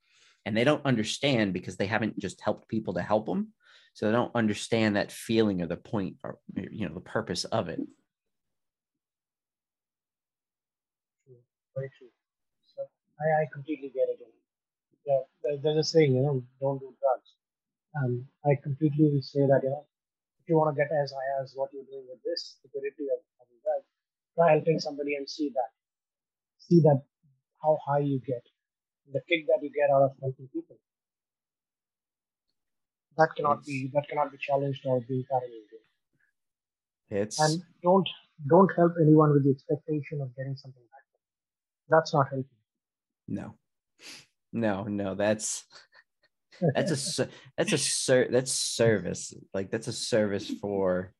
And 0.46 0.56
they 0.56 0.62
don't 0.62 0.86
understand 0.86 1.54
because 1.54 1.76
they 1.76 1.86
haven't 1.86 2.20
just 2.20 2.40
helped 2.40 2.68
people 2.68 2.94
to 2.94 3.02
help 3.02 3.26
them. 3.26 3.48
So 3.94 4.06
they 4.06 4.12
don't 4.12 4.30
understand 4.36 4.94
that 4.94 5.10
feeling 5.10 5.60
or 5.60 5.66
the 5.66 5.76
point 5.76 6.18
or, 6.22 6.38
you 6.54 6.86
know, 6.86 6.94
the 6.94 7.00
purpose 7.00 7.42
of 7.46 7.68
it. 7.68 7.80
Very 11.78 11.90
true. 11.98 12.10
So 12.74 12.82
I, 13.22 13.26
I 13.42 13.44
completely 13.54 13.90
get 13.94 14.10
it. 14.10 14.18
Yeah, 15.06 15.22
there- 15.42 15.58
there's 15.62 15.78
a 15.78 15.88
saying, 15.94 16.14
you 16.16 16.22
know, 16.22 16.42
don't 16.60 16.80
do 16.80 16.90
drugs. 16.98 17.30
And 17.94 18.26
I 18.44 18.56
completely 18.56 19.22
say 19.22 19.46
that, 19.46 19.62
you 19.62 19.70
know, 19.70 19.86
if 20.42 20.48
you 20.48 20.56
want 20.56 20.74
to 20.74 20.78
get 20.82 20.90
as 20.92 21.12
high 21.12 21.30
as 21.42 21.54
what 21.56 21.72
you're 21.72 21.84
doing 21.92 22.06
with 22.10 22.22
this 22.24 22.58
stupidity 22.58 23.06
of 23.14 23.20
having 23.38 23.60
drugs, 23.62 23.86
try 24.34 24.50
helping 24.52 24.80
somebody 24.80 25.14
and 25.16 25.28
see 25.30 25.50
that. 25.50 25.70
See 26.58 26.80
that 26.80 27.02
how 27.62 27.78
high 27.86 28.00
you 28.00 28.20
get. 28.20 28.44
The 29.12 29.22
kick 29.28 29.46
that 29.48 29.62
you 29.62 29.70
get 29.70 29.90
out 29.90 30.02
of 30.02 30.12
helping 30.20 30.48
people. 30.48 30.78
That 33.18 33.30
cannot 33.36 33.64
be 33.66 33.90
that 33.94 34.08
cannot 34.08 34.30
be 34.32 34.38
challenged 34.38 34.86
or 34.86 35.00
be 35.00 35.26
paralleled. 35.28 35.68
It's 37.10 37.38
And 37.40 37.62
don't 37.82 38.08
don't 38.46 38.70
help 38.76 38.94
anyone 39.00 39.32
with 39.32 39.44
the 39.44 39.50
expectation 39.50 40.20
of 40.20 40.34
getting 40.36 40.56
something 40.56 40.84
back. 40.92 41.04
That's 41.88 42.12
not 42.14 42.28
helping. 42.28 42.44
no, 43.26 43.54
no, 44.52 44.84
no. 44.84 45.14
That's 45.14 45.64
that's 46.74 47.18
a 47.18 47.28
that's 47.56 47.72
a 47.72 47.78
ser- 47.78 48.28
that's 48.30 48.52
service. 48.52 49.32
Like 49.54 49.70
that's 49.70 49.88
a 49.88 49.92
service 49.92 50.48
for 50.60 51.12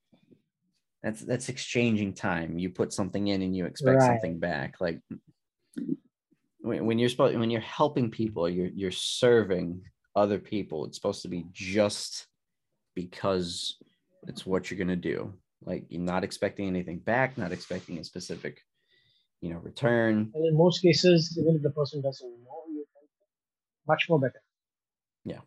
that's 1.02 1.20
that's 1.20 1.48
exchanging 1.48 2.14
time. 2.14 2.58
You 2.58 2.70
put 2.70 2.92
something 2.92 3.28
in 3.28 3.42
and 3.42 3.56
you 3.56 3.66
expect 3.66 3.98
Right. 3.98 4.06
something 4.06 4.38
back. 4.38 4.80
Like 4.80 5.00
when, 6.60 6.84
when 6.86 6.98
you're 6.98 7.08
supposed 7.08 7.38
when 7.38 7.50
you're 7.50 7.60
helping 7.60 8.10
people, 8.10 8.48
you're 8.48 8.66
you're 8.74 8.90
serving 8.90 9.82
other 10.16 10.38
people. 10.38 10.84
It's 10.86 10.96
supposed 10.96 11.22
to 11.22 11.28
be 11.28 11.46
just 11.52 12.26
because 12.96 13.76
it's 14.26 14.44
what 14.44 14.70
you're 14.70 14.78
gonna 14.78 14.96
do. 14.96 15.32
Like 15.62 15.86
you're 15.88 16.02
not 16.02 16.24
expecting 16.24 16.66
anything 16.66 16.98
back, 16.98 17.38
not 17.38 17.52
expecting 17.52 17.98
a 17.98 18.04
specific, 18.04 18.60
you 19.40 19.52
know, 19.52 19.58
return. 19.58 20.30
And 20.34 20.46
in 20.46 20.56
most 20.56 20.82
cases, 20.82 21.36
even 21.40 21.56
if 21.56 21.62
the 21.62 21.70
person 21.70 22.02
doesn't 22.02 22.28
know 22.28 22.62
you, 22.68 22.84
much 23.86 24.06
more 24.08 24.20
better. 24.20 24.42
Yeah. 25.24 25.40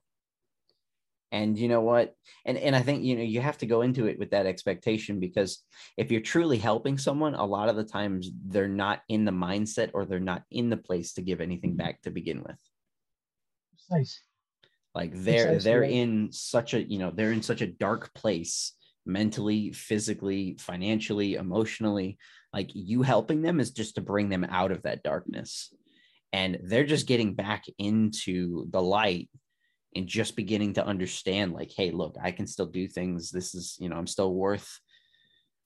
And 1.31 1.57
you 1.57 1.69
know 1.69 1.79
what 1.79 2.13
and 2.45 2.57
and 2.57 2.75
i 2.75 2.81
think 2.81 3.03
you 3.03 3.15
know 3.15 3.23
you 3.23 3.39
have 3.39 3.57
to 3.59 3.65
go 3.65 3.83
into 3.83 4.05
it 4.07 4.19
with 4.19 4.31
that 4.31 4.45
expectation 4.45 5.17
because 5.17 5.63
if 5.95 6.11
you're 6.11 6.19
truly 6.19 6.57
helping 6.57 6.97
someone 6.97 7.35
a 7.35 7.45
lot 7.45 7.69
of 7.69 7.77
the 7.77 7.85
times 7.85 8.29
they're 8.47 8.67
not 8.67 9.01
in 9.07 9.23
the 9.23 9.31
mindset 9.31 9.91
or 9.93 10.05
they're 10.05 10.19
not 10.19 10.43
in 10.51 10.69
the 10.69 10.75
place 10.75 11.13
to 11.13 11.21
give 11.21 11.39
anything 11.39 11.77
back 11.77 12.01
to 12.01 12.11
begin 12.11 12.43
with 12.43 12.59
Precise. 13.71 14.19
like 14.93 15.11
they're 15.13 15.45
Precisely 15.45 15.71
they're 15.71 15.83
in 15.83 16.31
such 16.33 16.73
a 16.73 16.83
you 16.83 16.99
know 16.99 17.11
they're 17.15 17.31
in 17.31 17.41
such 17.41 17.61
a 17.61 17.67
dark 17.67 18.13
place 18.13 18.73
mentally 19.05 19.71
physically 19.71 20.57
financially 20.59 21.35
emotionally 21.35 22.17
like 22.53 22.71
you 22.73 23.01
helping 23.01 23.41
them 23.41 23.59
is 23.59 23.71
just 23.71 23.95
to 23.95 24.01
bring 24.01 24.29
them 24.29 24.43
out 24.43 24.71
of 24.71 24.83
that 24.83 25.03
darkness. 25.03 25.73
And 26.33 26.59
they're 26.63 26.85
just 26.85 27.07
getting 27.07 27.33
back 27.33 27.65
into 27.77 28.69
the 28.71 28.81
light 28.81 29.29
and 29.95 30.07
just 30.07 30.35
beginning 30.35 30.73
to 30.73 30.85
understand 30.85 31.51
like 31.51 31.69
hey 31.75 31.91
look 31.91 32.15
i 32.23 32.31
can 32.31 32.47
still 32.47 32.65
do 32.65 32.87
things. 32.87 33.29
This 33.29 33.55
is 33.55 33.77
you 33.79 33.89
know 33.89 33.97
i'm 33.97 34.07
still 34.07 34.33
worth 34.33 34.79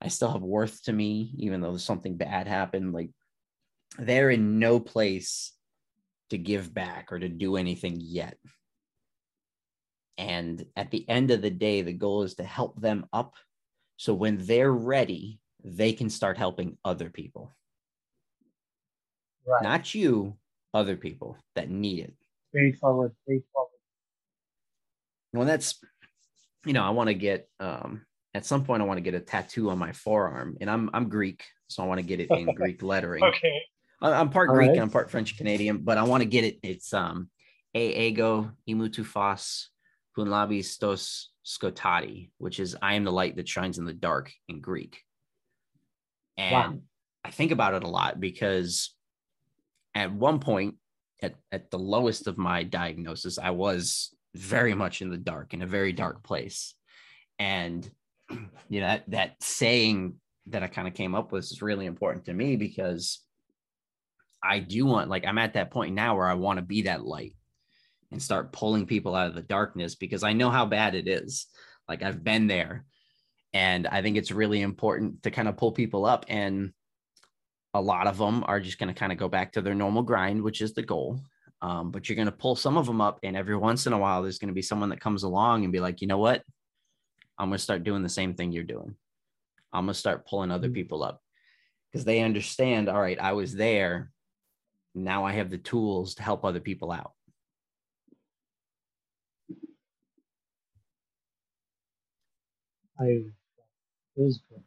i 0.02 0.08
still 0.08 0.32
have 0.32 0.42
worth 0.42 0.84
to 0.84 0.94
me 0.94 1.34
even 1.38 1.62
though 1.62 1.78
something 1.78 2.18
bad 2.18 2.48
happened. 2.48 2.94
Like 2.94 3.12
they're 3.98 4.32
in 4.32 4.60
no 4.60 4.80
place 4.80 5.54
to 6.32 6.38
give 6.38 6.74
back 6.74 7.12
or 7.12 7.20
to 7.20 7.30
do 7.30 7.56
anything 7.56 7.98
yet. 8.00 8.38
And 10.18 10.66
at 10.76 10.90
the 10.90 11.08
end 11.08 11.30
of 11.30 11.42
the 11.42 11.52
day 11.52 11.82
the 11.82 11.94
goal 11.94 12.24
is 12.24 12.36
to 12.36 12.44
help 12.44 12.82
them 12.82 13.06
up. 13.14 13.36
So 13.98 14.14
when 14.14 14.38
they're 14.38 14.74
ready 14.74 15.40
they 15.66 15.92
can 15.94 16.10
start 16.10 16.38
helping 16.38 16.78
other 16.86 17.10
people. 17.10 17.52
Right. 19.48 19.62
not 19.64 19.94
you 19.94 20.38
other 20.74 20.96
people 20.96 21.38
that 21.56 21.70
need 21.70 22.00
it. 22.00 22.14
Straightforward 22.50 23.14
straightforward 23.24 23.72
well 25.34 25.46
that's 25.46 25.84
you 26.66 26.74
know 26.74 26.84
i 26.84 26.90
want 26.90 27.10
to 27.10 27.14
get 27.14 27.50
um 27.60 28.06
at 28.34 28.46
some 28.46 28.64
point 28.64 28.82
i 28.82 28.86
want 28.86 28.98
to 28.98 29.02
get 29.02 29.14
a 29.14 29.20
tattoo 29.20 29.70
on 29.70 29.78
my 29.78 29.92
forearm 29.92 30.56
and 30.62 30.70
i'm 30.70 30.90
i'm 30.94 31.10
greek 31.10 31.44
so 31.68 31.84
i 31.84 31.86
want 31.86 32.00
to 32.00 32.06
get 32.06 32.20
it 32.22 32.30
in 32.32 32.46
greek 32.56 32.82
lettering. 32.82 33.24
Okay. 33.24 33.62
I'm 34.02 34.30
part 34.30 34.50
All 34.50 34.56
greek 34.56 34.70
right. 34.70 34.74
and 34.76 34.82
i'm 34.84 34.90
part 34.90 35.12
french 35.12 35.38
canadian 35.38 35.80
but 35.80 35.98
i 35.98 36.04
want 36.04 36.22
to 36.22 36.30
get 36.30 36.44
it. 36.46 36.60
It's 36.64 36.94
um 36.94 37.30
e 37.76 38.08
ego 38.08 38.52
imutufos 38.70 39.66
punlabis 40.18 40.78
stos 40.78 41.26
skotati 41.46 42.30
which 42.38 42.60
is 42.60 42.76
i 42.82 42.94
am 42.94 43.04
the 43.04 43.12
light 43.12 43.36
that 43.36 43.50
shines 43.50 43.78
in 43.78 43.86
the 43.86 43.94
dark 43.94 44.32
in 44.48 44.62
greek 44.62 45.02
and 46.38 46.52
wow. 46.52 46.80
i 47.24 47.32
think 47.32 47.52
about 47.52 47.74
it 47.74 47.84
a 47.84 47.88
lot 47.88 48.20
because 48.20 48.94
at 49.94 50.12
one 50.12 50.40
point 50.40 50.76
at, 51.22 51.36
at 51.52 51.72
the 51.72 51.80
lowest 51.80 52.28
of 52.28 52.38
my 52.38 52.64
diagnosis 52.64 53.40
i 53.40 53.50
was 53.50 54.16
very 54.36 54.74
much 54.74 55.02
in 55.02 55.10
the 55.10 55.18
dark 55.18 55.54
in 55.54 55.62
a 55.62 55.68
very 55.68 55.94
dark 55.94 56.24
place. 56.24 56.76
And 57.40 57.90
you 58.70 58.82
know 58.82 58.88
that, 58.88 59.04
that 59.10 59.36
saying 59.42 60.16
that 60.48 60.64
i 60.64 60.68
kind 60.68 60.88
of 60.88 60.94
came 60.94 61.16
up 61.16 61.32
with 61.32 61.46
is 61.46 61.62
really 61.62 61.86
important 61.86 62.26
to 62.26 62.34
me 62.34 62.56
because 62.56 63.20
i 64.44 64.60
do 64.60 64.86
want 64.86 65.10
like 65.10 65.26
i'm 65.26 65.38
at 65.38 65.54
that 65.54 65.72
point 65.72 65.94
now 65.94 66.16
where 66.16 66.28
i 66.28 66.34
want 66.34 66.58
to 66.58 66.66
be 66.66 66.84
that 66.84 67.06
light 67.06 67.36
and 68.12 68.22
start 68.22 68.52
pulling 68.52 68.86
people 68.86 69.16
out 69.16 69.28
of 69.28 69.36
the 69.36 69.42
darkness 69.42 69.96
because 69.96 70.24
i 70.24 70.34
know 70.34 70.50
how 70.50 70.66
bad 70.66 70.96
it 70.96 71.08
is. 71.08 71.48
Like 71.88 72.02
i've 72.02 72.24
been 72.24 72.48
there 72.48 72.86
and 73.56 73.88
i 73.88 74.02
think 74.02 74.18
it's 74.18 74.32
really 74.32 74.62
important 74.62 75.24
to 75.24 75.32
kind 75.32 75.48
of 75.48 75.58
pull 75.58 75.72
people 75.72 76.06
up 76.06 76.26
and 76.28 76.72
a 77.74 77.82
lot 77.82 78.08
of 78.08 78.18
them 78.18 78.44
are 78.48 78.60
just 78.60 78.78
going 78.78 78.94
to 78.94 79.00
kind 79.00 79.12
of 79.12 79.18
go 79.18 79.28
back 79.28 79.52
to 79.52 79.62
their 79.62 79.76
normal 79.76 80.04
grind 80.04 80.42
which 80.42 80.62
is 80.62 80.74
the 80.74 80.84
goal 80.84 81.20
um, 81.62 81.90
but 81.90 82.08
you're 82.08 82.16
going 82.16 82.28
to 82.28 82.32
pull 82.32 82.56
some 82.56 82.78
of 82.78 82.86
them 82.86 83.02
up, 83.02 83.20
and 83.24 83.36
every 83.36 83.56
once 83.56 83.88
in 83.88 83.94
a 83.94 83.98
while, 83.98 84.22
there's 84.22 84.38
going 84.38 84.50
to 84.50 84.54
be 84.54 84.62
someone 84.62 84.90
that 84.90 85.02
comes 85.02 85.24
along 85.24 85.64
and 85.64 85.74
be 85.74 85.80
like, 85.80 86.02
you 86.02 86.08
know 86.08 86.18
what? 86.18 86.44
I'm 87.38 87.50
going 87.50 87.58
to 87.58 87.64
start 87.64 87.84
doing 87.84 88.04
the 88.04 88.10
same 88.10 88.34
thing 88.36 88.52
you're 88.52 88.64
doing. 88.64 88.96
I'm 89.74 89.86
going 89.86 89.94
to 89.94 90.00
start 90.00 90.28
pulling 90.28 90.52
other 90.52 90.68
mm-hmm. 90.68 90.76
people 90.76 91.04
up 91.04 91.22
because 91.92 92.06
they 92.06 92.22
understand, 92.22 92.88
all 92.88 93.02
right, 93.02 93.20
I 93.20 93.34
was 93.34 93.54
there. 93.54 94.12
Now 94.94 95.26
I 95.26 95.34
have 95.34 95.50
the 95.50 95.58
tools 95.58 96.16
to 96.16 96.24
help 96.24 96.46
other 96.46 96.60
people 96.60 96.92
out. 96.92 97.12
I 102.98 103.26
was 104.18 104.40
good. 104.50 104.64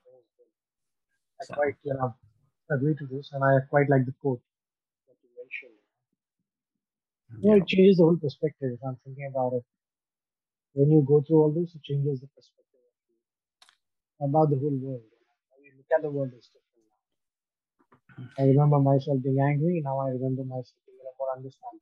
I 1.40 1.44
so. 1.44 1.54
quite 1.54 1.74
you 1.82 1.94
know 1.94 2.14
agree 2.70 2.94
to 2.96 3.06
this, 3.06 3.30
and 3.32 3.42
I 3.42 3.58
quite 3.70 3.88
like 3.90 4.06
the 4.06 4.12
quote 4.20 4.42
that 5.08 5.16
you 5.22 5.30
mentioned. 5.36 5.78
Mm-hmm. 7.32 7.42
You 7.42 7.50
know, 7.50 7.56
it 7.56 7.66
changes 7.66 7.96
the 7.96 8.04
whole 8.04 8.16
perspective 8.18 8.72
if 8.74 8.80
I'm 8.84 8.96
thinking 9.04 9.26
about 9.30 9.54
it. 9.54 9.64
When 10.72 10.90
you 10.90 11.02
go 11.06 11.20
through 11.20 11.42
all 11.42 11.52
this, 11.52 11.74
it 11.74 11.82
changes 11.82 12.20
the 12.20 12.28
perspective 12.28 12.80
about 14.20 14.50
the 14.50 14.58
whole 14.58 14.76
world. 14.76 15.02
I 15.52 15.60
mean, 15.62 15.72
look 15.76 15.90
at 15.94 16.02
the 16.02 16.10
world 16.10 16.32
is 16.36 16.48
different 16.52 16.86
now. 16.88 18.42
I 18.42 18.46
remember 18.48 18.78
myself 18.80 19.22
being 19.22 19.40
angry, 19.40 19.80
now 19.84 19.98
I 20.00 20.10
remember 20.10 20.44
myself 20.44 20.80
being 20.86 20.98
more 21.18 21.30
understanding 21.36 21.80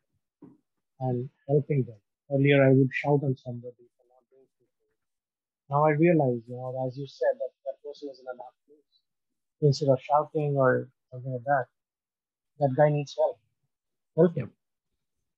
and 1.00 1.30
helping 1.48 1.84
them. 1.84 1.98
Earlier 2.30 2.64
I 2.64 2.72
would 2.72 2.90
shout 2.92 3.22
at 3.24 3.38
somebody 3.38 3.86
for 3.96 4.04
not 4.08 4.22
doing 4.30 4.48
something. 4.58 4.92
Now 5.70 5.84
I 5.84 5.90
realize, 5.90 6.42
you 6.46 6.56
know, 6.56 6.86
as 6.86 6.96
you 6.96 7.06
said, 7.06 7.34
that 7.38 7.50
that 7.64 7.82
person 7.82 8.08
is 8.10 8.20
in 8.20 8.26
a 8.26 8.36
dark 8.36 8.54
place. 8.66 9.00
Instead 9.62 9.88
of 9.88 10.00
shouting 10.00 10.56
or 10.56 10.88
something 11.10 11.32
like 11.32 11.44
that, 11.44 11.66
that 12.60 12.74
guy 12.76 12.90
needs 12.90 13.14
help. 13.18 13.38
Help 14.16 14.36
him 14.36 14.52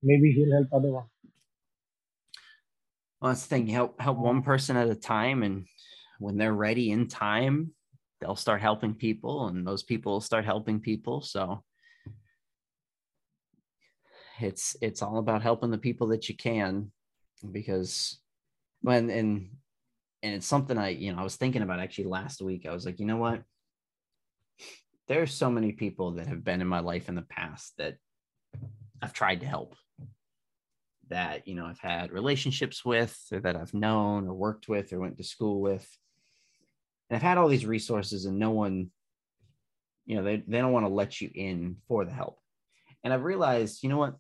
maybe 0.03 0.33
he'll 0.33 0.53
help 0.53 0.69
other 0.73 0.91
one. 0.91 1.05
Well, 3.21 3.33
that's 3.33 3.43
the 3.43 3.49
thing. 3.49 3.67
Help 3.67 4.01
help 4.01 4.19
one 4.19 4.43
person 4.43 4.77
at 4.77 4.89
a 4.89 4.95
time, 4.95 5.43
and 5.43 5.67
when 6.19 6.37
they're 6.37 6.55
ready 6.55 6.91
in 6.91 7.09
time, 7.09 7.73
they'll 8.21 8.37
start 8.37 8.61
helping 8.61 8.95
people, 8.95 9.49
and 9.49 9.67
those 9.67 9.83
people 9.83 10.13
will 10.13 10.21
start 10.21 10.45
helping 10.45 10.81
people. 10.81 11.21
So 11.21 11.65
it's 14.41 14.77
it's 14.81 15.03
all 15.03 15.19
about 15.19 15.43
helping 15.43 15.71
the 15.71 15.79
people 15.79 16.09
that 16.09 16.29
you 16.29 16.37
can, 16.37 16.93
because 17.51 18.21
when 18.83 19.11
and 19.11 19.51
and 20.23 20.35
it's 20.35 20.47
something 20.47 20.77
I 20.77 20.91
you 20.91 21.13
know 21.13 21.21
I 21.21 21.25
was 21.25 21.37
thinking 21.37 21.63
about 21.63 21.81
actually 21.81 22.07
last 22.07 22.43
week. 22.43 22.67
I 22.67 22.73
was 22.73 22.87
like, 22.87 22.99
you 23.01 23.07
know 23.07 23.17
what? 23.17 23.43
There's 25.07 25.33
so 25.33 25.51
many 25.51 25.73
people 25.73 26.13
that 26.13 26.27
have 26.27 26.45
been 26.45 26.61
in 26.61 26.67
my 26.67 26.81
life 26.81 27.09
in 27.09 27.15
the 27.15 27.23
past 27.23 27.75
that 27.79 27.97
I've 29.01 29.13
tried 29.13 29.41
to 29.41 29.47
help 29.47 29.75
that 31.09 31.49
you 31.49 31.55
know 31.55 31.65
I've 31.65 31.79
had 31.79 32.13
relationships 32.13 32.85
with 32.85 33.19
or 33.33 33.41
that 33.41 33.57
I've 33.57 33.75
known 33.75 34.27
or 34.27 34.35
worked 34.35 34.69
with 34.69 34.93
or 34.93 35.01
went 35.01 35.17
to 35.19 35.25
school 35.25 35.61
with. 35.61 35.89
And 37.09 37.17
I've 37.17 37.23
had 37.23 37.39
all 37.39 37.49
these 37.49 37.65
resources 37.65 38.27
and 38.27 38.39
no 38.39 38.51
one, 38.51 38.91
you 40.05 40.17
know, 40.17 40.23
they, 40.23 40.43
they 40.47 40.59
don't 40.59 40.73
want 40.73 40.85
to 40.85 40.93
let 40.93 41.23
you 41.23 41.31
in 41.35 41.77
for 41.89 42.05
the 42.05 42.13
help. 42.13 42.39
And 43.03 43.15
I've 43.15 43.25
realized, 43.25 43.83
you 43.83 43.89
know 43.89 43.97
what? 43.97 44.17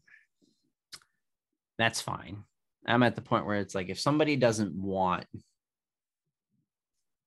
That's 1.76 2.00
fine. 2.00 2.44
I'm 2.86 3.02
at 3.02 3.14
the 3.14 3.20
point 3.22 3.44
where 3.44 3.60
it's 3.60 3.74
like 3.74 3.90
if 3.90 4.00
somebody 4.00 4.36
doesn't 4.36 4.74
want 4.74 5.26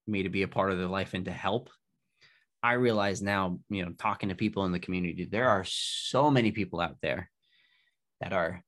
me 0.08 0.24
to 0.24 0.30
be 0.30 0.44
a 0.44 0.48
part 0.48 0.72
of 0.72 0.78
their 0.78 0.88
life 0.88 1.14
and 1.14 1.26
to 1.26 1.32
help, 1.32 1.70
I 2.64 2.74
realize 2.74 3.22
now, 3.22 3.60
you 3.70 3.84
know, 3.84 3.92
talking 3.98 4.30
to 4.30 4.36
people 4.36 4.66
in 4.66 4.72
the 4.72 4.80
community, 4.80 5.26
there 5.26 5.50
are 5.50 5.64
so 5.66 6.30
many 6.30 6.52
people 6.52 6.80
out 6.80 6.98
there 7.02 7.30
that 8.20 8.34
are 8.34 8.64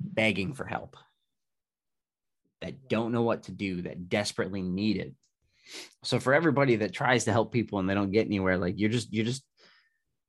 begging 0.00 0.54
for 0.54 0.64
help, 0.64 0.96
that 2.60 2.88
don't 2.88 3.12
know 3.12 3.22
what 3.22 3.44
to 3.44 3.52
do, 3.52 3.82
that 3.82 4.08
desperately 4.08 4.62
need 4.62 4.96
it. 4.98 5.14
So 6.04 6.20
for 6.20 6.32
everybody 6.32 6.76
that 6.76 6.92
tries 6.92 7.24
to 7.24 7.32
help 7.32 7.52
people 7.52 7.78
and 7.78 7.88
they 7.88 7.94
don't 7.94 8.12
get 8.12 8.26
anywhere, 8.26 8.56
like 8.56 8.78
you're 8.78 8.88
just 8.88 9.12
you're 9.12 9.24
just 9.24 9.44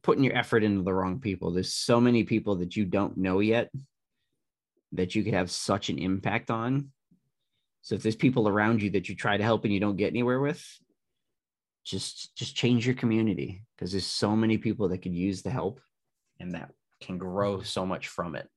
putting 0.02 0.24
your 0.24 0.36
effort 0.36 0.64
into 0.64 0.84
the 0.84 0.94
wrong 0.94 1.20
people. 1.20 1.52
There's 1.52 1.74
so 1.74 2.02
many 2.02 2.24
people 2.24 2.58
that 2.58 2.76
you 2.76 2.86
don't 2.86 3.18
know 3.18 3.40
yet 3.40 3.70
that 4.94 5.14
you 5.14 5.24
could 5.24 5.34
have 5.34 5.52
such 5.52 5.90
an 5.90 6.00
impact 6.00 6.50
on. 6.50 6.90
So 7.82 7.96
if 7.96 8.04
there's 8.04 8.16
people 8.16 8.48
around 8.48 8.82
you 8.82 8.90
that 8.92 9.10
you 9.10 9.16
try 9.16 9.38
to 9.38 9.44
help 9.44 9.64
and 9.64 9.74
you 9.74 9.80
don't 9.80 9.96
get 9.96 10.10
anywhere 10.10 10.40
with, 10.40 10.64
just 11.86 12.36
just 12.36 12.56
change 12.56 12.86
your 12.86 12.96
community 12.96 13.64
because 13.76 13.92
there's 13.92 14.06
so 14.06 14.36
many 14.36 14.58
people 14.58 14.90
that 14.90 15.00
could 15.00 15.16
use 15.16 15.42
the 15.42 15.50
help 15.50 15.80
and 16.40 16.54
that 16.54 16.72
can 17.02 17.18
grow 17.18 17.62
so 17.62 17.86
much 17.86 18.08
from 18.08 18.36
it. 18.36 18.48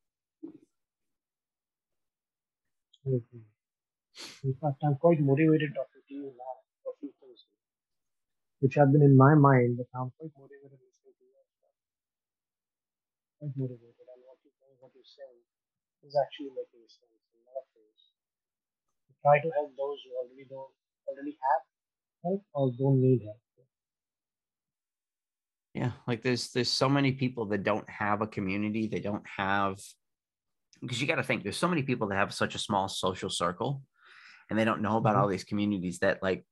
Mm-hmm. 3.06 3.42
In 4.44 4.54
fact, 4.60 4.78
I'm 4.84 4.96
quite 4.96 5.18
motivated 5.20 5.74
talking 5.74 6.02
to 6.06 6.14
you 6.14 6.30
now 6.36 6.54
for 6.84 6.92
few 7.00 7.10
things 7.18 7.46
which 8.60 8.74
have 8.76 8.92
been 8.92 9.02
in 9.02 9.16
my 9.16 9.34
mind, 9.34 9.78
but 9.78 9.88
I'm 9.96 10.12
quite 10.18 10.30
motivated 10.38 10.78
listening 10.78 11.16
to 11.18 11.24
you. 11.26 11.34
Quite 13.42 13.56
motivated, 13.58 14.06
and 14.06 14.22
what 14.78 14.94
you're 14.94 15.02
saying 15.02 15.42
is 16.06 16.14
actually 16.14 16.54
making 16.54 16.86
sense 16.86 17.26
in 17.34 17.42
a 17.42 17.50
lot 17.50 17.66
of 17.66 17.74
ways. 17.74 18.02
To 19.02 19.10
try 19.22 19.38
to 19.38 19.50
help 19.56 19.70
those 19.76 19.98
who 20.04 20.10
already 20.18 20.46
don't 20.48 20.70
already 21.08 21.38
have 21.40 21.62
help 22.24 22.44
or 22.54 22.72
don't 22.78 23.00
need 23.00 23.22
help. 23.24 23.38
Yeah, 25.74 25.92
like 26.06 26.22
there's 26.22 26.50
there's 26.50 26.70
so 26.70 26.88
many 26.88 27.12
people 27.12 27.46
that 27.46 27.62
don't 27.62 27.88
have 27.88 28.20
a 28.20 28.26
community, 28.26 28.88
they 28.88 29.00
don't 29.00 29.24
have 29.38 29.78
because 30.82 31.00
you 31.00 31.06
got 31.06 31.14
to 31.14 31.22
think 31.22 31.42
there's 31.42 31.56
so 31.56 31.68
many 31.68 31.82
people 31.82 32.08
that 32.08 32.16
have 32.16 32.34
such 32.34 32.54
a 32.54 32.58
small 32.58 32.88
social 32.88 33.30
circle 33.30 33.82
and 34.50 34.58
they 34.58 34.64
don't 34.64 34.82
know 34.82 34.96
about 34.96 35.14
mm-hmm. 35.14 35.22
all 35.22 35.28
these 35.28 35.44
communities 35.44 36.00
that 36.00 36.22
like 36.22 36.44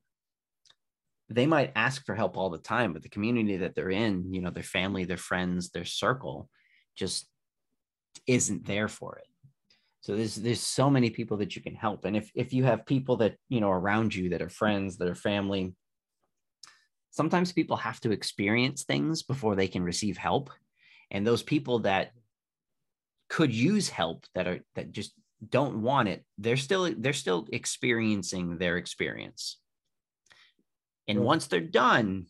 they 1.28 1.46
might 1.46 1.72
ask 1.76 2.04
for 2.06 2.14
help 2.14 2.36
all 2.36 2.48
the 2.48 2.58
time 2.58 2.92
but 2.92 3.02
the 3.02 3.08
community 3.08 3.58
that 3.58 3.74
they're 3.74 3.90
in 3.90 4.32
you 4.32 4.40
know 4.40 4.50
their 4.50 4.62
family 4.62 5.04
their 5.04 5.16
friends 5.16 5.70
their 5.70 5.84
circle 5.84 6.48
just 6.96 7.28
isn't 8.26 8.66
there 8.66 8.88
for 8.88 9.16
it 9.16 9.26
so 10.00 10.16
there's 10.16 10.36
there's 10.36 10.60
so 10.60 10.88
many 10.88 11.10
people 11.10 11.36
that 11.36 11.54
you 11.54 11.62
can 11.62 11.74
help 11.74 12.04
and 12.04 12.16
if 12.16 12.30
if 12.34 12.52
you 12.52 12.64
have 12.64 12.86
people 12.86 13.16
that 13.16 13.36
you 13.48 13.60
know 13.60 13.70
around 13.70 14.14
you 14.14 14.30
that 14.30 14.42
are 14.42 14.48
friends 14.48 14.96
that 14.96 15.08
are 15.08 15.14
family 15.14 15.74
sometimes 17.10 17.52
people 17.52 17.76
have 17.76 18.00
to 18.00 18.12
experience 18.12 18.84
things 18.84 19.22
before 19.22 19.56
they 19.56 19.68
can 19.68 19.82
receive 19.82 20.16
help. 20.16 20.50
And 21.10 21.26
those 21.26 21.42
people 21.42 21.80
that 21.80 22.12
could 23.28 23.52
use 23.52 23.88
help 23.88 24.26
that 24.34 24.46
are 24.46 24.60
that 24.74 24.92
just 24.92 25.12
don't 25.48 25.82
want 25.82 26.08
it, 26.08 26.24
they're 26.38 26.56
still 26.56 26.92
they're 26.96 27.12
still 27.12 27.46
experiencing 27.52 28.58
their 28.58 28.76
experience. 28.76 29.58
And 31.08 31.20
once 31.20 31.46
they're 31.46 31.60
done, 31.60 32.26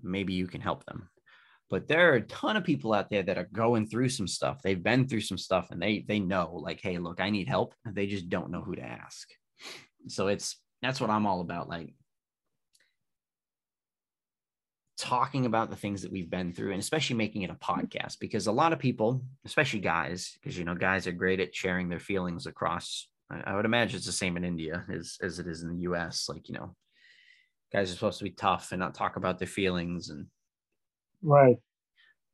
maybe 0.00 0.34
you 0.34 0.46
can 0.46 0.60
help 0.60 0.84
them. 0.84 1.08
But 1.72 1.88
there 1.88 2.12
are 2.12 2.16
a 2.16 2.20
ton 2.20 2.58
of 2.58 2.64
people 2.64 2.92
out 2.92 3.08
there 3.08 3.22
that 3.22 3.38
are 3.38 3.48
going 3.50 3.86
through 3.86 4.10
some 4.10 4.28
stuff. 4.28 4.60
They've 4.60 4.82
been 4.82 5.08
through 5.08 5.22
some 5.22 5.38
stuff 5.38 5.70
and 5.70 5.80
they 5.80 6.04
they 6.06 6.20
know 6.20 6.60
like, 6.62 6.82
hey, 6.82 6.98
look, 6.98 7.18
I 7.18 7.30
need 7.30 7.48
help. 7.48 7.74
They 7.86 8.06
just 8.06 8.28
don't 8.28 8.50
know 8.50 8.60
who 8.60 8.76
to 8.76 8.82
ask. 8.82 9.26
So 10.08 10.28
it's 10.28 10.60
that's 10.82 11.00
what 11.00 11.08
I'm 11.08 11.24
all 11.24 11.40
about. 11.40 11.70
Like 11.70 11.94
talking 14.98 15.46
about 15.46 15.70
the 15.70 15.76
things 15.76 16.02
that 16.02 16.12
we've 16.12 16.28
been 16.28 16.52
through 16.52 16.72
and 16.72 16.80
especially 16.80 17.16
making 17.16 17.40
it 17.40 17.48
a 17.48 17.54
podcast 17.54 18.18
because 18.20 18.46
a 18.46 18.52
lot 18.52 18.74
of 18.74 18.78
people 18.78 19.24
especially 19.44 19.80
guys 19.80 20.36
because 20.40 20.56
you 20.56 20.64
know 20.64 20.76
guys 20.76 21.08
are 21.08 21.12
great 21.12 21.40
at 21.40 21.52
sharing 21.52 21.88
their 21.88 21.98
feelings 21.98 22.46
across 22.46 23.08
i 23.44 23.56
would 23.56 23.64
imagine 23.64 23.96
it's 23.96 24.06
the 24.06 24.12
same 24.12 24.36
in 24.36 24.44
india 24.44 24.84
as, 24.94 25.16
as 25.20 25.40
it 25.40 25.48
is 25.48 25.62
in 25.62 25.76
the 25.76 25.82
us 25.86 26.28
like 26.28 26.48
you 26.48 26.54
know 26.54 26.76
guys 27.72 27.90
are 27.90 27.94
supposed 27.94 28.18
to 28.18 28.24
be 28.24 28.30
tough 28.30 28.70
and 28.70 28.78
not 28.78 28.94
talk 28.94 29.16
about 29.16 29.40
their 29.40 29.48
feelings 29.48 30.08
and 30.10 30.26
right. 31.22 31.56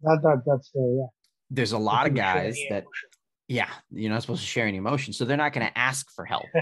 That, 0.02 0.20
that 0.22 0.42
that's 0.46 0.70
fair 0.70 0.82
yeah. 0.82 1.06
There's 1.50 1.72
a 1.72 1.78
lot 1.78 2.06
of 2.06 2.14
guys 2.14 2.56
that 2.70 2.84
yeah 3.48 3.68
you're 3.90 4.10
not 4.10 4.20
supposed 4.22 4.42
to 4.42 4.46
share 4.46 4.66
any 4.66 4.76
emotion 4.76 5.12
so 5.12 5.24
they're 5.24 5.36
not 5.36 5.52
going 5.52 5.66
to 5.66 5.78
ask 5.78 6.10
for 6.14 6.24
help. 6.24 6.46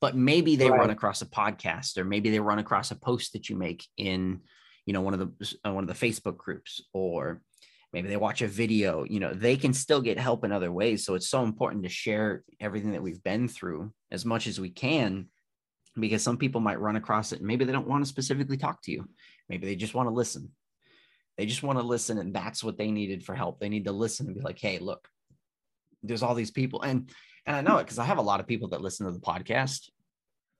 But 0.00 0.16
maybe 0.16 0.56
they 0.56 0.68
right. 0.68 0.80
run 0.80 0.90
across 0.90 1.22
a 1.22 1.26
podcast 1.26 1.96
or 1.96 2.04
maybe 2.04 2.28
they 2.28 2.40
run 2.40 2.58
across 2.58 2.90
a 2.90 2.94
post 2.94 3.32
that 3.32 3.48
you 3.48 3.56
make 3.56 3.86
in 3.96 4.40
you 4.84 4.92
know 4.92 5.00
one 5.00 5.14
of 5.14 5.20
the 5.20 5.56
uh, 5.64 5.72
one 5.72 5.82
of 5.82 5.88
the 5.88 6.06
facebook 6.06 6.36
groups 6.36 6.82
or 6.92 7.40
maybe 7.90 8.08
they 8.08 8.18
watch 8.18 8.42
a 8.42 8.46
video 8.46 9.04
you 9.04 9.18
know 9.18 9.32
they 9.32 9.56
can 9.56 9.72
still 9.72 10.02
get 10.02 10.18
help 10.18 10.44
in 10.44 10.52
other 10.52 10.70
ways 10.70 11.06
so 11.06 11.14
it's 11.14 11.30
so 11.30 11.42
important 11.42 11.84
to 11.84 11.88
share 11.88 12.44
everything 12.60 12.92
that 12.92 13.02
we've 13.02 13.22
been 13.22 13.48
through 13.48 13.94
as 14.10 14.26
much 14.26 14.46
as 14.46 14.60
we 14.60 14.68
can 14.68 15.26
because 15.98 16.22
some 16.22 16.36
people 16.36 16.60
might 16.60 16.80
run 16.80 16.96
across 16.96 17.32
it 17.32 17.38
and 17.38 17.46
maybe 17.46 17.64
they 17.64 17.72
don't 17.72 17.88
want 17.88 18.04
to 18.04 18.08
specifically 18.08 18.56
talk 18.56 18.82
to 18.82 18.92
you. 18.92 19.08
Maybe 19.48 19.66
they 19.66 19.76
just 19.76 19.94
want 19.94 20.08
to 20.08 20.14
listen 20.14 20.50
they 21.36 21.46
just 21.46 21.62
want 21.62 21.78
to 21.78 21.84
listen 21.84 22.18
and 22.18 22.34
that's 22.34 22.62
what 22.62 22.78
they 22.78 22.90
needed 22.90 23.24
for 23.24 23.34
help 23.34 23.58
they 23.60 23.68
need 23.68 23.84
to 23.84 23.92
listen 23.92 24.26
and 24.26 24.34
be 24.34 24.40
like 24.40 24.58
hey 24.58 24.78
look 24.78 25.08
there's 26.02 26.22
all 26.22 26.34
these 26.34 26.50
people 26.50 26.82
and 26.82 27.10
and 27.46 27.56
i 27.56 27.60
know 27.60 27.78
it 27.78 27.84
because 27.84 27.98
i 27.98 28.04
have 28.04 28.18
a 28.18 28.22
lot 28.22 28.40
of 28.40 28.46
people 28.46 28.68
that 28.68 28.80
listen 28.80 29.06
to 29.06 29.12
the 29.12 29.20
podcast 29.20 29.88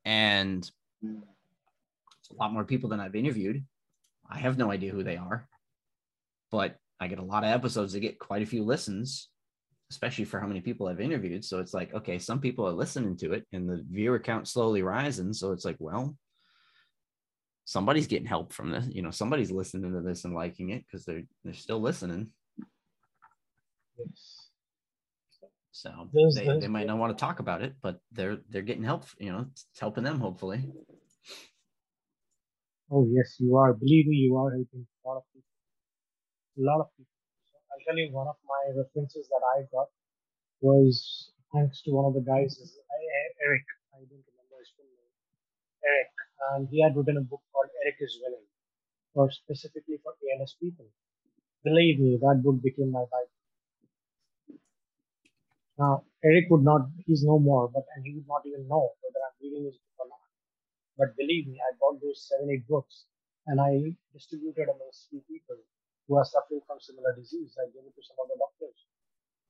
and 0.04 0.70
a 1.04 2.34
lot 2.34 2.52
more 2.52 2.64
people 2.64 2.88
than 2.88 3.00
i've 3.00 3.14
interviewed 3.14 3.64
I 4.30 4.38
have 4.38 4.58
no 4.58 4.70
idea 4.70 4.92
who 4.92 5.02
they 5.02 5.16
are, 5.16 5.46
but 6.50 6.76
I 7.00 7.08
get 7.08 7.18
a 7.18 7.24
lot 7.24 7.44
of 7.44 7.50
episodes 7.50 7.92
that 7.92 8.00
get 8.00 8.18
quite 8.18 8.42
a 8.42 8.46
few 8.46 8.64
listens, 8.64 9.28
especially 9.90 10.24
for 10.24 10.40
how 10.40 10.46
many 10.46 10.60
people 10.60 10.86
I've 10.86 11.00
interviewed. 11.00 11.44
So 11.44 11.58
it's 11.60 11.74
like, 11.74 11.92
okay, 11.94 12.18
some 12.18 12.40
people 12.40 12.66
are 12.66 12.72
listening 12.72 13.16
to 13.18 13.32
it 13.32 13.46
and 13.52 13.68
the 13.68 13.84
viewer 13.90 14.18
count 14.18 14.48
slowly 14.48 14.82
rising. 14.82 15.32
So 15.32 15.52
it's 15.52 15.64
like, 15.64 15.76
well, 15.78 16.16
somebody's 17.64 18.06
getting 18.06 18.26
help 18.26 18.52
from 18.52 18.70
this. 18.70 18.86
You 18.90 19.02
know, 19.02 19.10
somebody's 19.10 19.50
listening 19.50 19.92
to 19.92 20.00
this 20.00 20.24
and 20.24 20.34
liking 20.34 20.70
it 20.70 20.84
because 20.86 21.04
they're 21.04 21.24
they're 21.44 21.54
still 21.54 21.80
listening. 21.80 22.28
Yes. 23.98 24.48
So 25.72 25.90
they, 26.36 26.46
they 26.60 26.68
might 26.68 26.86
not 26.86 26.98
want 26.98 27.16
to 27.16 27.20
talk 27.22 27.40
about 27.40 27.62
it, 27.62 27.74
but 27.82 28.00
they're 28.12 28.38
they're 28.50 28.62
getting 28.62 28.84
help. 28.84 29.06
You 29.18 29.32
know, 29.32 29.46
it's 29.50 29.66
helping 29.80 30.04
them 30.04 30.20
hopefully. 30.20 30.64
Oh 32.90 33.06
yes, 33.10 33.36
you 33.40 33.56
are. 33.56 33.74
Believe 33.74 34.06
me, 34.06 34.16
you 34.16 34.36
are 34.36 34.50
helping 34.50 34.86
a 34.86 35.08
lot 35.08 35.18
of 35.18 35.24
people. 35.34 35.50
A 36.58 36.62
lot 36.62 36.80
of 36.80 36.88
people. 36.96 37.10
So 37.50 37.58
I'll 37.72 37.82
tell 37.86 37.98
you 37.98 38.12
one 38.12 38.28
of 38.28 38.36
my 38.46 38.80
references 38.80 39.28
that 39.28 39.42
I 39.58 39.66
got 39.72 39.88
was 40.60 41.32
thanks 41.52 41.82
to 41.82 41.90
one 41.92 42.06
of 42.06 42.14
the 42.14 42.22
guys, 42.22 42.56
Eric. 43.44 43.64
I 43.94 43.98
don't 43.98 44.08
remember 44.10 44.56
his 44.60 44.70
full 44.76 44.86
name. 44.86 45.12
Eric, 45.84 46.13
and 46.52 46.68
he 46.70 46.82
had 46.82 46.96
written 46.96 47.16
a 47.16 47.22
book 47.22 47.42
called 47.52 47.70
Eric 47.84 47.96
is 48.00 48.18
Winning, 48.22 48.46
for 49.14 49.30
specifically 49.30 49.98
for 50.02 50.12
ALS 50.12 50.56
people. 50.60 50.86
Believe 51.64 52.00
me, 52.00 52.18
that 52.20 52.42
book 52.44 52.62
became 52.62 52.90
my 52.92 53.04
Bible. 53.10 53.34
Now, 55.78 56.04
Eric 56.22 56.46
would 56.50 56.62
not, 56.62 56.88
he's 57.06 57.24
no 57.24 57.38
more, 57.38 57.68
but 57.68 57.84
and 57.96 58.04
he 58.06 58.14
would 58.14 58.28
not 58.28 58.46
even 58.46 58.68
know 58.68 58.94
whether 59.02 59.20
I'm 59.26 59.36
reading 59.42 59.64
his 59.66 59.74
book 59.74 60.06
or 60.06 60.08
not. 60.08 60.28
But 60.98 61.16
believe 61.16 61.48
me, 61.48 61.58
I 61.58 61.74
bought 61.80 62.00
those 62.00 62.28
seven, 62.28 62.50
eight 62.50 62.68
books 62.68 63.06
and 63.46 63.60
I 63.60 63.96
distributed 64.12 64.68
amongst 64.70 65.08
few 65.10 65.20
people 65.28 65.58
who 66.06 66.16
are 66.16 66.24
suffering 66.24 66.60
from 66.66 66.80
similar 66.80 67.14
disease. 67.16 67.56
I 67.58 67.66
gave 67.72 67.84
it 67.84 67.94
to 67.96 68.02
some 68.06 68.16
of 68.22 68.28
the 68.28 68.38
doctors 68.38 68.78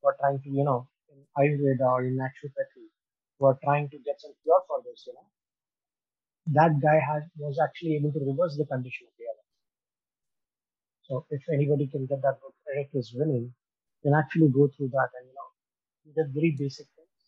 who 0.01 0.09
are 0.09 0.17
trying 0.19 0.41
to, 0.43 0.51
you 0.51 0.65
know, 0.65 0.89
in 1.13 1.21
Ayurveda 1.39 1.87
or 1.87 2.05
in 2.05 2.17
naturopathy, 2.17 2.89
who 3.39 3.47
are 3.47 3.59
trying 3.63 3.91
to 3.91 3.99
get 3.99 4.21
some 4.21 4.33
cure 4.43 4.63
for 4.67 4.83
this, 4.85 5.05
you 5.07 5.15
know. 5.15 5.29
That 6.47 6.81
guy 6.81 7.01
was 7.37 7.59
actually 7.63 7.97
able 7.97 8.13
to 8.13 8.21
reverse 8.21 8.57
the 8.57 8.65
condition 8.65 9.07
of 9.09 9.13
the 9.19 9.25
other. 9.31 9.45
So 11.05 11.27
if 11.31 11.43
anybody 11.49 11.87
can 11.87 12.07
get 12.07 12.21
that 12.23 12.41
book, 12.41 12.55
Eric 12.69 12.91
is 12.95 13.15
winning, 13.15 13.55
can 14.03 14.13
actually 14.15 14.49
go 14.49 14.67
through 14.69 14.89
that 14.89 15.11
and 15.19 15.29
you 15.29 15.35
know, 15.35 15.51
he 16.05 16.13
did 16.13 16.35
very 16.35 16.57
basic 16.59 16.87
things. 16.97 17.21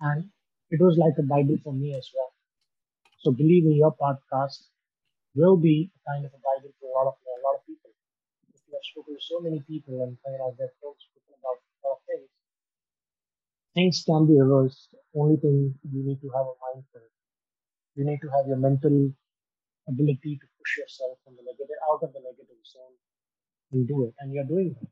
And 0.00 0.30
it 0.70 0.80
was 0.80 0.98
like 0.98 1.14
a 1.18 1.22
Bible 1.22 1.58
for 1.62 1.72
me 1.72 1.94
as 1.94 2.10
well 2.14 2.32
so 3.18 3.32
believe 3.32 3.64
me, 3.64 3.74
your 3.76 3.94
podcast 3.94 4.68
will 5.34 5.56
be 5.56 5.90
a 5.96 6.10
kind 6.10 6.24
of 6.26 6.32
a 6.34 6.38
Bible 6.42 6.72
for 6.80 6.88
a 6.90 6.94
lot 6.98 7.08
of 7.08 7.16
a 7.22 7.42
lot 7.46 7.56
of 7.60 7.66
people. 7.66 7.90
If 8.54 8.62
you 8.68 8.74
have 8.74 8.84
spoken 8.84 9.14
to 9.16 9.20
so 9.22 9.40
many 9.40 9.60
people 9.68 10.02
and 10.02 10.16
you 10.16 10.38
know 10.38 10.54
they've 10.58 10.70
spoken 10.78 11.34
about 11.38 11.58
a 11.62 11.88
lot 11.88 11.94
of 11.98 12.02
things, 12.06 12.30
things 13.74 14.04
can 14.06 14.26
be 14.26 14.38
reversed. 14.38 14.94
Only 15.14 15.36
thing 15.38 15.74
you 15.90 16.04
need 16.04 16.20
to 16.20 16.28
have 16.36 16.46
a 16.46 16.56
mind 16.60 16.84
for 16.92 16.98
it. 17.00 17.12
You 17.98 18.04
need 18.06 18.20
to 18.22 18.30
have 18.30 18.46
your 18.46 18.58
mental 18.58 19.10
ability 19.88 20.38
to 20.40 20.46
push 20.58 20.78
yourself 20.78 21.18
from 21.24 21.34
the 21.34 21.42
negative 21.42 21.78
out 21.90 21.98
of 22.04 22.12
the 22.12 22.20
negative 22.20 22.62
zone 22.62 22.94
and 23.72 23.88
do 23.88 24.04
it. 24.04 24.14
And 24.20 24.32
you're 24.32 24.44
doing 24.44 24.76
it. 24.80 24.88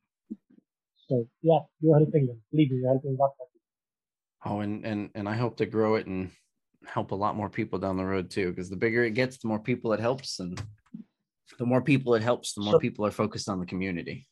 So 1.07 1.29
yeah, 1.41 1.61
you're 1.81 1.97
helping 1.97 2.27
them. 2.27 2.43
Believe 2.51 2.73
me, 2.73 2.79
you're 2.79 2.91
helping 2.91 3.17
that 3.17 3.31
people. 3.39 3.63
Oh, 4.45 4.59
and 4.59 4.85
and 4.85 5.11
and 5.15 5.29
I 5.29 5.37
hope 5.37 5.57
to 5.59 5.67
grow 5.67 5.95
it 5.95 6.07
and 6.07 6.33
help 6.85 7.13
a 7.13 7.15
lot 7.15 7.37
more 7.37 7.49
people 7.49 7.79
down 7.79 7.97
the 7.97 8.05
road 8.05 8.29
too. 8.29 8.51
Because 8.51 8.69
the 8.71 8.83
bigger 8.85 9.05
it 9.05 9.15
gets, 9.15 9.39
the 9.39 9.47
more 9.47 9.61
people 9.61 9.93
it 9.93 10.01
helps, 10.01 10.41
and 10.41 10.61
the 11.61 11.67
more 11.67 11.83
people 11.83 12.17
it 12.17 12.25
helps, 12.25 12.55
the 12.55 12.63
more 12.63 12.75
so, 12.75 12.81
people 12.81 13.07
are 13.07 13.13
focused 13.13 13.49
on 13.49 13.61
the 13.61 13.67
community. 13.67 14.27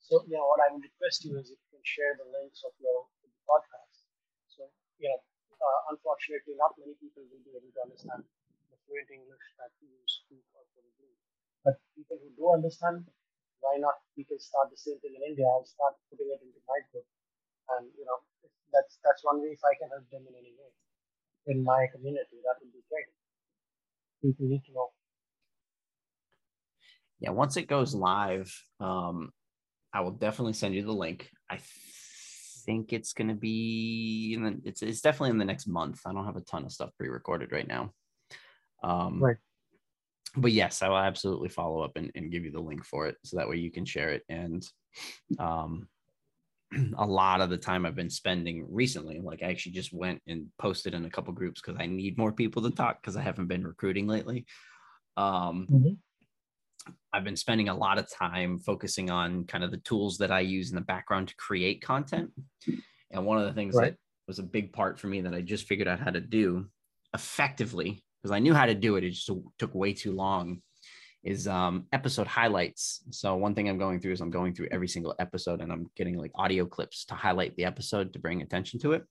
So, 0.00 0.22
you 0.28 0.36
know, 0.36 0.44
what 0.44 0.60
I 0.68 0.74
would 0.74 0.82
request 0.82 1.24
you 1.24 1.32
is 1.38 1.48
if 1.48 1.56
you 1.56 1.68
can 1.72 1.80
share 1.82 2.12
the 2.18 2.28
links 2.28 2.60
of 2.62 2.72
your 2.78 3.08
podcast. 3.48 4.04
So, 4.48 4.68
you 4.98 5.08
know, 5.08 5.18
uh, 5.66 5.80
unfortunately, 5.90 6.54
not 6.54 6.78
many 6.78 6.94
people 7.02 7.26
will 7.26 7.42
be 7.42 7.52
able 7.58 7.72
to 7.74 7.82
understand 7.82 8.22
the 8.70 8.76
fluent 8.86 9.10
English 9.10 9.46
that 9.58 9.74
you 9.82 9.90
speak 10.06 10.46
or 10.54 10.62
probably. 10.72 11.10
But 11.66 11.82
people 11.98 12.22
who 12.22 12.30
do 12.38 12.54
understand, 12.54 13.10
why 13.58 13.82
not? 13.82 13.98
Can 14.16 14.40
start 14.40 14.72
the 14.72 14.80
same 14.80 14.96
thing 15.04 15.12
in 15.12 15.22
India. 15.22 15.44
I'll 15.44 15.68
start 15.68 15.92
putting 16.08 16.32
it 16.32 16.40
into 16.40 16.56
my 16.64 16.80
book, 16.88 17.04
and 17.76 17.84
you 18.00 18.06
know, 18.08 18.24
that's 18.72 18.96
that's 19.04 19.20
one 19.22 19.44
way 19.44 19.52
if 19.52 19.60
I 19.60 19.76
can 19.76 19.92
help 19.92 20.08
them 20.08 20.24
in 20.24 20.32
any 20.32 20.56
way 20.56 20.72
in 21.46 21.62
my 21.62 21.86
community. 21.92 22.40
That 22.42 22.56
would 22.60 22.72
be 22.72 22.80
great. 22.88 23.12
People 24.22 24.48
need 24.48 24.64
to 24.66 24.72
know. 24.72 24.88
Yeah, 27.20 27.30
once 27.30 27.56
it 27.56 27.68
goes 27.68 27.94
live, 27.94 28.52
um, 28.80 29.32
I 29.92 30.00
will 30.00 30.12
definitely 30.12 30.52
send 30.52 30.74
you 30.74 30.82
the 30.82 30.92
link. 30.92 31.30
I 31.50 31.58
think 32.66 32.92
it's 32.92 33.12
going 33.12 33.28
to 33.28 33.34
be 33.34 34.34
in 34.34 34.42
the, 34.42 34.60
it's 34.64 34.82
it's 34.82 35.00
definitely 35.00 35.30
in 35.30 35.38
the 35.38 35.44
next 35.44 35.66
month. 35.66 36.00
I 36.04 36.12
don't 36.12 36.26
have 36.26 36.36
a 36.36 36.42
ton 36.42 36.64
of 36.64 36.72
stuff 36.72 36.90
pre-recorded 36.98 37.52
right 37.52 37.66
now. 37.66 37.92
Um, 38.82 39.22
right. 39.22 39.36
But 40.36 40.52
yes, 40.52 40.82
I 40.82 40.88
will 40.88 40.98
absolutely 40.98 41.48
follow 41.48 41.80
up 41.80 41.92
and, 41.96 42.10
and 42.14 42.30
give 42.30 42.44
you 42.44 42.50
the 42.50 42.60
link 42.60 42.84
for 42.84 43.06
it, 43.06 43.16
so 43.24 43.36
that 43.36 43.48
way 43.48 43.56
you 43.56 43.70
can 43.70 43.86
share 43.86 44.10
it. 44.10 44.22
And 44.28 44.66
um, 45.38 45.88
a 46.98 47.06
lot 47.06 47.40
of 47.40 47.50
the 47.50 47.56
time 47.56 47.86
I've 47.86 47.94
been 47.94 48.10
spending 48.10 48.66
recently. 48.68 49.20
Like 49.20 49.42
I 49.42 49.46
actually 49.46 49.72
just 49.72 49.92
went 49.92 50.20
and 50.26 50.46
posted 50.58 50.94
in 50.94 51.04
a 51.04 51.10
couple 51.10 51.32
groups 51.32 51.60
because 51.60 51.80
I 51.80 51.86
need 51.86 52.18
more 52.18 52.32
people 52.32 52.62
to 52.62 52.70
talk 52.70 53.00
because 53.00 53.16
I 53.16 53.22
haven't 53.22 53.46
been 53.46 53.66
recruiting 53.66 54.06
lately. 54.06 54.46
Um, 55.16 55.66
mm-hmm. 55.70 55.92
I've 57.12 57.24
been 57.24 57.36
spending 57.36 57.68
a 57.68 57.76
lot 57.76 57.98
of 57.98 58.10
time 58.10 58.58
focusing 58.58 59.10
on 59.10 59.44
kind 59.44 59.64
of 59.64 59.70
the 59.70 59.78
tools 59.78 60.18
that 60.18 60.30
I 60.30 60.40
use 60.40 60.70
in 60.70 60.74
the 60.74 60.82
background 60.82 61.28
to 61.28 61.36
create 61.36 61.82
content. 61.82 62.30
And 63.10 63.24
one 63.24 63.38
of 63.38 63.46
the 63.46 63.52
things 63.52 63.74
right. 63.74 63.92
that 63.92 63.98
was 64.26 64.38
a 64.38 64.42
big 64.42 64.72
part 64.72 64.98
for 64.98 65.06
me 65.06 65.20
that 65.22 65.34
I 65.34 65.40
just 65.40 65.66
figured 65.66 65.88
out 65.88 66.00
how 66.00 66.10
to 66.10 66.20
do 66.20 66.66
effectively 67.14 68.02
because 68.22 68.34
I 68.34 68.40
knew 68.40 68.54
how 68.54 68.66
to 68.66 68.74
do 68.74 68.96
it. 68.96 69.04
It 69.04 69.10
just 69.10 69.30
took 69.58 69.74
way 69.74 69.92
too 69.92 70.12
long 70.12 70.62
is 71.22 71.48
um, 71.48 71.86
episode 71.92 72.26
highlights. 72.26 73.02
So 73.10 73.34
one 73.34 73.54
thing 73.54 73.68
I'm 73.68 73.78
going 73.78 74.00
through 74.00 74.12
is 74.12 74.20
I'm 74.20 74.30
going 74.30 74.54
through 74.54 74.68
every 74.70 74.86
single 74.86 75.14
episode 75.18 75.60
and 75.60 75.72
I'm 75.72 75.90
getting 75.96 76.16
like 76.16 76.30
audio 76.36 76.66
clips 76.66 77.04
to 77.06 77.14
highlight 77.14 77.56
the 77.56 77.64
episode 77.64 78.12
to 78.12 78.20
bring 78.20 78.42
attention 78.42 78.78
to 78.80 78.92
it. 78.92 79.04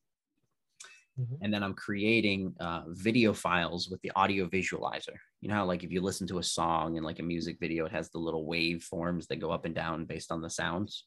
Mm-hmm. 1.20 1.36
And 1.42 1.54
then 1.54 1.64
I'm 1.64 1.74
creating 1.74 2.54
uh, 2.60 2.84
video 2.88 3.34
files 3.34 3.90
with 3.90 4.02
the 4.02 4.12
audio 4.16 4.48
visualizer. 4.48 5.16
You 5.42 5.50
know 5.50 5.56
how, 5.56 5.66
like, 5.66 5.84
if 5.84 5.92
you 5.92 6.02
listen 6.02 6.28
to 6.28 6.40
a 6.40 6.44
song 6.44 6.98
and 6.98 7.06
like 7.06 7.20
a 7.20 7.24
music 7.24 7.58
video, 7.60 7.86
it 7.86 7.92
has 7.92 8.10
the 8.10 8.18
little 8.18 8.46
wave 8.46 8.84
forms 8.84 9.28
that 9.28 9.38
go 9.38 9.52
up 9.52 9.66
and 9.66 9.74
down 9.74 10.06
based 10.06 10.32
on 10.32 10.42
the 10.42 10.50
sounds. 10.50 11.06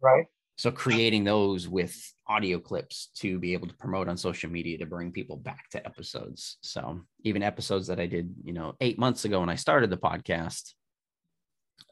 Right. 0.00 0.26
So 0.56 0.70
creating 0.70 1.24
those 1.24 1.66
with 1.68 1.96
audio 2.28 2.58
clips 2.58 3.08
to 3.16 3.38
be 3.38 3.54
able 3.54 3.66
to 3.66 3.74
promote 3.74 4.08
on 4.08 4.18
social 4.18 4.50
media 4.50 4.76
to 4.78 4.86
bring 4.86 5.10
people 5.10 5.36
back 5.36 5.70
to 5.70 5.84
episodes. 5.86 6.58
So 6.60 7.00
even 7.24 7.42
episodes 7.42 7.86
that 7.86 7.98
I 7.98 8.04
did, 8.04 8.34
you 8.44 8.52
know, 8.52 8.74
eight 8.82 8.98
months 8.98 9.24
ago 9.24 9.40
when 9.40 9.48
I 9.48 9.54
started 9.54 9.88
the 9.88 9.96
podcast, 9.96 10.74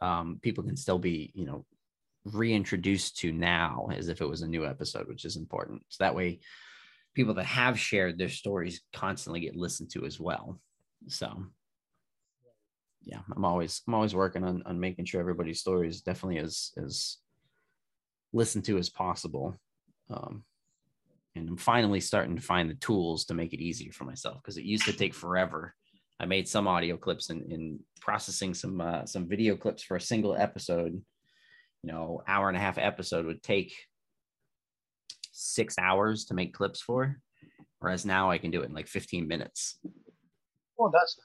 um, 0.02 0.38
people 0.42 0.64
can 0.64 0.76
still 0.76 0.98
be, 0.98 1.32
you 1.34 1.46
know, 1.46 1.64
reintroduced 2.24 3.16
to 3.20 3.32
now 3.32 3.88
as 3.90 4.08
if 4.08 4.20
it 4.20 4.28
was 4.28 4.42
a 4.42 4.46
new 4.46 4.66
episode, 4.66 5.08
which 5.08 5.24
is 5.24 5.36
important. 5.36 5.82
So 5.88 6.04
that 6.04 6.14
way 6.14 6.40
people 7.18 7.34
that 7.34 7.46
have 7.46 7.76
shared 7.76 8.16
their 8.16 8.28
stories 8.28 8.80
constantly 8.92 9.40
get 9.40 9.56
listened 9.56 9.90
to 9.90 10.06
as 10.06 10.20
well. 10.20 10.60
So 11.08 11.46
yeah, 13.02 13.18
I'm 13.34 13.44
always 13.44 13.82
I'm 13.88 13.94
always 13.94 14.14
working 14.14 14.44
on 14.44 14.62
on 14.66 14.78
making 14.78 15.06
sure 15.06 15.20
everybody's 15.20 15.58
story 15.58 15.88
is 15.88 16.00
definitely 16.00 16.38
as 16.38 16.70
as 16.80 17.16
listened 18.32 18.66
to 18.66 18.78
as 18.78 18.88
possible. 18.88 19.58
Um, 20.08 20.44
and 21.34 21.48
I'm 21.48 21.56
finally 21.56 21.98
starting 21.98 22.36
to 22.36 22.42
find 22.42 22.70
the 22.70 22.74
tools 22.74 23.24
to 23.24 23.34
make 23.34 23.52
it 23.52 23.60
easier 23.60 23.90
for 23.90 24.04
myself 24.04 24.36
because 24.40 24.56
it 24.56 24.64
used 24.64 24.84
to 24.84 24.92
take 24.92 25.12
forever. 25.12 25.74
I 26.20 26.26
made 26.26 26.46
some 26.46 26.68
audio 26.68 26.96
clips 26.96 27.30
and 27.30 27.42
in, 27.46 27.52
in 27.52 27.80
processing 28.00 28.54
some 28.54 28.80
uh, 28.80 29.06
some 29.06 29.28
video 29.28 29.56
clips 29.56 29.82
for 29.82 29.96
a 29.96 30.00
single 30.00 30.36
episode. 30.36 30.92
You 31.82 31.92
know, 31.92 32.22
hour 32.28 32.46
and 32.46 32.56
a 32.56 32.60
half 32.60 32.78
episode 32.78 33.26
would 33.26 33.42
take 33.42 33.74
six 35.38 35.76
hours 35.78 36.26
to 36.26 36.34
make 36.34 36.52
clips 36.52 36.80
for, 36.80 37.18
whereas 37.78 38.04
now 38.04 38.30
I 38.30 38.38
can 38.38 38.50
do 38.50 38.62
it 38.62 38.68
in 38.68 38.74
like 38.74 38.88
15 38.88 39.28
minutes. 39.28 39.78
Oh, 40.78 40.90
that's 40.92 41.18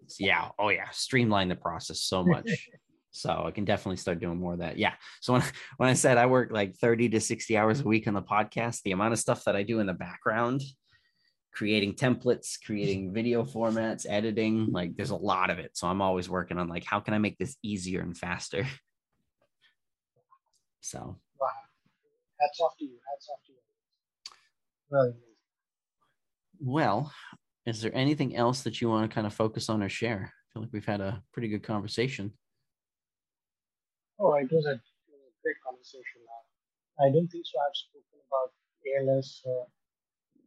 nice. 0.00 0.16
Yeah. 0.18 0.48
Oh, 0.58 0.68
yeah. 0.68 0.88
Streamline 0.90 1.48
the 1.48 1.56
process 1.56 2.00
so 2.00 2.24
much. 2.24 2.48
so 3.10 3.44
I 3.46 3.50
can 3.50 3.64
definitely 3.64 3.96
start 3.96 4.20
doing 4.20 4.38
more 4.38 4.52
of 4.52 4.60
that. 4.60 4.78
Yeah. 4.78 4.94
So 5.20 5.32
when 5.32 5.42
when 5.76 5.88
I 5.88 5.94
said 5.94 6.18
I 6.18 6.26
work 6.26 6.50
like 6.52 6.76
30 6.76 7.08
to 7.10 7.20
60 7.20 7.56
hours 7.56 7.80
a 7.80 7.84
week 7.84 8.06
on 8.06 8.14
the 8.14 8.22
podcast, 8.22 8.82
the 8.82 8.92
amount 8.92 9.12
of 9.12 9.18
stuff 9.18 9.44
that 9.44 9.56
I 9.56 9.62
do 9.62 9.80
in 9.80 9.86
the 9.86 9.94
background, 9.94 10.62
creating 11.52 11.94
templates, 11.94 12.56
creating 12.64 13.12
video 13.12 13.44
formats, 13.44 14.06
editing, 14.08 14.68
like 14.70 14.96
there's 14.96 15.10
a 15.10 15.16
lot 15.16 15.50
of 15.50 15.58
it. 15.58 15.72
So 15.74 15.88
I'm 15.88 16.00
always 16.02 16.28
working 16.28 16.58
on 16.58 16.68
like 16.68 16.84
how 16.84 17.00
can 17.00 17.14
I 17.14 17.18
make 17.18 17.38
this 17.38 17.56
easier 17.62 18.00
and 18.00 18.16
faster. 18.16 18.66
So. 20.80 21.18
Hats 22.40 22.60
off 22.60 22.76
to 22.78 22.84
you. 22.84 22.98
Hats 23.10 23.28
off 23.32 23.40
to 23.46 23.52
you. 23.52 23.58
Really 24.90 25.14
Well, 26.60 27.12
is 27.66 27.82
there 27.82 27.94
anything 27.94 28.36
else 28.36 28.62
that 28.62 28.80
you 28.80 28.88
want 28.88 29.10
to 29.10 29.14
kind 29.14 29.26
of 29.26 29.34
focus 29.34 29.68
on 29.68 29.82
or 29.82 29.88
share? 29.88 30.32
I 30.32 30.44
feel 30.52 30.62
like 30.62 30.72
we've 30.72 30.86
had 30.86 31.00
a 31.00 31.22
pretty 31.32 31.48
good 31.48 31.62
conversation. 31.62 32.32
Oh, 34.18 34.34
it 34.34 34.50
was 34.50 34.66
a, 34.66 34.80
great 35.42 35.60
conversation. 35.62 36.22
I 36.98 37.14
don't 37.14 37.28
think 37.30 37.46
so. 37.46 37.54
I've 37.62 37.78
spoken 37.78 38.18
about 38.26 38.50
ALS 38.82 39.38
or 39.46 39.62
uh, 39.62 39.70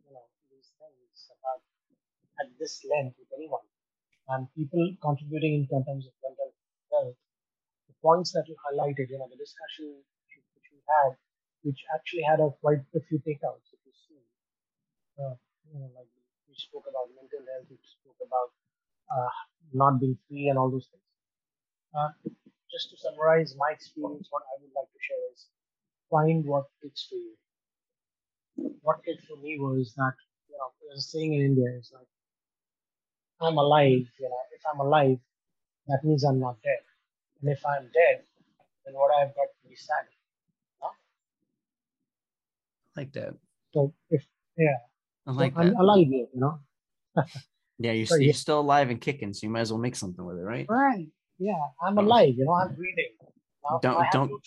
you 0.04 0.12
know 0.12 0.28
these 0.52 0.76
things 0.76 1.32
about 1.32 1.64
at 2.44 2.52
this 2.60 2.84
length 2.84 3.16
with 3.16 3.32
anyone, 3.32 3.64
and 4.36 4.52
people 4.52 4.84
contributing 5.00 5.64
in 5.72 5.84
terms 5.88 6.12
of 6.12 6.14
mental 6.20 6.52
health. 6.92 7.16
The 7.88 7.96
points 8.04 8.36
that 8.36 8.52
you 8.52 8.56
highlighted, 8.60 9.08
you 9.08 9.16
know, 9.16 9.32
the 9.32 9.40
discussion 9.40 10.04
which 10.60 10.68
we 10.76 10.84
had 10.84 11.16
which 11.64 11.82
actually 11.94 12.24
had 12.24 12.40
a 12.40 12.50
quite 12.62 12.82
a 12.96 13.02
few 13.08 13.20
takeouts. 13.20 13.70
If 13.74 13.82
you 13.86 13.94
see, 14.08 14.22
uh, 15.20 15.36
you 15.70 15.80
know, 15.80 15.90
like 15.96 16.10
we 16.48 16.56
spoke 16.56 16.86
about 16.90 17.14
mental 17.16 17.44
health, 17.46 17.68
we 17.70 17.78
spoke 17.84 18.20
about 18.22 18.50
uh, 19.12 19.30
not 19.74 20.00
being 20.00 20.18
free 20.28 20.50
and 20.50 20.58
all 20.58 20.70
those 20.72 20.88
things. 20.90 21.10
Uh, 21.94 22.12
just 22.72 22.90
to 22.90 22.98
summarize 22.98 23.56
my 23.58 23.72
experience, 23.72 24.28
what 24.30 24.44
I 24.48 24.62
would 24.62 24.72
like 24.76 24.92
to 24.92 25.02
share 25.02 25.26
is 25.34 25.48
find 26.10 26.46
what 26.46 26.66
fits 26.82 27.08
for 27.10 27.16
you. 27.16 27.36
What 28.82 29.04
fit 29.06 29.20
for 29.28 29.38
me 29.38 29.58
was 29.60 29.94
that, 29.96 30.16
you 30.50 30.56
know, 30.58 30.72
there's 30.82 31.00
a 31.00 31.10
saying 31.10 31.34
in 31.34 31.42
India 31.42 31.70
is 31.78 31.92
like, 31.94 32.08
I'm 33.42 33.58
alive, 33.58 34.06
you 34.20 34.30
know, 34.30 34.44
if 34.56 34.62
I'm 34.72 34.80
alive, 34.80 35.18
that 35.88 36.04
means 36.04 36.24
I'm 36.24 36.40
not 36.40 36.62
dead. 36.64 36.84
And 37.42 37.50
if 37.52 37.66
I'm 37.66 37.90
dead, 37.92 38.24
then 38.86 38.94
what 38.94 39.12
I've 39.16 39.36
got 39.36 39.50
to 39.50 39.70
be 39.70 39.76
sad 39.76 40.06
like 42.96 43.12
that. 43.14 43.34
So 43.74 43.94
if 44.10 44.26
yeah, 44.58 44.78
I 45.28 45.32
like 45.32 45.54
so 45.54 45.60
that. 45.60 45.68
I'm 45.68 45.76
alive 45.76 46.08
here, 46.08 46.28
you 46.34 46.40
know. 46.40 46.60
yeah, 47.80 47.92
you're, 47.92 48.18
you're 48.22 48.34
still 48.34 48.60
alive 48.60 48.90
and 48.90 49.00
kicking, 49.00 49.34
so 49.34 49.48
you 49.48 49.52
might 49.52 49.62
as 49.62 49.72
well 49.72 49.82
make 49.82 49.96
something 49.96 50.24
with 50.26 50.38
it, 50.38 50.44
right? 50.44 50.66
Right. 50.70 51.08
Yeah, 51.40 51.54
I'm 51.82 51.98
alive. 51.98 52.36
You 52.38 52.46
know, 52.46 52.54
I'm 52.54 52.76
breathing. 52.76 53.16
Now, 53.64 53.80
don't 53.82 54.06
don't 54.12 54.30
no 54.32 54.40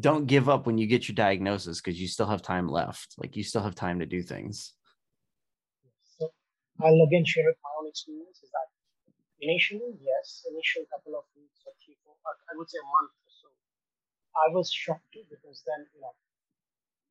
don't 0.00 0.26
give 0.26 0.48
up 0.48 0.66
when 0.66 0.76
you 0.76 0.86
get 0.86 1.08
your 1.08 1.14
diagnosis 1.14 1.80
because 1.80 2.00
you 2.00 2.08
still 2.08 2.26
have 2.26 2.42
time 2.42 2.68
left. 2.68 3.14
Like 3.18 3.36
you 3.36 3.44
still 3.44 3.62
have 3.62 3.74
time 3.74 4.00
to 4.00 4.06
do 4.06 4.22
things. 4.22 4.72
So 6.18 6.32
I'll 6.82 7.02
again 7.06 7.24
share 7.24 7.44
my 7.44 7.70
own 7.80 7.88
experience. 7.88 8.42
Is 8.42 8.50
that 8.50 8.68
initially, 9.40 9.94
yes, 10.02 10.44
initial 10.50 10.82
couple 10.90 11.14
of 11.14 11.24
weeks 11.36 11.62
or 11.66 11.72
three, 11.84 11.96
four, 12.04 12.16
I 12.26 12.56
would 12.56 12.68
say 12.68 12.78
a 12.82 12.88
month 12.90 13.12
or 13.22 13.30
so, 13.30 13.48
I 14.34 14.52
was 14.52 14.72
shocked 14.72 15.06
too 15.12 15.22
because 15.30 15.62
then 15.64 15.86
you 15.94 16.00
know 16.00 16.12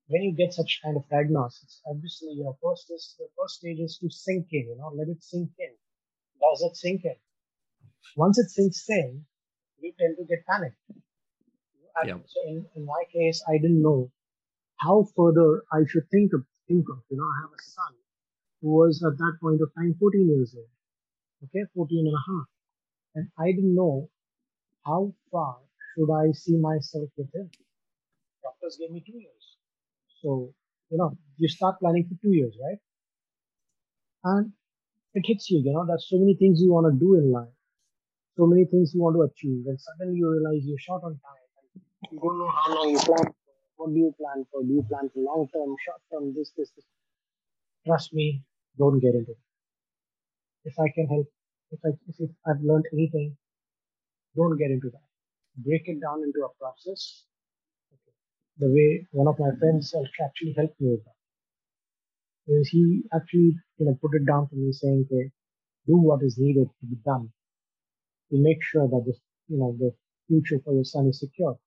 when 0.07 0.21
you 0.21 0.35
get 0.35 0.53
such 0.53 0.81
kind 0.84 0.97
of 0.97 1.07
diagnosis, 1.09 1.81
obviously 1.88 2.34
your 2.34 2.55
first 2.61 2.91
is 2.91 3.15
the 3.17 3.27
first 3.39 3.55
stage 3.55 3.80
is 3.80 3.97
to 3.99 4.09
sink 4.09 4.47
in, 4.51 4.67
you 4.67 4.77
know, 4.77 4.91
let 4.95 5.07
it 5.07 5.23
sink 5.23 5.49
in. 5.59 5.73
Does 6.41 6.61
it 6.61 6.75
sink 6.75 7.05
in? 7.05 7.15
Once 8.17 8.38
it 8.38 8.49
sinks 8.49 8.84
in, 8.89 9.25
you 9.80 9.93
tend 9.99 10.17
to 10.17 10.25
get 10.25 10.45
panicked. 10.45 10.77
Yeah. 12.05 12.17
So 12.25 12.41
in, 12.47 12.65
in 12.75 12.85
my 12.85 13.03
case, 13.13 13.43
I 13.47 13.53
didn't 13.57 13.81
know 13.81 14.11
how 14.77 15.07
further 15.15 15.63
I 15.71 15.85
should 15.88 16.09
think 16.11 16.34
of 16.34 16.43
think 16.67 16.85
of. 16.89 16.99
You 17.09 17.17
know, 17.17 17.23
I 17.23 17.41
have 17.41 17.51
a 17.51 17.61
son 17.61 17.93
who 18.61 18.71
was 18.71 19.03
at 19.03 19.17
that 19.17 19.38
point 19.41 19.61
of 19.61 19.69
time 19.75 19.95
14 19.99 20.27
years 20.27 20.55
old. 20.57 20.67
Okay, 21.45 21.65
14 21.75 22.07
and 22.07 22.15
a 22.15 22.23
half. 22.31 22.47
And 23.15 23.27
I 23.38 23.51
didn't 23.51 23.75
know 23.75 24.09
how 24.85 25.13
far 25.31 25.57
should 25.93 26.11
I 26.11 26.31
see 26.31 26.57
myself 26.57 27.09
with 27.17 27.34
him. 27.34 27.49
Doctors 28.41 28.77
gave 28.80 28.91
me 28.91 29.03
two 29.05 29.19
years. 29.19 29.52
So, 30.24 30.54
you 30.90 30.98
know, 30.98 31.18
you 31.38 31.48
start 31.50 31.80
planning 31.80 32.08
for 32.10 32.16
two 32.24 32.34
years, 32.34 32.56
right? 32.64 32.80
And 34.24 34.54
it 35.14 35.26
hits 35.28 35.50
you, 35.52 35.62
you 35.64 35.74
know, 35.74 35.86
there's 35.86 36.08
so 36.10 36.18
many 36.18 36.36
things 36.36 36.62
you 36.62 36.72
want 36.72 36.91
to 36.91 36.98
do 36.98 37.16
in 37.16 37.32
life, 37.32 37.54
so 38.38 38.48
many 38.48 38.66
things 38.66 38.94
you 38.94 39.02
want 39.02 39.16
to 39.18 39.24
achieve, 39.24 39.66
and 39.68 39.80
suddenly 39.80 40.18
you 40.18 40.32
realize 40.32 40.64
you're 40.66 40.80
short 40.80 41.04
on 41.04 41.12
time 41.12 41.44
you 42.12 42.20
don't 42.20 42.38
know 42.38 42.50
how 42.50 42.76
long 42.76 42.90
you 42.90 43.00
plan 43.00 43.26
for. 43.26 43.34
What 43.78 43.94
do 43.94 44.00
you 44.00 44.14
plan 44.20 44.45
for? 44.52 44.62
Do 44.62 44.70
you 44.70 44.86
plan 44.90 45.10
for 45.14 45.20
long 45.24 45.48
term, 45.54 45.76
short 45.86 46.02
term, 46.12 46.34
this, 46.36 46.52
this, 46.58 46.70
this? 46.76 46.86
Trust 47.86 48.14
me, 48.14 48.44
don't 48.78 49.00
get 49.00 49.16
into 49.16 49.32
it. 49.32 49.38
If 50.66 50.74
I 50.80 50.90
can 50.94 51.08
help, 51.08 51.28
if 51.72 51.80
I 51.86 51.90
if 52.20 52.30
I've 52.48 52.62
learned 52.62 52.86
anything, 52.94 53.36
don't 54.36 54.58
get 54.58 54.72
into 54.72 54.90
that. 54.90 55.08
Break 55.58 55.84
it 55.88 56.00
down 56.02 56.24
into 56.24 56.45
a 56.45 56.50
process 56.60 57.26
the 58.57 58.69
way 58.69 59.07
one 59.11 59.27
of 59.27 59.39
my 59.39 59.51
friends 59.59 59.93
actually 59.95 60.53
helped 60.53 60.80
me 60.81 60.91
with 60.91 61.03
that. 61.05 61.15
Is 62.47 62.69
he 62.69 63.03
actually 63.13 63.55
you 63.77 63.85
know 63.85 63.95
put 64.01 64.15
it 64.15 64.25
down 64.25 64.47
for 64.47 64.55
me 64.55 64.71
saying, 64.71 65.07
okay, 65.11 65.31
do 65.88 65.97
what 65.97 66.23
is 66.23 66.38
needed 66.38 66.69
to 66.80 66.85
be 66.85 66.95
done 67.05 67.31
to 68.31 68.38
make 68.38 68.61
sure 68.61 68.88
that 68.88 69.03
this 69.05 69.19
you 69.47 69.57
know 69.57 69.75
the 69.80 69.91
future 70.27 70.59
for 70.65 70.73
your 70.73 70.84
son 70.84 71.07
is 71.07 71.19
secure. 71.19 71.57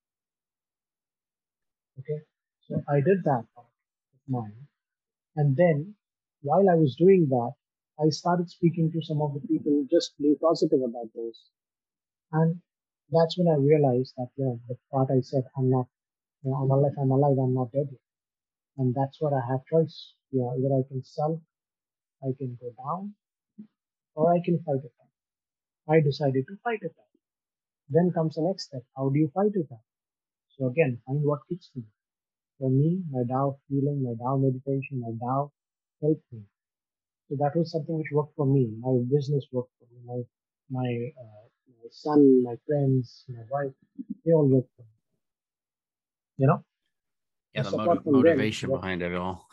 Okay, 1.98 2.20
so 2.66 2.82
I 2.88 3.00
did 3.00 3.24
that 3.24 3.44
part 3.54 3.66
of 3.66 4.20
mine, 4.28 4.66
and 5.36 5.56
then 5.56 5.96
while 6.42 6.68
I 6.70 6.74
was 6.76 6.96
doing 6.96 7.28
that, 7.30 7.52
I 8.00 8.10
started 8.10 8.50
speaking 8.50 8.92
to 8.92 9.02
some 9.02 9.22
of 9.22 9.34
the 9.34 9.40
people 9.48 9.86
just 9.90 10.16
be 10.18 10.36
positive 10.40 10.82
about 10.82 11.12
those, 11.14 11.40
and 12.32 12.60
that's 13.10 13.38
when 13.38 13.48
I 13.48 13.56
realized 13.56 14.14
that 14.18 14.30
you 14.36 14.44
know 14.46 14.60
the 14.68 14.76
part 14.92 15.10
I 15.10 15.20
said 15.20 15.44
I'm 15.56 15.70
not 15.70 15.88
you 16.42 16.50
know, 16.50 16.56
I'm 16.58 16.70
alive, 16.70 16.92
I'm 17.00 17.10
alive, 17.10 17.36
I'm 17.38 17.54
not 17.54 17.72
dead 17.72 17.88
yet. 17.90 18.00
And 18.78 18.94
that's 18.94 19.20
what 19.20 19.32
I 19.34 19.40
have 19.50 19.64
choice. 19.66 20.14
Yeah, 20.32 20.50
either 20.58 20.74
I 20.74 20.84
can 20.88 21.02
sell, 21.04 21.42
I 22.22 22.32
can 22.38 22.58
go 22.60 22.70
down, 22.84 23.14
or 24.14 24.32
I 24.34 24.40
can 24.44 24.58
fight 24.64 24.84
it 24.84 24.92
out. 25.00 25.94
I 25.94 26.00
decided 26.00 26.46
to 26.48 26.56
fight 26.64 26.80
it 26.82 26.94
out. 26.98 27.18
Then 27.90 28.12
comes 28.12 28.36
the 28.36 28.42
next 28.42 28.66
step. 28.66 28.84
How 28.96 29.08
do 29.10 29.18
you 29.18 29.30
fight 29.34 29.52
it 29.54 29.68
out? 29.72 29.84
So 30.58 30.66
again, 30.68 31.00
find 31.06 31.22
what 31.24 31.40
fits 31.48 31.70
you. 31.74 31.84
For 32.58 32.70
me, 32.70 33.02
my 33.10 33.24
Tao 33.28 33.58
healing, 33.68 34.02
my 34.04 34.14
Tao 34.22 34.36
meditation, 34.38 35.00
my 35.00 35.12
Tao 35.20 35.52
helped 36.02 36.24
me. 36.32 36.42
So 37.28 37.36
that 37.38 37.56
was 37.56 37.72
something 37.72 37.98
which 37.98 38.12
worked 38.12 38.36
for 38.36 38.46
me. 38.46 38.74
My 38.80 38.98
business 39.10 39.46
worked 39.52 39.72
for 39.78 39.86
me. 39.92 40.00
My 40.06 40.22
my, 40.70 41.10
uh, 41.22 41.46
my 41.68 41.88
son, 41.90 42.42
my 42.42 42.56
friends, 42.66 43.24
my 43.28 43.44
wife, 43.50 43.74
they 44.24 44.32
all 44.32 44.48
worked 44.48 44.70
for 44.76 44.82
me 44.82 44.95
you 46.38 46.46
know 46.46 46.64
yeah 47.54 47.62
the 47.62 47.70
motiv- 47.70 48.06
motivation 48.06 48.70
them, 48.70 48.80
behind 48.80 49.02
it 49.02 49.14
all 49.14 49.48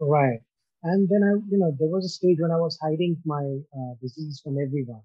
Right. 0.00 0.40
And 0.84 1.08
then 1.08 1.22
I, 1.24 1.32
you 1.50 1.58
know, 1.58 1.74
there 1.78 1.88
was 1.88 2.04
a 2.04 2.08
stage 2.08 2.38
when 2.40 2.50
I 2.52 2.58
was 2.58 2.78
hiding 2.80 3.20
my 3.24 3.58
uh, 3.76 3.94
disease 4.00 4.40
from 4.42 4.58
everyone, 4.58 5.02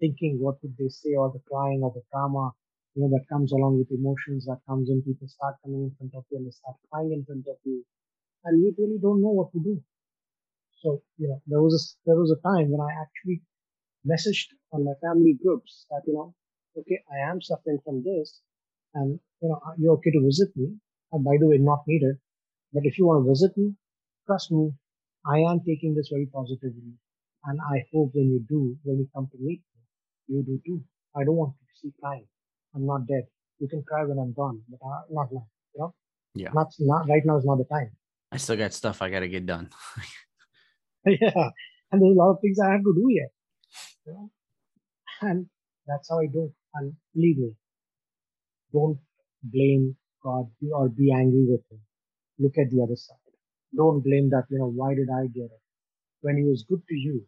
thinking 0.00 0.38
what 0.40 0.62
would 0.62 0.76
they 0.78 0.88
say, 0.88 1.14
or 1.14 1.30
the 1.30 1.40
crying, 1.50 1.80
or 1.82 1.92
the 1.92 2.02
trauma, 2.10 2.52
you 2.94 3.02
know, 3.02 3.10
that 3.10 3.28
comes 3.28 3.52
along 3.52 3.78
with 3.78 3.90
emotions 3.92 4.46
that 4.46 4.60
comes 4.66 4.90
in. 4.90 5.02
People 5.02 5.28
start 5.28 5.56
coming 5.62 5.84
in 5.84 5.94
front 5.96 6.14
of 6.14 6.24
you 6.30 6.38
and 6.38 6.46
they 6.46 6.50
start 6.52 6.76
crying 6.90 7.12
in 7.12 7.24
front 7.24 7.46
of 7.48 7.58
you, 7.64 7.84
and 8.44 8.62
you 8.62 8.74
really 8.78 8.98
don't 8.98 9.20
know 9.22 9.30
what 9.40 9.52
to 9.52 9.60
do. 9.60 9.82
So, 10.82 11.02
you 11.18 11.28
know, 11.28 11.42
there 11.46 11.62
was 11.62 11.74
a 11.76 11.82
there 12.08 12.16
was 12.18 12.30
a 12.32 12.40
time 12.42 12.70
when 12.70 12.80
I 12.80 12.92
actually 13.02 13.42
messaged 14.06 14.48
on 14.72 14.84
my 14.84 14.94
family 15.02 15.34
groups 15.34 15.86
that 15.90 16.02
you 16.06 16.14
know, 16.14 16.34
okay, 16.78 17.02
I 17.12 17.18
am 17.30 17.40
suffering 17.42 17.80
from 17.84 18.02
this, 18.02 18.40
and 18.94 19.18
you 19.40 19.48
know, 19.48 19.60
you're 19.78 19.94
okay 19.94 20.10
to 20.10 20.24
visit 20.24 20.50
me. 20.56 20.74
And 21.12 21.24
by 21.24 21.36
the 21.38 21.46
way, 21.46 21.58
not 21.58 21.82
needed. 21.86 22.16
But 22.72 22.82
if 22.84 22.98
you 22.98 23.06
want 23.06 23.24
to 23.24 23.30
visit 23.30 23.56
me, 23.56 23.74
trust 24.26 24.52
me, 24.52 24.72
I 25.26 25.38
am 25.38 25.60
taking 25.66 25.94
this 25.94 26.08
very 26.12 26.26
positively. 26.26 26.94
And 27.44 27.58
I 27.60 27.84
hope 27.92 28.10
when 28.14 28.30
you 28.30 28.44
do, 28.48 28.76
when 28.84 28.98
you 28.98 29.08
come 29.14 29.28
to 29.32 29.38
meet 29.38 29.60
me, 29.60 29.80
you 30.28 30.42
do 30.42 30.60
too. 30.66 30.82
I 31.16 31.24
don't 31.24 31.36
want 31.36 31.54
to 31.54 31.80
see 31.80 31.92
crying. 32.00 32.26
I'm 32.74 32.86
not 32.86 33.06
dead. 33.06 33.24
You 33.58 33.68
can 33.68 33.82
cry 33.82 34.04
when 34.04 34.18
I'm 34.18 34.32
gone, 34.32 34.62
but 34.68 34.78
uh, 34.84 35.02
not 35.10 35.28
now. 35.32 35.46
You 35.74 35.80
know? 35.80 35.94
Yeah. 36.34 36.50
Not, 36.54 36.68
not 36.78 37.08
right 37.08 37.22
now 37.24 37.38
is 37.38 37.44
not 37.44 37.58
the 37.58 37.64
time. 37.64 37.90
I 38.30 38.36
still 38.36 38.56
got 38.56 38.72
stuff 38.72 39.02
I 39.02 39.10
got 39.10 39.20
to 39.20 39.28
get 39.28 39.46
done. 39.46 39.70
yeah. 41.06 41.50
And 41.90 42.00
there's 42.00 42.14
a 42.14 42.18
lot 42.18 42.30
of 42.30 42.38
things 42.40 42.58
I 42.60 42.70
have 42.70 42.82
to 42.82 42.94
do 42.94 43.06
yet. 43.10 43.30
You 44.06 44.12
know? 44.12 44.30
And 45.22 45.46
that's 45.86 46.08
how 46.08 46.20
I 46.20 46.26
do 46.26 46.44
it. 46.44 46.52
And 46.74 46.94
believe 47.14 47.38
me, 47.38 47.52
don't 48.72 48.98
blame 49.42 49.96
God 50.22 50.50
or 50.72 50.88
be 50.88 51.12
angry 51.12 51.46
with 51.48 51.62
Him. 51.70 51.80
Look 52.38 52.58
at 52.58 52.70
the 52.70 52.82
other 52.82 52.96
side. 52.96 53.16
Don't 53.76 54.00
blame 54.02 54.30
that, 54.30 54.44
you 54.50 54.58
know, 54.58 54.70
why 54.70 54.94
did 54.94 55.08
I 55.10 55.26
get 55.26 55.44
it? 55.44 55.62
When 56.22 56.36
He 56.36 56.44
was 56.44 56.64
good 56.68 56.82
to 56.88 56.94
you, 56.94 57.24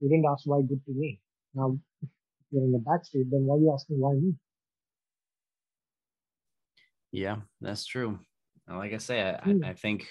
you 0.00 0.08
didn't 0.08 0.26
ask 0.30 0.46
why 0.46 0.62
good 0.62 0.84
to 0.86 0.92
me. 0.92 1.20
Now, 1.54 1.78
if 2.02 2.08
you're 2.50 2.64
in 2.64 2.74
a 2.74 2.78
bad 2.78 3.04
state, 3.04 3.30
then 3.30 3.44
why 3.44 3.56
are 3.56 3.58
you 3.58 3.72
asking 3.72 4.00
why 4.00 4.14
me? 4.14 4.34
Yeah, 7.12 7.36
that's 7.60 7.84
true. 7.84 8.18
Like 8.68 8.94
I 8.94 8.98
say, 8.98 9.20
I, 9.20 9.48
mm. 9.48 9.64
I 9.64 9.74
think 9.74 10.08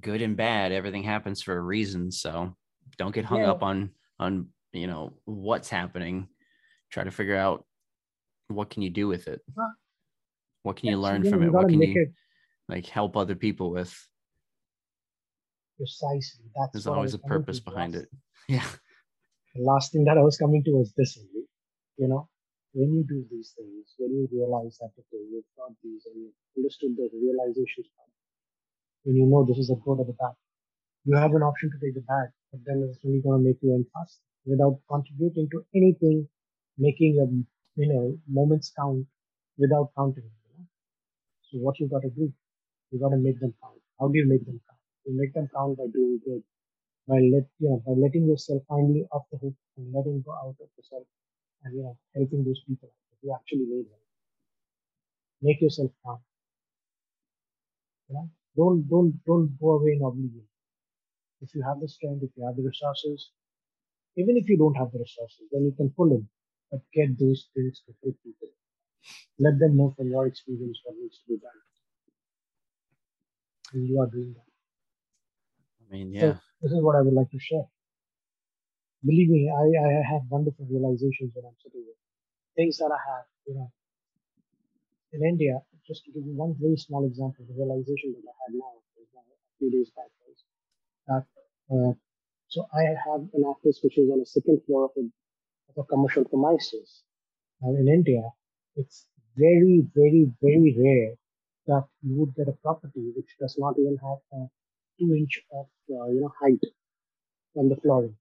good 0.00 0.20
and 0.20 0.36
bad, 0.36 0.72
everything 0.72 1.02
happens 1.02 1.42
for 1.42 1.56
a 1.56 1.60
reason. 1.60 2.12
So 2.12 2.54
don't 2.98 3.14
get 3.14 3.24
hung 3.24 3.40
yeah. 3.40 3.50
up 3.50 3.62
on 3.62 3.90
on 4.18 4.48
you 4.72 4.86
know 4.86 5.14
what's 5.24 5.70
happening. 5.70 6.28
Try 6.90 7.04
to 7.04 7.10
figure 7.10 7.36
out 7.36 7.64
what 8.48 8.70
can 8.70 8.82
you 8.82 8.90
do 8.90 9.08
with 9.08 9.28
it. 9.28 9.40
What 10.62 10.76
can 10.76 10.88
you 10.88 10.98
learn 10.98 11.28
from 11.28 11.42
it? 11.42 11.52
What 11.52 11.68
can 11.68 11.80
you 11.80 12.02
it, 12.02 12.12
like 12.68 12.86
help 12.86 13.16
other 13.16 13.34
people 13.34 13.70
with? 13.70 13.92
Precisely. 15.76 16.46
That's 16.56 16.72
there's 16.72 16.86
always 16.86 17.14
a 17.14 17.18
purpose 17.18 17.60
behind 17.60 17.94
it. 17.94 18.08
Yeah. 18.46 18.68
The 19.54 19.62
last 19.62 19.92
thing 19.92 20.04
that 20.04 20.18
I 20.18 20.20
was 20.20 20.36
coming 20.36 20.62
to 20.64 20.72
was 20.72 20.92
this, 20.98 21.16
only. 21.16 21.46
you 21.96 22.08
know, 22.08 22.28
when 22.74 22.92
you 22.92 23.04
do 23.08 23.24
these 23.30 23.54
things, 23.56 23.94
when 23.96 24.10
you 24.10 24.28
realize 24.30 24.76
that 24.82 24.92
okay, 24.98 25.22
you've 25.32 25.48
got 25.56 25.72
these 25.82 26.04
and 26.04 26.20
you've 26.20 26.36
understood 26.54 26.92
the 26.94 27.08
realizations, 27.14 27.88
when 29.04 29.16
you 29.16 29.24
know 29.24 29.46
this 29.48 29.56
is 29.56 29.70
a 29.70 29.76
good 29.76 29.96
or 29.96 30.04
the 30.04 30.12
bad, 30.12 30.36
you 31.06 31.16
have 31.16 31.32
an 31.32 31.42
option 31.42 31.70
to 31.70 31.78
take 31.80 31.94
the 31.94 32.02
bad, 32.02 32.28
but 32.52 32.60
then 32.66 32.84
it's 32.84 32.98
only 33.06 33.22
going 33.22 33.40
to 33.40 33.48
make 33.48 33.56
you 33.62 33.72
end 33.72 33.86
fast 33.94 34.20
without 34.44 34.78
contributing 34.90 35.48
to 35.52 35.64
anything, 35.74 36.28
making 36.76 37.16
a 37.16 37.26
you 37.76 37.88
know 37.92 38.18
moments 38.28 38.72
count 38.78 39.06
without 39.58 39.90
counting. 39.96 40.24
You 40.24 40.50
know? 40.58 40.66
So 41.50 41.58
what 41.58 41.80
you 41.80 41.88
got 41.88 42.02
to 42.02 42.10
do, 42.10 42.32
you 42.90 43.00
got 43.00 43.10
to 43.10 43.18
make 43.18 43.40
them 43.40 43.54
count. 43.62 43.80
How 44.00 44.08
do 44.08 44.18
you 44.18 44.28
make 44.28 44.44
them 44.46 44.60
count? 44.68 44.80
You 45.06 45.16
make 45.20 45.34
them 45.34 45.48
count 45.54 45.78
by 45.78 45.86
doing 45.92 46.20
good, 46.26 46.42
by 47.08 47.20
let 47.34 47.46
you 47.60 47.70
know 47.70 47.82
by 47.86 47.94
letting 48.04 48.26
yourself 48.26 48.62
finally 48.68 49.06
off 49.12 49.24
the 49.32 49.38
hook 49.38 49.54
and 49.76 49.92
letting 49.94 50.22
go 50.22 50.32
out 50.32 50.56
of 50.60 50.68
yourself 50.78 51.06
and 51.64 51.74
you 51.76 51.82
know 51.84 51.96
helping 52.16 52.44
those 52.44 52.62
people 52.68 52.90
who 53.22 53.34
actually 53.34 53.66
need 53.72 53.86
help. 53.90 54.06
Make 55.42 55.60
yourself 55.60 55.92
count. 56.04 56.22
Don't 58.56 58.88
don't 58.88 59.22
don't 59.26 59.58
go 59.60 59.72
away 59.72 59.92
in 59.92 60.02
oblivion. 60.02 60.46
If 61.42 61.54
you 61.54 61.62
have 61.62 61.80
the 61.80 61.88
strength, 61.88 62.22
if 62.24 62.30
you 62.36 62.44
have 62.46 62.56
the 62.56 62.62
resources, 62.64 63.30
even 64.16 64.36
if 64.36 64.48
you 64.48 64.58
don't 64.58 64.74
have 64.74 64.92
the 64.92 64.98
resources, 65.00 65.46
then 65.52 65.64
you 65.64 65.72
can 65.72 65.90
pull 65.90 66.12
in, 66.12 66.28
but 66.74 66.82
get 66.90 67.14
those 67.18 67.46
things 67.54 67.82
to 67.86 67.94
help 68.02 68.16
people. 68.26 68.50
Let 69.38 69.58
them 69.62 69.76
know 69.78 69.94
from 69.96 70.10
your 70.10 70.26
experience 70.26 70.80
what 70.82 70.98
needs 70.98 71.18
to 71.22 71.26
be 71.28 71.38
done. 71.38 71.60
And 73.74 73.88
you 73.88 74.00
are 74.00 74.10
doing 74.10 74.34
that. 74.34 74.50
I 75.86 75.92
mean, 75.94 76.12
yeah. 76.12 76.34
So 76.34 76.38
this 76.62 76.72
is 76.72 76.82
what 76.82 76.96
I 76.96 77.02
would 77.02 77.14
like 77.14 77.30
to 77.30 77.38
share 77.38 77.70
believe 79.04 79.28
me, 79.28 79.52
I, 79.52 79.64
I 79.84 79.90
have 80.12 80.22
wonderful 80.30 80.66
realizations 80.70 81.32
when 81.36 81.44
I'm 81.44 81.58
sitting 81.62 81.84
here. 81.84 82.00
things 82.56 82.78
that 82.78 82.90
I 82.90 82.98
have, 82.98 83.26
you 83.46 83.54
know, 83.54 83.70
in 85.12 85.22
India, 85.22 85.60
just 85.86 86.04
to 86.06 86.12
give 86.12 86.24
you 86.24 86.34
one 86.34 86.56
very 86.58 86.76
small 86.76 87.04
example, 87.04 87.44
of 87.44 87.48
the 87.48 87.54
realization 87.54 88.16
that 88.16 88.24
I 88.24 88.34
had 88.48 88.54
now, 88.56 88.72
a 88.80 89.58
few 89.58 89.70
days 89.70 89.90
back, 89.94 90.10
was 90.24 90.40
that, 91.06 91.24
uh, 91.70 91.92
so 92.48 92.66
I 92.72 92.82
have 93.06 93.28
an 93.34 93.44
office 93.44 93.80
which 93.84 93.98
is 93.98 94.10
on 94.10 94.20
the 94.20 94.26
second 94.26 94.60
floor 94.66 94.86
of 94.86 94.92
a, 94.96 95.04
a 95.78 95.84
commercial 95.84 96.24
premises. 96.24 97.02
In 97.62 97.88
India, 97.88 98.22
it's 98.76 99.06
very, 99.36 99.86
very, 99.94 100.30
very 100.42 100.76
rare 100.78 101.14
that 101.66 101.86
you 102.02 102.14
would 102.20 102.34
get 102.34 102.48
a 102.48 102.52
property 102.62 103.12
which 103.16 103.36
does 103.40 103.56
not 103.58 103.74
even 103.78 103.96
have 104.02 104.18
a 104.32 104.46
two 104.98 105.14
inch 105.14 105.40
of, 105.52 105.66
uh, 105.90 106.06
you 106.12 106.20
know, 106.20 106.32
height 106.40 106.60
on 107.56 107.68
the 107.68 107.76
flooring 107.76 108.16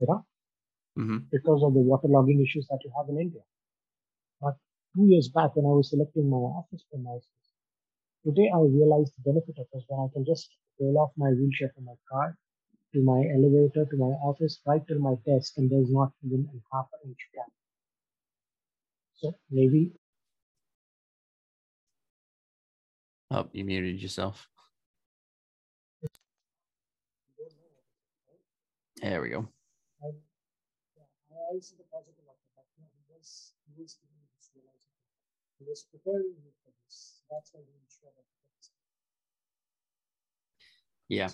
you 0.00 0.06
know, 0.06 0.24
mm-hmm. 0.98 1.18
because 1.30 1.62
of 1.62 1.74
the 1.74 1.80
waterlogging 1.80 2.42
issues 2.42 2.66
that 2.68 2.78
you 2.84 2.90
have 2.96 3.08
in 3.08 3.20
India. 3.20 3.40
But 4.40 4.56
two 4.94 5.06
years 5.08 5.28
back, 5.28 5.56
when 5.56 5.64
I 5.64 5.74
was 5.74 5.90
selecting 5.90 6.28
my 6.28 6.36
office 6.36 6.84
premises, 6.90 7.44
today 8.24 8.50
I 8.52 8.60
realized 8.60 9.12
the 9.16 9.32
benefit 9.32 9.56
of 9.58 9.66
this 9.72 9.84
when 9.88 10.00
I 10.00 10.12
can 10.12 10.24
just 10.24 10.48
roll 10.80 10.98
off 10.98 11.12
my 11.16 11.30
wheelchair 11.30 11.72
from 11.74 11.86
my 11.86 11.96
car 12.10 12.36
to 12.96 13.02
my 13.04 13.20
elevator 13.36 13.84
to 13.84 13.96
my 13.98 14.12
office 14.30 14.58
right 14.66 14.80
till 14.88 15.00
my 15.00 15.14
desk, 15.26 15.58
and 15.58 15.70
there's 15.70 15.92
not 15.92 16.12
even 16.24 16.48
a 16.48 16.58
half 16.76 16.88
an 16.96 17.10
inch 17.10 17.24
gap. 17.34 17.52
So 19.14 19.34
maybe. 19.50 19.92
Oh, 23.30 23.48
you 23.52 23.64
muted 23.64 24.00
yourself. 24.00 24.48
There 29.02 29.20
we 29.22 29.30
go. 29.30 29.48
I 30.02 31.60
see 31.60 31.76
the 31.76 31.84
positive 31.92 32.26
of 32.28 32.36
it. 32.36 32.50
But 32.56 32.66
no, 32.80 32.86
he 32.96 33.04
was 33.12 33.52
he 33.68 33.72
was 33.80 33.96
giving 34.00 34.18
me 34.20 34.28
this 34.36 34.50
realization. 34.56 35.08
He 35.60 35.64
was 35.68 35.86
preparing 35.92 36.34
me 36.42 36.50
for 36.64 36.72
this. 36.84 37.22
That's 37.30 37.52
why 37.52 37.60
he 37.64 37.72
ensured 37.76 38.16
that 38.16 38.26
Yeah. 41.08 41.30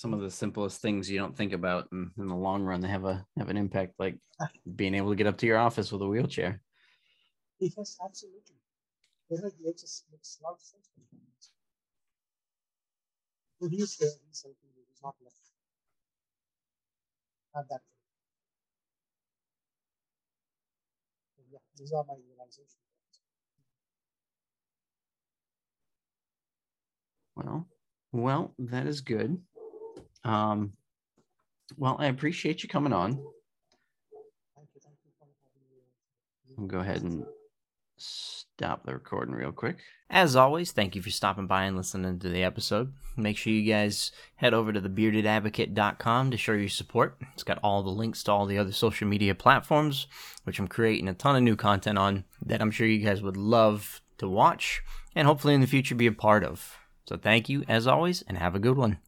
So, 0.00 0.08
some 0.08 0.14
of 0.14 0.20
the 0.22 0.30
simplest 0.30 0.80
things 0.80 1.10
you 1.10 1.18
don't 1.18 1.36
think 1.36 1.52
about 1.52 1.88
in, 1.92 2.10
in 2.18 2.28
the 2.28 2.34
long 2.34 2.62
run 2.62 2.80
they 2.80 2.88
have 2.88 3.04
a 3.04 3.26
have 3.36 3.50
an 3.50 3.56
impact 3.58 3.92
like 3.98 4.16
being 4.76 4.94
able 4.94 5.10
to 5.10 5.16
get 5.16 5.26
up 5.26 5.36
to 5.38 5.46
your 5.46 5.58
office 5.58 5.92
with 5.92 6.00
a 6.02 6.06
wheelchair. 6.06 6.62
Yes 7.58 7.98
absolutely. 8.02 8.56
It 9.30 9.42
makes, 9.62 10.04
makes 10.10 10.38
a 10.40 10.44
lot 10.44 10.54
of 10.54 10.60
sense 10.62 10.88
he's 13.68 13.96
here 13.98 14.08
he's 14.26 14.38
something 14.40 14.70
he's 14.74 15.02
not 15.02 15.14
left. 15.22 15.36
Have 17.54 17.68
that 17.68 17.82
yeah, 21.52 21.58
these 21.76 21.92
are 21.92 22.04
my 22.04 22.14
realizations. 22.26 22.76
Well, 27.36 27.68
well, 28.12 28.54
that 28.58 28.86
is 28.86 29.00
good. 29.02 29.42
Um, 30.24 30.72
well, 31.76 31.96
I 31.98 32.06
appreciate 32.06 32.62
you 32.62 32.68
coming 32.68 32.92
on. 32.92 33.22
I'll 36.58 36.66
go 36.66 36.78
ahead 36.78 37.02
and 37.02 37.24
stop 37.96 38.84
the 38.84 38.92
recording 38.92 39.34
real 39.34 39.52
quick. 39.52 39.78
As 40.10 40.34
always, 40.34 40.72
thank 40.72 40.96
you 40.96 41.02
for 41.02 41.10
stopping 41.10 41.46
by 41.46 41.64
and 41.64 41.76
listening 41.76 42.18
to 42.18 42.28
the 42.28 42.42
episode. 42.42 42.92
Make 43.16 43.36
sure 43.36 43.52
you 43.52 43.70
guys 43.70 44.10
head 44.36 44.52
over 44.52 44.72
to 44.72 44.80
thebeardedadvocate.com 44.80 46.30
to 46.30 46.36
show 46.36 46.52
your 46.52 46.68
support. 46.68 47.16
It's 47.32 47.44
got 47.44 47.60
all 47.62 47.82
the 47.82 47.90
links 47.90 48.24
to 48.24 48.32
all 48.32 48.46
the 48.46 48.58
other 48.58 48.72
social 48.72 49.06
media 49.06 49.34
platforms, 49.34 50.06
which 50.44 50.58
I'm 50.58 50.68
creating 50.68 51.08
a 51.08 51.14
ton 51.14 51.36
of 51.36 51.42
new 51.42 51.56
content 51.56 51.98
on 51.98 52.24
that 52.44 52.60
I'm 52.60 52.70
sure 52.70 52.86
you 52.86 53.04
guys 53.04 53.22
would 53.22 53.36
love 53.36 54.00
to 54.18 54.28
watch 54.28 54.82
and 55.14 55.26
hopefully 55.26 55.54
in 55.54 55.60
the 55.60 55.66
future 55.66 55.94
be 55.94 56.06
a 56.06 56.12
part 56.12 56.44
of. 56.44 56.76
So 57.06 57.16
thank 57.16 57.48
you 57.48 57.64
as 57.68 57.86
always 57.86 58.22
and 58.22 58.36
have 58.36 58.54
a 58.54 58.60
good 58.60 58.76
one. 58.76 58.98